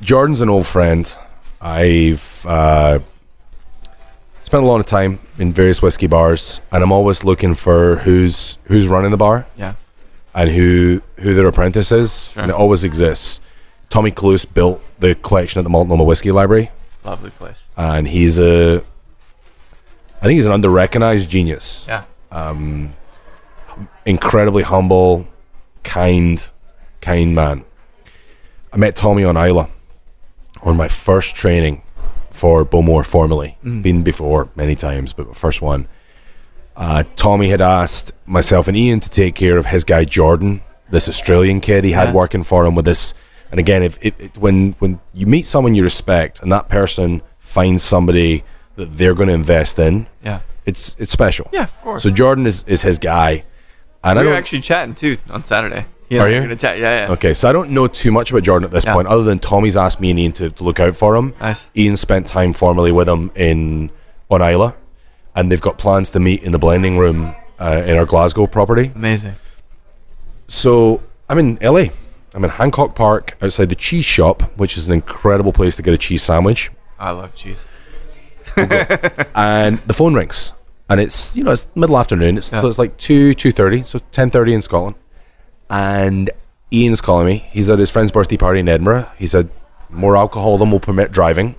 Jordan's 0.00 0.40
an 0.40 0.48
old 0.48 0.66
friend. 0.66 1.14
I've 1.60 2.44
uh, 2.48 3.00
spent 4.52 4.64
a 4.64 4.66
lot 4.66 4.80
of 4.80 4.84
time 4.84 5.18
in 5.38 5.50
various 5.50 5.80
whiskey 5.80 6.06
bars, 6.06 6.60
and 6.70 6.84
I'm 6.84 6.92
always 6.92 7.24
looking 7.24 7.54
for 7.54 7.96
who's 8.04 8.58
who's 8.64 8.86
running 8.86 9.10
the 9.10 9.16
bar 9.16 9.46
Yeah. 9.56 9.76
and 10.34 10.50
who 10.50 11.00
who 11.20 11.32
their 11.32 11.46
apprentice 11.46 11.90
is, 11.90 12.24
Sure. 12.34 12.42
and 12.42 12.50
it 12.50 12.54
always 12.54 12.84
exists. 12.84 13.40
Tommy 13.88 14.10
Klus 14.10 14.44
built 14.44 14.82
the 15.00 15.14
collection 15.14 15.58
at 15.58 15.62
the 15.64 15.70
Multnomah 15.70 16.04
Whiskey 16.04 16.32
Library, 16.32 16.70
Lovely 17.02 17.30
place. 17.30 17.64
and 17.78 18.06
he's 18.08 18.38
a 18.38 18.82
I 20.20 20.26
think 20.26 20.36
he's 20.36 20.44
an 20.44 20.52
under-recognized 20.52 21.30
genius 21.30 21.86
Yeah. 21.88 22.02
Um, 22.30 22.92
incredibly 24.04 24.64
humble, 24.64 25.26
kind, 25.82 26.46
kind 27.00 27.34
man. 27.34 27.64
I 28.70 28.76
met 28.76 28.96
Tommy 28.96 29.24
on 29.24 29.34
Islay 29.38 29.66
on 30.62 30.76
my 30.76 30.88
first 30.88 31.34
training 31.34 31.80
for 32.42 32.64
Bowmore 32.64 33.04
formally. 33.06 33.56
Been 33.62 34.02
before 34.02 34.48
many 34.56 34.74
times, 34.74 35.12
but 35.12 35.28
the 35.28 35.34
first 35.34 35.62
one. 35.62 35.86
Uh, 36.74 37.04
Tommy 37.14 37.50
had 37.50 37.60
asked 37.60 38.10
myself 38.26 38.66
and 38.66 38.76
Iain 38.76 38.98
to 38.98 39.08
take 39.08 39.36
care 39.36 39.58
of 39.58 39.66
his 39.66 39.84
guy 39.84 40.02
Jordan, 40.04 40.60
this 40.90 41.08
Australian 41.08 41.60
kid 41.60 41.84
he 41.84 41.92
had 41.92 42.08
Yeah. 42.08 42.14
working 42.14 42.42
for 42.42 42.66
him 42.66 42.74
with 42.74 42.84
this. 42.84 43.14
And 43.52 43.60
again, 43.60 43.84
if 43.84 43.96
it, 44.04 44.14
it, 44.18 44.38
when 44.38 44.74
when 44.80 44.98
you 45.14 45.26
meet 45.28 45.46
someone 45.46 45.76
you 45.76 45.84
respect 45.84 46.40
and 46.42 46.50
that 46.50 46.68
person 46.68 47.22
finds 47.38 47.84
somebody 47.84 48.42
that 48.74 48.96
they're 48.98 49.14
going 49.14 49.28
to 49.28 49.34
invest 49.34 49.78
in, 49.78 50.08
Yeah. 50.24 50.40
it's 50.66 50.96
it's 50.98 51.12
special. 51.12 51.48
Yeah, 51.52 51.62
of 51.62 51.80
course. 51.82 52.02
So 52.02 52.10
Jordan 52.10 52.46
is, 52.46 52.64
is 52.66 52.82
his 52.82 52.98
guy, 52.98 53.44
and 54.02 54.18
I 54.18 54.22
we 54.22 54.28
were 54.28 54.34
actually 54.34 54.62
chatting 54.62 54.96
too 54.96 55.16
on 55.30 55.44
Saturday. 55.44 55.84
He 56.12 56.18
and 56.18 56.26
Are 56.26 56.30
you? 56.50 56.56
Chat. 56.56 56.78
Yeah, 56.78 57.06
yeah. 57.06 57.12
Okay, 57.14 57.32
so 57.32 57.48
I 57.48 57.52
don't 57.52 57.70
know 57.70 57.86
too 57.86 58.12
much 58.12 58.30
about 58.30 58.42
Jordan 58.42 58.66
at 58.66 58.70
this 58.70 58.84
Yeah. 58.84 58.92
point, 58.92 59.08
other 59.08 59.22
than 59.22 59.38
Tommy's 59.38 59.78
asked 59.78 59.98
me 59.98 60.10
and 60.10 60.18
Iain 60.20 60.32
to, 60.32 60.50
to 60.50 60.62
look 60.64 60.78
out 60.78 60.94
for 60.94 61.16
him. 61.16 61.32
Nice. 61.40 61.70
Iain 61.74 61.96
spent 61.96 62.26
time 62.26 62.52
formally 62.52 62.92
with 62.92 63.08
him 63.08 63.30
in 63.34 63.90
on 64.30 64.42
Islay, 64.42 64.74
and 65.34 65.50
they've 65.50 65.60
got 65.60 65.78
plans 65.78 66.10
to 66.10 66.20
meet 66.20 66.42
in 66.42 66.52
the 66.52 66.58
blending 66.58 66.98
room 66.98 67.34
uh, 67.58 67.82
in 67.86 67.96
our 67.96 68.04
Glasgow 68.04 68.46
property. 68.46 68.92
Amazing. 68.94 69.36
So 70.48 71.00
I'm 71.30 71.38
in 71.38 71.58
LA. 71.62 71.86
I'm 72.34 72.44
in 72.44 72.50
Hancock 72.50 72.94
Park 72.94 73.36
outside 73.40 73.70
the 73.70 73.74
cheese 73.74 74.04
shop, 74.04 74.42
which 74.58 74.76
is 74.76 74.88
an 74.88 74.92
incredible 74.94 75.52
place 75.52 75.76
to 75.76 75.82
get 75.82 75.94
a 75.94 75.98
cheese 75.98 76.22
sandwich. 76.22 76.70
I 76.98 77.12
love 77.12 77.34
cheese. 77.34 77.68
and 78.56 79.78
the 79.86 79.94
phone 79.94 80.14
rings, 80.14 80.52
and 80.90 81.00
it's 81.00 81.34
you 81.36 81.42
know 81.44 81.52
it's 81.52 81.68
middle 81.74 81.96
afternoon. 81.98 82.36
It's 82.36 82.52
Yeah. 82.52 82.60
so 82.60 82.68
it's 82.68 82.78
like 82.78 82.96
two 82.98 83.32
two 83.34 83.50
thirty, 83.52 83.82
so 83.82 83.98
ten 84.10 84.28
thirty 84.28 84.52
in 84.52 84.60
Scotland. 84.60 84.96
And 85.72 86.30
Iain's 86.72 87.00
calling 87.00 87.26
me. 87.26 87.38
He's 87.50 87.70
at 87.70 87.78
his 87.78 87.90
friend's 87.90 88.12
birthday 88.12 88.36
party 88.36 88.60
in 88.60 88.68
Edinburgh. 88.68 89.08
He 89.18 89.26
said 89.26 89.48
more 89.88 90.16
alcohol 90.16 90.58
than 90.58 90.70
will 90.70 90.80
permit 90.80 91.12
driving, 91.12 91.56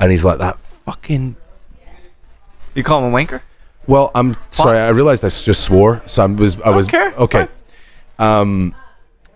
and 0.00 0.10
he's 0.10 0.24
like 0.24 0.38
that 0.38 0.58
fucking. 0.58 1.36
You 2.74 2.82
call 2.82 3.04
him 3.04 3.12
a 3.12 3.16
wanker? 3.16 3.42
Well, 3.86 4.10
I'm 4.14 4.34
sorry. 4.50 4.78
I 4.78 4.88
realized 4.88 5.24
I 5.24 5.28
just 5.28 5.62
swore, 5.62 6.02
so 6.06 6.22
I 6.22 6.26
was 6.26 6.60
I 6.62 6.70
was 6.70 6.86
care. 6.86 7.12
Okay. 7.14 7.46
Um. 8.18 8.74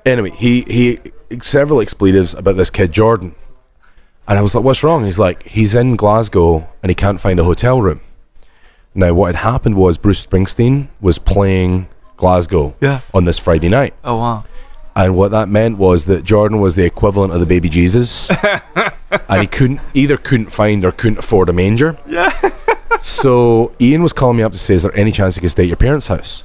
Anyway, 0.06 0.30
he 0.30 0.62
he 0.62 1.00
several 1.42 1.80
expletives 1.80 2.34
about 2.34 2.56
this 2.56 2.70
kid 2.70 2.92
Jordan, 2.92 3.34
and 4.26 4.38
I 4.38 4.42
was 4.42 4.54
like, 4.54 4.64
"What's 4.64 4.82
wrong?" 4.82 5.04
He's 5.04 5.18
like, 5.18 5.42
"He's 5.42 5.74
in 5.74 5.96
Glasgow 5.96 6.66
and 6.82 6.90
he 6.90 6.94
can't 6.94 7.20
find 7.20 7.38
a 7.38 7.44
hotel 7.44 7.82
room." 7.82 8.00
Now, 8.94 9.12
what 9.12 9.34
had 9.34 9.44
happened 9.44 9.76
was 9.76 9.98
Bruce 9.98 10.24
Springsteen 10.24 10.88
was 11.00 11.18
playing 11.18 11.88
Glasgow 12.18 12.74
Yeah. 12.82 13.00
on 13.14 13.24
this 13.24 13.38
Friday 13.38 13.70
night, 13.70 13.94
Oh 14.04 14.16
wow. 14.18 14.44
and 14.94 15.16
what 15.16 15.30
that 15.30 15.48
meant 15.48 15.78
was 15.78 16.04
that 16.04 16.24
Jordan 16.24 16.60
was 16.60 16.74
the 16.74 16.84
equivalent 16.84 17.32
of 17.32 17.40
the 17.40 17.46
baby 17.46 17.70
Jesus, 17.70 18.28
and 19.28 19.40
he 19.40 19.46
couldn't 19.46 19.80
either 19.94 20.18
couldn't 20.18 20.52
find 20.52 20.84
or 20.84 20.92
couldn't 20.92 21.18
afford 21.20 21.48
a 21.48 21.52
manger. 21.54 21.96
Yeah. 22.06 22.30
So 23.00 23.72
Iain 23.80 24.02
was 24.02 24.12
calling 24.12 24.36
me 24.38 24.42
up 24.42 24.50
to 24.52 24.58
say, 24.58 24.74
"Is 24.74 24.82
there 24.82 24.94
any 24.96 25.12
chance 25.12 25.36
he 25.36 25.40
could 25.40 25.50
stay 25.52 25.62
at 25.62 25.68
your 25.68 25.76
parents' 25.76 26.08
house?" 26.08 26.42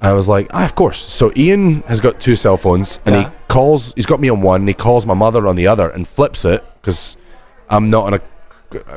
I 0.00 0.12
was 0.12 0.28
like, 0.28 0.46
"Ah, 0.52 0.64
of 0.66 0.74
course." 0.74 0.98
So 0.98 1.32
Iain 1.36 1.80
has 1.88 2.00
got 2.00 2.20
two 2.20 2.36
cell 2.36 2.56
phones, 2.58 3.00
and 3.06 3.14
Yeah. 3.14 3.22
he 3.22 3.28
calls. 3.48 3.92
He's 3.96 4.04
got 4.06 4.20
me 4.20 4.28
on 4.28 4.42
one, 4.42 4.60
and 4.62 4.68
he 4.68 4.74
calls 4.74 5.06
my 5.06 5.14
mother 5.14 5.46
on 5.48 5.56
the 5.56 5.66
other, 5.66 5.88
and 5.88 6.06
flips 6.06 6.44
it 6.44 6.62
because 6.80 7.16
I'm 7.70 7.88
not 7.88 8.04
on 8.06 8.14
a. 8.14 8.20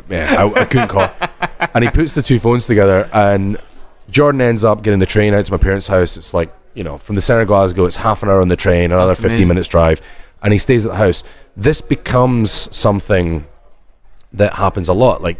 Yeah, 0.09 0.35
I, 0.43 0.61
I 0.61 0.65
couldn't 0.65 0.89
call. 0.89 1.09
and 1.73 1.83
he 1.85 1.89
puts 1.89 2.11
the 2.13 2.21
two 2.21 2.37
phones 2.39 2.67
together, 2.67 3.09
and 3.13 3.57
Jordan 4.11 4.41
ends 4.41 4.63
up 4.63 4.83
getting 4.83 4.99
the 4.99 5.05
train 5.05 5.33
out 5.33 5.45
to 5.45 5.51
my 5.51 5.57
parents' 5.57 5.87
house. 5.87 6.17
It's 6.17 6.33
like 6.33 6.53
you 6.73 6.83
know, 6.83 6.97
from 6.97 7.15
the 7.15 7.21
center 7.21 7.41
of 7.41 7.47
Glasgow, 7.47 7.85
it's 7.85 7.97
half 7.97 8.23
an 8.23 8.29
hour 8.29 8.39
on 8.41 8.47
the 8.47 8.55
train, 8.55 8.91
another 8.93 9.13
15 9.15 9.29
amazing. 9.31 9.47
minutes 9.49 9.67
drive, 9.67 10.01
and 10.41 10.53
he 10.53 10.59
stays 10.59 10.85
at 10.85 10.91
the 10.93 10.97
house. 10.97 11.23
This 11.57 11.81
becomes 11.81 12.73
something 12.75 13.45
that 14.31 14.53
happens 14.53 14.87
a 14.87 14.93
lot. 14.93 15.21
Like 15.21 15.37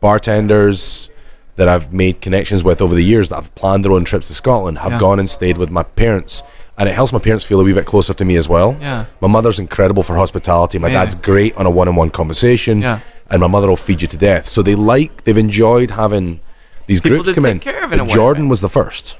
bartenders 0.00 1.08
that 1.56 1.68
I've 1.68 1.92
made 1.92 2.20
connections 2.20 2.62
with 2.64 2.80
over 2.82 2.94
the 2.94 3.02
years 3.04 3.28
that 3.30 3.36
have 3.36 3.54
planned 3.54 3.84
their 3.84 3.92
own 3.92 4.04
trips 4.04 4.26
to 4.28 4.34
Scotland 4.34 4.78
have 4.78 4.92
Yeah. 4.92 4.98
gone 4.98 5.18
and 5.18 5.30
stayed 5.30 5.56
with 5.56 5.70
my 5.70 5.82
parents. 5.82 6.42
And 6.76 6.88
it 6.88 6.94
helps 6.94 7.12
my 7.12 7.20
parents 7.20 7.44
feel 7.44 7.60
a 7.60 7.64
wee 7.64 7.72
bit 7.72 7.86
closer 7.86 8.12
to 8.14 8.24
me 8.24 8.36
as 8.36 8.48
well. 8.48 8.76
Yeah. 8.80 9.04
My 9.20 9.28
mother's 9.28 9.58
incredible 9.60 10.02
for 10.02 10.16
hospitality. 10.16 10.78
My 10.78 10.88
Amazing. 10.88 11.00
dad's 11.04 11.14
great 11.14 11.56
on 11.56 11.66
a 11.66 11.70
one 11.70 11.86
on 11.88 11.94
one 11.94 12.10
conversation. 12.10 12.82
Yeah. 12.82 12.98
And 13.30 13.40
my 13.40 13.46
mother 13.46 13.68
will 13.68 13.76
feed 13.76 14.02
you 14.02 14.08
to 14.08 14.16
death. 14.16 14.46
So 14.46 14.62
they 14.62 14.74
like, 14.74 15.22
they've 15.24 15.38
enjoyed 15.38 15.92
having 15.92 16.40
these 16.86 17.00
People 17.00 17.22
groups 17.22 17.34
come 17.34 17.46
in. 17.46 17.60
in 17.60 17.90
But 17.90 18.00
a 18.00 18.04
way, 18.04 18.12
Jordan 18.12 18.48
was 18.48 18.60
the 18.60 18.68
first. 18.68 19.16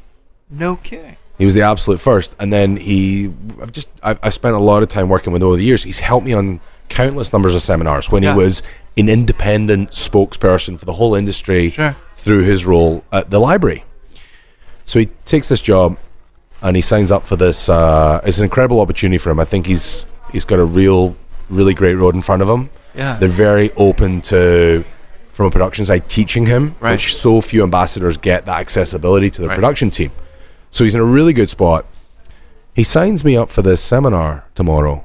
No 0.51 0.77
kidding. 0.77 1.17
He 1.39 1.45
was 1.45 1.55
the 1.55 1.63
absolute 1.63 1.99
first, 1.99 2.37
and 2.39 2.53
then 2.53 2.77
he. 2.77 3.33
I've 3.61 3.73
just 3.73 3.89
I've, 4.03 4.19
I've 4.23 4.35
spent 4.35 4.55
a 4.55 4.59
lot 4.61 4.83
of 4.83 4.89
time 4.89 5.09
working 5.09 5.33
with 5.33 5.43
him 5.43 5.49
over 5.49 5.57
the 5.57 5.65
years. 5.65 5.83
He's 5.83 5.99
helped 5.99 6.25
me 6.27 6.33
on 6.33 6.61
countless 6.89 7.33
numbers 7.33 7.55
of 7.55 7.63
seminars 7.63 8.11
when 8.11 8.23
Yeah. 8.23 8.33
he 8.35 8.39
was 8.39 8.63
an 8.97 9.09
independent 9.09 9.91
spokesperson 9.91 10.79
for 10.79 10.85
the 10.85 10.93
whole 10.93 11.15
industry 11.17 11.71
Sure. 11.71 11.97
through 12.15 12.43
his 12.43 12.65
role 12.67 13.03
at 13.11 13.31
the 13.31 13.41
library. 13.41 13.85
So 14.85 14.99
he 15.01 15.07
takes 15.25 15.49
this 15.49 15.61
job, 15.63 15.97
and 16.63 16.77
he 16.77 16.83
signs 16.83 17.11
up 17.11 17.27
for 17.27 17.37
this. 17.37 17.69
Uh, 17.69 18.21
it's 18.25 18.39
an 18.39 18.45
incredible 18.45 18.81
opportunity 18.81 19.19
for 19.19 19.31
him. 19.31 19.41
I 19.41 19.45
think 19.45 19.67
he's 19.67 20.05
he's 20.31 20.45
got 20.45 20.59
a 20.61 20.65
real, 20.65 21.17
really 21.49 21.75
great 21.75 21.95
road 21.95 22.15
in 22.15 22.23
front 22.23 22.43
of 22.43 22.49
him. 22.49 22.71
Yeah. 22.95 23.17
They're 23.19 23.29
very 23.29 23.73
open 23.77 24.21
to, 24.23 24.85
from 25.35 25.47
a 25.47 25.51
production 25.51 25.85
side, 25.85 26.09
teaching 26.09 26.47
him, 26.47 26.77
Right. 26.81 26.93
which 26.93 27.15
so 27.17 27.41
few 27.41 27.65
ambassadors 27.65 28.17
get 28.17 28.45
that 28.47 28.61
accessibility 28.61 29.29
to 29.31 29.43
the 29.43 29.49
Right. 29.49 29.57
production 29.57 29.91
team. 29.91 30.13
So 30.71 30.85
he's 30.85 30.95
in 30.95 31.01
a 31.01 31.05
really 31.05 31.33
good 31.33 31.51
spot. 31.51 31.85
He 32.73 32.85
signs 32.85 33.25
me 33.25 33.37
up 33.37 33.51
for 33.51 33.61
this 33.61 33.81
seminar 33.81 34.45
tomorrow, 34.55 35.05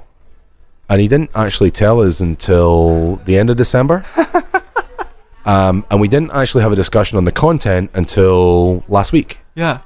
and 0.88 1.01
he 1.01 1.07
didn't 1.07 1.32
actually 1.36 1.71
tell 1.71 1.99
us 2.01 2.19
until 2.19 3.17
the 3.25 3.38
end 3.39 3.49
of 3.49 3.57
December. 3.57 4.05
um, 5.45 5.84
and 5.89 5.99
we 5.99 6.07
didn't 6.07 6.32
actually 6.32 6.61
have 6.63 6.71
a 6.71 6.75
discussion 6.75 7.17
on 7.17 7.25
the 7.25 7.32
content 7.32 7.89
until 7.95 8.84
last 8.88 9.11
week. 9.11 9.39
Yeah. 9.55 9.80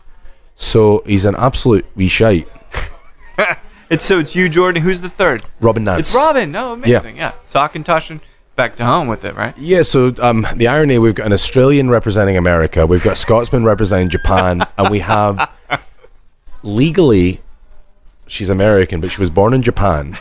So 0.56 1.04
he's 1.06 1.26
an 1.26 1.36
absolute 1.38 1.86
wee 1.96 2.08
shite. 2.10 2.48
It's 3.90 4.06
so 4.06 4.18
it's 4.18 4.36
you, 4.36 4.50
Jordan. 4.50 4.82
Who's 4.82 5.02
the 5.02 5.10
third? 5.10 5.44
Robin 5.62 5.84
Nance. 5.84 6.08
It's 6.08 6.16
Robin. 6.16 6.52
No, 6.52 6.74
amazing. 6.74 7.16
Yeah. 7.16 7.34
So 7.46 7.60
Akintoshin 7.60 8.22
back 8.56 8.76
to 8.78 8.86
home 8.86 9.08
with 9.08 9.26
it, 9.26 9.36
right? 9.36 9.58
Yeah, 9.58 9.82
so 9.82 10.14
um, 10.20 10.46
the 10.56 10.68
irony 10.68 10.98
we've 11.00 11.16
got 11.16 11.26
an 11.26 11.34
Australian 11.34 11.90
representing 11.90 12.38
America, 12.38 12.86
we've 12.86 13.04
got 13.04 13.18
Scotsman 13.18 13.64
representing 13.64 14.10
Japan, 14.10 14.66
and 14.78 14.90
we 14.90 15.00
have 15.00 15.52
legally 16.62 17.42
she's 18.28 18.50
American, 18.50 19.02
but 19.02 19.12
she 19.12 19.20
was 19.20 19.30
born 19.30 19.54
in 19.54 19.62
Japan, 19.62 20.18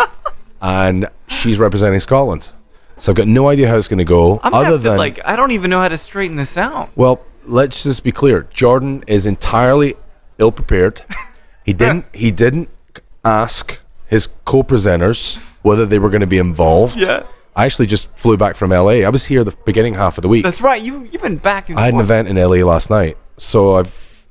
and 0.62 1.08
she's 1.26 1.58
representing 1.58 2.00
Scotland. 2.00 2.52
So 2.98 3.12
I've 3.12 3.16
got 3.16 3.28
no 3.28 3.48
idea 3.48 3.68
how 3.68 3.76
it's 3.76 3.88
going 3.88 3.98
to 3.98 4.04
go. 4.04 4.40
I'm 4.42 4.54
other 4.54 4.72
to, 4.72 4.78
than 4.78 4.96
like, 4.98 5.20
I 5.24 5.36
don't 5.36 5.50
even 5.50 5.70
know 5.70 5.80
how 5.80 5.88
to 5.88 5.98
straighten 5.98 6.36
this 6.36 6.56
out. 6.56 6.90
well, 6.96 7.24
let's 7.44 7.82
just 7.82 8.04
be 8.04 8.12
clear. 8.12 8.46
Jordan 8.54 9.04
is 9.06 9.26
entirely 9.26 9.94
ill 10.38 10.52
prepared. 10.52 11.02
He 11.64 11.72
didn't. 11.74 12.06
he 12.12 12.30
didn't 12.30 12.68
ask 13.24 13.80
his 14.06 14.28
co-presenters 14.44 15.36
whether 15.62 15.86
they 15.86 15.98
were 15.98 16.10
going 16.10 16.20
to 16.20 16.26
be 16.26 16.38
involved. 16.38 16.96
Yeah. 16.96 17.24
I 17.56 17.64
actually 17.66 17.86
just 17.86 18.08
flew 18.16 18.36
back 18.36 18.56
from 18.56 18.70
LA. 18.70 19.02
I 19.04 19.08
was 19.10 19.24
here 19.24 19.44
the 19.44 19.54
beginning 19.64 19.94
half 19.94 20.18
of 20.18 20.22
the 20.22 20.28
week. 20.28 20.42
That's 20.44 20.60
right. 20.60 20.80
You 20.82 21.04
you've 21.10 21.22
been 21.22 21.36
back 21.38 21.70
I 21.70 21.82
had 21.84 21.94
an 21.94 22.00
event 22.00 22.28
in 22.28 22.36
LA 22.36 22.64
last 22.66 22.90
night, 22.90 23.16
so 23.36 23.74
I've 23.76 24.26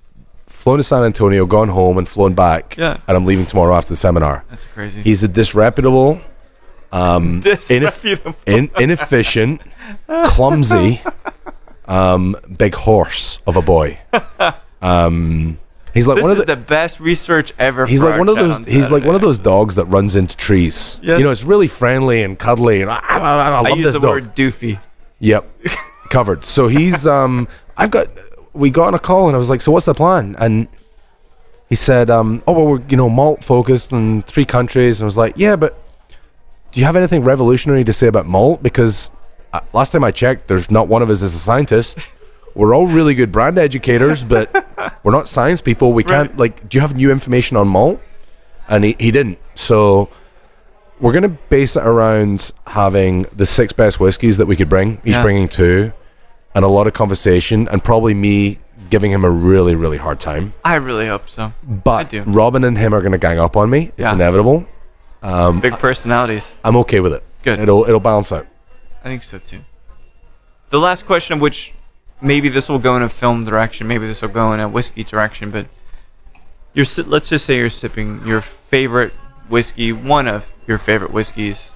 flown 0.45 0.78
to 0.78 0.84
San 0.84 1.03
Antonio, 1.03 1.45
gone 1.45 1.69
home, 1.69 1.97
and 1.97 2.07
flown 2.07 2.34
back. 2.34 2.76
Yeah. 2.78 2.97
And 3.07 3.15
I'm 3.17 3.26
leaving 3.26 3.45
tomorrow 3.45 3.76
after 3.76 3.89
the 3.89 3.95
seminar. 3.95 4.43
That's 4.49 4.65
crazy. 4.67 5.01
He's 5.01 5.24
a 5.24 5.28
disreputable, 5.28 6.19
ineff- 6.91 7.43
Disreputable. 7.43 8.36
in- 8.45 8.71
inefficient, 8.78 9.61
clumsy, 10.26 11.01
um, 11.86 12.36
big 12.57 12.76
horse 12.76 13.39
of 13.47 13.55
a 13.57 13.61
boy. 13.61 13.99
Um, 14.82 15.59
he's 15.93 16.07
like 16.07 16.15
this 16.17 16.23
one 16.23 16.31
of 16.31 16.37
is 16.39 16.45
the. 16.45 16.55
the 16.55 16.61
best 16.61 16.99
research 16.99 17.53
ever. 17.59 17.85
He's 17.85 18.01
for 18.01 18.09
like 18.09 18.19
one 18.19 18.29
of 18.29 18.35
those. 18.35 18.67
He's 18.67 18.91
like 18.91 19.03
one 19.03 19.15
of 19.15 19.21
those 19.21 19.39
dogs 19.39 19.75
that 19.75 19.85
runs 19.85 20.15
into 20.15 20.35
trees. 20.37 20.99
Yes. 21.01 21.19
You 21.19 21.25
know, 21.25 21.31
it's 21.31 21.43
really 21.43 21.67
friendly 21.67 22.23
and 22.23 22.37
cuddly, 22.37 22.81
and 22.81 22.91
I, 22.91 22.99
I, 22.99 23.17
I 23.17 23.49
I 23.49 23.59
love 23.61 23.77
use 23.77 23.85
this 23.85 23.93
the 23.93 23.99
dog. 23.99 24.09
word 24.09 24.35
doofy. 24.35 24.79
Yep, 25.19 25.49
covered. 26.09 26.45
So 26.45 26.67
he's 26.67 27.05
um, 27.07 27.47
I've 27.77 27.91
got. 27.91 28.09
We 28.53 28.69
got 28.69 28.87
on 28.87 28.93
a 28.93 28.99
call 28.99 29.27
and 29.27 29.35
I 29.35 29.39
was 29.39 29.49
like, 29.49 29.61
"So 29.61 29.71
what's 29.71 29.87
the 29.87 29.95
plan?" 29.95 30.35
And 30.37 30.67
he 31.69 31.75
said, 31.75 32.09
um, 32.11 32.43
"Oh 32.45 32.53
well, 32.53 32.65
we're 32.67 32.81
you 32.87 32.97
know 32.97 33.09
malt 33.09 33.43
focused 33.43 33.91
in 33.91 34.21
three 34.21 34.45
countries." 34.45 34.99
And 34.99 35.05
I 35.05 35.07
was 35.07 35.17
like, 35.17 35.33
"Yeah, 35.37 35.55
but 35.55 35.79
do 36.71 36.79
you 36.79 36.85
have 36.85 36.95
anything 36.95 37.23
revolutionary 37.23 37.83
to 37.83 37.93
say 37.93 38.07
about 38.07 38.27
malt? 38.27 38.61
Because 38.61 39.09
uh, 39.53 39.61
last 39.73 39.91
time 39.91 40.03
I 40.03 40.11
checked, 40.11 40.47
there's 40.47 40.69
not 40.69 40.87
one 40.87 41.01
of 41.01 41.09
us 41.09 41.21
as 41.23 41.33
a 41.33 41.39
scientist. 41.39 41.97
We're 42.55 42.75
all 42.75 42.87
really 42.87 43.15
good 43.15 43.31
brand 43.31 43.57
educators, 43.57 44.23
but 44.35 44.99
we're 45.03 45.11
not 45.11 45.27
science 45.27 45.61
people. 45.61 45.93
We 45.93 46.03
can't 46.03 46.37
like. 46.37 46.67
Do 46.69 46.77
you 46.77 46.81
have 46.81 46.95
new 46.95 47.11
information 47.11 47.57
on 47.57 47.67
malt?" 47.67 48.01
And 48.67 48.83
he, 48.85 48.95
he 48.99 49.11
didn't. 49.11 49.39
So 49.55 50.09
we're 50.99 51.11
going 51.11 51.23
to 51.23 51.37
base 51.49 51.75
it 51.75 51.83
around 51.85 52.51
having 52.67 53.23
the 53.35 53.45
six 53.45 53.73
best 53.73 53.99
whiskies 53.99 54.37
that 54.37 54.45
we 54.45 54.55
could 54.55 54.69
bring. 54.69 54.99
He's 55.03 55.15
Yeah. 55.15 55.21
bringing 55.21 55.47
two, 55.49 55.91
and 56.55 56.63
a 56.63 56.67
lot 56.67 56.87
of 56.87 56.93
conversation, 56.93 57.67
and 57.67 57.83
probably 57.83 58.13
me 58.13 58.59
giving 58.89 59.11
him 59.11 59.25
a 59.25 59.29
really, 59.29 59.75
really 59.75 59.97
hard 59.97 60.19
time. 60.19 60.53
I 60.63 60.75
really 60.75 61.07
hope 61.07 61.27
so. 61.29 61.51
But 61.63 62.09
do. 62.09 62.21
Robin 62.23 62.63
and 62.63 62.77
him 62.77 62.93
are 62.93 63.01
going 63.01 63.11
to 63.13 63.17
gang 63.17 63.39
up 63.39 63.57
on 63.57 63.69
me. 63.69 63.87
It's 63.97 63.99
Yeah. 63.99 64.13
inevitable. 64.13 64.65
Um, 65.23 65.59
Big 65.61 65.77
personalities. 65.79 66.53
I'm 66.63 66.75
okay 66.77 66.99
with 66.99 67.13
it. 67.13 67.23
Good. 67.43 67.59
It'll 67.59 67.83
it'll 67.85 67.99
balance 67.99 68.31
out. 68.31 68.45
I 69.03 69.07
think 69.09 69.23
so 69.23 69.39
too. 69.39 69.59
The 70.69 70.79
last 70.79 71.05
question, 71.05 71.33
of 71.33 71.41
which 71.41 71.73
maybe 72.24 72.49
this 72.49 72.69
will 72.69 72.80
go 72.80 72.95
in 72.95 73.03
a 73.03 73.09
film 73.09 73.43
direction, 73.43 73.88
maybe 73.88 74.07
this 74.07 74.21
will 74.21 74.30
go 74.30 74.53
in 74.53 74.59
a 74.59 74.69
whiskey 74.69 75.03
direction, 75.03 75.51
but 75.51 75.67
you're 76.74 76.86
let's 77.05 77.30
just 77.30 77.45
say 77.45 77.57
you're 77.57 77.69
sipping 77.69 78.26
your 78.26 78.41
favorite 78.41 79.11
whiskey, 79.49 79.91
one 79.91 80.28
of 80.28 80.49
your 80.65 80.78
favorite 80.78 81.11
whiskeys. 81.11 81.69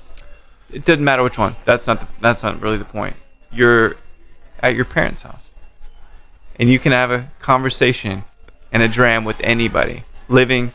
It 0.71 0.85
doesn't 0.85 1.03
matter 1.03 1.23
which 1.23 1.37
one. 1.37 1.55
That's 1.65 1.85
not 1.85 1.99
the, 1.99 2.07
that's 2.21 2.43
not 2.43 2.61
really 2.61 2.77
the 2.77 2.85
point. 2.85 3.15
You're 3.51 3.97
at 4.61 4.75
your 4.75 4.85
parents' 4.85 5.21
house, 5.21 5.41
and 6.57 6.69
you 6.69 6.79
can 6.79 6.93
have 6.93 7.11
a 7.11 7.29
conversation 7.39 8.23
and 8.71 8.81
a 8.81 8.87
dram 8.87 9.25
with 9.25 9.37
anybody, 9.41 10.03
living 10.29 10.73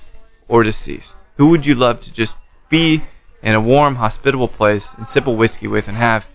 or 0.48 0.62
deceased. 0.62 1.16
Who 1.36 1.48
would 1.48 1.66
you 1.66 1.74
love 1.74 2.00
to 2.00 2.12
just 2.12 2.36
be 2.68 3.02
in 3.42 3.54
a 3.54 3.60
warm, 3.60 3.96
hospitable 3.96 4.48
place 4.48 4.94
and 4.96 5.08
sip 5.08 5.26
a 5.26 5.30
whiskey 5.30 5.66
with 5.66 5.88
and 5.88 5.96
have 5.96 6.28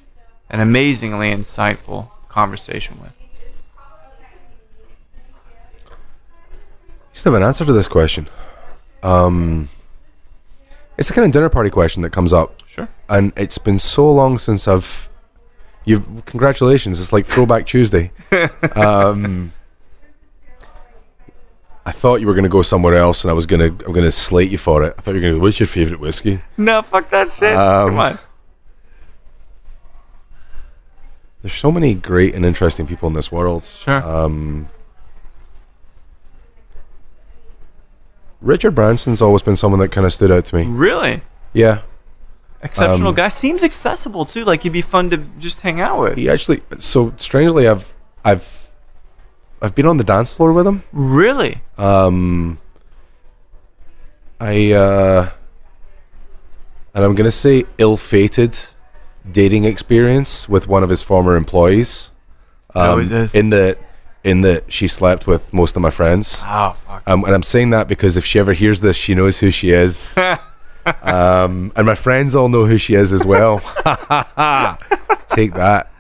an 0.50 0.60
amazingly 0.60 1.32
insightful 1.32 2.12
conversation 2.28 3.00
with? 3.00 3.17
Still 7.18 7.34
have 7.34 7.42
an 7.42 7.48
answer 7.48 7.66
to 7.66 7.74
this 7.74 7.88
question. 7.88 8.28
Um, 9.02 9.70
it's 11.00 11.10
a 11.10 11.14
kind 11.14 11.26
of 11.26 11.32
dinner 11.32 11.50
party 11.50 11.72
question 11.72 12.04
that 12.04 12.12
comes 12.12 12.32
up, 12.32 12.62
Sure. 12.68 12.88
and 13.10 13.34
it's 13.36 13.58
been 13.58 13.80
so 13.80 14.12
long 14.14 14.38
since 14.38 14.68
I've. 14.68 15.10
You've 15.84 16.26
congratulations! 16.28 17.02
It's 17.02 17.12
like 17.12 17.26
Throwback 17.26 17.66
Tuesday. 17.66 18.12
um, 18.76 19.52
I 21.88 21.92
thought 21.92 22.22
you 22.22 22.28
were 22.28 22.36
going 22.36 22.44
to 22.44 22.50
go 22.50 22.62
somewhere 22.62 22.94
else, 22.94 23.24
and 23.24 23.32
I 23.32 23.34
was 23.34 23.48
going 23.48 23.62
to 23.62 23.86
I'm 23.88 23.94
going 23.94 24.06
to 24.06 24.12
slate 24.12 24.52
you 24.52 24.60
for 24.60 24.84
it. 24.84 24.94
I 25.00 25.02
thought 25.02 25.16
you 25.16 25.18
were 25.18 25.22
going 25.22 25.34
to. 25.34 25.40
What's 25.40 25.60
your 25.60 25.66
favorite 25.66 26.00
whiskey? 26.00 26.44
No, 26.56 26.84
fuck 26.84 27.10
that 27.10 27.32
shit. 27.32 27.56
Um, 27.58 27.90
Come 27.90 27.98
on. 28.00 28.20
There's 31.42 31.56
so 31.56 31.72
many 31.72 31.96
great 31.96 32.36
and 32.36 32.46
interesting 32.46 32.86
people 32.86 33.08
in 33.08 33.16
this 33.16 33.32
world. 33.32 33.66
Sure. 33.66 34.04
Um, 34.04 34.70
Richard 38.48 38.72
Branson's 38.72 39.22
always 39.22 39.42
been 39.42 39.58
someone 39.58 39.82
that 39.82 39.92
kind 39.92 40.06
of 40.06 40.14
stood 40.14 40.32
out 40.32 40.46
to 40.46 40.56
me. 40.56 40.66
really? 40.66 41.22
Yeah, 41.54 41.82
Exceptional 42.62 43.10
um, 43.10 43.16
guy. 43.16 43.30
Seems 43.30 43.64
accessible 43.64 44.26
too. 44.26 44.44
Like 44.44 44.64
he'd 44.64 44.74
be 44.74 44.82
fun 44.82 45.10
to 45.12 45.18
just 45.38 45.62
hang 45.62 45.80
out 45.80 46.02
with. 46.02 46.18
he 46.18 46.30
actually. 46.30 46.62
So 46.80 47.14
strangely, 47.18 47.68
I've 47.68 47.94
I've 48.26 48.70
I've 49.62 49.76
been 49.76 49.86
on 49.86 49.98
the 49.98 50.04
dance 50.04 50.36
floor 50.36 50.54
with 50.54 50.66
him. 50.66 50.84
Really? 50.92 51.62
Um, 51.78 52.58
I 54.40 54.72
uh, 54.72 55.30
and 56.96 57.06
I'm 57.06 57.16
gonna 57.16 57.32
say 57.32 57.66
ill-fated 57.78 58.58
dating 59.32 59.66
experience 59.66 60.50
with 60.50 60.68
one 60.68 60.84
of 60.84 60.90
his 60.90 61.04
former 61.04 61.36
employees. 61.36 62.12
Um, 62.74 62.90
always 62.90 63.12
is. 63.12 63.36
In 63.36 63.52
the 63.52 63.78
in 64.24 64.42
that 64.42 64.72
she 64.72 64.88
slept 64.88 65.28
with 65.28 65.54
most 65.54 65.76
of 65.76 65.82
my 65.82 65.90
friends. 65.90 66.42
Oh 66.46 66.74
fuck. 66.74 67.04
Um, 67.08 67.24
and 67.24 67.34
I'm 67.34 67.44
saying 67.44 67.70
that 67.72 67.88
because 67.88 68.18
if 68.18 68.26
she 68.26 68.40
ever 68.40 68.54
hears 68.54 68.82
this, 68.82 68.96
she 68.96 69.16
knows 69.16 69.40
who 69.40 69.52
she 69.52 69.72
is. 69.72 70.18
um, 71.02 71.72
and 71.76 71.86
my 71.86 71.96
friends 71.96 72.36
all 72.36 72.50
know 72.50 72.66
who 72.66 72.78
she 72.78 72.94
is 72.96 73.12
as 73.12 73.26
well. 73.26 73.60
Take 75.28 75.54
that. 75.54 75.92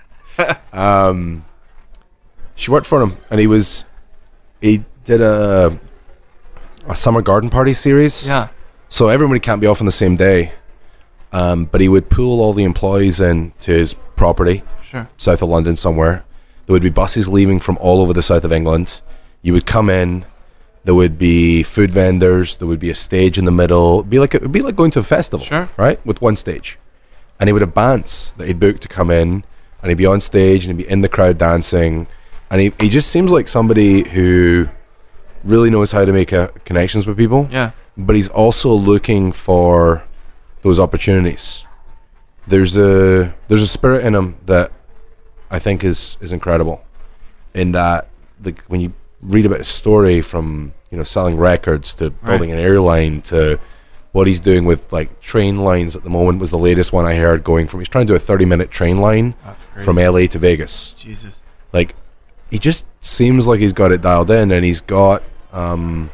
Um, 0.74 1.45
she 2.55 2.72
worked 2.72 2.88
for 2.88 3.01
him, 3.01 3.18
and 3.30 3.39
he 3.39 3.47
was 3.47 3.84
he 4.61 4.84
did 5.03 5.22
a 5.22 5.80
a 6.88 6.95
summer 6.95 7.22
garden 7.22 7.49
party 7.49 7.74
series. 7.74 8.28
yeah. 8.28 8.49
So 8.89 9.09
everybody 9.09 9.39
can't 9.41 9.59
be 9.59 9.68
off 9.68 9.82
on 9.82 9.86
the 9.86 9.91
same 9.91 10.15
day. 10.15 10.53
Um, 11.34 11.65
but 11.65 11.82
he 11.82 11.89
would 11.89 12.09
pull 12.09 12.39
all 12.39 12.53
the 12.53 12.63
employees 12.63 13.20
in 13.20 13.51
to 13.59 13.72
his 13.72 13.95
property 14.15 14.63
Sure. 14.89 15.09
south 15.18 15.41
of 15.41 15.49
London 15.49 15.76
somewhere. 15.76 16.24
There 16.68 16.74
would 16.74 16.84
be 16.84 16.89
buses 16.89 17.28
leaving 17.28 17.59
from 17.59 17.78
all 17.80 18.01
over 18.01 18.13
the 18.13 18.22
south 18.22 18.43
of 18.43 18.51
England. 18.51 19.02
You 19.41 19.53
would 19.53 19.65
come 19.65 19.89
in. 19.89 20.26
There 20.84 20.94
would 20.94 21.18
be 21.18 21.64
food 21.64 21.91
vendors. 21.91 22.57
There 22.57 22.68
would 22.68 22.80
be 22.80 22.89
a 22.89 22.95
stage 22.95 23.38
in 23.39 23.45
the 23.45 23.52
middle. 23.52 23.99
It'd 23.99 24.10
be 24.10 24.19
like 24.19 24.35
it'd 24.35 24.52
be 24.52 24.61
like 24.61 24.76
going 24.76 24.91
to 24.91 24.99
a 24.99 25.03
festival, 25.03 25.45
Sure. 25.45 25.69
right? 25.77 26.06
With 26.06 26.22
one 26.22 26.35
stage, 26.35 26.77
and 27.39 27.48
he 27.49 27.53
would 27.53 27.61
have 27.61 27.73
bands 27.73 28.31
that 28.38 28.48
he'd 28.48 28.60
booked 28.60 28.81
to 28.84 28.88
come 28.88 29.10
in, 29.10 29.44
and 29.81 29.89
he'd 29.89 29.95
be 29.98 30.06
on 30.06 30.22
stage 30.22 30.65
and 30.65 30.77
he'd 30.77 30.85
be 30.85 30.91
in 30.91 31.02
the 31.02 31.10
crowd 31.10 31.38
dancing, 31.38 32.07
and 32.49 32.61
he 32.61 32.72
he 32.80 32.89
just 32.89 33.10
seems 33.10 33.31
like 33.31 33.48
somebody 33.48 34.07
who 34.10 34.68
really 35.44 35.69
knows 35.69 35.91
how 35.91 36.03
to 36.06 36.11
make 36.14 36.31
uh 36.34 36.48
connections 36.65 37.07
with 37.07 37.15
people 37.18 37.48
Yeah. 37.52 37.72
but 37.95 38.15
he's 38.15 38.27
also 38.30 38.73
looking 38.73 39.31
for 39.31 40.03
those 40.64 40.80
opportunities. 40.80 41.64
There's 42.48 42.76
a 42.77 43.34
there's 43.48 43.61
a 43.61 43.68
spirit 43.68 44.06
in 44.06 44.15
him 44.15 44.35
that 44.45 44.72
I 45.52 45.60
think 45.60 45.84
is 45.84 46.18
is 46.22 46.32
incredible. 46.32 46.84
In 47.53 47.72
that, 47.72 48.07
the, 48.40 48.56
when 48.68 48.82
you 48.82 48.94
read 49.22 49.45
about 49.45 49.60
his 49.60 49.68
story 49.68 50.22
from 50.22 50.74
you 50.91 50.98
know 50.98 51.03
selling 51.03 51.38
records 51.38 51.94
to 51.95 52.11
building 52.11 52.52
an 52.52 52.60
airline 52.60 53.22
to 53.24 53.60
what 54.11 54.28
he's 54.28 54.40
doing 54.40 54.64
with 54.65 54.91
like 54.94 55.19
train 55.22 55.56
lines 55.57 55.95
at 55.95 56.03
the 56.03 56.10
moment 56.10 56.40
was 56.40 56.49
the 56.49 56.57
latest 56.57 56.94
one 56.94 57.06
I 57.06 57.15
heard 57.15 57.44
going 57.44 57.68
from 57.68 57.80
he's 57.82 57.90
trying 57.90 58.06
to 58.07 58.11
do 58.14 58.15
a 58.15 58.19
30 58.19 58.45
minute 58.45 58.72
train 58.72 58.98
line 58.99 59.34
from 59.84 59.98
LA 59.98 60.28
to 60.28 60.40
Vegas 60.40 60.94
Jesus. 60.98 61.44
like 61.74 61.94
he 62.49 62.57
just 62.57 62.86
seems 63.02 63.48
like 63.48 63.60
he's 63.60 63.74
got 63.74 63.91
it 63.91 64.02
dialed 64.02 64.32
in 64.32 64.52
and 64.52 64.64
he's 64.64 64.82
got 64.82 65.24
um 65.52 66.10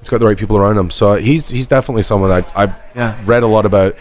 he's 0.00 0.10
got 0.10 0.18
the 0.20 0.26
right 0.26 0.36
people 0.38 0.56
around 0.56 0.76
him 0.76 0.90
so 0.90 1.14
he's 1.14 1.48
he's 1.48 1.66
definitely 1.66 2.02
someone 2.02 2.30
I 2.30 2.44
I 2.54 2.74
Yeah. 2.94 3.18
read 3.24 3.42
a 3.42 3.46
lot 3.48 3.64
about 3.66 3.96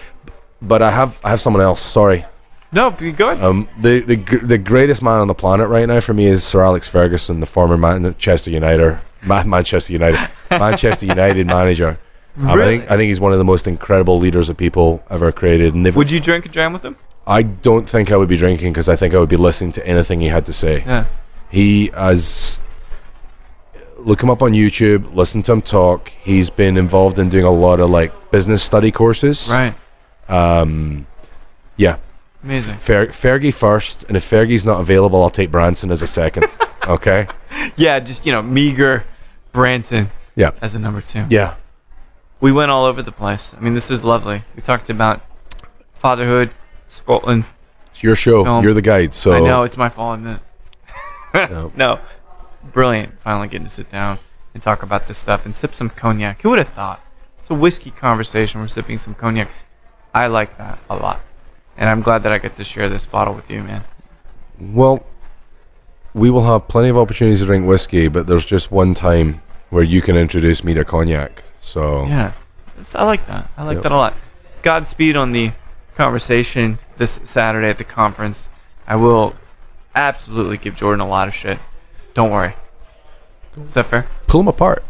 but 0.61 0.81
I 0.81 0.91
have 0.91 1.19
I 1.23 1.29
have 1.29 1.39
someone 1.41 1.61
else 1.61 1.81
sorry 1.81 2.25
No, 2.73 2.89
be 2.91 3.11
good. 3.11 3.39
um 3.41 3.67
the 3.79 3.99
the 4.01 4.15
the 4.43 4.57
greatest 4.57 5.01
man 5.01 5.19
on 5.19 5.27
the 5.27 5.35
planet 5.35 5.67
right 5.69 5.87
now 5.87 5.99
for 5.99 6.13
me 6.13 6.25
is 6.25 6.43
Sir 6.43 6.63
Alex 6.63 6.87
Ferguson 6.87 7.39
the 7.39 7.45
former 7.45 7.77
Manchester 7.77 8.49
United 8.51 8.99
Manchester 9.23 9.93
United 9.99 10.19
Manchester 10.49 11.05
United 11.05 11.45
manager 11.47 11.99
Um, 12.37 12.49
I 12.49 12.53
Really? 12.55 12.77
think 12.79 12.91
I 12.91 12.97
think 12.97 13.09
he's 13.09 13.19
one 13.19 13.31
of 13.31 13.37
the 13.37 13.45
most 13.45 13.67
incredible 13.67 14.17
leaders 14.19 14.49
of 14.49 14.57
people 14.57 15.03
ever 15.09 15.31
created 15.31 15.75
and 15.75 15.85
Would 15.95 16.09
you 16.11 16.19
drink 16.19 16.45
a 16.45 16.49
jam 16.49 16.73
with 16.73 16.83
him? 16.83 16.95
I 17.27 17.43
don't 17.43 17.87
think 17.87 18.11
I 18.11 18.17
would 18.17 18.27
be 18.27 18.37
drinking 18.37 18.73
because 18.73 18.89
I 18.89 18.95
think 18.95 19.13
I 19.13 19.19
would 19.19 19.29
be 19.29 19.37
listening 19.37 19.71
to 19.73 19.87
anything 19.87 20.19
he 20.21 20.27
had 20.29 20.45
to 20.47 20.53
say 20.53 20.83
Yeah. 20.85 21.05
he 21.49 21.91
has 21.95 22.59
look 23.99 24.21
him 24.21 24.29
up 24.29 24.41
on 24.41 24.51
YouTube. 24.51 25.13
Listen 25.15 25.41
to 25.43 25.51
him 25.53 25.61
talk. 25.61 26.09
He's 26.21 26.49
been 26.49 26.75
involved 26.75 27.17
in 27.19 27.29
doing 27.29 27.45
a 27.45 27.51
lot 27.51 27.79
of 27.79 27.89
like 27.89 28.11
business 28.31 28.61
study 28.63 28.91
courses. 28.91 29.47
Right. 29.49 29.73
Um, 30.27 31.05
yeah, 31.77 31.97
Amazing. 32.43 32.77
Fer- 32.77 33.07
Fergie 33.07 33.53
first, 33.53 34.03
and 34.07 34.17
if 34.17 34.29
Fergie's 34.29 34.65
not 34.65 34.81
available, 34.81 35.21
I'll 35.23 35.29
take 35.29 35.49
Branson 35.51 35.91
as 35.91 36.01
a 36.01 36.07
second. 36.07 36.47
okay. 36.87 37.27
Yeah, 37.75 37.99
just, 37.99 38.25
you 38.25 38.31
know, 38.31 38.41
meager 38.41 39.05
Branson 39.53 40.11
Yeah. 40.35 40.51
as 40.61 40.75
a 40.75 40.79
number 40.79 41.01
two. 41.01 41.25
Yeah. 41.29 41.55
We 42.41 42.51
went 42.51 42.71
all 42.71 42.83
over 42.85 43.01
the 43.01 43.11
place. 43.13 43.53
I 43.57 43.61
mean, 43.61 43.73
this 43.73 43.89
is 43.89 44.03
lovely. 44.03 44.43
We 44.55 44.61
talked 44.61 44.89
about 44.89 45.21
fatherhood, 45.93 46.51
Scotland. 46.87 47.45
It's 47.91 48.03
your 48.03 48.15
show. 48.15 48.43
Film. 48.43 48.63
You're 48.63 48.73
the 48.73 48.81
guide. 48.81 49.13
So 49.13 49.31
I 49.31 49.39
know 49.39 49.63
it's 49.63 49.77
my 49.77 49.87
fault, 49.87 50.19
isn't 50.19 50.41
it? 51.33 51.49
No. 51.51 51.71
no, 51.77 51.99
brilliant. 52.73 53.17
Finally 53.21 53.47
getting 53.47 53.65
to 53.65 53.71
sit 53.71 53.89
down 53.89 54.19
and 54.53 54.61
talk 54.61 54.83
about 54.83 55.07
this 55.07 55.17
stuff 55.17 55.45
and 55.45 55.55
sip 55.55 55.73
some 55.73 55.89
cognac. 55.89 56.41
Who 56.41 56.49
would 56.49 56.59
have 56.59 56.69
thought? 56.69 56.99
It's 57.39 57.49
a 57.49 57.53
whiskey 57.53 57.91
conversation. 57.91 58.59
We're 58.59 58.67
sipping 58.67 58.97
some 58.97 59.13
cognac. 59.13 59.49
I 60.13 60.27
like 60.27 60.57
that 60.57 60.79
a 60.89 60.95
lot, 60.95 61.21
and 61.77 61.89
I'm 61.89 62.01
glad 62.01 62.23
that 62.23 62.31
I 62.31 62.37
get 62.37 62.55
to 62.57 62.63
share 62.63 62.89
this 62.89 63.05
bottle 63.05 63.33
with 63.33 63.49
you, 63.49 63.63
man. 63.63 63.83
Well, 64.59 65.03
we 66.13 66.29
will 66.29 66.45
have 66.45 66.67
plenty 66.67 66.89
of 66.89 66.97
opportunities 66.97 67.39
to 67.39 67.45
drink 67.45 67.65
whiskey, 67.67 68.07
but 68.07 68.27
there's 68.27 68.45
just 68.45 68.71
one 68.71 68.93
time 68.93 69.41
where 69.69 69.83
you 69.83 70.01
can 70.01 70.15
introduce 70.15 70.63
me 70.63 70.73
to 70.75 70.85
cognac. 70.85 71.43
So 71.61 72.05
Yeah, 72.05 72.31
It's- 72.75 72.93
I 72.95 73.03
like 73.03 73.25
that. 73.27 73.49
I 73.57 73.63
like 73.63 73.75
Yep. 73.75 73.83
that 73.83 73.91
a 73.91 73.97
lot. 73.97 74.13
Godspeed 74.61 75.15
on 75.15 75.31
the 75.31 75.51
conversation 75.97 76.77
this 76.97 77.19
Saturday 77.23 77.69
at 77.69 77.77
the 77.77 77.83
conference. 77.83 78.49
I 78.87 78.95
will 78.95 79.33
absolutely 79.95 80.57
give 80.57 80.75
Jordan 80.75 81.01
a 81.01 81.07
lot 81.07 81.27
of 81.27 81.33
shit. 81.35 81.57
Don't 82.13 82.31
worry. 82.31 82.53
Is 83.65 83.73
that 83.75 83.85
fair? 83.87 84.05
pull 84.27 84.41
them 84.41 84.47
apart. 84.47 84.83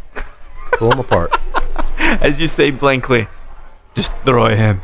pull 0.72 0.90
them 0.90 0.98
apart. 0.98 1.38
As 1.98 2.40
you 2.40 2.48
say 2.48 2.70
blankly, 2.70 3.28
just 3.94 4.12
destroy 4.24 4.56
him. 4.56 4.82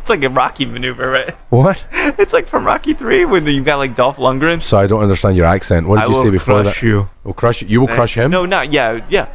It's 0.00 0.08
like 0.10 0.22
a 0.22 0.28
Rocky 0.30 0.64
maneuver, 0.66 1.10
right? 1.10 1.34
What? 1.50 1.84
It's 2.18 2.32
like 2.32 2.46
from 2.48 2.66
Rocky 2.66 2.94
Three 2.94 3.24
when 3.24 3.46
you've 3.46 3.64
got 3.64 3.76
like 3.76 3.94
Dolph 3.96 4.16
Lundgren. 4.16 4.60
So 4.60 4.78
I 4.78 4.86
don't 4.86 5.00
understand 5.02 5.36
your 5.36 5.46
accent. 5.46 5.86
What 5.86 5.96
did 5.96 6.04
I 6.04 6.06
you 6.08 6.14
will 6.16 6.24
say 6.24 6.30
before 6.30 6.62
crush 6.62 6.80
that? 6.80 6.86
you. 6.86 7.08
We'll 7.24 7.34
crush 7.34 7.62
you. 7.62 7.68
You 7.68 7.80
will 7.80 7.88
crush 7.88 8.14
him. 8.14 8.30
No, 8.30 8.44
not 8.46 8.72
yeah, 8.72 9.04
yeah. 9.08 9.28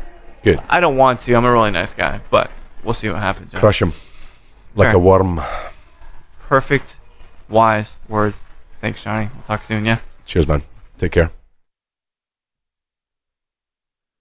Good. 0.43 0.59
I 0.69 0.79
don't 0.79 0.97
want 0.97 1.21
to. 1.21 1.33
I'm 1.35 1.45
a 1.45 1.51
really 1.51 1.71
nice 1.71 1.93
guy, 1.93 2.19
but 2.29 2.51
we'll 2.83 2.93
see 2.93 3.09
what 3.09 3.19
happens. 3.19 3.53
Crush 3.53 3.81
him 3.81 3.93
like 4.75 4.89
Sure. 4.89 4.97
a 4.97 4.99
worm. 4.99 5.41
Perfect, 6.47 6.95
wise 7.49 7.97
words. 8.07 8.37
Thanks, 8.81 9.03
Johnny. 9.03 9.29
We'll 9.33 9.43
talk 9.43 9.63
soon. 9.63 9.85
Yeah. 9.85 9.99
Cheers, 10.25 10.47
man. 10.47 10.61
Take 10.97 11.13
care. 11.13 11.31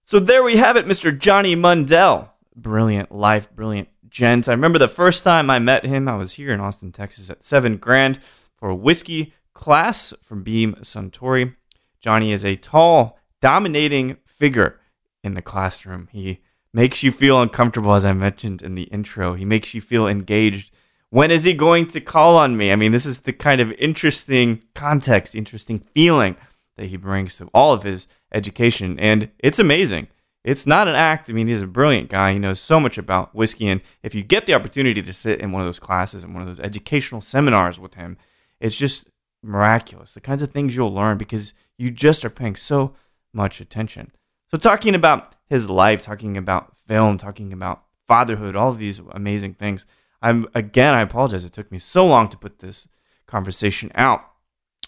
So 0.06 0.18
there 0.20 0.42
we 0.42 0.56
have 0.56 0.76
it, 0.76 0.86
Mr. 0.86 1.16
Johnny 1.16 1.56
Mundell. 1.56 2.28
Brilliant 2.56 3.10
life, 3.12 3.50
brilliant 3.54 3.88
gent. 4.14 4.48
I 4.48 4.52
remember 4.52 4.78
the 4.78 4.88
first 4.88 5.24
time 5.24 5.50
I 5.50 5.58
met 5.58 5.84
him, 5.84 6.08
I 6.08 6.14
was 6.14 6.32
here 6.32 6.52
in 6.52 6.60
Austin, 6.60 6.92
Texas 6.92 7.28
at 7.28 7.44
Seven 7.44 7.76
Grand 7.76 8.20
for 8.56 8.70
a 8.70 8.74
whiskey 8.74 9.34
class 9.52 10.14
from 10.22 10.42
Beam 10.42 10.74
Suntory. 10.82 11.56
Johnny 12.00 12.32
is 12.32 12.44
a 12.44 12.56
tall, 12.56 13.18
dominating 13.40 14.16
figure 14.24 14.80
in 15.22 15.34
the 15.34 15.42
classroom. 15.42 16.08
He 16.12 16.40
makes 16.72 17.02
you 17.02 17.10
feel 17.10 17.42
uncomfortable, 17.42 17.92
as 17.92 18.04
I 18.04 18.12
mentioned 18.12 18.62
in 18.62 18.76
the 18.76 18.84
intro. 18.84 19.34
He 19.34 19.44
makes 19.44 19.74
you 19.74 19.80
feel 19.80 20.06
engaged. 20.06 20.70
When 21.10 21.30
is 21.30 21.44
he 21.44 21.52
going 21.52 21.88
to 21.88 22.00
call 22.00 22.36
on 22.36 22.56
me? 22.56 22.70
I 22.72 22.76
mean, 22.76 22.92
this 22.92 23.06
is 23.06 23.20
the 23.20 23.32
kind 23.32 23.60
of 23.60 23.72
interesting 23.72 24.62
context, 24.74 25.34
interesting 25.34 25.80
feeling 25.92 26.36
that 26.76 26.86
he 26.86 26.96
brings 26.96 27.36
to 27.38 27.46
all 27.52 27.72
of 27.72 27.82
his 27.82 28.06
education. 28.32 28.98
And 28.98 29.30
it's 29.38 29.58
amazing. 29.58 30.08
It's 30.44 30.66
not 30.66 30.88
an 30.88 30.94
act. 30.94 31.30
I 31.30 31.32
mean, 31.32 31.48
he's 31.48 31.62
a 31.62 31.66
brilliant 31.66 32.10
guy. 32.10 32.34
He 32.34 32.38
knows 32.38 32.60
so 32.60 32.78
much 32.78 32.98
about 32.98 33.34
whiskey. 33.34 33.66
And 33.66 33.80
if 34.02 34.14
you 34.14 34.22
get 34.22 34.44
the 34.44 34.54
opportunity 34.54 35.02
to 35.02 35.12
sit 35.12 35.40
in 35.40 35.52
one 35.52 35.62
of 35.62 35.66
those 35.66 35.78
classes 35.78 36.22
and 36.22 36.34
one 36.34 36.42
of 36.42 36.48
those 36.48 36.60
educational 36.60 37.22
seminars 37.22 37.80
with 37.80 37.94
him, 37.94 38.18
it's 38.60 38.76
just 38.76 39.08
miraculous. 39.42 40.12
The 40.12 40.20
kinds 40.20 40.42
of 40.42 40.52
things 40.52 40.76
you'll 40.76 40.92
learn 40.92 41.16
because 41.16 41.54
you 41.78 41.90
just 41.90 42.24
are 42.24 42.30
paying 42.30 42.56
so 42.56 42.94
much 43.32 43.60
attention. 43.60 44.12
So, 44.50 44.58
talking 44.58 44.94
about 44.94 45.34
his 45.46 45.70
life, 45.70 46.02
talking 46.02 46.36
about 46.36 46.76
film, 46.76 47.16
talking 47.18 47.52
about 47.52 47.84
fatherhood, 48.06 48.54
all 48.54 48.68
of 48.68 48.78
these 48.78 49.00
amazing 49.12 49.54
things. 49.54 49.86
I'm 50.22 50.46
again, 50.54 50.94
I 50.94 51.00
apologize. 51.00 51.44
It 51.44 51.52
took 51.52 51.72
me 51.72 51.78
so 51.78 52.06
long 52.06 52.28
to 52.28 52.38
put 52.38 52.58
this 52.58 52.86
conversation 53.26 53.90
out. 53.94 54.24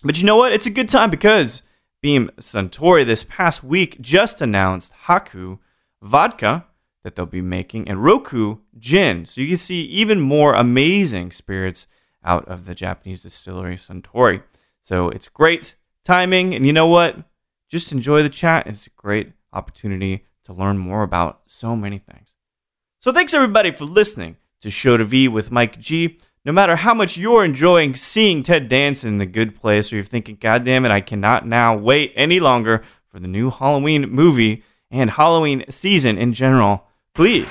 But 0.02 0.18
you 0.18 0.24
know 0.24 0.36
what? 0.36 0.52
It's 0.52 0.66
a 0.66 0.70
good 0.70 0.88
time 0.88 1.10
because 1.10 1.62
Beam 2.06 2.30
Suntory 2.38 3.04
this 3.04 3.24
past 3.24 3.64
week 3.64 4.00
just 4.00 4.40
announced 4.40 4.92
Haku 5.06 5.58
vodka 6.00 6.64
that 7.02 7.16
they'll 7.16 7.26
be 7.26 7.40
making 7.40 7.88
and 7.88 8.04
Roku 8.04 8.58
gin. 8.78 9.26
So 9.26 9.40
you 9.40 9.48
can 9.48 9.56
see 9.56 9.82
even 9.86 10.20
more 10.20 10.54
amazing 10.54 11.32
spirits 11.32 11.88
out 12.24 12.46
of 12.46 12.64
the 12.64 12.76
Japanese 12.76 13.22
distillery 13.22 13.76
Suntory. 13.76 14.44
So 14.82 15.08
it's 15.08 15.26
great 15.26 15.74
timing. 16.04 16.54
And 16.54 16.64
you 16.64 16.72
know 16.72 16.86
what? 16.86 17.16
Just 17.68 17.90
enjoy 17.90 18.22
the 18.22 18.28
chat. 18.28 18.68
It's 18.68 18.86
a 18.86 18.90
great 18.90 19.32
opportunity 19.52 20.26
to 20.44 20.52
learn 20.52 20.78
more 20.78 21.02
about 21.02 21.40
so 21.48 21.74
many 21.74 21.98
things. 21.98 22.36
So 23.00 23.10
thanks 23.10 23.34
everybody 23.34 23.72
for 23.72 23.84
listening 23.84 24.36
to 24.60 24.70
Show 24.70 24.96
to 24.96 25.02
V 25.02 25.26
with 25.26 25.50
Mike 25.50 25.80
G. 25.80 26.18
No 26.46 26.52
matter 26.52 26.76
how 26.76 26.94
much 26.94 27.16
you're 27.16 27.44
enjoying 27.44 27.96
seeing 27.96 28.44
Ted 28.44 28.68
Danson 28.68 29.14
in 29.14 29.18
the 29.18 29.26
good 29.26 29.56
place, 29.56 29.92
or 29.92 29.96
you're 29.96 30.04
thinking, 30.04 30.38
God 30.40 30.64
damn 30.64 30.84
it, 30.84 30.92
I 30.92 31.00
cannot 31.00 31.44
now 31.44 31.76
wait 31.76 32.12
any 32.14 32.38
longer 32.38 32.84
for 33.10 33.18
the 33.18 33.26
new 33.26 33.50
Halloween 33.50 34.08
movie 34.08 34.62
and 34.88 35.10
Halloween 35.10 35.64
season 35.70 36.16
in 36.16 36.32
general, 36.32 36.86
please. 37.14 37.48